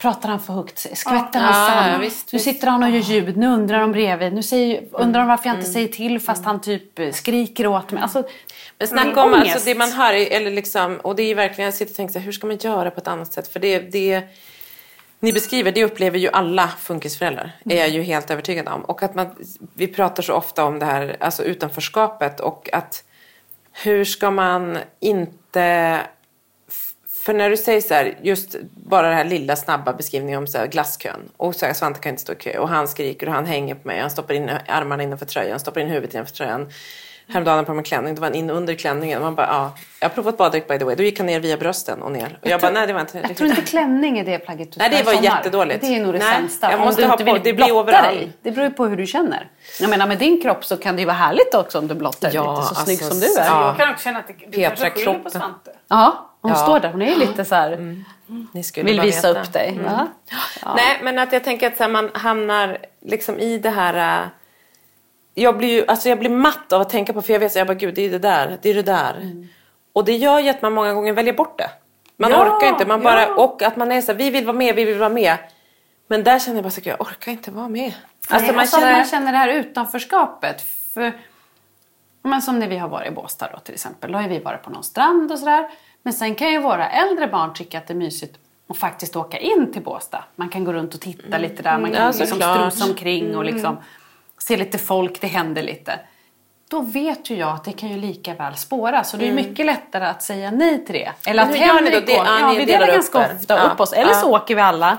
pratar 0.00 0.28
han 0.28 0.40
för 0.40 0.52
högt? 0.52 0.78
Skvätter 0.98 1.40
han 1.40 1.54
sand? 1.68 1.94
ja, 1.94 1.98
visst, 1.98 2.32
nu 2.32 2.38
sitter 2.38 2.66
han 2.66 2.82
och 2.82 2.90
gör 2.90 2.98
ljud, 2.98 3.36
nu 3.36 3.46
undrar 3.46 3.80
de 3.80 3.92
bredvid. 3.92 4.32
Nu 4.32 4.42
säger, 4.42 4.82
undrar 4.92 5.20
de 5.20 5.28
varför 5.28 5.46
jag 5.48 5.54
inte 5.56 5.66
Mm. 5.66 5.72
säger 5.72 5.88
till 5.88 6.20
fast 6.20 6.44
han 6.44 6.60
typ 6.60 7.14
skriker 7.14 7.66
åt 7.66 7.90
mig. 7.92 8.02
Alltså, 8.02 8.22
Men 8.78 8.88
snacka 8.88 9.08
Mm, 9.10 9.18
om 9.18 9.34
alltså, 9.34 9.58
det 9.64 9.74
man 9.74 9.92
hör, 9.92 10.12
eller 10.12 10.50
liksom, 10.50 10.96
och 10.96 11.16
det 11.16 11.22
är 11.22 11.34
verkligen, 11.34 11.64
jag 11.64 11.74
sitter 11.74 11.92
och 11.92 11.96
tänker 11.96 12.12
så 12.12 12.18
här, 12.18 12.24
hur 12.26 12.32
ska 12.32 12.46
man 12.46 12.56
göra 12.56 12.90
på 12.90 13.00
ett 13.00 13.08
annat 13.08 13.32
sätt? 13.32 13.48
För 13.48 13.60
det, 13.60 13.78
det 13.78 14.22
ni 15.20 15.32
beskriver, 15.32 15.72
det 15.72 15.84
upplever 15.84 16.18
ju 16.18 16.28
alla 16.28 16.68
funkisföräldrar, 16.68 17.52
är 17.64 17.76
jag 17.76 17.88
ju 17.88 18.02
helt 18.02 18.30
övertygad 18.30 18.68
om. 18.68 18.84
Och 18.84 19.02
att 19.02 19.14
man, 19.14 19.26
vi 19.74 19.86
pratar 19.86 20.22
så 20.22 20.34
ofta 20.34 20.64
om 20.64 20.78
det 20.78 20.84
här 20.86 21.16
alltså 21.20 21.42
utanförskapet 21.44 22.40
och 22.40 22.68
att 22.72 23.04
hur 23.72 24.04
ska 24.04 24.30
man 24.30 24.78
inte... 25.00 26.00
För 27.30 27.34
när 27.34 27.50
du 27.50 27.56
säger 27.56 27.80
så 27.80 27.94
här, 27.94 28.14
just 28.22 28.56
bara 28.74 29.06
den 29.08 29.16
här 29.16 29.24
lilla 29.24 29.56
snabba 29.56 29.92
beskrivningen 29.92 30.38
om 30.38 30.46
så 30.46 30.58
här 30.58 30.66
glasskön. 30.66 31.20
Och 31.36 31.54
så 31.54 31.66
här, 31.66 31.72
Svante 31.72 32.00
kan 32.00 32.10
inte 32.10 32.22
stå 32.22 32.32
i 32.32 32.36
kö 32.36 32.58
och 32.58 32.68
han 32.68 32.88
skriker 32.88 33.26
och 33.28 33.32
han 33.32 33.46
hänger 33.46 33.74
på 33.74 33.88
mig. 33.88 34.00
Han 34.00 34.10
stoppar 34.10 34.34
in 34.34 34.50
armarna 34.68 35.02
innanför 35.02 35.26
tröjan, 35.26 35.60
stoppar 35.60 35.80
in 35.80 35.88
huvudet 35.88 36.14
innanför 36.14 36.34
tröjan. 36.34 36.68
Häromdagen 37.28 37.64
på 37.64 37.74
min 37.74 37.84
klänning, 37.84 38.14
då 38.14 38.20
var 38.20 38.28
han 38.28 38.34
in 38.34 38.50
under 38.50 38.74
klänningen. 38.74 39.22
Man 39.22 39.34
bara, 39.34 39.46
ja. 39.46 39.72
Jag 40.00 40.08
har 40.08 40.14
provat 40.14 40.36
baddräkt 40.36 40.68
by 40.68 40.78
the 40.78 40.84
way. 40.84 40.94
Då 40.94 41.02
gick 41.02 41.18
han 41.18 41.26
ner 41.26 41.40
via 41.40 41.56
brösten 41.56 42.02
och 42.02 42.12
ner. 42.12 42.38
Och 42.42 42.48
jag, 42.48 42.60
bara, 42.60 42.70
nej 42.72 42.86
det 42.86 42.92
var 42.92 43.00
inte 43.00 43.18
jag 43.28 43.36
tror 43.36 43.50
inte 43.50 43.62
klänning 43.62 44.18
är 44.18 44.24
det 44.24 44.38
plagget 44.38 44.72
du 44.72 44.78
Nej, 44.78 44.90
det 44.90 44.96
ska 44.96 45.04
var 45.04 45.12
sommar. 45.12 45.24
jättedåligt. 45.24 45.80
Det 45.80 45.86
är 45.96 46.00
nog 46.04 46.12
det 46.12 46.18
Nej, 46.18 46.36
sämsta. 46.36 46.70
jag 46.70 46.80
Om 46.80 46.86
måste 46.86 47.02
du 47.02 47.06
ha 47.06 47.14
inte 47.14 47.24
på- 47.24 47.32
vill 47.32 47.42
det 47.42 47.52
blir 47.52 47.72
overall. 47.72 48.14
dig. 48.14 48.32
Det 48.42 48.50
beror 48.50 48.64
ju 48.66 48.72
på 48.72 48.86
hur 48.86 48.96
du 48.96 49.06
känner. 49.06 49.48
Jag 49.80 49.90
menar 49.90 50.06
med 50.06 50.18
din 50.18 50.42
kropp 50.42 50.64
så 50.64 50.76
kan 50.76 50.96
det 50.96 51.00
ju 51.02 51.06
vara 51.06 51.16
härligt 51.16 51.54
också 51.54 51.78
om 51.78 51.88
du 51.88 51.94
blottar 51.94 52.28
dig 52.28 52.34
Ja, 52.36 52.56
lite 52.60 52.68
så 52.68 52.74
snygg 52.74 53.02
alltså, 53.02 53.10
som 53.10 53.20
du 53.20 53.40
är. 53.40 53.46
ja. 53.46 53.66
Jag 53.66 53.76
kan 53.76 53.90
också 53.90 54.04
känna 54.04 54.18
att 54.18 54.26
det, 54.28 54.34
du 54.46 54.50
Petra 54.52 54.76
kanske 54.76 54.90
skyller 54.90 55.18
på. 55.18 55.30
Svante. 55.30 55.70
Ja, 55.88 56.29
hon 56.40 56.50
Ja. 56.50 56.56
står 56.56 56.80
där. 56.80 56.90
Hon 56.92 57.02
är 57.02 57.16
lite 57.16 57.44
så 57.44 57.54
här, 57.54 57.96
Ni 58.52 58.62
skulle 58.62 58.86
vill 58.86 59.00
visa 59.00 59.28
veta. 59.28 59.40
upp 59.42 59.52
dig. 59.52 59.78
Ja. 59.84 60.08
Nej, 60.76 60.98
men 61.02 61.18
att 61.18 61.32
jag 61.32 61.44
tänker 61.44 61.66
att 61.66 61.76
så 61.76 61.82
här, 61.82 61.90
man 61.90 62.10
hamnar 62.14 62.78
liksom 63.00 63.38
i 63.38 63.58
det 63.58 63.70
här... 63.70 64.22
äh, 64.22 64.28
Jag 65.34 65.56
blir 65.58 65.68
ju 65.68 65.84
alltså 65.86 66.08
jag 66.08 66.18
blir 66.18 66.30
matt 66.30 66.72
av 66.72 66.80
att 66.80 66.90
tänka 66.90 67.12
på, 67.12 67.22
för 67.22 67.32
jag 67.32 67.40
vet 67.40 67.52
så 67.52 67.58
jag 67.58 67.66
bara 67.66 67.74
gud 67.74 67.94
det 67.94 68.02
är 68.06 68.10
det 68.10 68.18
där, 68.18 68.58
det 68.62 68.70
är 68.70 68.74
det 68.74 68.82
där. 68.82 69.14
Och 69.92 70.04
det 70.04 70.16
gör 70.16 70.38
ju 70.40 70.48
att 70.48 70.62
man 70.62 70.72
många 70.72 70.94
gånger 70.94 71.12
väljer 71.12 71.34
bort 71.34 71.58
det. 71.58 71.70
Man 72.16 72.30
Ja, 72.30 72.56
orkar 72.56 72.66
inte, 72.68 72.86
man 72.86 73.02
bara, 73.02 73.34
och 73.34 73.62
att 73.62 73.76
man 73.76 73.92
är 73.92 74.00
så 74.02 74.12
här, 74.12 74.18
vi 74.18 74.30
vill 74.30 74.46
vara 74.46 74.56
med, 74.56 74.74
vi 74.74 74.84
vill 74.84 74.98
vara 74.98 75.08
med. 75.08 75.36
Men 76.08 76.24
där 76.24 76.38
känner 76.38 76.56
jag 76.56 76.64
bara 76.64 76.70
så 76.70 76.80
här, 76.80 76.90
jag 76.90 77.00
orkar 77.00 77.32
inte 77.32 77.50
vara 77.50 77.68
med. 77.68 77.92
Alltså, 78.28 78.46
man 78.46 78.56
man, 78.56 78.66
känner- 78.66 78.80
känner... 78.86 78.96
man 78.98 79.06
känner 79.06 79.32
det 79.32 79.38
här 79.38 79.48
utanförskapet. 79.48 80.62
För, 80.94 81.12
men 82.22 82.42
som 82.42 82.58
när 82.58 82.68
vi 82.68 82.76
har 82.78 82.88
varit 82.88 83.08
i 83.08 83.10
Båstad 83.14 83.48
då 83.52 83.58
till 83.58 83.74
exempel. 83.74 84.12
Då 84.12 84.18
har 84.18 84.28
vi 84.28 84.38
varit 84.38 84.62
på 84.62 84.70
någon 84.70 84.84
strand 84.84 85.32
och 85.32 85.38
sådär. 85.38 85.68
Men 86.02 86.12
sen 86.12 86.34
kan 86.34 86.52
ju 86.52 86.58
våra 86.58 86.88
äldre 86.90 87.26
barn 87.26 87.54
tycka 87.54 87.78
att 87.78 87.86
det 87.86 87.92
är 87.92 87.96
mysigt 87.96 88.36
att 88.68 88.76
faktiskt 88.78 89.16
åka 89.16 89.38
in 89.38 89.72
till 89.72 89.82
Båstad. 89.82 90.24
Man 90.36 90.48
kan 90.48 90.64
gå 90.64 90.72
runt 90.72 90.94
och 90.94 91.00
titta 91.00 91.38
lite 91.38 91.62
där. 91.62 91.78
Man 91.78 91.92
kan 91.92 92.02
Ja, 92.02 92.12
liksom 92.18 92.26
strosa 92.40 92.84
omkring 92.84 93.36
och 93.36 93.44
liksom 93.44 93.76
se 94.38 94.56
lite 94.56 94.78
folk, 94.78 95.20
det 95.20 95.26
händer 95.26 95.62
lite. 95.62 96.00
Då 96.70 96.80
vet 96.80 97.30
ju 97.30 97.36
jag 97.36 97.48
att 97.48 97.64
det 97.64 97.72
kan 97.72 97.88
ju 97.88 97.96
lika 97.96 98.34
väl 98.34 98.54
spåra. 98.56 99.04
Så 99.04 99.16
det 99.16 99.28
är 99.28 99.32
mycket 99.32 99.66
lättare 99.66 100.04
att 100.04 100.22
säga 100.22 100.50
nej 100.50 100.84
till 100.84 100.94
det. 100.94 101.12
Eller 101.30 101.42
att 101.42 101.54
Henrik 101.56 101.94
då? 101.94 102.00
Det- 102.00 102.06
går. 102.16 102.24
ja, 102.26 102.40
Ja, 102.40 102.54
vi 102.58 102.64
delar 102.64 102.66
delar 102.66 102.88
upp 102.88 102.94
ganska 102.94 103.18
er. 103.18 103.36
ofta 103.36 103.56
Ja. 103.56 103.62
upp 103.72 103.80
oss. 103.80 103.92
Eller 103.92 104.12
så 104.12 104.36
åker 104.36 104.54
vi 104.54 104.60
alla. 104.60 104.98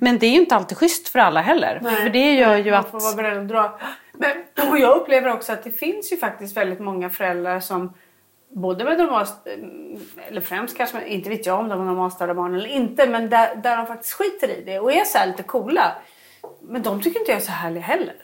Men 0.00 0.18
det 0.18 0.26
är 0.26 0.30
ju 0.30 0.36
inte 0.36 0.56
alltid 0.56 0.78
schysst 0.78 1.08
för 1.08 1.18
alla 1.18 1.40
heller. 1.40 1.80
För 2.02 2.10
det 2.10 2.34
gör 2.34 2.56
ju 2.56 2.70
Man 2.70 2.80
att... 2.80 2.90
får 2.90 3.00
vara 3.00 3.14
beredd 3.14 3.38
att 3.38 3.48
dra. 3.48 3.78
Men, 4.12 4.30
och 4.70 4.78
jag 4.78 4.96
upplever 4.96 5.32
också 5.32 5.52
att 5.52 5.64
det 5.64 5.70
finns 5.70 6.12
ju 6.12 6.16
faktiskt 6.16 6.56
väldigt 6.56 6.80
många 6.80 7.10
föräldrar 7.10 7.60
som 7.60 7.92
både 8.54 8.84
med 8.84 8.98
normalt, 8.98 9.32
eller 10.28 10.40
främst 10.40 10.76
kanske, 10.76 11.06
inte 11.06 11.28
vet 11.30 11.46
jag 11.46 11.58
om 11.58 11.68
de 11.68 11.78
har 11.78 11.86
normalstörda 11.86 12.34
barn 12.34 12.54
eller 12.54 12.68
inte, 12.68 13.06
men 13.08 13.30
där, 13.30 13.54
där 13.54 13.76
de 13.76 13.86
faktiskt 13.86 14.12
skiter 14.14 14.48
i 14.48 14.62
det 14.66 14.78
och 14.78 14.92
är 14.92 15.04
så 15.04 15.18
lite 15.26 15.42
coola. 15.42 15.92
Men 16.62 16.82
de 16.82 17.02
tycker 17.02 17.20
inte 17.20 17.32
jag 17.32 17.40
är 17.40 17.44
så 17.44 17.52
härlig 17.52 17.80
heller. 17.80 18.14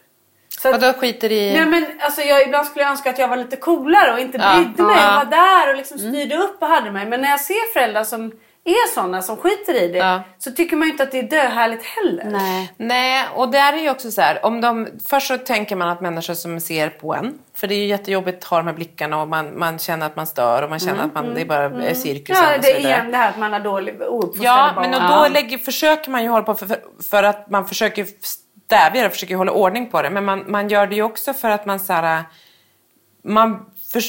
Så 0.63 0.69
att- 0.75 0.81
Vadå 0.83 0.99
skiter 0.99 1.33
i... 1.33 1.53
Nej 1.55 1.67
men 1.67 1.85
alltså 2.01 2.21
jag, 2.23 2.43
ibland 2.43 2.67
skulle 2.67 2.83
jag 2.85 2.91
önska 2.91 3.11
att 3.11 3.19
jag 3.19 3.29
var 3.29 3.37
lite 3.37 3.57
coolare 3.57 4.13
och 4.13 4.19
inte 4.21 4.39
Ja. 4.39 4.55
brydde 4.57 4.83
mig. 4.83 4.97
Ja. 4.97 5.03
Jag 5.19 5.25
var 5.25 5.31
där 5.31 5.71
och 5.71 5.77
liksom 5.77 5.99
styrde 5.99 6.37
upp 6.37 6.63
och 6.63 6.69
hade 6.69 6.91
mig. 6.91 7.07
Men 7.07 7.21
när 7.21 7.29
jag 7.31 7.41
ser 7.41 7.73
föräldrar 7.73 8.05
som 8.05 8.33
är 8.71 8.95
sådana 8.95 9.23
som 9.23 9.37
skiter 9.37 9.83
i 9.83 9.89
det 9.89 9.99
Ja. 9.99 10.23
så 10.39 10.51
tycker 10.51 10.77
man 10.77 10.89
ju 10.89 10.93
inte 10.93 11.03
att 11.03 11.11
det 11.11 11.19
är 11.19 11.23
döhärligt 11.23 11.85
heller. 11.85 12.25
Nej. 12.25 12.73
Nej, 12.77 13.25
och 13.35 13.49
där 13.49 13.73
är 13.73 13.79
ju 13.79 13.91
också 13.91 14.11
så 14.11 14.21
här, 14.21 14.47
om 14.47 14.61
de, 14.61 14.89
först 15.07 15.27
så 15.27 15.39
tänker 15.39 15.77
man 15.77 15.89
att 15.89 16.01
människor 16.01 16.35
som 16.35 16.61
ser 16.61 16.89
på 16.89 17.15
en, 17.15 17.39
för 17.55 17.67
det 17.67 17.75
är 17.75 17.79
ju 17.79 17.87
jättejobbigt 17.87 18.45
att 18.45 18.51
ha 18.51 18.57
de 18.57 18.67
här 18.67 18.75
blickarna 18.75 19.23
och 19.23 19.29
man, 19.29 19.59
man 19.59 19.79
känner 19.79 20.07
att 20.07 20.17
man 20.17 20.27
stör 20.27 20.63
och 20.63 20.71
man 20.71 20.79
känner 20.79 21.05
att 21.05 21.15
man, 21.15 21.35
det 21.35 21.41
är 21.41 21.45
bara 21.45 21.65
mm. 21.65 21.95
cirkusen 21.95 22.45
Ja, 22.45 22.57
och 22.57 22.65
så 22.65 22.71
det 22.71 22.77
är 22.77 22.81
igen 22.81 23.11
det 23.11 23.17
här 23.17 23.29
att 23.31 23.39
man 23.39 23.53
har 23.53 23.61
dålig 23.61 24.03
ouppfostrade 24.03 24.45
Ja, 24.45 24.73
barn. 24.75 24.91
men 24.91 25.03
och 25.03 25.09
då 25.09 25.29
lägger, 25.35 25.59
försöker 25.59 26.11
man 26.11 26.23
ju 26.23 26.29
hålla 26.29 26.45
på 26.45 26.55
för, 26.55 26.67
för, 26.67 26.81
för 27.11 27.23
att 27.23 27.51
man 27.51 27.69
försöker 27.69 28.07
stävja 28.67 29.03
det, 29.03 29.11
försöker 29.11 29.37
hålla 29.37 29.53
ordning 29.53 29.91
på 29.91 30.03
det. 30.03 30.11
Men 30.11 30.25
man, 30.25 30.45
man 30.47 30.69
gör 30.69 30.87
det 30.87 30.95
ju 30.95 31.03
också 31.03 31.33
för 31.35 31.51
att 31.51 31.67
man 31.67 31.81
så 31.81 31.93
här, 31.93 32.25
man 33.25 33.67
för, 33.93 34.03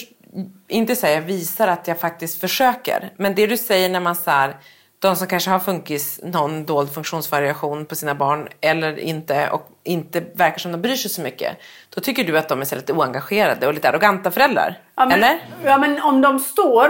inte 0.68 0.96
säger 0.96 1.22
visar 1.22 1.68
att 1.68 1.88
jag 1.88 2.00
faktiskt 2.00 2.42
försöker. 2.42 3.10
Men 3.18 3.36
det 3.36 3.48
du 3.48 3.58
säger 3.58 3.90
när 3.90 4.00
man 4.00 4.16
så 4.16 4.32
här, 4.32 4.56
de 5.00 5.16
som 5.16 5.28
kanske 5.28 5.50
har 5.50 5.60
funkis, 5.60 6.20
någon 6.24 6.66
dold 6.66 6.94
funktionsvariation 6.94 7.86
på 7.86 7.96
sina 7.96 8.16
barn 8.16 8.48
eller 8.62 9.00
inte 9.00 9.50
och 9.50 9.70
inte 9.84 10.20
verkar 10.36 10.58
som 10.60 10.72
de 10.72 10.78
bryr 10.82 10.96
sig 10.96 11.12
så 11.12 11.22
mycket. 11.22 11.58
Då 11.90 12.02
tycker 12.02 12.24
du 12.24 12.38
att 12.38 12.48
de 12.50 12.62
är 12.62 12.66
så 12.66 12.76
lite 12.76 12.94
oengagerade 12.94 13.68
och 13.68 13.74
lite 13.74 13.90
arroganta 13.90 14.32
föräldrar. 14.32 14.78
ja, 14.96 15.06
men, 15.06 15.12
eller? 15.12 15.40
Ja 15.66 15.78
men 15.78 16.02
om 16.02 16.22
de 16.22 16.40
står 16.40 16.90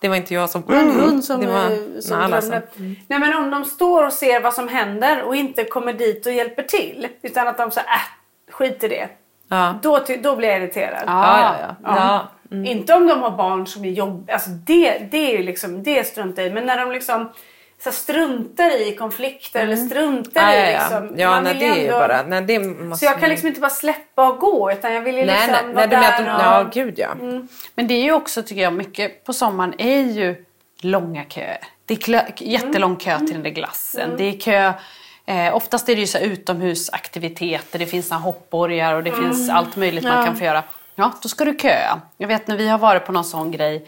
Det 0.00 0.08
var 0.08 0.16
inte 0.16 0.34
jag 0.34 0.50
som... 0.50 0.62
en 0.72 0.90
hund 0.90 1.24
som, 1.24 1.40
det 1.40 1.46
var 1.46 1.64
eh, 1.70 2.00
som 2.00 2.18
alla 2.20 2.40
drömde. 2.40 2.62
som- 2.74 2.96
Nej 3.08 3.18
men 3.18 3.34
om 3.36 3.50
de 3.50 3.64
står 3.64 4.06
och 4.06 4.12
ser 4.12 4.40
vad 4.40 4.54
som 4.54 4.68
händer 4.68 5.22
och 5.22 5.36
inte 5.36 5.64
kommer 5.64 5.92
dit 5.92 6.26
och 6.26 6.32
hjälper 6.32 6.62
till. 6.62 7.08
Utan 7.22 7.48
att 7.48 7.56
de 7.58 7.70
säger 7.70 7.88
äh, 7.88 8.52
skit 8.52 8.84
i 8.84 8.88
det. 8.88 9.08
Ja. 9.48 9.78
Då, 9.82 10.00
då 10.22 10.36
blir 10.36 10.48
jag 10.48 10.58
irriterad. 10.58 11.02
Ja, 11.06 11.40
ja, 11.40 11.56
ja. 11.82 11.96
ja. 11.96 12.28
Inte 12.52 12.94
om 12.94 13.06
de 13.06 13.22
har 13.22 13.30
barn 13.30 13.66
som 13.66 13.84
är 13.84 13.88
jobbiga. 13.90 14.34
Alltså 14.34 14.50
det, 14.50 14.98
det 15.10 15.32
är 15.32 15.38
ju 15.38 15.42
liksom, 15.42 15.82
det 15.82 16.04
struntar 16.06 16.42
jag 16.42 16.50
i. 16.50 16.54
Men 16.54 16.66
när 16.66 16.78
de 16.78 16.92
liksom 16.92 17.32
så 17.84 17.92
struntar 17.92 18.88
i 18.88 18.96
konflikter 18.96 19.62
eller 19.62 19.76
struntar 19.76 20.52
Ja, 20.52 20.54
ja, 20.58 20.66
i 20.66 20.72
ja. 20.72 20.78
liksom. 20.78 21.18
ja 21.18 21.30
man 21.30 21.44
nej, 21.44 21.54
det 21.54 21.64
ju 21.64 21.72
är 21.72 21.76
ju 21.76 21.86
ändå- 21.86 21.98
bara... 21.98 22.22
Nej, 22.22 22.42
det 22.42 22.58
måste 22.58 23.06
Så 23.06 23.12
jag 23.12 23.20
kan 23.20 23.28
liksom 23.28 23.48
inte 23.48 23.60
bara 23.60 23.70
släppa 23.70 24.28
och 24.28 24.38
gå 24.38 24.72
utan 24.72 24.92
jag 24.92 25.02
vill 25.02 25.16
ju 25.16 25.24
Nej, 25.24 25.46
liksom 25.46 25.66
nej, 25.66 25.74
vara 25.74 25.86
nej, 25.86 25.88
du 25.88 25.96
menar 25.96 26.12
att 26.12 26.18
där 26.18 26.24
de, 26.24 26.66
och... 26.66 26.76
Ja, 26.76 26.82
gud 26.84 26.98
ja. 26.98 27.14
Men 27.74 27.86
det 27.88 27.94
är 27.94 28.02
ju 28.02 28.12
också, 28.12 28.42
tycker 28.42 28.62
jag, 28.62 28.72
mycket 28.72 29.24
på 29.24 29.32
sommaren 29.32 29.74
är 29.78 30.00
ju 30.00 30.44
långa 30.80 31.24
köer. 31.24 31.58
Det 31.86 31.94
är 31.94 31.98
klö, 31.98 32.22
jättelång 32.36 32.96
kö 32.96 33.18
till 33.18 33.32
den 33.32 33.42
där 33.42 33.50
glassen. 33.50 34.10
Det 34.18 34.24
är 34.24 34.40
kö, 34.40 34.72
eh, 35.26 35.54
oftast 35.56 35.88
är 35.88 35.94
det 35.94 36.00
ju 36.00 36.06
så 36.06 36.18
utomhusaktiviteter, 36.18 37.78
det 37.78 37.86
finns 37.86 38.08
såna 38.08 38.20
hoppborgar 38.20 38.94
och 38.94 39.02
det 39.04 39.12
finns 39.12 39.50
allt 39.50 39.76
möjligt 39.76 40.04
man 40.04 40.26
kan 40.26 40.36
få 40.36 40.44
göra. 40.44 40.62
Ja, 40.94 41.12
då 41.22 41.28
ska 41.28 41.44
du 41.44 41.58
köa. 41.58 42.00
Jag 42.16 42.28
vet 42.28 42.46
när 42.46 42.56
vi 42.56 42.68
har 42.68 42.78
varit 42.78 43.06
på 43.06 43.12
någon 43.12 43.24
sån 43.24 43.50
grej 43.50 43.86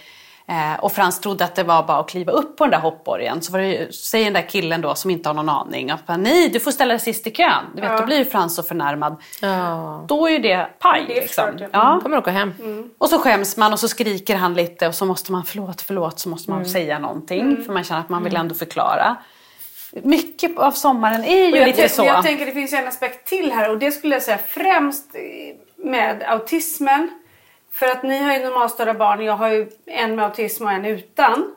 eh, 0.49 0.81
och 0.85 0.93
Frans 0.93 1.21
trodde 1.21 1.45
att 1.45 1.55
det 1.55 1.63
var 1.63 1.83
bara 1.83 1.99
att 1.99 2.09
kliva 2.09 2.33
upp 2.33 2.57
på 2.57 2.65
den 2.65 2.71
där 2.71 2.79
hoppborgen. 2.79 3.43
Så 3.43 3.53
var 3.53 3.59
det, 3.59 3.95
säger 3.95 4.25
den 4.25 4.33
där 4.35 4.49
killen 4.49 4.81
då 4.81 4.95
som 4.95 5.11
inte 5.11 5.29
har 5.29 5.35
någon 5.35 5.49
aning 5.49 5.91
att 5.91 6.01
nej, 6.19 6.49
du 6.49 6.61
får 6.61 6.71
ställa 6.71 6.95
dig 6.95 7.01
sist 7.01 7.27
i 7.27 7.31
kön. 7.31 7.65
Du 7.75 7.81
vet, 7.81 7.99
då 7.99 8.07
blir 8.07 8.19
ju 8.19 8.25
Frans 8.25 8.57
så 8.57 8.63
förnärmad. 8.63 9.17
Ja. 9.41 10.05
Då 10.09 10.27
är 10.27 10.31
ju 10.31 10.39
det 10.39 10.69
paj. 10.79 11.05
Det 11.09 11.15
liksom. 11.15 11.45
förstört, 11.45 11.71
ja. 11.73 11.95
ja. 11.95 12.01
Kommer 12.03 12.19
åka 12.19 12.31
hem. 12.31 12.53
Och 12.99 13.09
så 13.09 13.19
skäms 13.19 13.57
man 13.57 13.73
och 13.73 13.81
så 13.81 13.89
skriker 13.89 14.37
han 14.37 14.55
lite 14.55 14.89
och 14.89 14.95
så 14.95 15.05
måste 15.05 15.33
man 15.33 15.45
förlåt, 15.45 15.81
förlåt, 15.83 16.19
så 16.19 16.29
måste 16.29 16.51
man 16.51 16.59
Mm. 16.59 16.73
säga 16.73 16.99
någonting 16.99 17.65
för 17.67 17.73
man 17.73 17.85
känner 17.85 18.01
att 18.01 18.09
man 18.09 18.25
vill 18.25 18.37
ändå 18.37 18.55
förklara. 18.55 19.17
Mycket 20.03 20.59
av 20.59 20.71
sommaren 20.73 21.25
är 21.25 21.45
ju 21.47 21.57
jag, 21.57 21.67
lite 21.67 21.89
så. 21.89 22.05
jag 22.05 22.25
tänker 22.25 22.47
det 22.47 22.53
finns 22.53 22.73
en 22.73 22.89
aspekt 22.89 23.29
till 23.29 23.53
här 23.53 23.71
och 23.71 23.79
det 23.79 23.91
skulle 23.91 24.15
jag 24.15 24.23
säga 24.23 24.39
främst 24.39 25.15
eh, 25.15 25.21
med 25.85 26.23
autismen. 26.23 27.11
För 27.73 27.87
att 27.87 28.03
ni 28.03 28.19
har 28.19 28.35
ju 28.35 28.45
normalstörda 28.45 28.95
barn, 28.95 29.25
jag 29.25 29.37
har 29.37 29.49
ju 29.49 29.71
en 29.87 30.15
med 30.17 30.25
autism 30.25 30.65
och 30.65 30.73
en 30.73 30.85
utan. 30.85 31.55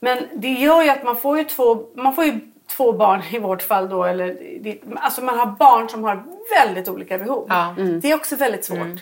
Men 0.00 0.18
det 0.34 0.48
gör 0.48 0.82
ju 0.82 0.88
att 0.90 1.02
man 1.02 1.16
får 1.16 1.38
ju 1.38 1.44
två, 1.44 1.86
man 1.94 2.14
får 2.14 2.24
ju 2.24 2.40
två 2.76 2.92
barn 2.92 3.22
i 3.32 3.38
vårt 3.38 3.62
fall 3.62 3.88
då. 3.88 4.04
Eller, 4.04 4.36
det- 4.60 4.78
alltså 4.96 5.22
man 5.24 5.38
har 5.38 5.46
barn 5.46 5.88
som 5.88 6.04
har 6.04 6.22
väldigt 6.58 6.88
olika 6.88 7.18
behov. 7.18 7.46
Ja. 7.48 7.74
Det 8.02 8.10
är 8.10 8.14
också 8.14 8.36
väldigt 8.36 8.64
svårt. 8.64 9.00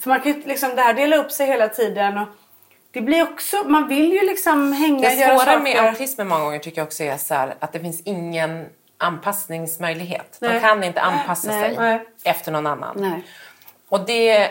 För 0.00 0.08
man 0.08 0.20
kan 0.20 0.32
ju 0.32 0.42
liksom 0.46 0.76
det 0.76 0.82
här 0.82 0.94
dela 0.94 1.16
upp 1.16 1.32
sig 1.32 1.46
hela 1.46 1.68
tiden. 1.68 2.18
Och 2.18 2.28
det 2.90 3.00
blir 3.00 3.22
också, 3.22 3.56
man 3.66 3.88
vill 3.88 4.12
ju 4.12 4.20
liksom 4.26 4.72
hänga 4.72 5.08
Det 5.08 5.14
göra 5.14 5.38
svåra 5.38 5.58
med 5.58 5.76
saker. 5.76 5.88
autismen 5.88 6.28
många 6.28 6.44
gånger 6.44 6.58
tycker 6.58 6.78
jag 6.80 6.86
också 6.86 7.02
är 7.04 7.16
så 7.16 7.34
här, 7.34 7.54
att 7.58 7.72
det 7.72 7.80
finns 7.80 8.00
ingen 8.04 8.66
anpassningsmöjlighet. 8.98 10.36
De 10.40 10.46
Nej. 10.48 10.60
kan 10.60 10.84
inte 10.84 11.00
anpassa 11.00 11.48
Nej. 11.50 11.62
sig 11.62 11.76
Nej. 11.78 12.04
efter 12.24 12.52
någon 12.52 12.66
annan. 12.66 13.22
Och 13.88 14.00
det 14.06 14.50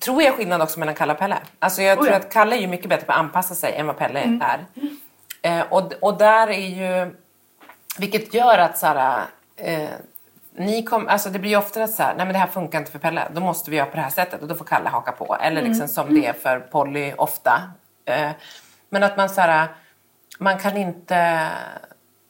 tror 0.00 0.22
jag 0.22 0.32
är 0.32 0.36
skillnad 0.36 0.62
också 0.62 0.78
mellan 0.78 0.94
Kalle 0.94 1.12
och 1.12 1.18
Pelle. 1.18 1.38
Alltså 1.58 1.82
jag 1.82 1.96
tror 1.98 2.06
Oh 2.06 2.10
ja. 2.10 2.14
Mm. 2.16 2.26
att 2.26 2.32
Kalle 2.32 2.56
är 2.56 2.60
ju 2.60 2.66
mycket 2.66 2.88
bättre 2.88 3.06
på 3.06 3.12
att 3.12 3.18
anpassa 3.18 3.54
sig 3.54 3.74
än 3.74 3.86
vad 3.86 3.96
Pelle 3.98 4.20
är. 4.40 4.66
Eh, 5.42 5.60
och, 5.70 5.92
och 6.00 6.18
där 6.18 6.48
är 6.50 6.68
ju... 6.68 7.14
Vilket 7.98 8.34
gör 8.34 8.58
att 8.58 8.78
så 8.78 8.86
här, 8.86 9.20
eh, 9.56 9.88
ni 10.56 10.82
kom, 10.82 11.08
alltså 11.08 11.30
det 11.30 11.38
blir 11.38 11.50
ju 11.50 11.56
ofta 11.56 11.86
så 11.86 12.02
här, 12.02 12.14
nej 12.16 12.26
men 12.26 12.32
det 12.32 12.38
här 12.38 12.46
funkar 12.46 12.78
inte 12.78 12.90
för 12.90 12.98
Pelle, 12.98 13.22
då 13.34 13.40
måste 13.40 13.70
vi 13.70 13.76
göra 13.76 13.86
på 13.86 13.96
det 13.96 14.02
här 14.02 14.10
sättet 14.10 14.42
och 14.42 14.48
då 14.48 14.54
får 14.54 14.64
Kalle 14.64 14.88
haka 14.88 15.12
på. 15.12 15.36
Eller 15.40 15.60
Mm. 15.60 15.70
liksom 15.70 15.88
som 15.88 16.14
det 16.14 16.26
är 16.26 16.32
för 16.32 16.60
Polly 16.60 17.12
ofta. 17.18 17.62
Eh, 18.04 18.30
men 18.90 19.02
att 19.02 19.16
man 19.16 19.28
så 19.28 19.40
här, 19.40 19.68
man 20.38 20.58
kan 20.58 20.76
inte... 20.76 21.48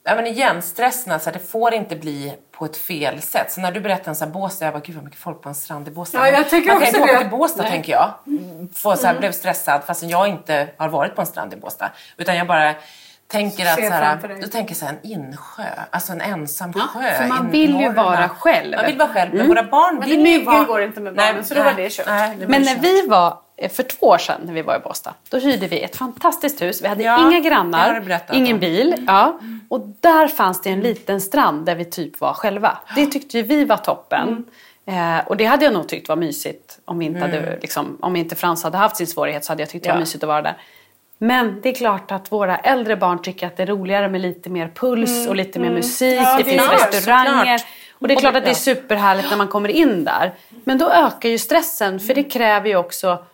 Ja 0.04 0.14
men 0.14 0.26
igen, 0.26 0.62
stressen, 0.62 1.12
alltså, 1.12 1.30
det 1.30 1.38
får 1.38 1.74
inte 1.74 1.96
bli 1.96 2.34
på 2.58 2.64
ett 2.64 2.76
fel 2.76 3.22
sätt. 3.22 3.52
Så 3.52 3.60
när 3.60 3.72
du 3.72 3.80
berättar 3.80 4.10
om 4.10 4.14
så 4.14 4.24
här 4.24 4.32
Båstad, 4.32 4.64
jag 4.64 4.74
bara 4.74 4.80
gud 4.80 4.94
vad 4.94 5.04
mycket 5.04 5.20
folk 5.20 5.42
på 5.42 5.48
en 5.48 5.54
strand 5.54 5.88
i 5.88 5.90
Båstad. 5.90 6.18
Ja, 6.18 6.28
jag 6.28 6.50
tänker 6.50 6.68
man 6.68 6.78
kan 6.78 6.88
inte 6.88 7.00
åka 7.00 7.18
till 7.18 7.28
Båstad 7.28 7.62
Nej. 7.62 7.70
tänker 7.70 7.92
jag. 7.92 8.14
Få 8.74 8.96
så 8.96 9.06
här, 9.06 9.18
blev 9.18 9.32
stressad 9.32 9.84
fastän 9.84 10.08
jag 10.08 10.28
inte 10.28 10.68
har 10.76 10.88
varit 10.88 11.14
på 11.14 11.20
en 11.20 11.26
strand 11.26 11.52
i 11.52 11.56
Båstad. 11.56 11.90
Utan 12.16 12.36
jag 12.36 12.46
bara 12.46 12.74
tänker 13.26 13.66
att 13.66 13.74
så 13.74 13.92
här, 13.92 14.38
då 14.40 14.48
tänker 14.48 14.70
jag 14.70 14.76
så 14.76 14.86
här, 14.86 14.92
en 15.02 15.10
insjö, 15.10 15.62
alltså 15.90 16.12
en 16.12 16.20
ensam 16.20 16.72
sjö. 16.72 17.12
för 17.14 17.26
man 17.26 17.50
vill 17.50 17.80
ju 17.80 17.92
vara 17.92 18.28
själv. 18.28 18.76
Man 18.76 18.86
vill 18.86 18.98
vara 18.98 19.08
själv, 19.08 19.34
men 19.34 19.48
våra 19.48 19.62
barn 19.62 19.98
Men 19.98 20.08
vill 20.08 20.24
det 20.24 20.30
ju 20.30 20.44
vara... 20.44 20.64
går 20.64 20.82
inte 20.82 21.00
med 21.00 21.14
barnen, 21.14 21.44
så 21.44 21.54
då 21.54 21.62
var 21.62 21.72
det 21.72 21.92
kört. 21.92 22.06
Nej, 22.06 22.36
det 22.36 22.44
var 22.44 22.50
Men 22.50 22.62
när 22.62 22.74
kört. 22.74 22.84
vi 22.84 23.06
var, 23.06 23.38
för 23.70 23.82
två 23.82 24.06
år 24.06 24.18
sedan 24.18 24.40
när 24.44 24.52
vi 24.52 24.62
var 24.62 24.76
i 24.76 24.78
Båstad, 24.78 25.14
då 25.30 25.38
hyrde 25.38 25.66
vi 25.66 25.80
ett 25.82 25.96
fantastiskt 25.96 26.62
hus. 26.62 26.82
Vi 26.82 26.88
hade 26.88 27.02
Ja, 27.02 27.30
inga 27.30 27.40
grannar, 27.40 28.20
ingen 28.32 28.58
bil. 28.58 28.94
Ja. 29.06 29.38
Och 29.68 29.80
där 30.00 30.28
fanns 30.28 30.62
det 30.62 30.70
en 30.70 30.80
liten 30.80 31.20
strand 31.20 31.66
där 31.66 31.74
vi 31.74 31.84
typ 31.84 32.20
var 32.20 32.32
själva. 32.32 32.78
Det 32.94 33.06
tyckte 33.06 33.42
vi 33.42 33.64
var 33.64 33.76
toppen. 33.76 34.44
Eh, 34.86 35.26
och 35.26 35.36
det 35.36 35.44
hade 35.44 35.64
jag 35.64 35.74
nog 35.74 35.88
tyckt 35.88 36.08
var 36.08 36.16
mysigt 36.16 36.78
om, 36.84 36.98
vi 36.98 37.04
inte 37.04 37.20
hade, 37.20 37.58
liksom, 37.60 37.98
om 38.00 38.16
inte 38.16 38.36
Frans 38.36 38.64
hade 38.64 38.76
haft 38.78 38.96
sin 38.96 39.06
svårighet 39.06 39.44
så 39.44 39.52
hade 39.52 39.62
jag 39.62 39.70
tyckt 39.70 39.84
det 39.84 39.90
var 39.90 39.96
Ja. 39.96 40.00
mysigt 40.00 40.24
att 40.24 40.28
vara 40.28 40.42
där. 40.42 40.56
Men 41.18 41.60
det 41.62 41.68
är 41.68 41.74
klart 41.74 42.12
att 42.12 42.32
våra 42.32 42.58
äldre 42.58 42.96
barn 42.96 43.22
tycker 43.22 43.46
att 43.46 43.56
det 43.56 43.62
är 43.62 43.66
roligare 43.66 44.08
med 44.08 44.20
lite 44.20 44.50
mer 44.50 44.68
puls 44.74 45.28
och 45.28 45.36
lite 45.36 45.58
mer 45.58 45.70
musik. 45.70 46.20
Ja, 46.22 46.32
det 46.36 46.42
det 46.44 46.50
finns 46.50 46.62
restauranger. 46.92 47.58
såklart. 47.58 47.74
Och 48.00 48.08
det 48.08 48.14
är 48.14 48.20
klart 48.20 48.36
att 48.36 48.44
det 48.44 48.50
är 48.50 48.54
superhärligt 48.54 49.30
när 49.30 49.36
man 49.36 49.48
kommer 49.48 49.68
in 49.68 50.04
där. 50.04 50.34
Men 50.64 50.78
då 50.78 50.90
ökar 50.90 51.28
ju 51.28 51.38
stressen 51.38 52.00
för 52.00 52.14
det 52.14 52.24
kräver 52.24 52.68
ju 52.68 52.76
också 52.76 53.24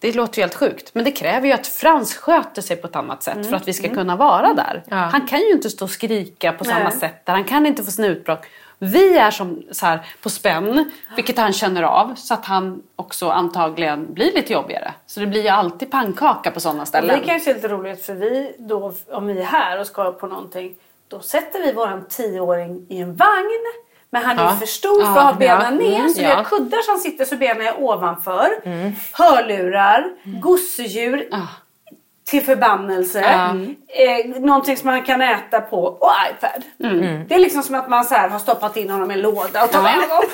det 0.00 0.14
låter 0.14 0.38
ju 0.38 0.42
helt 0.42 0.54
sjukt, 0.54 0.94
men 0.94 1.04
det 1.04 1.10
kräver 1.10 1.46
ju 1.46 1.52
att 1.52 1.66
Frans 1.66 2.14
sköter 2.14 2.62
sig 2.62 2.76
på 2.76 2.86
ett 2.86 2.96
annat 2.96 3.22
sätt 3.22 3.46
för 3.46 3.56
att 3.56 3.68
vi 3.68 3.72
ska 3.72 3.88
kunna 3.88 4.16
vara 4.16 4.54
där. 4.54 4.82
Ja. 4.88 4.96
Han 4.96 5.26
kan 5.26 5.38
ju 5.40 5.50
inte 5.52 5.70
stå 5.70 5.84
och 5.84 5.90
skrika 5.90 6.52
på 6.52 6.64
samma 6.64 6.88
Nej. 6.88 6.92
sätt 6.92 7.26
där, 7.26 7.32
han 7.32 7.44
kan 7.44 7.66
inte 7.66 7.84
få 7.84 7.90
sina 7.90 8.08
utbrott. 8.08 8.46
Vi 8.78 9.18
är 9.18 9.30
som 9.30 9.62
så 9.70 9.86
här, 9.86 10.00
på 10.22 10.30
spänn, 10.30 10.90
vilket 11.16 11.38
han 11.38 11.52
känner 11.52 11.82
av, 11.82 12.14
så 12.14 12.34
att 12.34 12.44
han 12.44 12.82
också 12.96 13.28
antagligen 13.28 14.14
blir 14.14 14.32
lite 14.32 14.52
jobbigare. 14.52 14.94
Så 15.06 15.20
det 15.20 15.26
blir 15.26 15.42
ju 15.42 15.48
alltid 15.48 15.90
pannkaka 15.90 16.50
på 16.50 16.60
sådana 16.60 16.82
Och 16.82 16.88
ställen. 16.88 17.18
det 17.20 17.26
kanske 17.26 17.50
är 17.50 17.54
lite 17.54 17.68
roligt 17.68 18.04
för 18.04 18.14
vi 18.14 18.54
då, 18.58 18.92
om 19.10 19.26
vi 19.26 19.40
är 19.40 19.44
här 19.44 19.80
och 19.80 19.86
ska 19.86 20.12
på 20.12 20.26
någonting, 20.26 20.74
då 21.08 21.20
sätter 21.20 21.62
vi 21.62 21.72
våran 21.72 22.04
tioåring 22.08 22.86
i 22.88 23.00
en 23.00 23.14
vagn. 23.16 23.64
Men 24.10 24.22
han 24.22 24.38
är 24.38 24.42
Ja. 24.44 24.56
för 24.60 24.66
stor 24.66 25.00
för 25.04 25.12
Ja, 25.12 25.18
att 25.18 25.24
ha 25.24 25.32
benen 25.32 25.62
ja. 25.80 25.88
ner. 25.88 25.98
Mm, 25.98 26.10
så 26.10 26.20
vi 26.20 26.26
ja. 26.28 26.34
har 26.34 26.44
kuddar 26.44 26.78
som 26.82 26.98
sitter 26.98 27.24
så 27.24 27.36
benen 27.36 27.66
är 27.66 27.80
ovanför. 27.82 28.48
Hörlurar, 29.12 30.04
gosedjur 30.40 31.28
Ah. 31.32 31.36
till 32.30 32.42
förbannelse. 32.44 33.20
Eh, 33.88 34.40
någonting 34.40 34.76
som 34.76 34.86
man 34.90 35.02
kan 35.02 35.22
äta 35.22 35.60
på 35.60 35.82
och 35.84 36.10
iPad. 36.30 36.62
Mm. 36.92 37.24
Det 37.28 37.34
är 37.34 37.38
liksom 37.38 37.62
som 37.62 37.74
att 37.74 37.88
man 37.88 38.04
så 38.04 38.14
här 38.14 38.28
har 38.28 38.38
stoppat 38.38 38.76
in 38.76 38.90
honom 38.90 39.10
i 39.10 39.14
en 39.14 39.20
låda 39.20 39.64
och 39.64 39.70
tar 39.70 39.82
med 39.82 39.92
honom. 39.94 40.24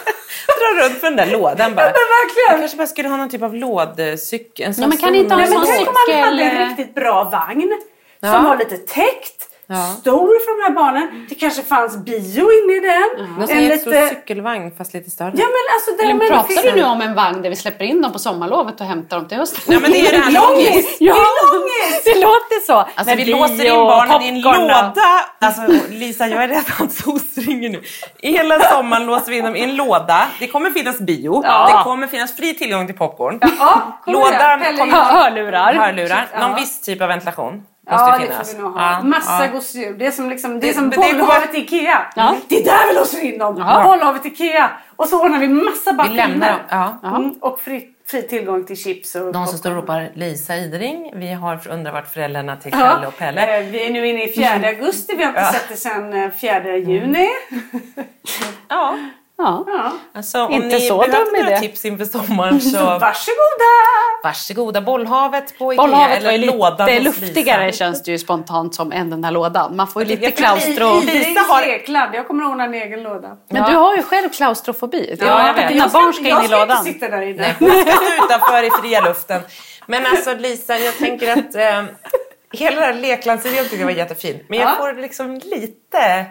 Dra 0.46 0.84
runt 0.84 1.00
för 1.00 1.06
den 1.06 1.16
där 1.16 1.26
lådan 1.26 1.74
bara. 1.74 1.86
Men 1.86 1.92
verkligen. 1.92 2.50
Jag 2.50 2.58
kanske 2.58 2.76
bara 2.76 2.86
skulle 2.86 3.08
ha 3.08 3.16
någon 3.16 3.28
typ 3.30 3.42
av 3.42 3.54
lådcykel. 3.54 4.66
En 4.66 4.74
sån 4.74 4.82
Ja, 4.82 4.88
men 4.88 4.98
kan 4.98 5.14
inte 5.14 5.34
ha 5.34 5.42
en 5.42 5.48
sån 5.52 5.64
tänk 5.66 5.88
om 5.88 5.94
man 5.94 6.16
hade 6.20 6.42
en 6.42 6.50
cykel- 6.50 6.68
riktigt 6.68 6.94
bra 6.94 7.24
vagn 7.24 7.78
Ja. 8.20 8.32
som 8.32 8.44
var 8.44 8.56
lite 8.56 8.76
täckt. 8.76 9.34
Ja. 9.66 9.86
Stor 10.00 10.26
för 10.44 10.56
de 10.58 10.62
här 10.64 10.82
barnen. 10.84 11.26
Det 11.28 11.34
kanske 11.34 11.62
fanns 11.62 11.96
bio 11.96 12.42
inne 12.52 12.72
i 12.76 12.80
den. 12.80 13.46
Sån 13.46 13.56
En 13.56 13.64
lite... 13.68 14.08
cykelvagn 14.08 14.70
fast 14.78 14.94
lite 14.94 15.10
större. 15.10 15.32
Ja 15.34 15.44
men 15.46 15.64
alltså 15.74 15.90
där 15.98 16.06
Men 16.06 16.16
men 16.18 16.28
pratar 16.28 16.62
det 16.62 16.70
du 16.70 16.76
nu 16.76 16.84
om 16.84 17.00
en 17.00 17.14
vagn 17.14 17.42
där 17.42 17.50
vi 17.50 17.56
släpper 17.56 17.84
in 17.84 18.02
dem 18.02 18.12
på 18.12 18.18
sommarlovet 18.18 18.80
och 18.80 18.86
hämtar 18.86 19.16
dem 19.16 19.28
till 19.28 19.38
hösten? 19.38 19.60
Ja 19.66 19.80
men 19.80 19.90
det 19.90 20.00
är 20.00 20.12
det 20.12 20.18
här 20.18 20.32
långis. 20.32 20.96
Ja, 21.00 21.16
det 22.04 22.14
låter 22.20 22.66
så. 22.66 22.72
Alltså 22.72 23.04
Med 23.04 23.16
vi 23.16 23.24
låser 23.24 23.64
in 23.64 23.70
barnen 23.74 24.22
i 24.22 24.28
en 24.28 24.40
låda. 24.40 24.92
Alltså 25.40 25.62
Lisa 25.90 26.28
jag 26.28 26.44
är 26.44 26.48
redan 26.48 26.90
SOS-ringer 26.90 27.68
nu. 27.70 27.82
Hela 28.18 28.60
sommaren 28.60 29.06
låser 29.06 29.30
vi 29.30 29.38
in 29.38 29.44
dem 29.44 29.56
i 29.56 29.62
en 29.62 29.76
låda. 29.76 30.26
Det 30.40 30.46
kommer 30.46 30.70
finnas 30.70 30.98
bio. 30.98 31.42
Ja. 31.44 31.66
Det 31.78 31.84
kommer 31.90 32.06
finnas 32.06 32.36
fri 32.36 32.54
tillgång 32.54 32.86
till 32.86 32.96
popcorn. 32.96 33.38
Ja, 33.58 34.00
kommer 34.04 34.18
Lådan 34.18 34.60
det. 34.60 34.76
Kommer 34.78 34.92
Hör- 34.92 35.12
hörlurar. 35.22 35.74
hörlurar. 35.74 36.28
Ja. 36.32 36.40
Någon 36.48 36.56
viss 36.56 36.80
typ 36.80 37.02
av 37.02 37.08
ventilation. 37.08 37.62
Måste 37.91 38.11
Ja, 38.11 38.18
det 38.18 38.26
finnas. 38.26 38.51
får 38.51 38.57
vi 38.57 38.62
nog 38.62 38.72
ha. 38.72 38.93
Ja, 38.93 39.03
Massa 39.03 39.47
ja. 39.47 39.53
gosedjur. 39.53 39.95
Det 39.99 40.07
är 40.07 40.11
som, 40.11 40.28
liksom, 40.30 40.55
det 40.55 40.61
Det- 40.61 40.68
är 40.68 40.72
som 40.74 40.91
det- 40.91 40.97
det 40.97 41.12
bollhavet 41.18 41.55
i 41.55 41.59
Ikea. 41.59 41.99
Ja. 42.16 42.37
Det 42.49 42.57
är 42.61 42.64
där 42.64 42.89
vi 42.93 42.95
låser 42.99 43.20
in 43.24 43.39
dem. 43.39 43.57
Ja. 43.59 43.82
Bollhavet 43.85 44.26
i 44.26 44.28
Ikea. 44.28 44.70
Och 44.97 45.09
så 45.09 45.22
ordnar 45.24 45.39
vi 45.39 45.49
massa 45.49 45.93
dem. 45.93 46.45
Ja. 46.70 46.99
Mm, 47.05 47.30
och 47.41 47.61
fri, 47.61 47.89
fri 48.07 48.22
tillgång 48.22 48.64
till 48.64 48.76
chips 48.76 49.14
och 49.14 49.32
De 49.32 49.47
som 49.47 49.59
står 49.59 49.70
och 49.70 49.76
ropar 49.76 50.11
Lisa 50.14 50.57
Idring. 50.57 51.12
Vi 51.14 51.32
har 51.32 51.68
undrar 51.68 51.93
vart 51.93 52.12
föräldrarna 52.12 52.57
till 52.57 52.72
Kalle 52.72 53.07
och 53.07 53.18
Pelle. 53.18 53.59
Eh, 53.59 53.64
Vi 53.66 53.87
är 53.87 53.91
nu 53.91 54.07
inne 54.09 54.24
i 54.24 54.32
4 54.32 54.68
augusti. 54.68 55.14
Vi 55.16 55.22
har 55.24 55.30
inte 55.30 55.45
sett 55.45 55.68
det 55.68 55.76
sedan 55.76 56.12
eh, 56.12 56.30
4 56.30 56.76
juni. 56.76 57.28
Ja, 58.68 58.99
Ja. 59.39 59.64
Ja. 59.66 59.93
alltså 60.14 60.45
om 60.45 60.53
Inte 60.53 60.66
ni 60.66 60.80
så 60.80 60.99
behöver 60.99 61.18
dum 61.24 61.35
några 61.43 61.51
idé. 61.51 61.61
tips 61.61 61.85
inför 61.85 62.05
sommaren 62.05 62.61
så 62.61 62.78
Varsågoda! 62.78 63.74
varsågoda. 64.22 64.80
Bollhavet 64.80 65.59
på 65.59 65.72
Ikea 65.72 65.82
Bollhavet 65.87 66.18
eller 66.18 66.32
ju 66.32 66.47
lådan 66.47 66.87
lite 66.87 67.01
luftigare 67.03 67.66
Lisa. 67.66 67.78
känns 67.78 68.03
det 68.03 68.11
ju 68.11 68.18
spontant 68.18 68.74
som 68.74 68.93
än 68.93 69.11
den 69.11 69.24
här 69.24 69.30
lådan. 69.32 69.76
Man 69.76 69.87
får 69.89 70.03
ju 70.03 70.09
lite 70.09 70.30
klaustro... 70.30 71.01
Lisa 71.01 71.41
har- 71.41 71.66
lekladd. 71.66 72.11
Jag 72.12 72.26
kommer 72.28 72.45
ordna 72.51 72.64
en 72.64 72.74
egen 72.74 73.03
låda. 73.03 73.37
Men 73.49 73.62
Ja. 73.62 73.68
du 73.70 73.76
har 73.76 73.97
ju 73.97 74.03
själv 74.03 74.28
klaustrofobi. 74.28 75.16
Ja, 75.20 75.47
jag 75.47 75.55
vet. 75.55 75.68
dina 75.68 75.80
Jag 75.85 75.91
ska 75.91 75.99
barn 75.99 76.07
inte- 76.09 76.16
ska 76.18 76.20
in 76.20 76.26
i 76.26 76.30
Jag 76.30 76.45
ska 76.45 76.59
lådan. 76.59 76.78
inte 76.78 76.93
sitta 76.93 77.09
där 77.09 77.22
inne. 77.22 77.55
Nej, 77.59 77.80
ska 77.82 78.24
utanför 78.24 78.62
i 78.62 78.70
fria 78.70 79.01
luften. 79.01 79.43
Men 79.87 80.07
alltså 80.07 80.35
Lisa, 80.35 80.78
jag 80.78 80.99
tänker 80.99 81.32
att 81.32 81.55
eh, 81.55 81.85
hela 82.53 82.80
det 82.80 82.87
här 82.87 82.95
leklandsidén 82.95 83.62
tyckte 83.64 83.76
jag 83.76 83.85
var 83.87 83.93
jättefin. 83.93 84.45
Men 84.49 84.59
jag 84.59 84.68
Ja. 84.68 84.74
får 84.78 84.93
liksom 85.03 85.35
lite 85.45 86.24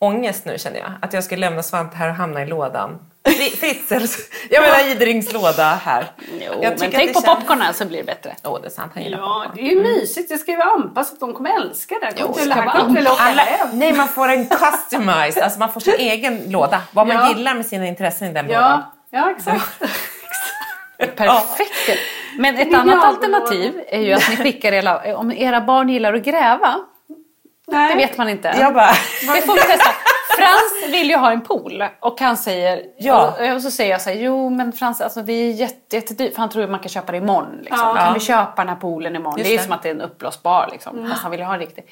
ångest 0.00 0.44
nu 0.44 0.58
känner 0.58 0.78
jag. 0.78 0.92
Att 1.02 1.12
jag 1.12 1.24
ska 1.24 1.36
lämna 1.36 1.62
Svante 1.62 1.96
här 1.96 2.08
och 2.08 2.14
hamna 2.14 2.42
i 2.42 2.46
lådan. 2.46 2.98
Fri- 3.28 3.56
Fritzels. 3.56 4.18
Jag 4.50 4.62
menar 4.62 4.90
Idrings 4.90 5.32
låda 5.32 5.64
här. 5.84 6.04
Jo, 6.32 6.52
Jag 6.52 6.60
men 6.62 6.72
att 6.72 6.78
tänk 6.78 7.14
på 7.14 7.20
känns- 7.20 7.24
popcornen 7.38 7.74
så 7.74 7.84
blir 7.84 7.98
det 7.98 8.04
bättre. 8.04 8.34
Åh, 8.44 8.60
det 8.60 8.66
är 8.66 8.70
sant. 8.70 8.92
Han 8.94 9.02
gillar 9.02 9.18
Ja, 9.18 9.42
popcorn. 9.46 9.52
det 9.64 9.70
är 9.70 9.74
ju 9.74 9.82
mysigt. 9.82 10.28
Det 10.28 10.38
ska 10.38 10.50
ju 10.50 10.56
vara 10.56 10.70
anpassat. 10.70 11.20
De 11.20 11.32
kommer 11.34 11.56
älska 11.60 11.94
det. 12.00 12.12
Jo, 12.16 12.26
Jo, 12.28 12.34
ska 12.34 12.44
det 12.44 12.54
vara 12.66 12.80
kommer 12.80 13.02
åka 13.12 13.22
hem. 13.22 13.68
nej, 13.72 13.92
man 13.92 14.08
får 14.08 14.28
en 14.28 14.46
customized, 14.46 15.42
alltså 15.42 15.58
man 15.58 15.72
får 15.72 15.80
sin 15.80 15.94
egen 15.94 16.50
låda. 16.50 16.80
Vad 16.92 17.06
man 17.06 17.16
Ja. 17.16 17.28
gillar 17.28 17.54
med 17.54 17.66
sina 17.66 17.86
intressen 17.86 18.28
i 18.28 18.32
den 18.32 18.46
lådan. 18.46 18.82
Ja, 19.10 19.18
ja 19.18 19.30
exakt. 19.36 19.78
Perfekt. 21.16 22.00
Men 22.38 22.56
ett 22.56 22.74
annat 22.74 23.04
alternativ 23.04 23.80
är 23.88 24.00
ju 24.00 24.12
att 24.12 24.30
ni 24.30 24.36
skickar 24.36 24.72
era, 24.72 25.16
om 25.16 25.32
era 25.32 25.60
barn 25.60 25.88
gillar 25.88 26.12
att 26.14 26.22
gräva. 26.22 26.74
Nej. 27.68 27.90
Det 27.92 27.96
vet 28.06 28.18
man 28.18 28.28
inte. 28.28 28.54
Jag 28.60 28.74
bara, 28.74 28.90
Det 29.34 29.42
får 29.42 29.54
vi 29.54 29.60
testa. 29.60 29.90
Frans 30.36 30.92
vill 30.92 31.10
ju 31.10 31.16
ha 31.16 31.32
en 31.32 31.40
pool 31.40 31.84
och 32.00 32.20
han 32.20 32.36
säger, 32.36 32.82
Ja. 32.98 33.34
och, 33.40 33.54
och 33.54 33.62
så 33.62 33.70
säger 33.70 33.90
jag 33.90 34.00
så 34.00 34.10
här, 34.10 34.16
jo 34.16 34.50
men 34.50 34.72
Frans, 34.72 35.00
alltså, 35.00 35.22
det 35.22 35.32
är 35.32 35.52
jätte, 35.52 35.96
jättedyrt 35.96 36.32
för 36.34 36.40
han 36.40 36.48
tror 36.50 36.64
att 36.64 36.70
man 36.70 36.80
kan 36.80 36.88
köpa 36.88 37.12
det 37.12 37.18
imorgon. 37.18 37.58
Liksom. 37.62 37.78
Ja. 37.88 37.94
Kan 37.94 38.06
Ja. 38.06 38.12
vi 38.14 38.20
köpa 38.20 38.52
den 38.56 38.68
här 38.68 38.76
poolen 38.76 39.16
imorgon? 39.16 39.38
Just 39.38 39.48
det 39.50 39.54
är 39.54 39.58
det. 39.58 39.64
som 39.64 39.72
att 39.72 39.82
det 39.82 39.88
är 39.88 39.94
en 39.94 40.00
uppblåsbar 40.00 40.68
liksom. 40.72 41.08
Fast 41.10 41.22
han 41.22 41.30
vill 41.30 41.42
ha 41.42 41.54
en 41.54 41.60
riktig. 41.60 41.84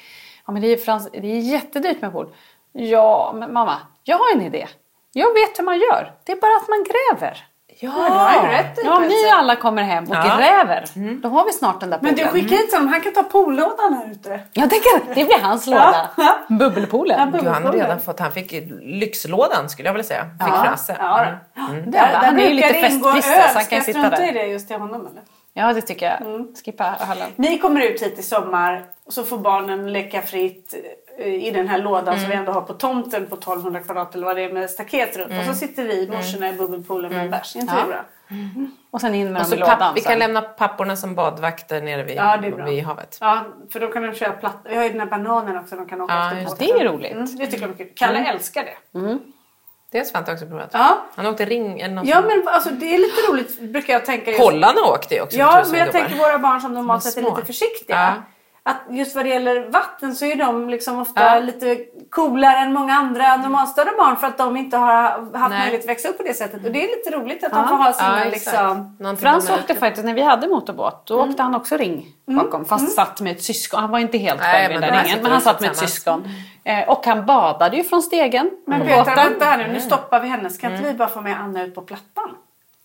Ja 0.45 0.53
men 0.53 0.61
det 0.61 0.67
är, 0.67 0.77
Frans, 0.77 1.09
det 1.11 1.17
är 1.17 1.39
jättedyrt 1.39 2.01
med 2.01 2.11
pool. 2.11 2.33
Ja 2.73 3.33
men 3.35 3.53
mamma, 3.53 3.77
jag 4.03 4.17
har 4.17 4.31
en 4.35 4.41
idé. 4.41 4.67
Jag 5.13 5.33
vet 5.33 5.59
hur 5.59 5.63
man 5.63 5.79
gör. 5.79 6.11
Det 6.23 6.31
är 6.31 6.35
bara 6.35 6.57
att 6.61 6.67
man 6.67 6.83
gräver. 6.83 7.37
Ja, 7.79 8.31
ju 8.43 8.51
rätt 8.51 8.79
Ja, 8.85 8.95
om 8.97 9.03
ni 9.03 9.29
alla 9.33 9.55
kommer 9.55 9.83
hem 9.83 10.03
och 10.03 10.15
Ja. 10.15 10.37
gräver, 10.37 10.85
då 11.21 11.29
har 11.29 11.45
vi 11.45 11.51
snart 11.51 11.79
den 11.79 11.89
där 11.89 11.99
Men 12.01 12.15
poolen. 12.15 12.33
du 12.33 12.39
skickar 12.41 12.55
hit 12.57 12.73
honom. 12.73 12.87
Han 12.87 13.01
kan 13.01 13.13
ta 13.13 13.23
poollådan 13.23 13.93
här 13.93 14.11
ute. 14.11 14.39
Jag 14.53 14.69
tänker, 14.69 15.15
det 15.15 15.25
blir 15.25 15.39
hans 15.41 15.67
låda. 15.67 16.09
Ja. 16.17 16.37
Bubbelpoolen. 16.49 17.19
Ja, 17.33 17.39
Gud, 17.39 17.47
han 17.47 17.65
har 17.65 17.73
redan 17.73 17.99
fått, 17.99 18.19
han 18.19 18.31
fick 18.31 18.51
lyxlådan 18.81 19.69
skulle 19.69 19.87
jag 19.89 19.93
vilja 19.93 20.07
säga. 20.07 20.23
Fick 20.23 20.53
Ja, 20.53 20.63
Frasse. 20.63 20.95
ja, 20.99 21.25
Mm. 21.69 21.91
Där, 21.91 21.99
han 22.13 22.39
är 22.39 22.43
ju 22.47 22.53
lite 22.53 22.67
brukar 22.67 22.81
det 22.89 22.93
ingå 22.95 23.11
festvisse 23.11 23.37
öl. 23.43 23.49
så 23.49 23.53
han 23.53 23.63
Ska 23.63 23.69
kan 23.69 23.75
jag 23.77 23.85
sitta 23.85 23.99
strunta 23.99 24.23
i 24.23 24.25
där. 24.25 24.33
det 24.33 24.47
just 24.47 24.67
till 24.67 24.77
honom 24.77 25.01
eller? 25.01 25.21
Ja, 25.53 25.73
det 25.73 25.81
tycker 25.81 26.05
jag. 26.05 26.21
Mm. 26.21 26.47
Skippa 26.65 26.95
ölen. 27.11 27.29
Ni 27.35 27.57
kommer 27.57 27.81
ut 27.81 28.01
hit 28.01 28.19
i 28.19 28.23
sommar 28.23 28.85
och 29.05 29.13
så 29.13 29.23
får 29.23 29.37
barnen 29.37 29.93
leka 29.93 30.21
fritt 30.21 30.73
i 31.17 31.51
den 31.51 31.67
här 31.67 31.77
lådan 31.79 32.07
Mm. 32.07 32.19
som 32.19 32.29
vi 32.29 32.35
ändå 32.35 32.51
har 32.51 32.61
på 32.61 32.73
tomten 32.73 33.27
på 33.27 33.35
1200 33.35 33.79
kvadrat 33.79 34.15
eller 34.15 34.25
vad 34.25 34.35
det 34.35 34.41
är 34.43 34.53
med 34.53 34.69
staket 34.69 35.17
runt. 35.17 35.31
Och 35.39 35.45
så 35.45 35.53
sitter 35.53 35.83
vi 35.83 36.07
morsorna 36.09 36.49
i 36.49 36.53
bubbelpoolen 36.53 37.13
med 37.13 37.23
en 37.25 37.29
bärs. 37.31 37.55
Är 37.55 37.59
inte 37.59 37.73
Mm. 37.73 37.85
Ja. 37.89 37.95
det 38.29 38.35
bra? 38.53 38.65
Och 38.91 39.01
sen 39.01 39.15
in 39.15 39.33
med 39.33 39.41
Och 39.41 39.49
dem 39.49 39.57
i 39.57 39.61
lådan 39.61 39.93
vi 39.95 40.01
kan 40.01 40.09
sen. 40.11 40.19
lämna 40.19 40.41
papporna 40.41 40.95
som 40.95 41.15
badvakter 41.15 41.81
nere 41.81 42.03
vid, 42.03 42.17
Ja, 42.17 42.37
det 42.37 42.47
är 42.47 42.51
bra. 42.51 42.65
vid 42.65 42.83
havet. 42.83 43.17
Ja, 43.21 43.43
för 43.73 43.79
då 43.79 43.87
kan 43.87 44.03
de 44.03 44.13
köra 44.13 44.31
platt. 44.31 44.57
Vi 44.63 44.75
har 44.75 44.83
ju 44.83 44.89
den 44.89 44.99
här 44.99 45.07
bananen 45.07 45.57
också 45.57 45.75
de 45.75 45.85
kan 45.85 46.01
åka 46.01 46.13
Ja, 46.13 46.37
efter. 46.37 46.65
Det 46.65 46.71
är 46.71 46.85
roligt. 46.85 47.11
Mm, 47.11 47.35
det 47.35 47.45
tycker 47.47 47.61
jag 47.61 47.69
är 47.71 47.75
kul. 47.77 47.87
Kalle 47.95 48.19
älskar 48.25 48.63
det. 48.63 49.09
Det 49.91 49.97
har 49.97 50.05
Svante 50.05 50.31
också 50.33 50.45
provat. 50.45 50.69
Ja. 50.73 50.97
Han 51.15 51.25
åkte 51.25 51.45
ring 51.45 51.79
eller 51.79 51.95
något 51.95 52.07
Ja 52.07 52.21
men 52.21 52.47
alltså 52.47 52.69
det 52.69 52.95
är 52.95 52.97
lite 52.97 53.31
roligt 53.31 53.59
brukar 53.61 53.93
jag 53.93 54.05
tänka. 54.05 54.31
just- 54.31 54.43
Pollarna 54.43 54.81
åkte 54.81 55.15
ju 55.15 55.21
också 55.21 55.37
Ja, 55.37 55.63
men 55.69 55.79
jag 55.79 55.87
gubbar. 55.87 55.99
tänker 55.99 56.17
våra 56.17 56.39
barn 56.39 56.61
som 56.61 56.73
normalt 56.73 57.03
sett 57.03 57.17
är 57.17 57.21
lite 57.29 57.45
försiktiga. 57.45 57.95
Ja. 57.97 58.13
Att 58.69 58.77
just 58.89 59.15
vad 59.15 59.25
det 59.25 59.29
gäller 59.29 59.69
vatten 59.69 60.15
så 60.15 60.25
är 60.25 60.35
de 60.35 60.69
liksom 60.69 60.99
ofta 60.99 61.21
Ja. 61.35 61.39
lite 61.39 61.77
coolare 62.09 62.57
än 62.57 62.73
många 62.73 62.93
andra 62.93 63.37
normalstörda 63.37 63.91
barn 63.97 64.17
för 64.17 64.27
att 64.27 64.37
de 64.37 64.57
inte 64.57 64.77
har 64.77 65.01
haft 65.03 65.31
Nej. 65.33 65.59
möjlighet 65.59 65.81
att 65.81 65.89
växa 65.89 66.07
upp 66.09 66.17
på 66.17 66.23
det 66.23 66.33
sättet. 66.33 66.65
Och 66.65 66.71
det 66.71 66.83
är 66.83 66.97
lite 66.97 67.17
roligt 67.17 67.43
att 67.43 67.51
Ja. 67.51 67.57
de 67.57 67.67
får 67.67 67.75
ha 67.77 67.93
sina 67.93 68.19
Ja, 68.25 68.29
liksom... 68.31 69.17
Frans 69.19 69.49
åkte 69.49 69.75
faktiskt, 69.75 70.05
när 70.05 70.13
vi 70.13 70.21
hade 70.21 70.47
motorbåt, 70.47 71.05
då 71.07 71.17
Mm. 71.19 71.29
åkte 71.29 71.43
han 71.43 71.55
också 71.55 71.77
ring 71.77 72.05
bakom. 72.25 72.65
Fast 72.65 72.91
satt 72.95 73.21
med 73.21 73.31
ett 73.31 73.43
syskon. 73.43 73.79
Han 73.81 73.89
var 73.91 73.99
inte 73.99 74.17
helt 74.17 74.39
Nej, 74.41 74.53
själv 74.67 74.71
i 74.77 74.79
men 74.79 74.93
den 74.93 75.03
ringen. 75.03 75.19
Men 75.23 75.31
han 75.31 75.41
satt 75.41 75.61
med 75.61 75.71
ett 75.71 75.77
syskon. 75.77 76.23
Eh, 76.63 76.89
och 76.89 77.05
han 77.05 77.25
badade 77.25 77.77
ju 77.77 77.83
från 77.83 78.01
stegen. 78.01 78.49
Men 78.67 78.79
på 78.81 78.85
Petra, 78.87 79.15
vänta 79.15 79.45
här 79.45 79.57
nu. 79.57 79.73
Nu 79.73 79.79
stoppar 79.81 80.19
vi 80.19 80.27
henne. 80.27 80.49
Ska 80.49 80.67
inte 80.69 80.83
vi 80.83 80.93
bara 80.93 81.07
få 81.07 81.21
med 81.21 81.39
Anna 81.39 81.63
ut 81.63 81.75
på 81.75 81.81
plattan? 81.81 82.29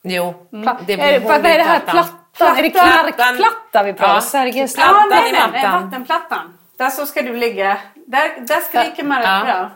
Jo, 0.02 0.34
Pla- 0.50 0.76
det 0.86 0.96
blir 0.96 1.20
vad 1.20 1.36
är 1.38 1.42
det 1.42 1.48
här? 1.62 1.80
plattan. 1.80 2.04
Plattan? 2.36 2.58
Är 2.58 2.62
det 2.62 2.70
knarkplatta 2.70 3.82
vi 3.82 3.92
pratar? 3.92 4.14
Ja. 4.14 4.20
Sergels 4.20 4.74
Plattan 4.74 4.94
Ja, 4.96 5.06
nej, 5.10 5.32
nej, 5.32 5.48
nej, 5.52 5.80
vattenplattan. 5.82 6.58
Där 6.76 6.90
så 6.90 7.06
ska 7.06 7.22
du 7.22 7.36
ligga. 7.36 7.78
Där, 8.06 8.46
där 8.46 8.60
skriker 8.60 9.04
man 9.04 9.22
Ja. 9.22 9.38
rätt 9.38 9.44
bra. 9.44 9.70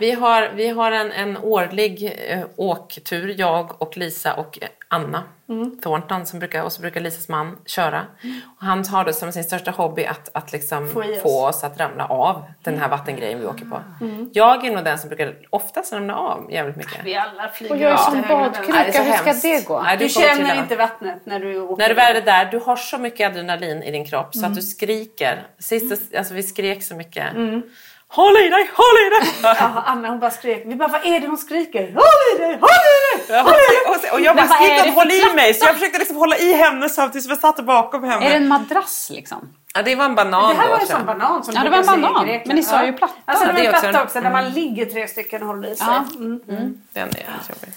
Vi 0.00 0.10
har, 0.12 0.48
vi 0.54 0.68
har 0.68 0.92
en, 0.92 1.12
en 1.12 1.36
årlig 1.38 2.16
eh, 2.28 2.40
åktur, 2.56 3.34
jag 3.38 3.82
och 3.82 3.96
Lisa 3.96 4.34
och 4.34 4.58
Anna 4.88 5.22
Mm. 5.50 5.78
Thornton, 5.82 6.26
som 6.26 6.38
brukar, 6.38 6.62
och 6.62 6.72
så 6.72 6.80
brukar 6.82 7.00
Lisas 7.00 7.28
man 7.28 7.58
köra. 7.66 8.06
Och 8.58 8.66
han 8.66 8.84
har 8.86 9.04
det 9.04 9.12
som 9.12 9.32
sin 9.32 9.44
största 9.44 9.70
hobby 9.70 10.04
att, 10.04 10.28
att 10.32 10.52
liksom 10.52 10.88
Få 10.88 11.04
få, 11.22 11.46
oss. 11.46 11.64
att 11.64 11.80
ramla 11.80 12.06
av 12.06 12.42
den 12.62 12.78
här 12.78 12.88
vattengrejen 12.88 13.40
vi 13.40 13.46
åker 13.46 13.64
på. 13.64 13.80
Mm. 14.00 14.30
Jag 14.32 14.64
är 14.66 14.70
nog 14.74 14.84
den 14.84 14.98
som 14.98 15.08
brukar 15.08 15.36
oftast 15.50 15.92
ramla 15.92 16.14
av 16.16 16.52
jävligt 16.52 16.76
mycket. 16.76 17.04
Vi 17.04 17.16
alla 17.16 17.48
flyger 17.48 17.74
Och 17.74 17.80
jag 17.80 17.90
är 17.90 17.94
av 17.94 17.98
som 17.98 18.22
badkruka. 18.28 19.02
Hur 19.02 19.32
ska 19.32 19.48
det 19.48 19.66
gå? 19.66 19.82
Nej, 19.82 19.96
Du 19.96 20.08
trilla 20.08 20.28
känner 20.36 20.58
inte 20.62 20.76
vattnet 20.76 21.26
när 21.26 21.40
du 21.40 21.60
åker? 21.60 21.82
När 21.82 21.88
du 21.88 21.94
väl 21.94 22.16
är 22.16 22.20
där, 22.20 22.44
du 22.44 22.58
har 22.58 22.76
så 22.76 22.98
mycket 22.98 23.30
adrenalin 23.30 23.82
i 23.82 23.90
din 23.90 24.04
kropp 24.06 24.32
så 24.32 24.38
Mm. 24.38 24.50
att 24.50 24.56
du 24.56 24.62
skriker. 24.62 25.46
Sist, 25.58 26.14
alltså 26.14 26.34
vi 26.34 26.42
skrek 26.42 26.82
så 26.82 26.94
mycket. 26.94 27.26
Håll 28.10 28.36
i 28.36 28.48
dig, 28.48 28.70
håll 28.74 28.96
i 29.06 29.10
dig! 29.20 29.34
Ja, 29.42 29.82
Anna 29.86 30.08
hon 30.08 30.20
bara 30.20 30.30
skrek. 30.30 30.62
Vi 30.66 30.74
bara, 30.74 30.88
vad 30.88 31.06
är 31.06 31.20
det 31.20 31.26
hon 31.26 31.36
skriker? 31.38 31.92
Håll 31.94 32.34
i 32.34 32.38
dig, 32.38 32.58
håll 32.60 32.70
i 32.70 33.32
dig! 33.32 33.42
Och, 33.86 33.94
och, 33.94 34.12
och 34.14 34.20
jag 34.20 34.36
bara 34.36 34.46
Men 34.46 34.56
skrek 34.56 34.86
att 34.88 34.94
håll 34.94 35.10
i 35.10 35.32
mig 35.34 35.54
så 35.54 35.66
jag 35.66 35.74
försökte 35.74 35.98
liksom 35.98 36.16
hålla 36.16 36.36
i 36.36 36.52
henne 36.52 36.88
samtidigt 36.88 37.22
som 37.24 37.30
jag 37.30 37.38
satt 37.38 37.64
bakom 37.66 38.04
henne. 38.04 38.26
Är 38.26 38.30
det 38.30 38.36
en 38.36 38.48
madrass 38.48 39.10
liksom? 39.14 39.54
Ja, 39.74 39.82
det 39.82 39.94
var 39.94 40.04
en 40.04 40.14
banan 40.14 40.48
Det 40.48 40.60
här 40.60 40.64
då. 40.66 40.72
var 40.72 40.80
en 40.80 40.86
sån 40.86 41.06
banan 41.06 41.44
som 41.44 41.54
Ja, 41.54 41.62
det 41.64 41.70
var 41.70 41.78
en 41.78 41.84
i 41.98 42.02
banan. 42.02 42.40
Men 42.46 42.56
ni 42.56 42.62
sa 42.62 42.84
ju 42.84 42.92
platta. 42.92 43.14
Alltså 43.24 43.46
det 43.46 43.52
var 43.52 43.60
en 43.60 43.80
platta 43.80 44.02
också 44.02 44.20
där 44.20 44.30
man 44.30 44.50
ligger 44.50 44.86
tre 44.86 45.08
stycken 45.08 45.42
och 45.42 45.48
håller 45.48 45.68
i 45.72 45.76
sig. 45.76 45.86
Ja. 45.90 46.04
Mm. 46.16 46.40
Den 46.92 47.02
är 47.02 47.06
lite 47.08 47.24
jobbig. 47.48 47.72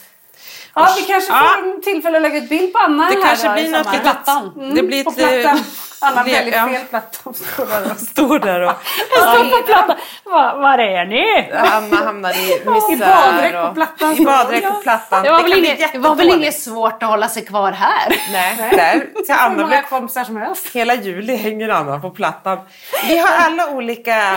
Ja, 0.75 0.93
vi 0.97 1.01
kanske 1.01 1.31
Ja. 1.33 1.53
får 1.61 1.69
en 1.69 1.81
tillfälle 1.81 2.17
att 2.17 2.21
lägga 2.21 2.37
ut 2.37 2.49
bild 2.49 2.73
på 2.73 2.79
Anna 2.79 3.09
Det 3.09 3.15
här 3.15 3.21
kanske 3.23 3.47
i 3.47 3.53
blir 3.53 3.71
något 3.77 3.85
litet... 3.87 4.01
Plattan. 4.01 4.71
Det 4.75 4.83
blir 4.83 5.03
På 5.03 5.09
ett... 5.09 5.15
plattan. 5.41 5.59
Anna 6.01 6.23
det- 6.23 6.31
väldigt 6.31 6.55
ja. 6.55 6.67
fel 6.67 6.85
platta. 6.89 7.33
Står 7.33 7.65
där 7.65 7.91
och- 7.91 7.97
Står 8.07 8.39
där 8.39 8.61
och... 8.61 8.73
Jag 9.11 9.35
står 9.35 9.57
på 9.59 9.65
plattan. 9.67 9.95
Var, 10.23 10.59
var 10.59 10.77
är 10.77 11.05
ni? 11.05 11.51
Anna 11.53 12.05
hamnar 12.05 12.29
i 12.29 12.51
I 12.65 12.69
misär. 12.69 12.97
baddräkt 12.97 13.67
på 13.67 13.73
plattan. 13.73 14.13
I 14.21 14.25
baddräkt 14.25 14.67
på 14.67 14.73
plattan. 14.81 15.23
Det 15.23 15.31
var, 15.31 15.43
väl 15.43 15.53
inget, 15.65 15.91
det 15.93 15.97
var 15.99 16.15
väl 16.15 16.29
inget 16.29 16.59
svårt 16.59 17.03
att 17.03 17.09
hålla 17.09 17.29
sig 17.29 17.45
kvar 17.45 17.71
här? 17.71 18.15
Nej, 18.31 18.55
där 18.71 18.99
till 19.25 19.35
Hur 19.35 19.41
Anna 19.41 19.67
blir 19.67 19.81
kompisar 19.81 20.23
som 20.23 20.37
helst. 20.37 20.67
Hela 20.75 20.93
juli 20.95 21.35
hänger 21.35 21.69
Anna 21.69 21.99
på 21.99 22.09
plattan. 22.09 22.59
Vi 23.07 23.17
har 23.17 23.29
alla 23.45 23.69
olika... 23.69 24.35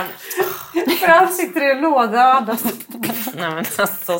För 1.00 1.06
han 1.06 1.28
sitter 1.28 1.68
i 1.68 1.70
en 1.70 1.80
låda 1.80 2.28
och 2.28 2.34
andas. 2.34 2.62
Nej, 3.36 3.50
men 3.50 3.56
alltså, 3.78 4.18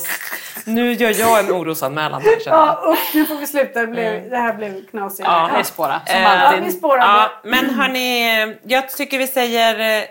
nu 0.64 0.92
gör 0.92 1.10
jag 1.20 1.38
en 1.38 1.50
orosanmälan 1.52 2.22
här 2.22 2.40
känner 2.44 2.56
jag. 2.56 2.66
Ja, 2.68 2.80
upp, 2.92 2.98
nu 3.14 3.24
får 3.26 3.34
vi 3.36 3.46
sluta. 3.46 3.80
Det, 3.80 3.86
blev, 3.86 4.30
det 4.30 4.36
här 4.36 4.54
blev 4.54 4.86
knasigt. 4.90 5.28
Ja, 5.28 5.50
det 5.54 5.58
är 5.60 5.62
spåra. 5.62 6.00
Som 6.06 6.16
Eh, 6.16 6.22
Ja, 6.22 6.28
alltid. 6.46 6.64
vi 6.64 6.70
spårade. 6.72 7.04
Ja, 7.04 7.30
men 7.44 7.70
hörni, 7.70 8.56
jag 8.62 8.88
tycker 8.90 9.18
vi 9.18 9.26
säger 9.26 9.98
eh, 9.98 10.04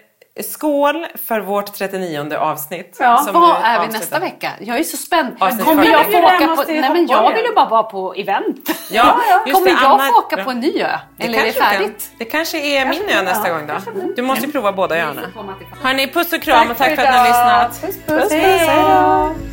skål 0.43 1.05
för 1.28 1.39
vårt 1.39 1.74
39 1.74 2.36
avsnitt. 2.38 2.97
Ja, 2.99 3.28
Vad 3.34 3.57
är 3.63 3.80
vi 3.88 3.93
nästa 3.93 4.19
vecka? 4.19 4.51
Jag 4.59 4.78
är 4.80 4.84
så 4.84 4.97
spänd. 4.97 5.36
Avsnitt 5.39 5.65
Kommer 5.65 5.86
jag 5.86 6.11
få 6.11 6.17
åka 6.17 6.55
på... 6.55 6.63
Nej 6.67 6.89
men 6.89 7.07
jag 7.07 7.34
vill 7.36 7.45
ju 7.45 7.53
bara 7.55 7.69
vara 7.69 7.84
på 7.84 8.13
event. 8.13 8.69
Ja, 8.91 9.17
just 9.47 9.53
Kommer 9.57 9.67
det, 9.71 9.78
jag 9.82 9.91
Anna- 9.91 10.07
få 10.07 10.19
åka 10.19 10.43
på 10.43 10.51
en 10.51 10.59
ny 10.59 10.82
ö? 10.82 10.88
Eller 11.19 11.39
är 11.39 11.43
det 11.43 11.51
kanske 11.51 11.59
du 11.59 11.59
kan. 11.59 11.69
färdigt? 11.69 12.11
Det 12.17 12.26
kanske 12.26 12.57
är 12.80 12.86
min 12.86 13.09
ö 13.09 13.21
nästa 13.21 13.49
gång 13.49 13.67
då. 13.67 13.74
Du 14.15 14.21
måste 14.21 14.45
ju 14.45 14.51
prova 14.51 14.71
båda 14.71 14.97
öarna. 14.97 15.21
Hörni, 15.84 16.07
puss 16.07 16.34
och 16.34 16.41
kram 16.41 16.71
och 16.71 16.78
tack 16.78 16.95
för 16.95 17.03
att 17.03 17.11
ni 17.11 17.17
har 17.17 17.28
lyssnat. 17.28 17.82
Puss, 17.82 17.95
puss. 18.05 18.05
Puss, 18.05 18.30
puss, 18.30 18.32
hej 18.32 18.84
då. 18.84 19.52